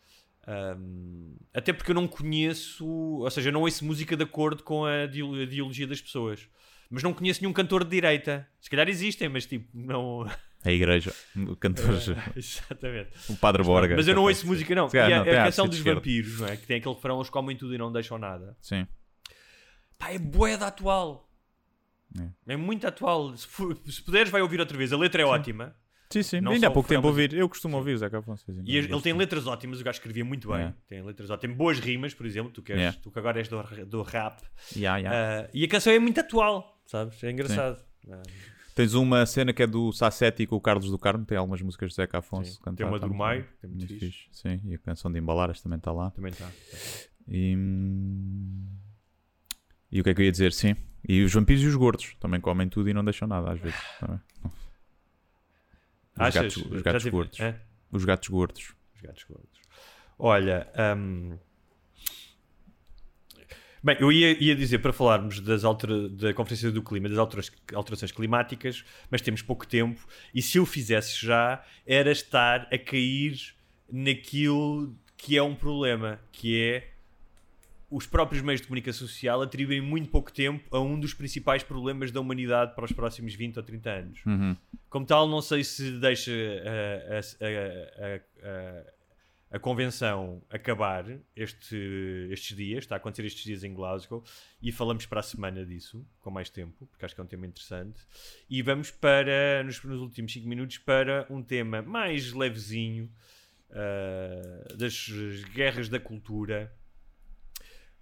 ahm, 0.46 1.34
até 1.52 1.70
porque 1.72 1.90
eu 1.90 1.94
não 1.94 2.08
conheço, 2.08 2.86
ou 2.86 3.30
seja, 3.30 3.50
eu 3.50 3.52
não 3.52 3.60
ouço 3.60 3.84
música 3.84 4.16
de 4.16 4.22
acordo 4.24 4.62
com 4.62 4.86
a 4.86 5.04
ideologia 5.04 5.86
das 5.86 6.00
pessoas. 6.00 6.48
Mas 6.88 7.02
não 7.02 7.12
conheço 7.12 7.40
nenhum 7.42 7.52
cantor 7.52 7.84
de 7.84 7.90
direita. 7.90 8.48
Se 8.60 8.68
calhar 8.70 8.88
existem, 8.88 9.28
mas 9.28 9.46
tipo, 9.46 9.68
não. 9.74 10.26
A 10.64 10.70
igreja, 10.70 11.14
o 11.36 11.56
cantor, 11.56 11.94
Exatamente. 12.36 13.10
o 13.30 13.36
Padre 13.36 13.62
Borga. 13.62 13.96
Mas 13.96 14.06
eu 14.06 14.14
não 14.14 14.22
ouço 14.24 14.46
música, 14.46 14.74
não. 14.74 14.88
Calhar 14.90 15.08
E 15.10 15.12
a, 15.14 15.16
não, 15.18 15.24
tem 15.24 15.38
a 15.38 15.44
canção 15.44 15.66
dos 15.66 15.78
esquerda. 15.78 16.00
vampiros, 16.00 16.40
não 16.40 16.48
é? 16.48 16.56
Que 16.56 16.66
tem 16.66 16.76
aquele 16.76 16.94
refrão: 16.94 17.16
eles 17.16 17.30
comem 17.30 17.56
tudo 17.56 17.74
e 17.74 17.78
não 17.78 17.90
deixam 17.90 18.18
nada. 18.18 18.56
Sim. 18.60 18.86
Pá, 19.98 20.10
é 20.12 20.18
boeda 20.18 20.66
atual. 20.66 21.28
É. 22.46 22.52
É. 22.52 22.56
muito 22.56 22.86
atual. 22.86 23.34
Se, 23.36 23.46
se 23.90 24.02
puderes, 24.02 24.30
vai 24.30 24.42
ouvir 24.42 24.60
outra 24.60 24.76
vez. 24.76 24.92
A 24.92 24.96
letra 24.98 25.22
é 25.22 25.24
ótima. 25.24 25.74
Sim, 26.10 26.22
sim. 26.24 26.40
Não 26.40 26.50
Ainda 26.52 26.66
há 26.66 26.70
pouco 26.70 26.88
tempo 26.88 27.02
mas- 27.02 27.10
ouvir. 27.10 27.32
Eu 27.34 27.48
costumo 27.48 27.76
ouvir 27.76 27.94
o 27.94 27.98
Zeca 27.98 28.18
Afonso. 28.18 28.44
E 28.66 28.76
ele 28.76 28.88
tem 28.88 28.98
gosto. 28.98 29.16
letras 29.16 29.46
ótimas. 29.46 29.80
O 29.80 29.84
gajo 29.84 29.96
escrevia 29.96 30.24
muito 30.24 30.48
bem. 30.48 30.62
É. 30.62 30.74
Tem 30.88 31.02
letras 31.02 31.30
ótimas. 31.30 31.40
Tem 31.40 31.52
boas 31.56 31.78
rimas, 31.78 32.12
por 32.12 32.26
exemplo. 32.26 32.50
Tu, 32.52 32.62
queres, 32.62 32.82
É. 32.82 32.92
tu 33.00 33.10
que 33.12 33.18
agora 33.18 33.38
és 33.38 33.48
do, 33.48 33.62
do 33.86 34.02
rap. 34.02 34.42
Ya, 34.76 34.96
ya. 34.98 35.10
Ah, 35.12 35.50
e 35.54 35.64
a 35.64 35.68
canção 35.68 35.92
é 35.92 35.98
muito 35.98 36.18
atual. 36.20 36.82
Sabes? 36.84 37.22
É 37.22 37.30
engraçado. 37.30 37.80
Ah, 38.10 38.22
Tens 38.74 38.94
uma 38.94 39.26
cena 39.26 39.52
que 39.52 39.62
é 39.62 39.66
do 39.66 39.92
Sassetti 39.92 40.46
com 40.46 40.56
o 40.56 40.60
Carlos 40.60 40.90
do 40.90 40.98
Carmo, 40.98 41.24
tem 41.24 41.36
algumas 41.36 41.60
músicas 41.60 41.90
de 41.90 41.96
Zeca 41.96 42.18
Afonso. 42.18 42.58
Cantar 42.60 42.76
Tem 42.76 42.86
uma 42.86 42.98
do. 42.98 43.12
Maio, 43.12 43.46
tem 43.60 43.68
muito 43.70 43.80
Muito 43.88 44.00
fixe. 44.00 44.24
fixe. 44.24 44.28
Sim, 44.32 44.60
e 44.64 44.74
a 44.74 44.78
canção 44.78 45.10
de 45.12 45.18
Embalaras 45.18 45.60
também 45.60 45.76
está 45.78 45.92
lá. 45.92 46.10
também 46.12 46.30
está. 46.32 46.48
E... 47.28 47.56
e 49.92 50.00
o 50.00 50.04
que 50.04 50.10
é 50.10 50.14
que 50.14 50.20
eu 50.20 50.24
ia 50.24 50.32
dizer? 50.32 50.52
Sim. 50.52 50.76
E 51.08 51.22
os 51.24 51.32
vampiros 51.32 51.62
e 51.62 51.66
os 51.66 51.74
gordos 51.74 52.14
também 52.20 52.40
comem 52.40 52.68
tudo 52.68 52.88
e 52.88 52.94
não 52.94 53.04
deixam 53.04 53.26
nada, 53.26 53.52
às 53.52 53.60
vezes. 53.60 53.78
também. 53.98 54.20
Os 54.44 54.50
Achas? 56.20 56.34
gatos, 56.34 56.56
os 56.72 56.82
gatos 56.82 57.02
tive- 57.02 57.10
gordos. 57.16 57.40
É? 57.40 57.60
Os 57.90 58.04
gatos 58.04 58.28
gordos. 58.28 58.74
Os 58.94 59.00
gatos 59.00 59.24
gordos. 59.24 59.60
Olha, 60.18 60.68
hum, 60.96 61.38
bem, 63.82 63.96
eu 64.00 64.10
ia, 64.12 64.42
ia 64.42 64.54
dizer 64.54 64.78
para 64.78 64.92
falarmos 64.92 65.40
das 65.40 65.64
altera- 65.64 66.08
da 66.08 66.32
Conferência 66.34 66.70
do 66.70 66.82
Clima, 66.82 67.08
das 67.08 67.18
altera- 67.18 67.42
alterações 67.74 68.12
climáticas, 68.12 68.84
mas 69.10 69.20
temos 69.20 69.42
pouco 69.42 69.66
tempo, 69.66 70.00
e 70.34 70.40
se 70.42 70.58
eu 70.58 70.66
fizesse 70.66 71.24
já, 71.24 71.64
era 71.86 72.10
estar 72.10 72.68
a 72.72 72.78
cair 72.78 73.38
naquilo 73.90 74.94
que 75.16 75.36
é 75.36 75.42
um 75.42 75.54
problema, 75.54 76.18
que 76.32 76.60
é 76.60 76.90
os 77.90 78.06
próprios 78.06 78.40
meios 78.40 78.60
de 78.60 78.68
comunicação 78.68 79.06
social 79.08 79.42
atribuem 79.42 79.80
muito 79.80 80.08
pouco 80.10 80.32
tempo 80.32 80.64
a 80.74 80.80
um 80.80 80.98
dos 80.98 81.12
principais 81.12 81.62
problemas 81.64 82.12
da 82.12 82.20
humanidade 82.20 82.72
para 82.74 82.84
os 82.84 82.92
próximos 82.92 83.34
20 83.34 83.56
ou 83.56 83.62
30 83.64 83.90
anos. 83.90 84.20
Uhum. 84.24 84.56
Como 84.88 85.04
tal, 85.04 85.28
não 85.28 85.42
sei 85.42 85.64
se 85.64 85.90
deixa 85.98 86.30
a, 86.30 87.18
a- 87.18 88.48
a- 88.48 88.99
a- 89.50 89.58
convenção 89.58 90.42
acabar 90.50 91.04
este- 91.34 92.28
estes 92.30 92.56
dias, 92.56 92.84
está 92.84 92.94
a 92.94 92.98
acontecer 92.98 93.24
estes 93.26 93.42
dias 93.44 93.64
em 93.64 93.74
Glasgow, 93.74 94.22
e 94.62 94.70
falamos 94.72 95.06
para 95.06 95.20
a 95.20 95.22
semana 95.22 95.64
disso, 95.66 96.06
com 96.20 96.30
mais 96.30 96.48
tempo, 96.50 96.86
porque 96.86 97.04
acho 97.04 97.14
que 97.14 97.20
é 97.20 97.24
um 97.24 97.26
tema 97.26 97.46
interessante. 97.46 98.00
E 98.48 98.62
vamos 98.62 98.90
para, 98.90 99.62
nos, 99.64 99.82
nos 99.82 100.00
últimos 100.00 100.32
5 100.32 100.48
minutos, 100.48 100.78
para 100.78 101.26
um 101.28 101.42
tema 101.42 101.82
mais 101.82 102.32
levezinho 102.32 103.10
ah, 103.72 104.74
das 104.76 105.08
guerras 105.54 105.88
da 105.88 106.00
cultura, 106.00 106.72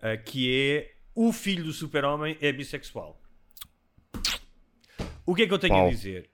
ah, 0.00 0.16
que 0.16 0.50
é 0.54 0.94
o 1.14 1.32
filho 1.32 1.64
do 1.64 1.72
super-homem 1.72 2.36
é 2.40 2.52
bissexual. 2.52 3.20
O 5.26 5.34
que 5.34 5.42
é 5.42 5.46
que 5.46 5.52
eu 5.52 5.58
tenho 5.58 5.74
a 5.74 5.90
dizer? 5.90 6.30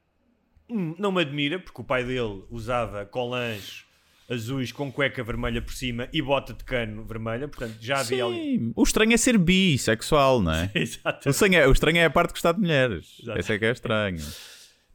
Hum, 0.71 0.95
não 0.99 1.11
me 1.11 1.21
admira, 1.23 1.59
porque 1.59 1.81
o 1.81 1.85
pai 1.85 2.05
dele 2.05 2.45
usava 2.49 3.05
colãs 3.05 3.85
azuis 4.29 4.73
com 4.73 4.91
cueca 4.91 5.23
vermelha 5.23 5.61
por 5.61 5.73
cima 5.73 6.09
e 6.13 6.23
bota 6.23 6.53
de 6.53 6.65
cano 6.65 7.05
vermelha, 7.05 7.49
portanto 7.49 7.77
já 7.81 8.01
havia. 8.01 8.27
Sim. 8.27 8.73
O 8.75 8.83
estranho 8.83 9.13
é 9.13 9.17
ser 9.17 9.39
bissexual, 9.39 10.41
não 10.41 10.53
é? 10.53 10.71
O 10.75 10.79
Exatamente. 10.79 11.29
estranho 11.29 11.55
é, 11.57 11.69
o 11.69 11.73
estranho 11.73 11.99
é 11.99 12.05
a 12.05 12.11
parte 12.11 12.29
de 12.29 12.35
gostar 12.35 12.53
de 12.53 12.61
mulheres. 12.61 13.19
Exato. 13.23 13.39
Esse 13.39 13.53
é 13.53 13.59
que 13.59 13.65
é 13.65 13.73
estranho. 13.73 14.25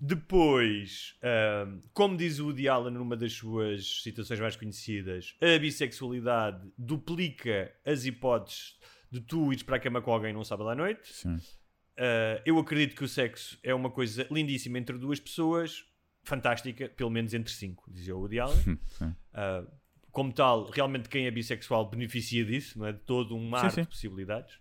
Depois, 0.01 1.15
ahm, 1.21 1.79
como 1.91 2.15
diz 2.15 2.39
o 2.39 2.45
Woody 2.45 2.69
Allen 2.69 2.93
numa 2.93 3.17
das 3.17 3.33
suas 3.33 4.01
citações 4.01 4.39
mais 4.39 4.55
conhecidas, 4.55 5.35
a 5.41 5.59
bissexualidade 5.59 6.61
duplica 6.77 7.71
as 7.85 8.05
hipóteses 8.05 8.77
de 9.11 9.19
tu 9.19 9.51
ires 9.51 9.63
para 9.63 9.75
a 9.75 9.79
cama 9.79 10.01
com 10.01 10.11
alguém 10.13 10.31
num 10.31 10.43
sábado 10.43 10.69
à 10.69 10.75
noite. 10.75 11.01
Sim. 11.03 11.35
Uh, 11.35 12.39
eu 12.45 12.57
acredito 12.57 12.95
que 12.95 13.03
o 13.03 13.09
sexo 13.09 13.59
é 13.61 13.75
uma 13.75 13.89
coisa 13.89 14.25
lindíssima 14.31 14.77
entre 14.77 14.97
duas 14.97 15.19
pessoas, 15.19 15.83
fantástica, 16.29 16.87
pelo 16.89 17.09
menos 17.09 17.33
entre 17.33 17.51
cinco, 17.51 17.83
dizia 17.91 18.15
o 18.15 18.19
Woody 18.19 18.39
Allen. 18.39 18.79
Sim. 18.87 19.05
Uh, 19.05 19.67
como 20.11 20.33
tal, 20.33 20.69
realmente 20.69 21.07
quem 21.07 21.27
é 21.27 21.31
bissexual 21.31 21.89
beneficia 21.89 22.43
disso, 22.43 22.79
não 22.79 22.85
é? 22.85 22.93
De 22.93 22.99
todo 22.99 23.35
um 23.35 23.47
mar 23.47 23.71
sim. 23.71 23.81
de 23.81 23.87
possibilidades. 23.87 24.57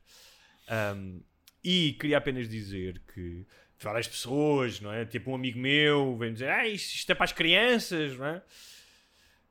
Um, 0.96 1.20
e 1.64 1.94
queria 1.94 2.18
apenas 2.18 2.48
dizer 2.48 3.00
que 3.12 3.46
várias 3.80 4.08
pessoas, 4.08 4.80
não 4.80 4.92
é? 4.92 5.04
Tipo 5.04 5.30
um 5.30 5.34
amigo 5.34 5.58
meu 5.58 6.16
vem 6.16 6.32
dizer, 6.32 6.50
ah, 6.50 6.66
isto, 6.66 6.94
isto 6.94 7.10
é 7.10 7.14
para 7.14 7.24
as 7.24 7.32
crianças, 7.32 8.16
não 8.16 8.26
é? 8.26 8.42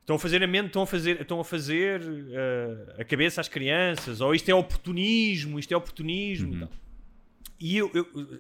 Estão 0.02 0.16
a 0.16 0.20
fazer 0.20 0.42
a 0.42 0.48
mente, 0.48 0.68
estão 0.68 0.84
a 0.84 0.88
fazer, 0.88 1.22
estão 1.22 1.40
a, 1.40 1.44
fazer 1.44 2.02
uh, 2.02 3.02
a 3.02 3.04
cabeça 3.04 3.42
às 3.42 3.50
crianças, 3.50 4.22
ou 4.22 4.34
isto 4.34 4.48
é 4.50 4.56
oportunismo, 4.56 5.60
isto 5.60 5.74
é 5.74 5.78
oportunismo 5.78 6.56
e 6.56 6.60
tal. 6.60 6.72
E 7.60 7.78
eu 7.78 7.92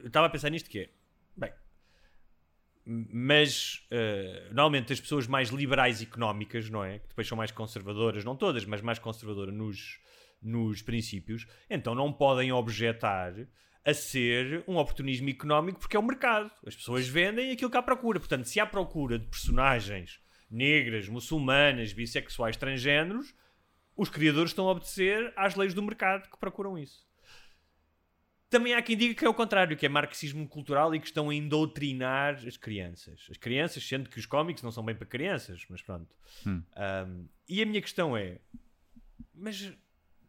estava 0.05 0.27
a 0.27 0.29
pensar 0.29 0.49
nisto 0.49 0.69
que 0.69 0.79
é, 0.79 0.89
bem, 1.35 1.51
mas 2.89 3.85
eh, 3.91 4.47
normalmente 4.51 4.93
as 4.93 4.99
pessoas 5.01 5.27
mais 5.27 5.49
liberais 5.49 6.01
económicas, 6.01 6.69
não 6.69 6.83
é? 6.83 6.99
Que 6.99 7.09
depois 7.09 7.27
são 7.27 7.37
mais 7.37 7.51
conservadoras, 7.51 8.23
não 8.23 8.35
todas, 8.35 8.63
mas 8.65 8.81
mais 8.81 8.97
conservadoras 8.97 9.53
nos, 9.53 9.99
nos 10.41 10.81
princípios, 10.81 11.45
então 11.69 11.93
não 11.93 12.13
podem 12.13 12.51
objetar 12.51 13.33
a 13.83 13.93
ser 13.93 14.63
um 14.67 14.77
oportunismo 14.77 15.29
económico 15.29 15.79
porque 15.79 15.97
é 15.97 15.99
o 15.99 16.03
mercado. 16.03 16.51
As 16.65 16.75
pessoas 16.75 17.07
vendem 17.07 17.51
aquilo 17.51 17.71
que 17.71 17.77
há 17.77 17.81
procura. 17.81 18.19
Portanto, 18.19 18.45
se 18.45 18.59
há 18.59 18.65
procura 18.65 19.17
de 19.17 19.27
personagens 19.27 20.19
negras, 20.49 21.07
muçulmanas, 21.07 21.93
bissexuais, 21.93 22.57
transgêneros, 22.57 23.33
os 23.95 24.09
criadores 24.09 24.51
estão 24.51 24.67
a 24.67 24.71
obedecer 24.71 25.33
às 25.35 25.55
leis 25.55 25.73
do 25.73 25.81
mercado 25.81 26.29
que 26.29 26.37
procuram 26.37 26.77
isso. 26.77 27.06
Também 28.49 28.73
há 28.73 28.81
quem 28.81 28.95
diga 28.95 29.13
que 29.13 29.25
é 29.25 29.29
o 29.29 29.33
contrário, 29.33 29.75
que 29.75 29.85
é 29.85 29.89
marxismo 29.89 30.47
cultural 30.47 30.95
e 30.95 30.99
que 30.99 31.07
estão 31.07 31.29
a 31.29 31.35
indoutrinar 31.35 32.35
as 32.47 32.55
crianças. 32.55 33.27
As 33.29 33.37
crianças, 33.37 33.85
sendo 33.85 34.09
que 34.09 34.17
os 34.17 34.25
cómics 34.25 34.63
não 34.63 34.71
são 34.71 34.85
bem 34.85 34.95
para 34.95 35.05
crianças, 35.05 35.65
mas 35.69 35.81
pronto. 35.81 36.15
Hum. 36.45 36.63
Um, 36.77 37.27
e 37.49 37.61
a 37.61 37.65
minha 37.65 37.81
questão 37.81 38.15
é: 38.15 38.39
mas 39.33 39.73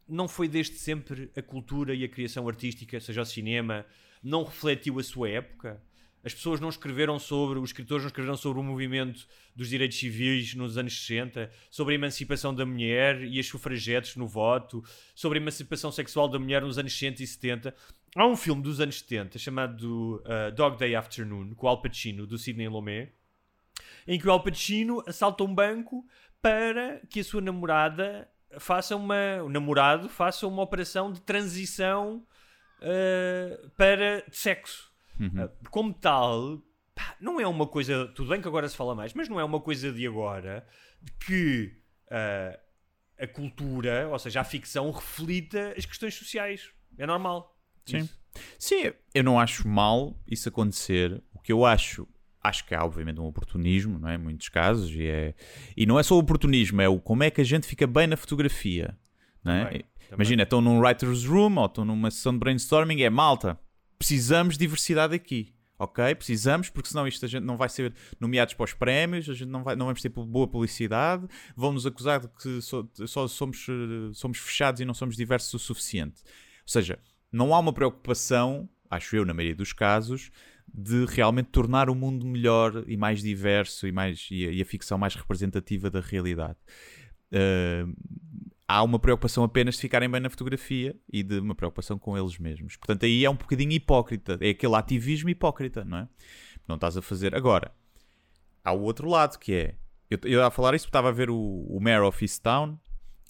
não 0.07 0.27
foi 0.27 0.47
desde 0.47 0.75
sempre 0.75 1.31
a 1.35 1.41
cultura 1.41 1.93
e 1.93 2.03
a 2.03 2.09
criação 2.09 2.47
artística, 2.47 2.99
seja 2.99 3.21
o 3.21 3.25
cinema, 3.25 3.85
não 4.21 4.43
refletiu 4.43 4.99
a 4.99 5.03
sua 5.03 5.29
época? 5.29 5.81
As 6.21 6.33
pessoas 6.33 6.59
não 6.59 6.67
escreveram 6.67 7.17
sobre, 7.17 7.59
os 7.59 7.69
escritores 7.69 8.03
não 8.03 8.07
escreveram 8.07 8.35
sobre 8.35 8.59
o 8.59 8.63
movimento 8.63 9.25
dos 9.55 9.69
direitos 9.69 9.97
civis 9.97 10.53
nos 10.53 10.77
anos 10.77 10.93
60, 11.05 11.49
sobre 11.69 11.93
a 11.93 11.95
emancipação 11.95 12.53
da 12.53 12.65
mulher 12.65 13.23
e 13.23 13.39
as 13.39 13.47
sufragetes 13.47 14.17
no 14.17 14.27
voto, 14.27 14.83
sobre 15.15 15.39
a 15.39 15.41
emancipação 15.41 15.91
sexual 15.91 16.27
da 16.27 16.37
mulher 16.37 16.61
nos 16.61 16.77
anos 16.77 16.91
60 16.91 17.23
e 17.23 17.27
70. 17.27 17.75
Há 18.15 18.25
um 18.25 18.35
filme 18.35 18.61
dos 18.61 18.79
anos 18.79 18.99
70 18.99 19.37
chamado 19.37 20.23
uh, 20.25 20.51
Dog 20.53 20.77
Day 20.77 20.95
Afternoon, 20.95 21.53
com 21.55 21.67
o 21.67 21.69
Al 21.69 21.81
Pacino, 21.81 22.25
do 22.25 22.37
Sidney 22.37 22.67
Lumet, 22.67 23.13
em 24.07 24.19
que 24.19 24.27
o 24.27 24.31
Al 24.31 24.43
Pacino 24.43 25.03
assalta 25.07 25.43
um 25.43 25.53
banco 25.53 26.05
para 26.41 27.01
que 27.09 27.19
a 27.19 27.23
sua 27.23 27.41
namorada 27.41 28.29
faça 28.57 28.95
uma, 28.95 29.43
o 29.43 29.49
namorado 29.49 30.09
faça 30.09 30.47
uma 30.47 30.63
operação 30.63 31.11
de 31.11 31.21
transição 31.21 32.25
uh, 32.81 33.69
para 33.71 34.23
sexo. 34.31 34.91
Uh, 35.19 35.69
como 35.69 35.93
tal, 35.93 36.63
pá, 36.95 37.15
não 37.19 37.39
é 37.39 37.47
uma 37.47 37.67
coisa, 37.67 38.07
tudo 38.15 38.29
bem 38.29 38.41
que 38.41 38.47
agora 38.47 38.67
se 38.67 38.75
fala 38.75 38.95
mais, 38.95 39.13
mas 39.13 39.29
não 39.29 39.39
é 39.39 39.43
uma 39.43 39.59
coisa 39.59 39.91
de 39.91 40.07
agora 40.07 40.65
que 41.25 41.77
uh, 42.05 42.59
a 43.19 43.27
cultura, 43.27 44.07
ou 44.09 44.17
seja, 44.17 44.41
a 44.41 44.43
ficção, 44.43 44.89
reflita 44.91 45.73
as 45.77 45.85
questões 45.85 46.15
sociais. 46.15 46.71
É 46.97 47.05
normal. 47.05 47.58
Sim. 47.89 47.97
Isso. 47.97 48.19
Sim, 48.57 48.91
eu 49.13 49.23
não 49.23 49.39
acho 49.39 49.67
mal 49.67 50.15
isso 50.27 50.47
acontecer. 50.47 51.21
O 51.33 51.39
que 51.39 51.51
eu 51.51 51.65
acho, 51.65 52.07
acho 52.41 52.65
que 52.65 52.73
há 52.75 52.83
obviamente 52.85 53.19
um 53.19 53.25
oportunismo, 53.25 53.99
não 53.99 54.07
é? 54.07 54.15
Em 54.15 54.17
muitos 54.17 54.49
casos, 54.49 54.91
e, 54.91 55.07
é... 55.07 55.33
e 55.75 55.85
não 55.85 55.99
é 55.99 56.03
só 56.03 56.15
o 56.15 56.19
oportunismo, 56.19 56.81
é 56.81 56.87
o 56.87 56.99
como 56.99 57.23
é 57.23 57.29
que 57.29 57.41
a 57.41 57.43
gente 57.43 57.67
fica 57.67 57.85
bem 57.87 58.07
na 58.07 58.15
fotografia. 58.15 58.97
Não 59.43 59.53
é? 59.53 59.63
Também, 59.65 59.85
Imagina, 60.13 60.43
estão 60.43 60.61
num 60.61 60.79
writer's 60.79 61.25
room 61.25 61.57
ou 61.57 61.65
estão 61.65 61.85
numa 61.85 62.09
sessão 62.09 62.33
de 62.33 62.39
brainstorming, 62.39 63.01
é 63.01 63.09
malta, 63.09 63.59
precisamos 63.97 64.55
de 64.55 64.59
diversidade 64.59 65.13
aqui. 65.13 65.53
ok? 65.77 66.13
Precisamos, 66.15 66.69
porque 66.69 66.89
senão 66.89 67.07
isto 67.07 67.23
a 67.25 67.27
gente 67.27 67.43
não 67.43 67.55
vai 67.55 67.69
ser 67.69 67.93
nomeados 68.19 68.53
para 68.53 68.65
os 68.65 68.73
prémios, 68.73 69.29
a 69.29 69.33
gente 69.33 69.49
não, 69.49 69.63
vai, 69.63 69.75
não 69.75 69.85
vamos 69.85 70.01
ter 70.01 70.09
boa 70.09 70.47
publicidade, 70.47 71.25
vão-nos 71.55 71.85
acusar 71.85 72.19
de 72.19 72.27
que 72.27 72.61
só, 72.61 72.85
só 73.05 73.27
somos, 73.27 73.65
eh, 73.69 74.13
somos 74.13 74.37
fechados 74.37 74.81
e 74.81 74.85
não 74.85 74.93
somos 74.93 75.15
diversos 75.15 75.53
o 75.53 75.59
suficiente. 75.59 76.21
Ou 76.23 76.71
seja, 76.71 76.99
não 77.31 77.53
há 77.53 77.59
uma 77.59 77.73
preocupação, 77.73 78.67
acho 78.89 79.15
eu, 79.15 79.25
na 79.25 79.33
maioria 79.33 79.55
dos 79.55 79.73
casos, 79.73 80.31
de 80.73 81.05
realmente 81.05 81.47
tornar 81.47 81.89
o 81.89 81.95
mundo 81.95 82.25
melhor 82.25 82.83
e 82.87 82.95
mais 82.95 83.21
diverso 83.21 83.87
e, 83.87 83.91
mais, 83.91 84.27
e, 84.31 84.47
a, 84.47 84.51
e 84.51 84.61
a 84.61 84.65
ficção 84.65 84.97
mais 84.97 85.15
representativa 85.15 85.89
da 85.89 85.99
realidade. 85.99 86.57
Uh, 87.31 87.93
há 88.67 88.83
uma 88.83 88.99
preocupação 88.99 89.43
apenas 89.43 89.75
de 89.75 89.81
ficarem 89.81 90.09
bem 90.09 90.21
na 90.21 90.29
fotografia 90.29 90.95
e 91.11 91.23
de 91.23 91.39
uma 91.39 91.55
preocupação 91.55 91.97
com 91.97 92.17
eles 92.17 92.37
mesmos. 92.37 92.77
Portanto, 92.77 93.05
aí 93.05 93.25
é 93.25 93.29
um 93.29 93.35
bocadinho 93.35 93.71
hipócrita. 93.71 94.37
É 94.39 94.49
aquele 94.49 94.75
ativismo 94.75 95.29
hipócrita, 95.29 95.83
não 95.83 95.97
é? 95.97 96.07
Não 96.67 96.75
estás 96.75 96.95
a 96.95 97.01
fazer. 97.01 97.35
Agora, 97.35 97.71
há 98.63 98.71
o 98.71 98.81
outro 98.81 99.09
lado 99.09 99.39
que 99.39 99.53
é. 99.53 99.75
Eu, 100.09 100.19
eu 100.23 100.45
a 100.45 100.51
falar 100.51 100.75
isso 100.75 100.85
porque 100.85 100.97
estava 100.97 101.09
a 101.09 101.11
ver 101.11 101.29
o, 101.29 101.37
o 101.37 101.79
Mayor 101.79 102.03
of 102.03 102.23
Easttown, 102.23 102.79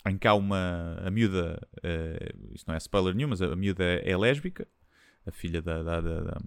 em 0.08 0.18
que 0.18 0.28
há 0.28 0.34
uma. 0.34 0.98
A 1.04 1.10
miúda. 1.10 1.60
Uh, 1.78 2.54
isto 2.54 2.68
não 2.68 2.76
é 2.76 2.78
spoiler 2.78 3.14
nenhum, 3.16 3.30
mas 3.30 3.42
a 3.42 3.56
miúda 3.56 3.84
é 3.84 4.16
lésbica, 4.16 4.68
a 5.26 5.32
filha 5.32 5.62
da, 5.62 5.84
da, 5.84 6.02
da, 6.02 6.38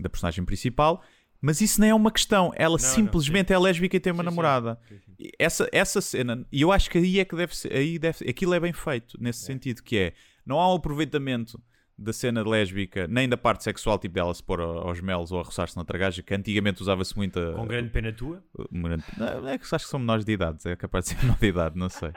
da 0.00 0.08
personagem 0.08 0.44
principal. 0.44 1.02
Mas 1.40 1.60
isso 1.62 1.80
nem 1.80 1.90
é 1.90 1.94
uma 1.94 2.10
questão. 2.10 2.52
Ela 2.54 2.72
Não, 2.72 2.78
simplesmente 2.78 3.50
não, 3.50 3.56
é 3.56 3.58
lésbica 3.60 3.96
e 3.96 4.00
tem 4.00 4.12
uma 4.12 4.22
Sim, 4.22 4.28
namorada. 4.28 4.78
Sim, 4.88 4.98
sim. 4.98 5.30
Essa, 5.38 5.68
essa 5.72 6.00
cena, 6.00 6.46
e 6.52 6.60
eu 6.60 6.70
acho 6.70 6.90
que 6.90 6.98
aí 6.98 7.18
é 7.18 7.24
que 7.24 7.34
deve 7.34 7.56
ser, 7.56 7.72
aí 7.72 7.98
deve, 7.98 8.28
aquilo 8.28 8.52
é 8.52 8.60
bem 8.60 8.74
feito, 8.74 9.16
nesse 9.18 9.40
sentido, 9.40 9.82
que 9.82 9.96
é, 9.96 10.12
não 10.44 10.60
há 10.60 10.70
um 10.70 10.76
aproveitamento 10.76 11.58
da 12.00 12.14
cena 12.14 12.42
lésbica, 12.42 13.06
nem 13.06 13.28
da 13.28 13.36
parte 13.36 13.62
sexual, 13.62 13.98
tipo 13.98 14.14
dela 14.14 14.32
se 14.32 14.42
pôr 14.42 14.60
aos 14.60 15.00
melos 15.02 15.30
ou 15.30 15.40
a 15.40 15.42
roçar-se 15.42 15.76
na 15.76 15.84
tragaja, 15.84 16.22
que 16.22 16.34
antigamente 16.34 16.80
usava-se 16.80 17.14
muito 17.14 17.38
a, 17.38 17.52
Com 17.52 17.66
grande 17.66 17.90
pena 17.90 18.10
tua. 18.10 18.42
Não, 18.70 19.46
é 19.46 19.58
que 19.58 19.64
acho 19.64 19.84
que 19.84 19.90
são 19.90 20.00
menores 20.00 20.24
de 20.24 20.32
idade, 20.32 20.66
é 20.66 20.74
capaz 20.74 21.04
de 21.04 21.10
ser 21.10 21.20
menor 21.22 21.38
de 21.38 21.46
idade, 21.46 21.78
não 21.78 21.90
sei. 21.90 22.10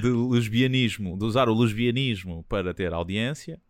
De 0.00 0.08
lesbianismo, 0.08 1.18
de 1.18 1.24
usar 1.24 1.48
o 1.48 1.54
lesbianismo 1.54 2.44
para 2.48 2.72
ter 2.72 2.92
audiência. 2.92 3.60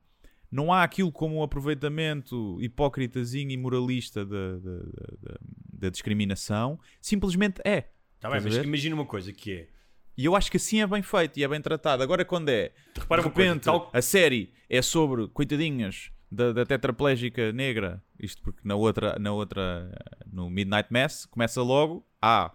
Não 0.52 0.72
há 0.72 0.82
aquilo 0.82 1.10
como 1.10 1.38
um 1.38 1.42
aproveitamento 1.42 2.58
hipócritazinho 2.60 3.50
e 3.50 3.56
moralista 3.56 4.24
da, 4.24 5.90
discriminação. 5.90 6.78
Simplesmente 7.00 7.60
é. 7.64 7.88
Tá 8.20 8.30
bem, 8.30 8.40
mas 8.42 8.56
imagina 8.56 8.94
uma 8.94 9.06
coisa 9.06 9.32
que 9.32 9.52
é. 9.52 9.68
E 10.16 10.24
eu 10.24 10.34
acho 10.34 10.50
que 10.50 10.56
assim 10.56 10.80
é 10.80 10.86
bem 10.86 11.02
feito 11.02 11.38
e 11.38 11.44
é 11.44 11.48
bem 11.48 11.60
tratado. 11.60 12.02
Agora, 12.02 12.24
quando 12.24 12.48
é 12.48 12.72
Repara 12.98 13.20
de 13.22 13.28
repente 13.28 13.64
tal- 13.64 13.90
a 13.92 14.00
série 14.02 14.52
é 14.68 14.80
sobre 14.80 15.28
coitadinhas 15.28 16.10
da, 16.30 16.52
da 16.52 16.64
tetraplégica 16.66 17.52
negra, 17.52 18.02
isto 18.18 18.42
porque 18.42 18.60
na 18.64 18.74
outra, 18.74 19.18
na 19.18 19.32
outra, 19.32 19.90
no 20.32 20.48
Midnight 20.50 20.88
Mass, 20.90 21.26
começa 21.26 21.62
logo: 21.62 22.06
há 22.20 22.50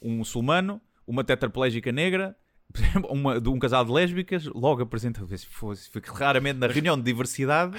um 0.00 0.18
muçulmano, 0.18 0.80
uma 1.06 1.24
tetraplégica 1.24 1.90
negra, 1.90 2.36
uma, 3.10 3.40
de 3.40 3.48
um 3.48 3.58
casal 3.58 3.84
de 3.84 3.90
lésbicas, 3.92 4.44
logo 4.46 4.82
apresenta, 4.82 5.22
fica 5.90 6.12
raramente 6.12 6.58
na 6.58 6.66
reunião 6.68 6.96
de 6.96 7.02
diversidade. 7.02 7.76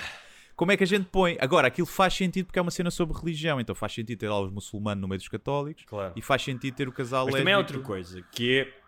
Como 0.56 0.72
é 0.72 0.78
que 0.78 0.84
a 0.84 0.88
gente 0.88 1.06
põe? 1.12 1.38
Agora, 1.40 1.68
aquilo 1.68 1.86
faz 1.86 2.16
sentido 2.16 2.48
porque 2.48 2.58
é 2.58 2.62
uma 2.62 2.72
cena 2.72 2.90
sobre 2.90 3.16
religião, 3.18 3.62
então 3.62 3.76
faz 3.76 3.94
sentido 3.94 4.18
ter 4.20 4.28
lá 4.28 4.42
os 4.42 4.52
muçulmanos 4.52 5.00
no 5.02 5.08
meio 5.08 5.20
dos 5.20 5.28
católicos 5.28 5.84
Claro. 5.86 6.14
e 6.16 6.22
faz 6.22 6.42
sentido 6.42 6.74
ter 6.76 6.88
o 6.88 6.92
casal 6.92 7.26
Mas 7.26 7.36
lésbico. 7.36 7.42
também 7.44 7.54
há 7.54 7.58
outra 7.60 7.80
coisa, 7.80 8.22
que 8.32 8.60
é. 8.62 8.87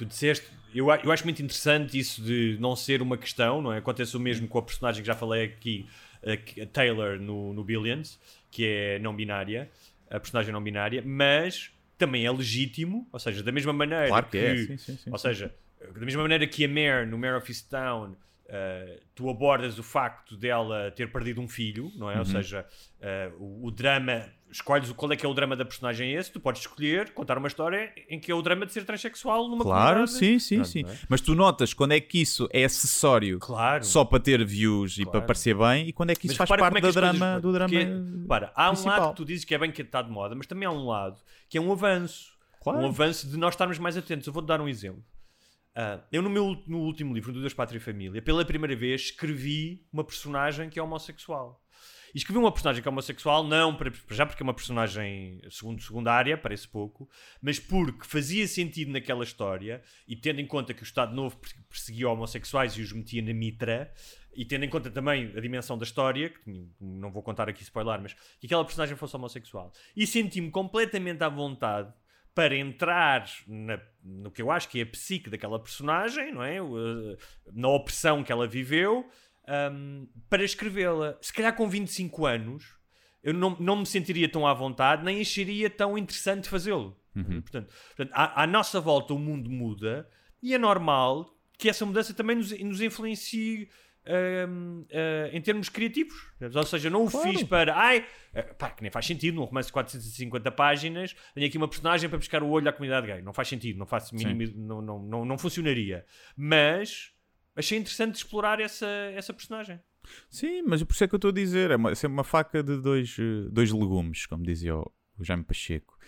Tu 0.00 0.06
disseste. 0.06 0.46
Eu, 0.74 0.86
eu 1.04 1.12
acho 1.12 1.24
muito 1.24 1.42
interessante 1.42 1.98
isso 1.98 2.22
de 2.22 2.56
não 2.58 2.74
ser 2.74 3.02
uma 3.02 3.18
questão, 3.18 3.60
não 3.60 3.70
é? 3.70 3.76
Acontece 3.76 4.16
o 4.16 4.20
mesmo 4.20 4.48
com 4.48 4.58
a 4.58 4.62
personagem 4.62 5.02
que 5.02 5.06
já 5.06 5.14
falei 5.14 5.44
aqui, 5.44 5.86
a, 6.24 6.38
que- 6.38 6.64
Taylor 6.64 7.20
no, 7.20 7.52
no 7.52 7.62
Billions, 7.62 8.18
que 8.50 8.64
é 8.64 8.98
não 8.98 9.14
binária, 9.14 9.70
a 10.08 10.18
personagem 10.18 10.54
não 10.54 10.62
binária, 10.62 11.02
mas 11.04 11.70
também 11.98 12.24
é 12.24 12.30
legítimo, 12.32 13.06
ou 13.12 13.18
seja, 13.20 13.42
da 13.42 13.52
mesma 13.52 13.74
maneira 13.74 14.08
Claro 14.08 14.26
que 14.26 14.38
é, 14.38 14.56
sim, 14.56 14.78
sim, 14.78 14.96
sim, 14.96 15.10
ou 15.10 15.18
seja, 15.18 15.54
da 15.94 16.00
mesma 16.06 16.22
maneira 16.22 16.46
que 16.46 16.64
a 16.64 16.68
Mare 16.68 17.04
no 17.04 17.18
Mare 17.18 17.34
of 17.36 17.50
Easttown 17.50 18.16
uh, 18.50 19.00
tu 19.14 19.30
abordas 19.30 19.78
o 19.78 19.82
facto 19.82 20.36
dela 20.36 20.90
ter 20.90 21.10
perdido 21.10 21.40
um 21.40 21.48
filho, 21.48 21.90
não 21.96 22.10
é? 22.10 22.14
Uhum. 22.14 22.18
Ou 22.20 22.24
seja, 22.26 22.66
uh, 23.00 23.42
o, 23.42 23.66
o 23.68 23.70
drama, 23.70 24.24
escolhes 24.50 24.90
o- 24.90 24.94
qual 24.94 25.12
é 25.12 25.16
que 25.16 25.24
é 25.24 25.28
o 25.28 25.32
drama 25.34 25.54
da 25.56 25.64
personagem 25.64 26.12
esse, 26.14 26.30
tu 26.32 26.40
podes 26.40 26.62
escolher 26.62 27.10
contar 27.12 27.38
uma 27.38 27.46
história 27.48 27.92
em 28.08 28.18
que 28.18 28.30
é 28.30 28.34
o 28.34 28.42
drama 28.42 28.66
de 28.66 28.72
ser 28.72 28.84
transexual 28.84 29.48
numa 29.48 29.62
Claro, 29.64 30.06
sim, 30.08 30.38
sim, 30.38 30.56
Pronto, 30.56 30.68
sim. 30.68 30.84
é? 30.86 30.98
Mas 31.08 31.20
tu 31.20 31.34
notas 31.34 31.72
quando 31.72 31.92
é 31.92 32.00
que 32.00 32.20
isso 32.20 32.48
é 32.52 32.64
acessório 32.64 33.38
Claro. 33.38 33.84
só 33.84 34.04
para 34.04 34.20
ter 34.20 34.44
views 34.44 34.92
e 34.98 35.02
Claro. 35.02 35.10
para 35.12 35.20
parecer 35.22 35.54
bem 35.56 35.88
e 35.88 35.92
quando 35.92 36.10
é 36.10 36.14
que 36.16 36.26
isso 36.26 36.36
Mas 36.38 36.48
faz 36.48 36.60
parte 36.60 36.76
é 36.78 36.80
do 36.80 36.92
drama, 36.92 37.18
coisas- 37.18 37.42
do 37.42 37.52
drama 37.52 37.68
porque, 37.70 38.20
repara, 38.22 38.52
há 38.54 38.66
um 38.68 38.72
principal. 38.72 39.00
lado 39.00 39.10
que 39.10 39.16
tu 39.16 39.24
dizes 39.24 39.44
que 39.44 39.54
é 39.54 39.58
bem 39.58 39.70
que 39.70 39.82
está 39.82 40.02
de 40.02 40.10
moda, 40.10 40.34
mas 40.34 40.46
também 40.46 40.66
há 40.66 40.70
um 40.72 40.86
lado 40.86 41.18
que 41.48 41.56
é 41.56 41.60
um 41.60 41.70
avanço. 41.72 42.38
Claro. 42.62 42.80
Um 42.80 42.86
avanço 42.86 43.26
de 43.26 43.38
nós 43.38 43.54
estarmos 43.54 43.78
mais 43.78 43.96
atentos. 43.96 44.26
Eu 44.26 44.32
vou-te 44.34 44.46
dar 44.46 44.60
um 44.60 44.68
exemplo. 44.68 45.02
Ah, 45.74 46.00
eu, 46.10 46.20
no 46.20 46.30
meu 46.30 46.60
no 46.66 46.78
último 46.80 47.14
livro, 47.14 47.32
do 47.32 47.40
Deus, 47.40 47.54
Pátria 47.54 47.78
e 47.78 47.80
Família, 47.80 48.20
pela 48.20 48.44
primeira 48.44 48.74
vez 48.74 49.02
escrevi 49.02 49.86
uma 49.92 50.04
personagem 50.04 50.68
que 50.68 50.78
é 50.78 50.82
homossexual. 50.82 51.64
E 52.12 52.18
escrevi 52.18 52.40
uma 52.40 52.50
personagem 52.50 52.82
que 52.82 52.88
é 52.88 52.90
homossexual, 52.90 53.44
não 53.44 53.76
para, 53.76 53.92
já 54.10 54.26
porque 54.26 54.42
é 54.42 54.44
uma 54.44 54.52
personagem 54.52 55.40
segundo, 55.48 55.80
secundária, 55.80 56.36
parece 56.36 56.66
pouco, 56.66 57.08
mas 57.40 57.60
porque 57.60 58.04
fazia 58.04 58.48
sentido 58.48 58.90
naquela 58.90 59.22
história 59.22 59.80
e 60.08 60.16
tendo 60.16 60.40
em 60.40 60.46
conta 60.46 60.74
que 60.74 60.82
o 60.82 60.84
Estado 60.84 61.14
Novo 61.14 61.36
per- 61.36 61.54
perseguia 61.68 62.08
homossexuais 62.08 62.72
e 62.72 62.82
os 62.82 62.92
metia 62.92 63.22
na 63.22 63.32
mitra, 63.32 63.92
e 64.34 64.44
tendo 64.44 64.64
em 64.64 64.68
conta 64.68 64.90
também 64.90 65.32
a 65.36 65.40
dimensão 65.40 65.78
da 65.78 65.84
história, 65.84 66.30
que 66.30 66.68
não 66.80 67.12
vou 67.12 67.22
contar 67.22 67.48
aqui 67.48 67.62
spoiler, 67.62 68.00
mas 68.00 68.14
que 68.40 68.46
aquela 68.46 68.64
personagem 68.64 68.96
fosse 68.96 69.14
homossexual. 69.14 69.72
E 69.94 70.04
senti-me 70.04 70.50
completamente 70.50 71.22
à 71.22 71.28
vontade 71.28 71.92
para 72.40 72.56
entrar 72.56 73.28
na- 73.46 73.78
no 74.02 74.30
que 74.30 74.40
eu 74.40 74.50
acho 74.50 74.66
que 74.70 74.80
é 74.80 74.82
a 74.82 74.86
psique 74.86 75.28
daquela 75.28 75.58
personagem, 75.62 76.32
não 76.32 76.42
é? 76.42 76.60
O, 76.62 76.78
eh, 76.78 77.16
Na 77.52 77.68
opressão 77.68 78.24
que 78.24 78.32
ela 78.32 78.46
viveu, 78.46 79.06
ahm, 79.46 80.06
para 80.30 80.42
escrevê-la. 80.42 81.18
Se 81.20 81.34
calhar 81.34 81.54
com 81.54 81.68
25 81.68 82.24
anos, 82.24 82.64
eu 83.22 83.34
não, 83.34 83.54
não 83.60 83.76
me 83.80 83.84
sentiria 83.84 84.26
tão 84.26 84.46
à 84.46 84.54
vontade, 84.54 85.04
nem 85.04 85.20
acharia 85.20 85.68
tão 85.68 85.98
interessante 85.98 86.48
fazê-lo. 86.48 86.96
Portanto, 87.42 87.74
portanto, 87.88 88.10
à, 88.14 88.44
à 88.44 88.46
nossa 88.46 88.80
volta 88.80 89.12
o 89.12 89.18
mundo 89.18 89.50
muda 89.50 90.08
e 90.42 90.54
é 90.54 90.58
normal 90.58 91.28
que 91.58 91.68
essa 91.68 91.84
mudança 91.84 92.14
também 92.14 92.36
nos, 92.36 92.58
nos 92.58 92.80
influencie 92.80 93.68
ah, 94.10 95.30
em 95.32 95.40
termos 95.40 95.68
criativos. 95.68 96.14
Ou 96.54 96.64
seja, 96.64 96.90
não 96.90 97.04
o 97.04 97.10
fiz 97.10 97.42
para. 97.44 97.74
Ai, 97.74 98.06
ah, 98.34 98.42
pá, 98.42 98.70
que 98.70 98.82
nem 98.82 98.90
faz 98.90 99.06
sentido 99.06 99.36
num 99.36 99.44
romance 99.44 99.68
de 99.68 99.72
450 99.72 100.50
páginas. 100.52 101.16
Tenho 101.34 101.46
aqui 101.46 101.56
uma 101.56 101.68
personagem 101.68 102.08
para 102.08 102.18
buscar 102.18 102.42
o 102.42 102.48
olho 102.48 102.68
à 102.68 102.72
comunidade 102.72 103.06
gay. 103.06 103.22
Não 103.22 103.32
faz 103.32 103.48
sentido, 103.48 103.78
não, 103.78 103.86
faz 103.86 104.10
mínimo, 104.12 104.52
não, 104.56 104.82
não, 104.82 104.98
não, 105.02 105.24
não 105.24 105.38
funcionaria. 105.38 106.04
Mas 106.36 107.12
achei 107.56 107.78
interessante 107.78 108.16
explorar 108.16 108.60
essa, 108.60 108.86
essa 109.14 109.32
personagem. 109.32 109.80
Sim, 110.28 110.62
mas 110.62 110.82
por 110.82 110.92
isso 110.92 111.04
é 111.04 111.08
que 111.08 111.14
eu 111.14 111.18
estou 111.18 111.30
a 111.30 111.34
dizer, 111.34 111.70
é 111.70 111.76
uma, 111.76 111.94
sempre 111.94 112.14
uma 112.14 112.24
faca 112.24 112.62
de 112.62 112.78
dois, 112.78 113.16
eh, 113.18 113.48
dois 113.50 113.70
legumes, 113.70 114.26
como 114.26 114.42
dizia 114.42 114.74
o, 114.74 114.90
o 115.18 115.24
Jaime 115.24 115.44
Pacheco. 115.44 115.98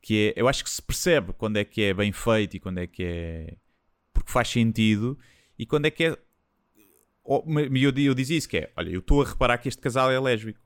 Que 0.00 0.32
é, 0.36 0.40
eu 0.40 0.48
acho 0.48 0.64
que 0.64 0.70
se 0.70 0.82
percebe 0.82 1.32
quando 1.32 1.56
é 1.56 1.64
que 1.64 1.82
é 1.82 1.94
bem 1.94 2.10
feito 2.10 2.56
e 2.56 2.60
quando 2.60 2.78
é 2.78 2.86
que 2.86 3.04
é 3.04 3.56
porque 4.12 4.30
faz 4.30 4.48
sentido 4.48 5.18
e 5.58 5.66
quando 5.66 5.86
é 5.86 5.90
que 5.90 6.04
é. 6.04 6.18
Mas 7.46 7.70
eu, 7.72 7.92
eu 7.96 8.14
dizia 8.14 8.36
isso 8.36 8.48
que 8.48 8.58
é, 8.58 8.72
olha, 8.76 8.90
eu 8.90 9.00
estou 9.00 9.22
a 9.22 9.24
reparar 9.24 9.58
que 9.58 9.68
este 9.68 9.80
casal 9.80 10.10
é 10.10 10.18
lésbico. 10.18 10.60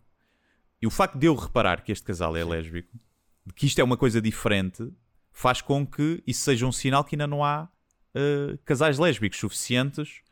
E 0.80 0.86
o 0.86 0.90
facto 0.90 1.18
de 1.18 1.26
eu 1.26 1.34
reparar 1.34 1.82
que 1.82 1.92
este 1.92 2.04
casal 2.04 2.36
é 2.36 2.44
lésbico, 2.44 2.98
de 3.44 3.52
que 3.54 3.66
isto 3.66 3.78
é 3.78 3.84
uma 3.84 3.96
coisa 3.96 4.20
diferente, 4.20 4.90
faz 5.32 5.60
com 5.60 5.86
que 5.86 6.22
isso 6.26 6.42
seja 6.42 6.66
um 6.66 6.72
sinal 6.72 7.04
que 7.04 7.14
ainda 7.14 7.26
não 7.26 7.44
há 7.44 7.68
eh, 8.14 8.58
casais 8.64 8.98
lésbicos 8.98 9.38
suficientes 9.38 10.22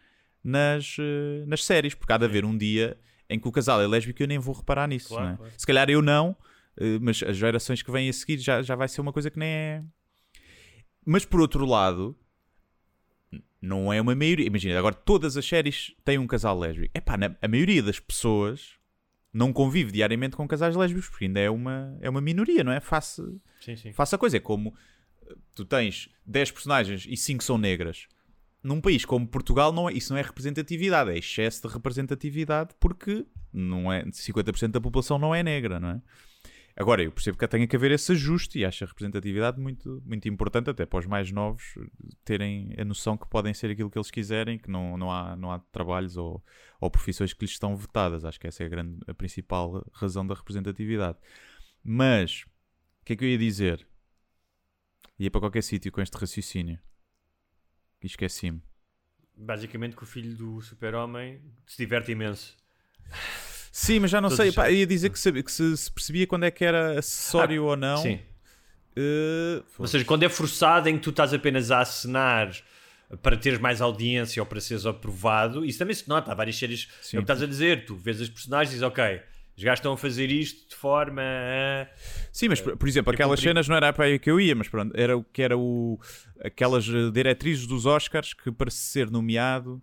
nas, 0.43 0.97
eh, 0.99 1.45
nas 1.47 1.65
séries, 1.65 1.95
porque 1.95 2.13
há 2.13 2.17
de 2.17 2.25
haver 2.25 2.45
um 2.45 2.57
dia 2.57 2.99
em 3.29 3.39
que 3.39 3.47
o 3.47 3.53
casal 3.53 3.81
é 3.81 3.87
lésbico 3.87 4.23
e 4.23 4.25
eu 4.25 4.29
nem 4.29 4.39
vou 4.39 4.55
reparar 4.55 4.89
nisso. 4.89 5.09
Claro, 5.09 5.35
é? 5.35 5.37
claro. 5.37 5.53
Se 5.57 5.67
calhar 5.67 5.91
eu 5.91 6.01
não, 6.01 6.35
eh, 6.79 6.99
mas 7.01 7.23
as 7.23 7.37
gerações 7.37 7.83
que 7.83 7.91
vêm 7.91 8.09
a 8.09 8.13
seguir 8.13 8.39
já, 8.39 8.63
já 8.63 8.75
vai 8.75 8.89
ser 8.89 9.03
uma 9.03 9.13
coisa 9.13 9.31
que 9.31 9.39
nem 9.39 9.49
é. 9.49 9.85
Mas 11.05 11.25
por 11.27 11.41
outro 11.41 11.67
lado, 11.67 12.17
não 13.65 13.93
é 13.93 14.01
uma 14.01 14.15
maioria. 14.15 14.47
Imagina, 14.47 14.79
agora 14.79 14.95
todas 14.95 15.37
as 15.37 15.45
séries 15.45 15.95
têm 16.05 16.19
um 16.19 16.27
casal 16.27 16.59
lésbico. 16.59 16.91
É 16.95 17.01
pá, 17.01 17.17
a 17.41 17.49
maioria 17.49 17.83
das 17.83 17.99
pessoas 17.99 18.75
não 19.33 19.53
convive 19.53 19.91
diariamente 19.91 20.37
com 20.37 20.47
casais 20.47 20.77
lésbicos, 20.77 21.09
porque 21.09 21.25
ainda 21.25 21.41
é 21.41 21.51
uma, 21.51 21.97
é 22.01 22.09
uma 22.09 22.21
minoria, 22.21 22.63
não 22.63 22.73
é? 22.73 22.81
Face, 22.81 23.23
Sim, 23.61 23.77
sim. 23.77 23.93
faça 23.93 24.17
a 24.17 24.19
coisa. 24.19 24.37
É 24.37 24.41
como 24.41 24.75
tu 25.55 25.65
tens 25.65 26.09
10 26.27 26.51
personagens 26.53 27.07
e 27.09 27.17
5 27.17 27.43
são 27.43 27.59
negras. 27.59 28.07
Num 28.63 28.81
país 28.81 29.05
como 29.05 29.27
Portugal, 29.27 29.73
não 29.73 29.89
é, 29.89 29.93
isso 29.93 30.13
não 30.13 30.19
é 30.19 30.23
representatividade, 30.23 31.11
é 31.11 31.19
excesso 31.19 31.67
de 31.67 31.75
representatividade 31.75 32.75
porque 32.81 33.27
não 33.53 33.93
é, 33.93 34.05
50% 34.05 34.69
da 34.69 34.81
população 34.81 35.19
não 35.19 35.35
é 35.35 35.43
negra, 35.43 35.79
não 35.79 35.89
é? 35.91 36.03
Agora, 36.77 37.05
eu 37.05 37.13
percebo 37.13 37.39
que 37.39 37.47
tem 37.47 37.67
que 37.69 37.77
haver 37.77 37.93
esse 37.93 38.11
ajuste 38.11 38.59
e 38.59 38.65
acho 38.65 38.83
a 38.83 38.87
representatividade 38.89 39.61
muito, 39.61 40.03
muito 40.05 40.29
importante, 40.29 40.71
até 40.71 40.85
para 40.85 40.99
os 40.99 41.07
mais 41.07 41.31
novos 41.31 41.63
terem 42.25 42.75
a 42.77 42.85
noção 42.85 43.17
que 43.17 43.29
podem 43.29 43.55
ser 43.55 43.71
aquilo 43.71 43.89
que 43.89 43.97
eles 43.97 44.11
quiserem, 44.11 44.59
que 44.59 44.69
não, 44.69 44.97
não, 44.97 45.11
há, 45.11 45.37
não 45.37 45.53
há 45.53 45.61
trabalhos 45.61 46.17
ou, 46.17 46.45
ou 46.81 46.91
profissões 46.91 47.33
que 47.33 47.45
lhes 47.45 47.53
estão 47.53 47.77
vetadas. 47.77 48.25
Acho 48.25 48.41
que 48.41 48.49
essa 48.49 48.65
é 48.65 48.67
a, 48.67 48.69
grande, 48.69 48.99
a 49.07 49.15
principal 49.15 49.89
razão 49.93 50.27
da 50.27 50.35
representatividade. 50.35 51.17
Mas, 51.83 52.43
o 53.03 53.05
que 53.05 53.13
é 53.13 53.17
que 53.17 53.25
eu 53.25 53.29
ia 53.29 53.39
dizer? 53.39 53.87
Ia 55.17 55.31
para 55.31 55.43
qualquer 55.43 55.63
sítio 55.63 55.93
com 55.93 56.01
este 56.01 56.17
raciocínio. 56.17 56.81
E 58.03 58.07
esqueci-me. 58.07 58.61
Basicamente 59.37 59.95
que 59.95 60.03
o 60.03 60.07
filho 60.07 60.37
do 60.37 60.61
super-homem 60.61 61.41
se 61.67 61.77
diverte 61.77 62.11
imenso. 62.11 62.57
Sim, 63.77 63.99
mas 63.99 64.11
já 64.13 64.21
não 64.21 64.31
sei. 64.31 64.53
Pá, 64.53 64.71
ia 64.71 64.87
dizer 64.87 65.11
que, 65.11 65.19
sabia- 65.19 65.43
que 65.43 65.51
se, 65.51 65.77
se 65.77 65.91
percebia 65.91 66.29
quando 66.29 66.45
é 66.45 66.51
que 66.53 66.65
era 66.65 66.97
acessório 66.97 67.65
ou 67.65 67.77
não. 67.77 67.97
Sim. 67.97 68.21
Eh, 68.95 69.61
Ou 69.77 69.89
seja, 69.89 70.05
quando 70.05 70.23
é 70.23 70.29
forçado 70.29 70.89
em 70.89 70.97
que 70.97 71.03
tu 71.03 71.11
estás 71.11 71.35
apenas 71.35 71.73
a 71.73 71.81
acenar 71.81 72.53
para 73.21 73.37
teres 73.37 73.59
mais 73.59 73.81
audiência 73.81 74.41
ou 74.41 74.47
para 74.47 74.61
seres 74.61 74.87
aprovado, 74.87 75.65
isso 75.65 75.77
também 75.81 75.93
se 75.93 76.09
nota. 76.09 76.31
Há 76.31 76.35
várias 76.37 76.57
séries. 76.57 76.89
Sim. 77.03 77.17
É 77.17 77.21
o 77.21 77.23
que 77.23 77.25
estás 77.25 77.43
a 77.43 77.47
dizer. 77.47 77.85
Tu 77.85 77.97
vês 77.97 78.21
as 78.21 78.29
personagens 78.29 78.69
e 78.71 78.75
dizes, 78.77 78.87
ok, 78.87 79.21
os 79.57 79.65
gajos 79.65 79.81
estão 79.81 79.93
a 79.95 79.97
fazer 79.97 80.31
isto 80.31 80.69
de 80.71 80.77
forma 80.77 81.23
a. 81.23 81.89
Sim, 82.33 82.51
mas 82.51 82.61
por 82.61 82.77
por 82.77 82.89
exemplo, 82.89 83.13
aquelas 83.13 83.41
cenas 83.41 83.67
não 83.67 83.75
era 83.75 83.93
para 83.93 84.05
aí 84.05 84.21
que 84.21 84.31
eu 84.31 84.41
ia, 84.41 84.55
mas 84.55 84.69
pronto, 84.69 84.93
era 84.97 85.17
o 85.17 85.25
que 85.25 85.43
era 85.43 85.59
o 85.59 85.99
aquelas 86.45 86.85
diretrizes 87.13 87.67
dos 87.67 87.87
Oscars 87.87 88.33
que 88.35 88.53
para 88.53 88.71
ser 88.71 89.11
nomeado 89.11 89.83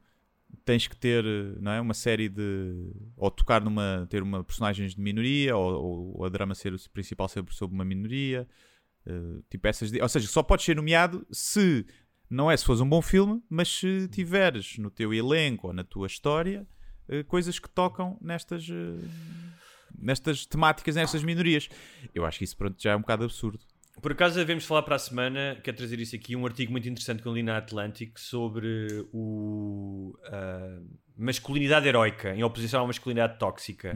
tens 0.65 0.87
que 0.87 0.95
ter, 0.95 1.23
não 1.59 1.71
é, 1.71 1.81
uma 1.81 1.93
série 1.93 2.29
de 2.29 2.91
ou 3.15 3.31
tocar 3.31 3.61
numa 3.61 4.07
ter 4.09 4.21
uma 4.21 4.43
personagens 4.43 4.95
de 4.95 5.01
minoria 5.01 5.55
ou, 5.55 6.17
ou 6.17 6.25
a 6.25 6.29
drama 6.29 6.55
ser 6.55 6.73
o 6.73 6.89
principal 6.91 7.27
sempre 7.27 7.55
sobre 7.55 7.75
uma 7.75 7.85
minoria, 7.85 8.47
eh, 9.05 9.41
tipo 9.49 9.67
essas, 9.67 9.91
ou 9.91 10.09
seja, 10.09 10.27
só 10.27 10.43
podes 10.43 10.65
ser 10.65 10.75
nomeado 10.75 11.25
se 11.31 11.85
não 12.29 12.49
é 12.49 12.55
se 12.55 12.65
fores 12.65 12.81
um 12.81 12.87
bom 12.87 13.01
filme, 13.01 13.41
mas 13.49 13.67
se 13.67 14.07
tiveres 14.07 14.77
no 14.77 14.89
teu 14.89 15.13
elenco 15.13 15.67
ou 15.67 15.73
na 15.73 15.83
tua 15.83 16.07
história 16.07 16.67
eh, 17.09 17.23
coisas 17.23 17.59
que 17.59 17.69
tocam 17.69 18.17
nestas 18.21 18.67
eh, 18.69 19.07
nestas 19.97 20.45
temáticas, 20.45 20.95
nestas 20.95 21.23
minorias. 21.23 21.69
Eu 22.13 22.25
acho 22.25 22.39
que 22.39 22.45
isso 22.45 22.57
pronto, 22.57 22.81
já 22.81 22.91
é 22.91 22.95
um 22.95 23.01
bocado 23.01 23.25
absurdo. 23.25 23.59
Por 24.01 24.13
acaso 24.13 24.35
devemos 24.35 24.65
falar 24.65 24.81
para 24.83 24.95
a 24.95 24.99
semana, 24.99 25.59
quero 25.63 25.77
trazer 25.77 25.99
isso 25.99 26.15
aqui, 26.15 26.35
um 26.35 26.45
artigo 26.45 26.71
muito 26.71 26.89
interessante 26.89 27.21
que 27.21 27.27
eu 27.27 27.33
li 27.33 27.43
na 27.43 27.57
Atlantic 27.57 28.17
sobre 28.17 29.05
o 29.13 30.17
a 30.25 30.79
masculinidade 31.17 31.87
heroica 31.87 32.33
em 32.35 32.43
oposição 32.43 32.83
à 32.83 32.87
masculinidade 32.87 33.37
tóxica. 33.37 33.93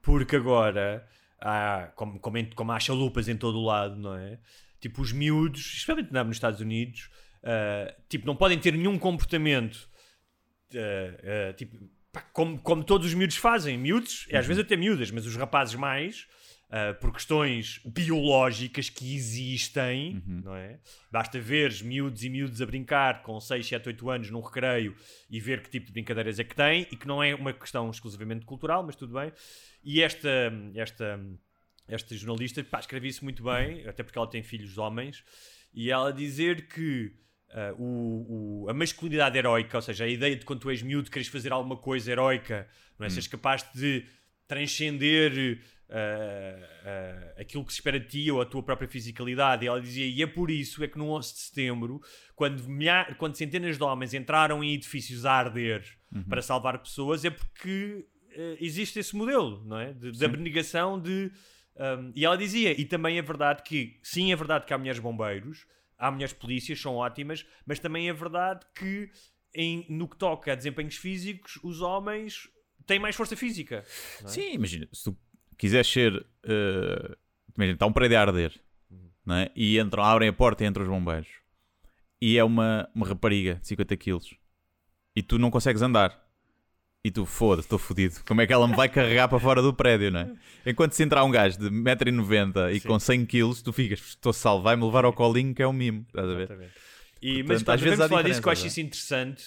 Porque 0.00 0.36
agora, 0.36 1.06
há, 1.40 1.90
como, 1.94 2.18
como, 2.18 2.38
em- 2.38 2.50
como 2.50 2.72
há 2.72 2.80
chalupas 2.80 3.28
em 3.28 3.36
todo 3.36 3.58
o 3.58 3.64
lado, 3.64 3.96
não 3.96 4.16
é? 4.16 4.38
Tipo, 4.80 5.02
os 5.02 5.12
miúdos, 5.12 5.60
especialmente 5.60 6.12
nos 6.12 6.36
Estados 6.36 6.60
Unidos, 6.60 7.10
ah, 7.44 7.94
tipo, 8.08 8.26
não 8.26 8.34
podem 8.34 8.58
ter 8.58 8.72
nenhum 8.72 8.98
comportamento 8.98 9.88
ah, 10.74 11.50
ah, 11.50 11.52
tipo, 11.52 11.76
pá, 12.10 12.22
como, 12.32 12.58
como 12.58 12.82
todos 12.82 13.06
os 13.06 13.14
miúdos 13.14 13.36
fazem, 13.36 13.76
miúdos, 13.76 14.26
e 14.30 14.36
às 14.36 14.46
vezes 14.46 14.64
até 14.64 14.76
miúdas, 14.76 15.10
mas 15.10 15.26
os 15.26 15.36
rapazes 15.36 15.74
mais, 15.74 16.26
ah, 16.74 16.94
por 16.94 17.12
questões 17.12 17.78
biológicas 17.84 18.88
que 18.88 19.14
existem, 19.14 20.22
não 20.26 20.56
é? 20.56 20.80
Basta 21.10 21.38
veres 21.38 21.82
miúdos 21.82 22.24
e 22.24 22.30
miúdos 22.30 22.62
a 22.62 22.66
brincar 22.66 23.22
com 23.22 23.38
6, 23.38 23.66
7, 23.66 23.88
8 23.90 24.10
anos 24.10 24.30
num 24.30 24.40
recreio 24.40 24.96
e 25.30 25.38
ver 25.38 25.62
que 25.62 25.68
tipo 25.70 25.86
de 25.86 25.92
brincadeiras 25.92 26.38
é 26.38 26.44
que 26.44 26.56
têm 26.56 26.86
e 26.90 26.96
que 26.96 27.06
não 27.06 27.22
é 27.22 27.34
uma 27.34 27.52
questão 27.52 27.90
exclusivamente 27.90 28.46
cultural, 28.46 28.82
mas 28.82 28.96
tudo 28.96 29.12
bem. 29.14 29.30
E 29.84 30.02
esta, 30.02 30.50
esta, 30.74 31.20
esta 31.86 32.16
jornalista 32.16 32.64
pá, 32.64 32.80
escreve 32.80 33.06
isso 33.08 33.22
muito 33.22 33.42
bem, 33.44 33.86
até 33.86 34.02
porque 34.02 34.16
ela 34.18 34.26
tem 34.30 34.42
filhos 34.42 34.78
homens, 34.78 35.22
e 35.74 35.90
ela 35.90 36.10
dizer 36.12 36.68
que 36.68 37.12
ah, 37.50 37.74
o, 37.76 38.64
o- 38.64 38.70
a 38.70 38.72
masculinidade 38.72 39.36
heroica, 39.36 39.76
ou 39.76 39.82
seja, 39.82 40.04
a 40.04 40.08
ideia 40.08 40.34
de 40.36 40.44
quando 40.46 40.60
tu 40.60 40.70
és 40.70 40.80
miúdo 40.82 41.10
queres 41.10 41.28
fazer 41.28 41.52
alguma 41.52 41.76
coisa 41.76 42.10
heroica, 42.10 42.66
não 42.98 43.04
é? 43.06 43.10
Seres 43.10 43.26
capaz 43.26 43.62
de 43.74 44.06
transcender 44.56 45.58
ah, 45.88 46.68
ah, 46.84 47.40
aquilo 47.40 47.64
que 47.64 47.72
se 47.72 47.78
espera 47.78 47.98
de 47.98 48.06
ti 48.06 48.30
ou 48.30 48.40
a 48.40 48.46
tua 48.46 48.62
própria 48.62 48.88
fisicalidade. 48.88 49.64
E 49.64 49.68
ela 49.68 49.80
dizia, 49.80 50.06
e 50.06 50.22
é 50.22 50.26
por 50.26 50.50
isso 50.50 50.82
é 50.84 50.88
que 50.88 50.98
no 50.98 51.08
11 51.10 51.32
de 51.34 51.38
setembro, 51.40 52.00
quando, 52.34 52.62
milha- 52.68 53.14
quando 53.18 53.36
centenas 53.36 53.76
de 53.78 53.84
homens 53.84 54.14
entraram 54.14 54.62
em 54.62 54.74
edifícios 54.74 55.24
a 55.24 55.32
arder 55.32 55.84
para 56.28 56.42
salvar 56.42 56.78
pessoas, 56.78 57.24
é 57.24 57.30
porque 57.30 58.06
ah, 58.36 58.56
existe 58.60 58.98
esse 58.98 59.14
modelo, 59.16 59.64
não 59.64 59.78
é? 59.78 59.92
De, 59.92 60.10
de 60.12 60.24
abnegação 60.24 61.00
de. 61.00 61.30
um, 61.76 62.12
e 62.14 62.24
ela 62.24 62.36
dizia, 62.36 62.78
e 62.78 62.84
também 62.84 63.18
é 63.18 63.22
verdade 63.22 63.62
que, 63.62 63.98
sim, 64.02 64.32
é 64.32 64.36
verdade 64.36 64.66
que 64.66 64.74
há 64.74 64.78
mulheres 64.78 65.00
bombeiros, 65.00 65.66
há 65.98 66.10
mulheres 66.10 66.32
polícias, 66.34 66.80
são 66.80 66.96
ótimas, 66.96 67.46
mas 67.66 67.78
também 67.78 68.08
é 68.08 68.12
verdade 68.12 68.64
que 68.76 69.10
em- 69.54 69.86
no 69.90 70.08
que 70.08 70.16
toca 70.16 70.52
a 70.52 70.54
desempenhos 70.54 70.96
físicos, 70.96 71.58
os 71.62 71.80
homens 71.82 72.48
têm 72.86 72.98
mais 72.98 73.16
força 73.16 73.36
física. 73.36 73.84
é? 74.24 74.28
Sim, 74.28 74.54
imagina, 74.54 74.88
se 74.92 75.04
tu 75.04 75.16
quiseres 75.56 75.86
ser. 75.86 76.26
eh, 76.44 77.16
imagina, 77.56 77.74
está 77.74 77.86
um 77.86 77.92
prédio 77.92 78.18
a 78.18 78.20
arder 78.20 78.52
não 79.24 79.36
é? 79.36 79.50
e 79.54 79.78
entram, 79.78 80.02
abrem 80.02 80.28
a 80.28 80.32
porta 80.32 80.64
e 80.64 80.66
entram 80.66 80.82
os 80.84 80.90
bombeiros 80.90 81.28
e 82.20 82.36
é 82.38 82.44
uma, 82.44 82.88
uma 82.94 83.06
rapariga 83.06 83.56
de 83.56 83.66
50 83.68 83.96
quilos 83.96 84.34
e 85.14 85.22
tu 85.22 85.38
não 85.38 85.50
consegues 85.50 85.82
andar. 85.82 86.20
E 87.04 87.10
tu, 87.10 87.26
foda-se, 87.26 87.66
estou 87.66 87.80
fodido. 87.80 88.20
Como 88.24 88.40
é 88.40 88.46
que 88.46 88.52
ela 88.52 88.68
me 88.68 88.76
vai 88.76 88.88
carregar 88.88 89.26
para 89.28 89.40
fora 89.40 89.60
do 89.60 89.74
prédio, 89.74 90.08
não 90.12 90.20
é? 90.20 90.32
Enquanto 90.64 90.92
se 90.92 91.02
entrar 91.02 91.24
um 91.24 91.32
gajo 91.32 91.58
de 91.58 91.68
1,90m 91.68 92.72
e 92.72 92.78
Sim. 92.78 92.86
com 92.86 92.96
100 92.96 93.26
kg, 93.26 93.60
tu 93.60 93.72
ficas, 93.72 93.98
estou 93.98 94.32
salvo, 94.32 94.62
vai-me 94.62 94.84
levar 94.84 95.04
ao 95.04 95.12
colinho, 95.12 95.52
que 95.52 95.60
é 95.60 95.66
o 95.66 95.72
mimo. 95.72 96.04
Estás 96.06 96.28
a 96.28 96.32
ver? 96.32 96.42
Exatamente. 96.44 96.72
E, 97.20 97.42
Portanto, 97.42 97.66
mas 97.66 97.74
às 97.74 97.80
vezes 97.80 98.08
falar 98.08 98.22
disso 98.22 98.40
que 98.40 98.46
eu 98.46 98.52
acho 98.52 98.60
não 98.60 98.66
é? 98.66 98.68
isso 98.68 98.80
interessante, 98.80 99.44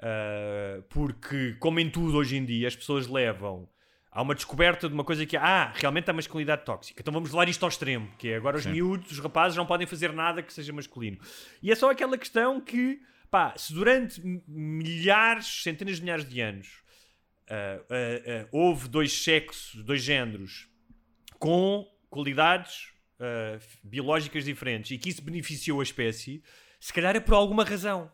ah, 0.00 0.82
porque, 0.88 1.56
como 1.58 1.78
em 1.78 1.90
tudo 1.90 2.16
hoje 2.16 2.36
em 2.36 2.44
dia, 2.44 2.68
as 2.68 2.76
pessoas 2.76 3.06
levam 3.06 3.68
a 4.10 4.22
uma 4.22 4.34
descoberta 4.34 4.88
de 4.88 4.94
uma 4.94 5.04
coisa 5.04 5.24
que 5.24 5.36
é, 5.36 5.40
ah, 5.40 5.72
realmente 5.76 6.10
há 6.10 6.12
masculinidade 6.12 6.64
tóxica, 6.64 7.00
então 7.00 7.12
vamos 7.12 7.30
levar 7.30 7.48
isto 7.48 7.62
ao 7.62 7.68
extremo, 7.68 8.10
que 8.18 8.28
é 8.28 8.36
agora 8.36 8.56
os 8.56 8.66
miúdos, 8.66 9.12
os 9.12 9.18
rapazes 9.18 9.56
não 9.56 9.66
podem 9.66 9.86
fazer 9.86 10.12
nada 10.12 10.42
que 10.42 10.52
seja 10.52 10.72
masculino. 10.72 11.18
E 11.62 11.70
é 11.70 11.74
só 11.74 11.90
aquela 11.90 12.18
questão 12.18 12.60
que, 12.60 13.00
pá, 13.30 13.54
se 13.56 13.72
durante 13.72 14.20
milhares, 14.48 15.62
centenas 15.62 15.96
de 15.96 16.02
milhares 16.02 16.28
de 16.28 16.40
anos 16.40 16.82
ah, 17.48 17.80
ah, 17.88 18.48
houve 18.50 18.88
dois 18.88 19.12
sexos, 19.12 19.74
dois 19.84 20.02
géneros 20.02 20.68
com 21.38 21.86
qualidades 22.08 22.88
biológicas 23.84 24.46
diferentes 24.46 24.90
e 24.92 24.98
que 24.98 25.10
isso 25.10 25.20
beneficiou 25.22 25.80
a 25.80 25.82
espécie, 25.82 26.42
se 26.80 26.90
calhar 26.90 27.14
é 27.14 27.20
por 27.20 27.34
alguma 27.34 27.64
razão. 27.64 28.10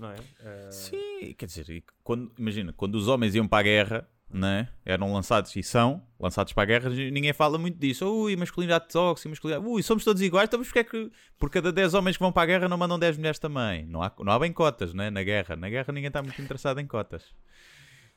Não 0.00 0.10
é? 0.10 0.16
Ah, 0.42 0.72
Sim, 0.72 1.34
quer 1.36 1.44
dizer, 1.44 1.84
quando, 2.02 2.32
imagina, 2.38 2.72
quando 2.72 2.94
os 2.94 3.06
homens 3.06 3.34
iam 3.34 3.46
para 3.46 3.58
a 3.58 3.62
guerra, 3.62 4.08
né, 4.30 4.70
eram 4.82 5.12
lançados 5.12 5.54
e 5.54 5.62
são 5.62 6.02
lançados 6.18 6.54
para 6.54 6.62
a 6.62 6.66
guerra, 6.66 6.88
ninguém 6.88 7.34
fala 7.34 7.58
muito 7.58 7.78
disso. 7.78 8.06
Ui, 8.06 8.34
masculinidade 8.34 8.88
tóxica, 8.88 9.28
masculinidade. 9.28 9.70
Ui, 9.70 9.82
somos 9.82 10.02
todos 10.02 10.22
iguais, 10.22 10.48
então 10.48 10.62
porque 10.62 10.78
é 10.78 10.84
que 10.84 11.12
por 11.38 11.50
cada 11.50 11.70
10 11.70 11.92
homens 11.92 12.16
que 12.16 12.22
vão 12.22 12.32
para 12.32 12.44
a 12.44 12.46
guerra 12.46 12.68
não 12.68 12.78
mandam 12.78 12.98
10 12.98 13.18
mulheres 13.18 13.38
também? 13.38 13.84
Não 13.84 14.02
há, 14.02 14.10
não 14.20 14.32
há 14.32 14.38
bem 14.38 14.54
cotas, 14.54 14.94
né, 14.94 15.10
na 15.10 15.22
guerra. 15.22 15.54
Na 15.54 15.68
guerra 15.68 15.92
ninguém 15.92 16.08
está 16.08 16.22
muito 16.22 16.40
interessado 16.40 16.80
em 16.80 16.86
cotas. 16.86 17.34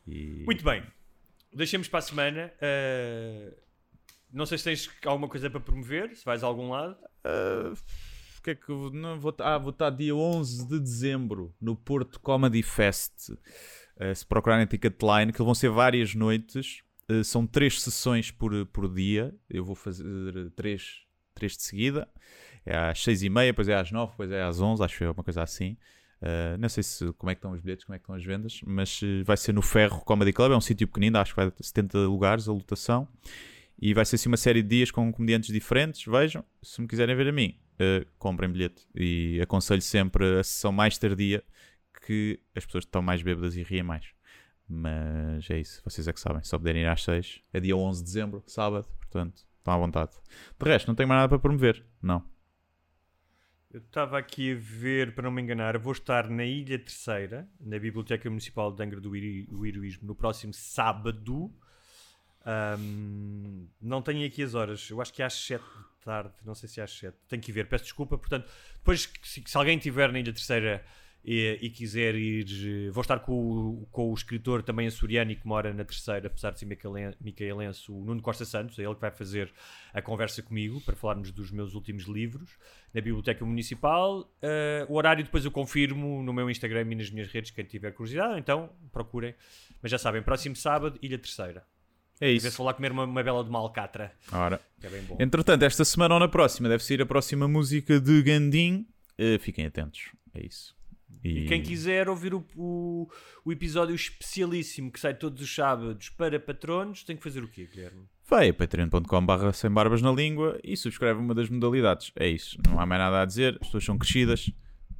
E... 0.08 0.44
Muito 0.46 0.64
bem. 0.64 0.84
Deixemos 1.52 1.90
para 1.90 2.00
a 2.00 2.02
semana. 2.02 2.54
Ah, 2.62 3.54
não 4.32 4.46
sei 4.46 4.58
se 4.58 4.64
tens 4.64 4.90
alguma 5.06 5.28
coisa 5.28 5.50
para 5.50 5.60
promover, 5.60 6.16
se 6.16 6.24
vais 6.24 6.46
a 6.46 6.48
algum 6.48 6.70
lado. 6.70 6.96
Ah, 7.26 7.74
o 8.44 8.46
que 8.46 8.52
é 8.52 8.56
que 8.56 8.72
não, 8.92 9.18
vou, 9.18 9.34
ah, 9.40 9.58
vou 9.58 9.70
estar 9.70 9.90
dia 9.90 10.14
11 10.14 10.68
de 10.68 10.78
dezembro 10.78 11.56
no 11.62 11.78
Porto 11.78 12.20
Comedy 12.20 12.62
Fest. 12.62 13.32
Ah, 13.98 14.14
se 14.14 14.26
procurarem 14.26 14.68
Ticketline, 14.68 15.32
que 15.32 15.42
vão 15.42 15.56
ser 15.56 15.70
várias 15.70 16.14
noites, 16.14 16.84
ah, 17.10 17.24
são 17.24 17.48
três 17.48 17.82
sessões 17.82 18.32
por, 18.32 18.66
por 18.66 18.94
dia. 18.94 19.34
Eu 19.50 19.64
vou 19.64 19.76
fazer 19.76 20.06
três, 20.58 21.04
três 21.34 21.56
de 21.56 21.64
seguida. 21.64 22.06
É 22.66 22.76
às 22.76 23.02
seis 23.02 23.24
e 23.24 23.30
meia, 23.30 23.54
depois 23.54 23.70
é 23.70 23.76
às 23.76 23.90
nove, 23.92 24.12
depois 24.12 24.30
é 24.30 24.44
às 24.44 24.60
onze, 24.60 24.84
acho 24.84 24.98
que 24.98 25.04
é 25.06 25.10
uma 25.10 25.24
coisa 25.24 25.42
assim. 25.42 25.78
Ah, 26.22 26.58
não 26.60 26.68
sei 26.68 26.84
se, 26.84 27.14
como 27.14 27.30
é 27.30 27.36
que 27.36 27.40
estão 27.40 27.54
os 27.54 27.62
bilhetes, 27.62 27.86
como 27.86 27.96
é 27.96 27.98
que 27.98 28.04
estão 28.04 28.16
as 28.16 28.26
vendas, 28.26 28.60
mas 28.66 29.00
eh, 29.02 29.24
vai 29.24 29.38
ser 29.38 29.54
no 29.54 29.62
Ferro 29.62 30.02
Comedy 30.02 30.34
Club, 30.34 30.52
é 30.52 30.56
um 30.58 30.62
sítio 30.62 30.86
pequenino, 30.86 31.18
acho 31.18 31.32
que 31.34 31.40
vai 31.42 31.50
ter 31.50 31.64
70 31.64 31.98
lugares 32.00 32.50
a 32.50 32.52
lotação. 32.52 33.08
E 33.82 33.94
vai 33.94 34.06
ser 34.06 34.16
assim 34.16 34.30
uma 34.30 34.38
série 34.38 34.62
de 34.62 34.70
dias 34.70 34.92
com 34.92 35.12
comediantes 35.12 35.52
diferentes. 35.52 36.06
Vejam, 36.06 36.44
se 36.62 36.82
me 36.82 36.88
quiserem 36.88 37.16
ver 37.16 37.28
a 37.28 37.32
mim, 37.32 37.58
eh, 37.80 38.06
comprem 38.18 38.52
bilhete. 38.52 38.88
E 38.96 39.40
aconselho 39.42 39.82
sempre 39.82 40.40
a 40.40 40.44
sessão 40.44 40.72
mais 40.72 40.98
tardia 40.98 41.44
que 42.06 42.40
as 42.56 42.66
pessoas 42.66 42.84
estão 42.84 43.02
mais 43.02 43.22
bêbadas 43.22 43.56
e 43.56 43.64
riem 43.64 43.84
mais. 43.84 44.06
Mas 44.68 45.50
é 45.50 45.60
isso, 45.60 45.82
vocês 45.84 46.08
é 46.08 46.14
que 46.14 46.20
sabem. 46.20 46.44
Só 46.44 46.58
puderem 46.58 46.84
ir 46.84 46.88
às 46.88 47.04
6. 47.04 47.42
É 47.52 47.60
dia 47.60 47.76
11 47.76 48.00
de 48.00 48.06
dezembro, 48.06 48.44
sábado, 48.48 48.88
portanto, 49.00 49.46
estão 49.58 49.74
à 49.74 49.78
vontade. 49.78 50.12
De 50.60 50.70
resto, 50.70 50.88
não 50.88 50.96
tenho 50.96 51.10
mais 51.10 51.22
nada 51.22 51.30
para 51.30 51.40
promover. 51.40 51.86
Não. 52.02 52.24
Eu 53.72 53.80
estava 53.80 54.20
aqui 54.20 54.52
a 54.52 54.56
ver, 54.56 55.16
para 55.16 55.24
não 55.24 55.32
me 55.32 55.42
enganar, 55.42 55.78
vou 55.80 55.94
estar 55.94 56.30
na 56.30 56.46
Ilha 56.46 56.78
Terceira, 56.78 57.50
na 57.60 57.80
Biblioteca 57.80 58.30
Municipal 58.30 58.72
de 58.72 58.84
Angra 58.84 59.02
do 59.02 59.16
Heroísmo, 59.16 60.08
no 60.08 60.14
próximo 60.14 60.54
sábado. 60.54 61.52
Ahm, 62.46 63.66
não 63.82 64.02
tenho 64.02 64.28
aqui 64.28 64.44
as 64.44 64.54
horas, 64.54 64.88
eu 64.92 65.02
acho 65.02 65.12
que 65.12 65.24
é 65.24 65.26
às 65.26 65.34
7 65.34 65.64
da 65.64 65.93
tarde, 66.04 66.32
não 66.46 66.54
sei 66.56 66.68
se 66.70 66.80
às 66.82 66.92
7, 66.98 67.16
tenho 67.28 67.42
que 67.42 67.52
ver, 67.52 67.68
peço 67.68 67.86
desculpa. 67.86 68.18
Portanto, 68.18 68.50
depois, 68.78 69.10
se, 69.24 69.44
se 69.46 69.58
alguém 69.58 69.78
tiver 69.78 70.12
na 70.12 70.20
Ilha 70.20 70.34
Terceira 70.34 70.84
e, 71.26 71.58
e 71.62 71.70
quiser 71.70 72.16
ir, 72.16 72.46
eh, 72.88 72.92
vou 72.92 73.02
estar 73.02 73.20
com, 73.20 73.32
o- 73.34 73.88
com 73.90 74.12
o 74.12 74.14
escritor 74.14 74.62
também 74.62 74.88
açoriano 74.88 75.32
e 75.32 75.36
que 75.38 75.48
mora 75.48 75.74
na 75.74 75.86
Terceira, 75.86 76.28
apesar 76.28 76.52
de 76.52 76.60
ser 76.60 76.66
micaelen- 76.66 77.16
micaelense, 77.22 77.90
o 77.90 77.96
Nuno 78.04 78.22
Costa 78.22 78.44
Santos, 78.44 78.78
é 78.78 78.84
ele 78.84 78.94
que 78.96 79.00
vai 79.00 79.10
fazer 79.12 79.50
a 79.94 80.02
conversa 80.02 80.42
comigo 80.44 80.82
para 80.82 80.96
falarmos 80.98 81.32
dos 81.32 81.50
meus 81.50 81.76
últimos 81.76 82.04
livros 82.04 82.58
na 82.94 83.00
Biblioteca 83.00 83.46
Municipal. 83.46 84.30
Eh, 84.42 84.86
o 84.90 84.96
horário 84.96 85.24
depois 85.24 85.46
eu 85.46 85.52
confirmo 85.52 86.22
no 86.22 86.34
meu 86.34 86.50
Instagram 86.50 86.92
e 86.92 86.96
nas 86.96 87.10
minhas 87.10 87.30
redes, 87.32 87.52
quem 87.52 87.64
tiver 87.64 87.94
curiosidade, 87.94 88.38
então 88.38 88.70
procurem. 88.92 89.34
Mas 89.82 89.92
já 89.92 89.98
sabem, 89.98 90.22
próximo 90.22 90.58
sábado, 90.58 91.00
Ilha 91.02 91.18
Terceira. 91.18 91.66
É 92.24 92.30
E 92.30 92.34
vê-se 92.36 92.48
isso. 92.48 92.64
lá 92.64 92.74
comer 92.74 92.92
uma, 92.92 93.04
uma 93.04 93.22
bela 93.24 93.44
de 93.44 93.50
uma 93.50 93.60
alcatra, 93.60 94.14
Ora. 94.32 94.62
que 94.80 94.88
é 94.88 94.90
bem 94.90 95.02
bom. 95.04 95.18
Entretanto, 95.20 95.64
esta 95.64 95.84
semana 95.84 96.14
ou 96.14 96.20
na 96.20 96.28
próxima 96.28 96.70
deve 96.70 96.84
sair 96.84 97.02
a 97.02 97.06
próxima 97.06 97.48
música 97.48 98.00
de 98.00 98.22
Gandim. 98.22 98.88
Eh, 99.18 99.38
fiquem 99.40 99.66
atentos. 99.66 100.12
É 100.34 100.46
isso. 100.46 100.74
E 101.24 101.46
quem 101.48 101.62
quiser 101.62 102.08
ouvir 102.10 102.34
o, 102.34 102.46
o, 102.56 103.10
o 103.46 103.52
episódio 103.52 103.94
especialíssimo 103.96 104.92
que 104.92 105.00
sai 105.00 105.14
todos 105.14 105.42
os 105.42 105.54
sábados 105.54 106.10
para 106.10 106.40
patronos, 106.40 107.04
tem 107.04 107.16
que 107.18 107.24
fazer 107.24 107.44
o 107.44 107.48
quê, 107.48 107.68
Guilherme? 107.72 108.06
Vai 108.30 108.50
a 108.50 108.54
patreon.com.br 108.54 109.52
sem 109.54 109.70
barbas 109.70 110.02
na 110.02 110.12
língua 110.12 110.58
e 110.64 110.76
subscreve 110.78 111.20
uma 111.20 111.34
das 111.36 111.50
modalidades. 111.50 112.12
É 112.16 112.28
isso. 112.28 112.58
Não 112.68 112.80
há 112.80 112.86
mais 112.86 113.00
nada 113.02 113.22
a 113.22 113.26
dizer. 113.26 113.54
As 113.62 113.68
pessoas 113.68 113.84
são 113.86 113.98
crescidas. 113.98 114.50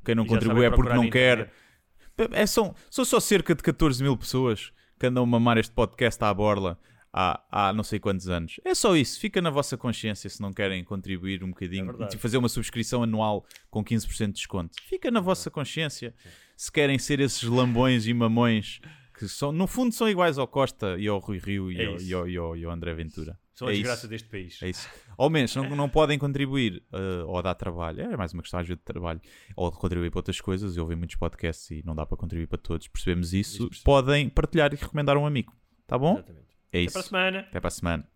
Quem 0.06 0.14
não 0.16 0.26
E 0.26 0.28
contribui 0.28 0.66
é 0.66 0.70
porque 0.70 0.94
não 0.94 1.10
quer. 1.10 1.52
É, 2.32 2.46
são, 2.46 2.76
são 2.92 3.04
só 3.06 3.20
cerca 3.20 3.56
de 3.56 3.64
14 3.64 4.04
mil 4.04 4.16
pessoas 4.18 4.72
que 5.00 5.08
andam 5.08 5.24
a 5.24 5.28
mamar 5.28 5.58
este 5.58 5.74
podcast 5.74 6.22
à 6.24 6.34
borla 6.34 6.78
há, 7.14 7.42
há 7.52 7.74
não 7.74 7.84
sei 7.84 8.00
quantos 8.00 8.28
anos. 8.28 8.60
É 8.66 8.74
só 8.74 8.96
isso. 8.96 9.20
Fica 9.20 9.42
na 9.42 9.50
vossa 9.52 9.78
consciência 9.78 10.30
se 10.30 10.42
não 10.42 10.52
querem 10.52 10.84
contribuir 10.84 11.44
um 11.44 11.48
É 11.48 11.50
bocadinho 11.52 11.86
verdade. 11.86 12.16
e 12.16 12.20
fazer 12.20 12.38
uma 12.38 12.50
subscrição 12.50 13.04
anual 13.04 13.46
com 13.70 13.84
15% 13.84 14.28
de 14.28 14.34
desconto. 14.34 14.76
Fica 14.84 15.12
na 15.12 15.20
vossa 15.20 15.52
consciência 15.52 16.14
se 16.58 16.72
querem 16.72 16.98
ser 16.98 17.20
esses 17.20 17.44
lambões 17.44 18.08
e 18.08 18.14
mamões 18.14 18.80
que 19.18 19.28
são, 19.28 19.52
no 19.52 19.68
fundo 19.68 19.94
são 19.94 20.10
iguais 20.10 20.38
ao 20.40 20.48
Costa 20.48 20.98
e 20.98 21.08
ao 21.08 21.20
Rui 21.20 21.38
Rio 21.38 21.72
e, 21.72 21.80
É 21.80 21.86
ao, 21.86 21.98
e, 22.02 22.14
ao, 22.14 22.28
e 22.30 22.38
ao- 22.38 22.58
e 22.58 22.66
ao 22.66 22.72
André 22.72 22.94
Ventura. 22.96 23.38
São 23.54 23.68
a 23.68 23.72
é 23.72 23.76
desgraça 23.76 24.00
isso. 24.02 24.08
deste 24.08 24.28
país. 24.28 24.60
É 24.64 24.70
isso. 24.72 24.90
Ao 25.16 25.30
menos, 25.30 25.56
não, 25.56 25.70
não 25.76 25.88
podem 25.88 26.18
contribuir 26.18 26.82
eh, 26.92 27.24
ou 27.28 27.40
dar 27.44 27.54
trabalho. 27.54 28.02
É 28.02 28.18
mais 28.18 28.34
uma 28.34 28.42
questão 28.42 28.64
de 28.64 28.76
trabalho. 28.78 29.22
Ou 29.56 29.70
de 29.70 29.78
contribuir 29.78 30.10
para 30.10 30.18
outras 30.18 30.42
coisas. 30.42 30.76
Eu 30.76 30.82
ouvi 30.82 30.96
muitos 30.96 31.16
podcasts 31.18 31.70
e 31.70 31.84
não 31.86 31.94
dá 31.94 32.04
para 32.04 32.18
contribuir 32.18 32.48
para 32.48 32.58
todos. 32.58 32.88
Percebemos 32.88 33.32
isso. 33.32 33.58
Isso 33.58 33.68
percebe. 33.68 33.86
Podem 33.86 34.28
partilhar 34.28 34.74
e 34.74 34.76
recomendar 34.76 35.16
a 35.16 35.20
um 35.20 35.28
amigo. 35.28 35.54
Tá 35.86 36.00
bom? 36.00 36.14
Exatamente. 36.16 36.48
É 36.74 36.80
Até 36.80 36.86
isso. 36.86 36.94
para 36.94 37.02
a 37.02 37.04
semana. 37.04 37.40
Até 37.42 37.60
para 37.60 37.68
a 37.68 37.72
semana. 37.72 38.13